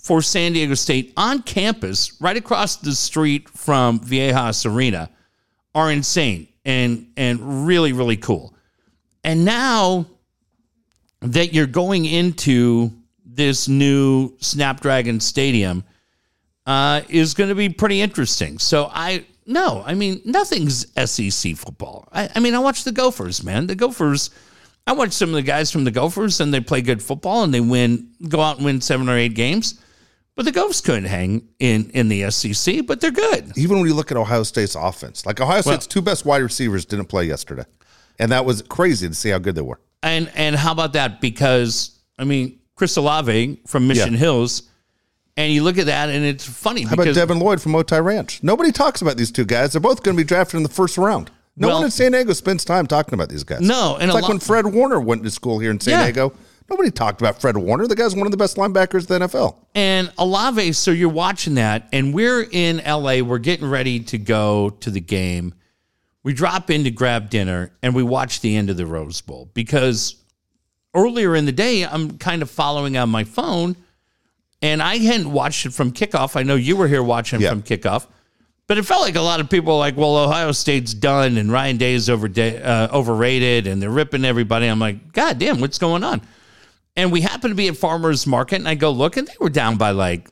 for 0.00 0.22
San 0.22 0.52
Diego 0.52 0.74
State 0.74 1.12
on 1.16 1.42
campus, 1.42 2.20
right 2.20 2.36
across 2.36 2.76
the 2.76 2.94
street 2.94 3.48
from 3.48 3.98
Viejas 4.00 4.64
Arena, 4.64 5.10
are 5.74 5.90
insane 5.90 6.48
and 6.64 7.08
and 7.16 7.66
really 7.66 7.92
really 7.92 8.16
cool. 8.16 8.54
And 9.24 9.44
now 9.44 10.06
that 11.32 11.52
you're 11.52 11.66
going 11.66 12.04
into 12.04 12.90
this 13.24 13.68
new 13.68 14.36
Snapdragon 14.38 15.20
Stadium, 15.20 15.84
uh, 16.66 17.02
is 17.08 17.34
going 17.34 17.48
to 17.48 17.54
be 17.54 17.68
pretty 17.68 18.00
interesting. 18.00 18.58
So 18.58 18.90
I 18.92 19.24
no, 19.46 19.82
I 19.86 19.94
mean 19.94 20.20
nothing's 20.24 20.86
SEC 20.96 21.56
football. 21.56 22.08
I, 22.12 22.28
I 22.34 22.40
mean 22.40 22.54
I 22.54 22.58
watch 22.58 22.84
the 22.84 22.92
Gophers, 22.92 23.44
man. 23.44 23.66
The 23.66 23.76
Gophers. 23.76 24.30
I 24.88 24.92
watch 24.92 25.12
some 25.12 25.30
of 25.30 25.34
the 25.34 25.42
guys 25.42 25.72
from 25.72 25.82
the 25.82 25.90
Gophers, 25.90 26.40
and 26.40 26.54
they 26.54 26.60
play 26.60 26.80
good 26.80 27.02
football, 27.02 27.42
and 27.42 27.52
they 27.52 27.58
win, 27.60 28.12
go 28.28 28.40
out 28.40 28.58
and 28.58 28.64
win 28.64 28.80
seven 28.80 29.08
or 29.08 29.16
eight 29.16 29.34
games. 29.34 29.80
But 30.36 30.44
the 30.44 30.52
Gophers 30.52 30.80
couldn't 30.80 31.06
hang 31.06 31.48
in 31.58 31.90
in 31.90 32.08
the 32.08 32.30
SEC, 32.30 32.86
but 32.86 33.00
they're 33.00 33.10
good. 33.10 33.56
Even 33.56 33.78
when 33.78 33.88
you 33.88 33.94
look 33.94 34.12
at 34.12 34.16
Ohio 34.16 34.44
State's 34.44 34.76
offense, 34.76 35.26
like 35.26 35.40
Ohio 35.40 35.60
State's 35.62 35.88
two 35.88 36.02
best 36.02 36.24
wide 36.24 36.42
receivers 36.42 36.84
didn't 36.84 37.06
play 37.06 37.24
yesterday. 37.24 37.64
And 38.18 38.30
that 38.32 38.44
was 38.44 38.62
crazy 38.62 39.08
to 39.08 39.14
see 39.14 39.30
how 39.30 39.38
good 39.38 39.54
they 39.56 39.62
were. 39.62 39.80
And 40.06 40.30
and 40.34 40.54
how 40.56 40.72
about 40.72 40.92
that? 40.94 41.20
Because 41.20 41.98
I 42.18 42.24
mean, 42.24 42.58
Chris 42.76 42.96
Olave 42.96 43.60
from 43.66 43.86
Mission 43.88 44.12
Yeah. 44.12 44.18
Hills, 44.18 44.62
and 45.36 45.52
you 45.52 45.62
look 45.62 45.78
at 45.78 45.86
that, 45.86 46.08
and 46.08 46.24
it's 46.24 46.44
funny 46.46 46.82
How 46.82 46.94
about 46.94 47.14
Devin 47.14 47.38
Lloyd 47.38 47.60
from 47.60 47.72
Otay 47.72 48.02
Ranch? 48.04 48.42
Nobody 48.42 48.72
talks 48.72 49.02
about 49.02 49.16
these 49.16 49.30
two 49.30 49.44
guys. 49.44 49.72
They're 49.72 49.80
both 49.80 50.02
going 50.02 50.16
to 50.16 50.20
be 50.22 50.26
drafted 50.26 50.56
in 50.58 50.62
the 50.62 50.68
first 50.68 50.96
round. 50.96 51.30
No 51.56 51.68
Well- 51.68 51.76
one 51.78 51.84
in 51.86 51.90
San 51.90 52.12
Diego 52.12 52.32
spends 52.34 52.64
time 52.64 52.86
talking 52.86 53.14
about 53.14 53.28
these 53.30 53.44
guys. 53.44 53.60
No, 53.62 53.94
and 53.96 54.04
it's 54.04 54.14
like 54.14 54.22
lot- 54.22 54.28
when 54.28 54.38
Fred 54.40 54.66
Warner 54.66 55.00
went 55.00 55.22
to 55.24 55.30
school 55.30 55.58
here 55.58 55.70
in 55.70 55.80
San 55.80 55.94
Yeah. 55.98 56.02
Diego. 56.04 56.32
Nobody 56.68 56.90
talked 56.90 57.20
about 57.20 57.40
Fred 57.40 57.56
Warner. 57.56 57.86
The 57.86 57.94
guy's 57.94 58.14
one 58.16 58.26
of 58.26 58.30
the 58.32 58.36
best 58.36 58.56
linebackers 58.56 59.02
in 59.02 59.06
the 59.06 59.26
NFL. 59.26 59.56
And 59.74 60.10
Olave, 60.18 60.72
so 60.72 60.90
you're 60.90 61.08
watching 61.08 61.54
that, 61.54 61.88
and 61.92 62.12
we're 62.12 62.42
in 62.50 62.80
LA. 62.84 63.20
We're 63.22 63.38
getting 63.38 63.68
ready 63.70 64.00
to 64.00 64.18
go 64.18 64.70
to 64.80 64.90
the 64.90 65.00
game. 65.00 65.54
We 66.26 66.32
drop 66.32 66.70
in 66.70 66.82
to 66.82 66.90
grab 66.90 67.30
dinner, 67.30 67.70
and 67.84 67.94
we 67.94 68.02
watch 68.02 68.40
the 68.40 68.56
end 68.56 68.68
of 68.68 68.76
the 68.76 68.84
Rose 68.84 69.20
Bowl 69.20 69.48
because 69.54 70.16
earlier 70.92 71.36
in 71.36 71.44
the 71.44 71.52
day, 71.52 71.86
I'm 71.86 72.18
kind 72.18 72.42
of 72.42 72.50
following 72.50 72.96
on 72.96 73.10
my 73.10 73.22
phone, 73.22 73.76
and 74.60 74.82
I 74.82 74.96
hadn't 74.96 75.30
watched 75.30 75.66
it 75.66 75.72
from 75.72 75.92
kickoff. 75.92 76.34
I 76.34 76.42
know 76.42 76.56
you 76.56 76.74
were 76.74 76.88
here 76.88 77.00
watching 77.04 77.40
Yeah. 77.40 77.50
from 77.50 77.62
kickoff, 77.62 78.08
but 78.66 78.76
it 78.76 78.82
felt 78.82 79.02
like 79.02 79.14
a 79.14 79.20
lot 79.20 79.38
of 79.38 79.48
people 79.48 79.74
were 79.74 79.78
like, 79.78 79.96
"Well, 79.96 80.16
Ohio 80.16 80.50
State's 80.50 80.94
done, 80.94 81.36
and 81.36 81.52
Ryan 81.52 81.76
Day 81.76 81.94
is 81.94 82.10
over 82.10 82.26
uh, 82.26 82.88
overrated, 82.92 83.68
and 83.68 83.80
they're 83.80 83.88
ripping 83.88 84.24
everybody." 84.24 84.66
I'm 84.66 84.80
like, 84.80 85.12
"God 85.12 85.38
damn, 85.38 85.60
what's 85.60 85.78
going 85.78 86.02
on?" 86.02 86.22
And 86.96 87.12
we 87.12 87.20
happened 87.20 87.52
to 87.52 87.54
be 87.54 87.68
at 87.68 87.76
Farmers 87.76 88.26
Market, 88.26 88.56
and 88.56 88.66
I 88.68 88.74
go 88.74 88.90
look, 88.90 89.16
and 89.16 89.28
they 89.28 89.36
were 89.38 89.48
down 89.48 89.76
by 89.76 89.92
like 89.92 90.28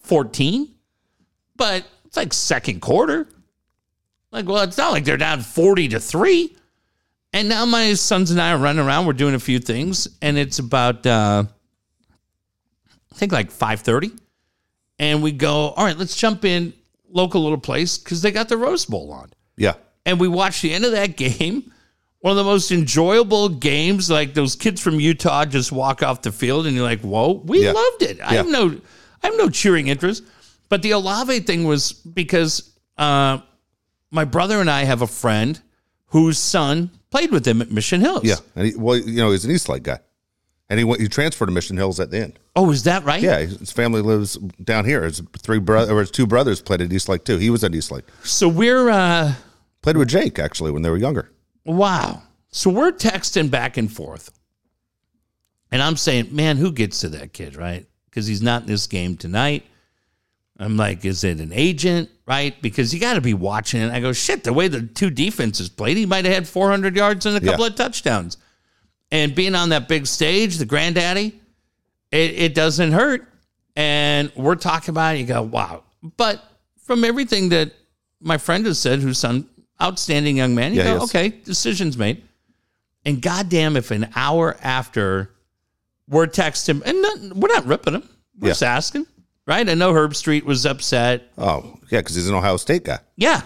14, 0.00 0.68
but 1.56 1.84
it's 2.06 2.16
like 2.16 2.32
second 2.32 2.80
quarter. 2.80 3.28
Like, 4.32 4.46
well, 4.48 4.62
it's 4.62 4.78
not 4.78 4.92
like 4.92 5.04
they're 5.04 5.16
down 5.18 5.40
40 5.42 5.88
to 5.88 6.00
three. 6.00 6.56
And 7.34 7.48
now 7.48 7.64
my 7.64 7.94
sons 7.94 8.30
and 8.30 8.40
I 8.40 8.52
are 8.52 8.58
running 8.58 8.84
around. 8.84 9.06
We're 9.06 9.12
doing 9.14 9.34
a 9.34 9.38
few 9.38 9.58
things, 9.58 10.06
and 10.20 10.36
it's 10.36 10.58
about 10.58 11.06
uh, 11.06 11.44
I 13.10 13.14
think 13.14 13.32
like 13.32 13.50
five 13.50 13.80
thirty, 13.80 14.10
and 14.98 15.22
we 15.22 15.32
go. 15.32 15.70
All 15.70 15.84
right, 15.84 15.96
let's 15.96 16.14
jump 16.14 16.44
in 16.44 16.74
local 17.08 17.42
little 17.42 17.56
place 17.58 17.96
because 17.96 18.20
they 18.20 18.32
got 18.32 18.50
the 18.50 18.58
Rose 18.58 18.84
Bowl 18.84 19.12
on, 19.12 19.30
Yeah. 19.56 19.74
and 20.04 20.20
we 20.20 20.28
watched 20.28 20.60
the 20.60 20.74
end 20.74 20.84
of 20.84 20.92
that 20.92 21.16
game. 21.16 21.72
One 22.20 22.32
of 22.32 22.36
the 22.36 22.44
most 22.44 22.70
enjoyable 22.70 23.48
games. 23.48 24.10
Like 24.10 24.34
those 24.34 24.54
kids 24.54 24.80
from 24.82 25.00
Utah 25.00 25.46
just 25.46 25.72
walk 25.72 26.02
off 26.02 26.20
the 26.20 26.32
field, 26.32 26.66
and 26.66 26.76
you're 26.76 26.84
like, 26.84 27.00
"Whoa, 27.00 27.42
we 27.46 27.64
Yeah. 27.64 27.72
loved 27.72 28.02
it." 28.02 28.20
I 28.20 28.34
have 28.34 28.46
no, 28.48 28.78
I 29.22 29.26
have 29.28 29.36
no 29.38 29.48
cheering 29.48 29.88
interest. 29.88 30.22
But 30.68 30.82
the 30.82 30.90
Olave 30.90 31.40
thing 31.40 31.64
was 31.64 31.92
because 31.94 32.72
uh, 32.98 33.38
my 34.12 34.24
brother 34.24 34.60
and 34.60 34.70
I 34.70 34.84
have 34.84 35.02
a 35.02 35.06
friend 35.08 35.60
whose 36.06 36.38
son 36.38 36.90
played 37.10 37.32
with 37.32 37.46
him 37.46 37.60
at 37.60 37.70
Mission 37.72 38.00
Hills. 38.00 38.22
Yeah. 38.24 38.36
And 38.54 38.66
he, 38.68 38.76
well, 38.76 38.96
you 38.96 39.16
know, 39.16 39.32
he's 39.32 39.44
an 39.44 39.50
Eastlake 39.50 39.82
guy. 39.82 39.98
And 40.68 40.78
he 40.78 40.84
went, 40.84 41.00
he 41.00 41.08
transferred 41.08 41.46
to 41.46 41.52
Mission 41.52 41.76
Hills 41.76 41.98
at 42.00 42.10
the 42.10 42.18
end. 42.22 42.38
Oh, 42.56 42.70
is 42.70 42.84
that 42.84 43.04
right? 43.04 43.20
Yeah. 43.20 43.40
His 43.40 43.72
family 43.72 44.00
lives 44.00 44.36
down 44.62 44.84
here. 44.84 45.02
His 45.02 45.20
three 45.38 45.58
brothers, 45.58 45.90
or 45.90 46.00
his 46.00 46.10
two 46.10 46.26
brothers 46.26 46.62
played 46.62 46.80
at 46.80 46.92
Eastlake 46.92 47.24
too. 47.24 47.36
He 47.38 47.50
was 47.50 47.64
at 47.64 47.74
Eastlake. 47.74 48.04
So 48.22 48.48
we're 48.48 48.88
uh 48.88 49.34
Played 49.82 49.96
with 49.96 50.08
Jake 50.08 50.38
actually 50.38 50.70
when 50.70 50.82
they 50.82 50.90
were 50.90 50.96
younger. 50.96 51.30
wow. 51.64 52.22
So 52.54 52.68
we're 52.70 52.92
texting 52.92 53.50
back 53.50 53.76
and 53.78 53.90
forth. 53.90 54.30
And 55.70 55.80
I'm 55.82 55.96
saying, 55.96 56.28
man, 56.34 56.58
who 56.58 56.70
gets 56.70 57.00
to 57.00 57.08
that 57.10 57.32
kid, 57.32 57.56
right? 57.56 57.86
Because 58.10 58.26
he's 58.26 58.42
not 58.42 58.62
in 58.62 58.68
this 58.68 58.86
game 58.86 59.16
tonight. 59.16 59.64
I'm 60.62 60.76
like, 60.76 61.04
is 61.04 61.24
it 61.24 61.40
an 61.40 61.52
agent, 61.52 62.08
right? 62.26 62.60
Because 62.62 62.92
you 62.94 63.00
got 63.00 63.14
to 63.14 63.20
be 63.20 63.34
watching 63.34 63.80
it. 63.80 63.90
I 63.90 64.00
go, 64.00 64.12
shit, 64.12 64.44
the 64.44 64.52
way 64.52 64.68
the 64.68 64.82
two 64.82 65.10
defenses 65.10 65.68
played, 65.68 65.96
he 65.96 66.06
might 66.06 66.24
have 66.24 66.34
had 66.34 66.48
400 66.48 66.94
yards 66.96 67.26
and 67.26 67.36
a 67.36 67.40
couple 67.40 67.64
Yeah. 67.64 67.70
of 67.70 67.76
touchdowns. 67.76 68.36
And 69.10 69.34
being 69.34 69.54
on 69.54 69.70
that 69.70 69.88
big 69.88 70.06
stage, 70.06 70.56
the 70.58 70.64
granddaddy, 70.64 71.38
it, 72.10 72.30
it 72.30 72.54
doesn't 72.54 72.92
hurt. 72.92 73.28
And 73.76 74.30
we're 74.36 74.54
talking 74.54 74.90
about 74.90 75.16
it. 75.16 75.20
You 75.20 75.26
go, 75.26 75.42
wow. 75.42 75.82
But 76.16 76.42
from 76.84 77.04
everything 77.04 77.48
that 77.50 77.72
my 78.20 78.38
friend 78.38 78.64
has 78.66 78.78
said, 78.78 79.00
who's 79.00 79.22
an 79.24 79.48
outstanding 79.80 80.36
young 80.36 80.54
man, 80.54 80.72
you 80.74 80.78
Yeah, 80.82 80.96
go, 80.98 81.04
is. 81.04 81.10
okay, 81.10 81.28
decisions 81.30 81.98
made. 81.98 82.22
And 83.04 83.20
goddamn, 83.20 83.76
if 83.76 83.90
an 83.90 84.08
hour 84.14 84.56
after 84.62 85.30
we're 86.08 86.26
texting 86.28 86.82
and 86.84 87.02
not, 87.02 87.36
we're 87.36 87.48
not 87.52 87.66
ripping 87.66 87.94
him, 87.94 88.08
we're 88.38 88.48
Yeah. 88.48 88.50
just 88.52 88.62
asking, 88.62 89.06
right? 89.46 89.68
I 89.68 89.74
know 89.74 89.92
Herbstreit 89.92 90.42
was 90.44 90.66
upset. 90.66 91.30
Oh, 91.38 91.76
yeah, 91.90 92.00
because 92.00 92.14
he's 92.14 92.28
an 92.28 92.34
Ohio 92.34 92.56
State 92.56 92.84
guy. 92.84 92.98
Yeah. 93.16 93.42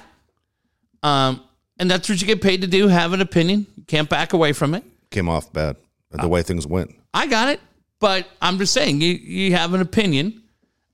Um, 1.03 1.43
and 1.79 1.91
that's 1.91 2.09
what 2.09 2.21
you 2.21 2.27
get 2.27 2.41
paid 2.43 2.63
to 2.63 2.67
do, 2.67 2.89
have 2.89 3.13
an 3.13 3.21
opinion. 3.21 3.67
You 3.77 3.85
can't 3.85 4.09
back 4.09 4.33
away 4.33 4.53
from 4.53 4.75
it. 4.75 4.83
Came 5.11 5.29
off 5.29 5.53
bad. 5.53 5.77
Uh, 6.13 6.23
The 6.23 6.29
way 6.29 6.43
things 6.43 6.67
went. 6.67 6.95
I 7.15 7.27
got 7.27 7.49
it. 7.49 7.61
But 7.99 8.27
I'm 8.43 8.59
just 8.59 8.73
saying, 8.75 9.01
you, 9.01 9.13
you 9.15 9.55
have 9.55 9.73
an 9.73 9.81
opinion, 9.81 10.43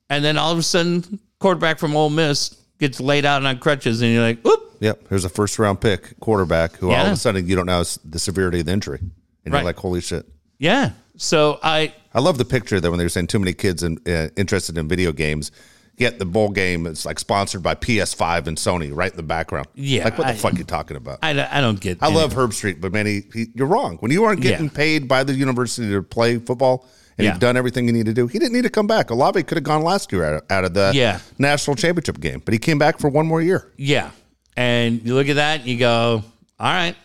and 0.08 0.24
then 0.24 0.36
all 0.38 0.52
of 0.52 0.58
a 0.58 0.62
sudden, 0.62 1.18
quarterback 1.40 1.78
from 1.78 1.96
Ole 1.96 2.10
Miss 2.10 2.56
gets 2.78 3.00
laid 3.00 3.24
out 3.24 3.44
on 3.44 3.58
crutches, 3.58 4.02
and 4.02 4.12
you're 4.12 4.22
like, 4.22 4.44
oop. 4.46 4.60
Yep. 4.80 5.08
Here's 5.08 5.24
a 5.24 5.28
first 5.28 5.58
round 5.58 5.80
pick 5.80 6.18
quarterback 6.20 6.74
who 6.76 6.90
all 6.90 7.06
of 7.06 7.12
a 7.12 7.16
sudden 7.16 7.46
you 7.46 7.54
don't 7.56 7.66
know 7.66 7.84
the 8.04 8.18
severity 8.18 8.60
of 8.60 8.66
the 8.66 8.72
injury. 8.72 8.98
And 9.44 9.52
Right. 9.52 9.60
you're 9.60 9.64
like, 9.64 9.76
holy 9.76 10.00
shit. 10.00 10.26
Yeah. 10.58 10.90
So 11.16 11.58
I, 11.62 11.94
I 12.14 12.20
love 12.20 12.38
the 12.38 12.44
picture 12.44 12.80
that 12.80 12.90
when 12.90 12.98
they 12.98 13.04
were 13.04 13.08
saying 13.10 13.26
too 13.28 13.38
many 13.38 13.52
kids 13.52 13.82
in, 13.82 13.98
uh, 14.06 14.28
interested 14.36 14.78
in 14.78 14.88
video 14.88 15.12
games, 15.12 15.52
yet 15.98 16.18
the 16.18 16.24
bowl 16.24 16.48
game 16.48 16.86
is 16.86 17.04
like 17.04 17.18
sponsored 17.18 17.62
by 17.62 17.74
PS5 17.74 18.46
and 18.46 18.56
Sony 18.56 18.90
right 18.94 19.10
in 19.10 19.16
the 19.16 19.22
background. 19.22 19.68
Yeah, 19.74 20.04
Like, 20.04 20.18
what 20.18 20.26
the 20.26 20.32
I- 20.32 20.36
fuck 20.36 20.54
are 20.54 20.58
you 20.58 20.64
talking 20.64 20.96
about? 20.96 21.18
I, 21.22 21.30
I, 21.30 21.60
don't- 21.60 21.76
I 21.76 21.80
get 21.80 22.02
any- 22.02 22.14
love 22.14 22.32
Herbstreit, 22.34 22.80
but 22.80 22.92
man, 22.92 23.06
he, 23.06 23.22
he, 23.34 23.46
you're 23.54 23.66
wrong. 23.66 23.98
When 23.98 24.10
you 24.10 24.24
aren't 24.24 24.40
getting 24.40 24.66
Yeah. 24.66 24.72
paid 24.72 25.06
by 25.08 25.22
the 25.24 25.34
university 25.34 25.90
to 25.90 26.02
play 26.02 26.38
football 26.38 26.88
and 27.18 27.24
Yeah. 27.26 27.32
you've 27.32 27.40
done 27.40 27.56
everything 27.58 27.86
you 27.86 27.92
need 27.92 28.06
to 28.06 28.14
do, 28.14 28.26
he 28.26 28.38
didn't 28.38 28.54
need 28.54 28.62
to 28.62 28.70
come 28.70 28.86
back. 28.86 29.10
Olave 29.10 29.42
could 29.44 29.56
have 29.58 29.64
gone 29.64 29.82
last 29.82 30.10
year 30.12 30.24
out 30.24 30.34
of, 30.34 30.42
out 30.50 30.64
of 30.64 30.74
the 30.74 30.92
Yeah. 30.94 31.20
national 31.38 31.76
championship 31.76 32.20
game, 32.20 32.40
but 32.44 32.52
he 32.54 32.58
came 32.58 32.78
back 32.78 32.98
for 32.98 33.08
one 33.10 33.26
more 33.26 33.42
year. 33.42 33.70
Yeah. 33.76 34.10
And 34.56 35.02
you 35.04 35.14
look 35.14 35.28
at 35.28 35.36
that 35.36 35.60
and 35.60 35.68
you 35.68 35.78
go, 35.78 36.24
all 36.58 36.72
right, 36.72 36.96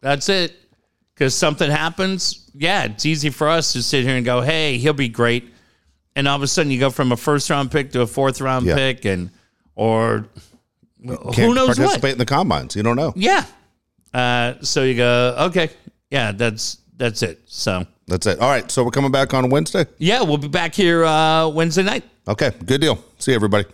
that's 0.00 0.28
it. 0.28 0.54
Because 1.18 1.34
something 1.34 1.68
happens. 1.68 2.48
Yeah, 2.54 2.84
it's 2.84 3.04
easy 3.04 3.30
for 3.30 3.48
us 3.48 3.72
to 3.72 3.82
sit 3.82 4.04
here 4.04 4.14
and 4.14 4.24
go, 4.24 4.40
hey, 4.40 4.78
he'll 4.78 4.92
be 4.92 5.08
great. 5.08 5.52
And 6.14 6.28
all 6.28 6.36
of 6.36 6.42
a 6.42 6.46
sudden 6.46 6.70
you 6.70 6.78
go 6.78 6.90
from 6.90 7.10
a 7.10 7.16
first 7.16 7.50
round 7.50 7.72
pick 7.72 7.90
to 7.92 8.02
a 8.02 8.06
fourth 8.06 8.40
round 8.40 8.66
Yeah. 8.66 8.76
pick 8.76 9.04
and, 9.04 9.30
or 9.74 10.26
who 11.04 11.54
knows 11.54 11.76
participate 11.76 12.02
what? 12.02 12.12
in 12.12 12.18
the 12.18 12.24
combines. 12.24 12.76
You 12.76 12.84
don't 12.84 12.94
know. 12.96 13.12
Yeah. 13.16 13.44
Uh, 14.14 14.54
so 14.60 14.84
you 14.84 14.94
go, 14.94 15.34
okay, 15.48 15.70
yeah, 16.10 16.30
that's 16.32 16.78
that's 16.96 17.22
it. 17.24 17.40
So 17.46 17.84
That's 18.06 18.26
it. 18.26 18.38
All 18.40 18.48
right. 18.48 18.68
So 18.70 18.84
we're 18.84 18.90
coming 18.90 19.10
back 19.12 19.34
on 19.34 19.50
Wednesday. 19.50 19.86
yeah, 19.98 20.22
we'll 20.22 20.38
be 20.38 20.48
back 20.48 20.72
here 20.74 21.04
uh, 21.04 21.48
Wednesday 21.48 21.82
night. 21.82 22.04
Okay. 22.28 22.52
Good 22.64 22.80
deal. 22.80 23.02
See 23.18 23.32
you, 23.32 23.36
everybody. 23.36 23.66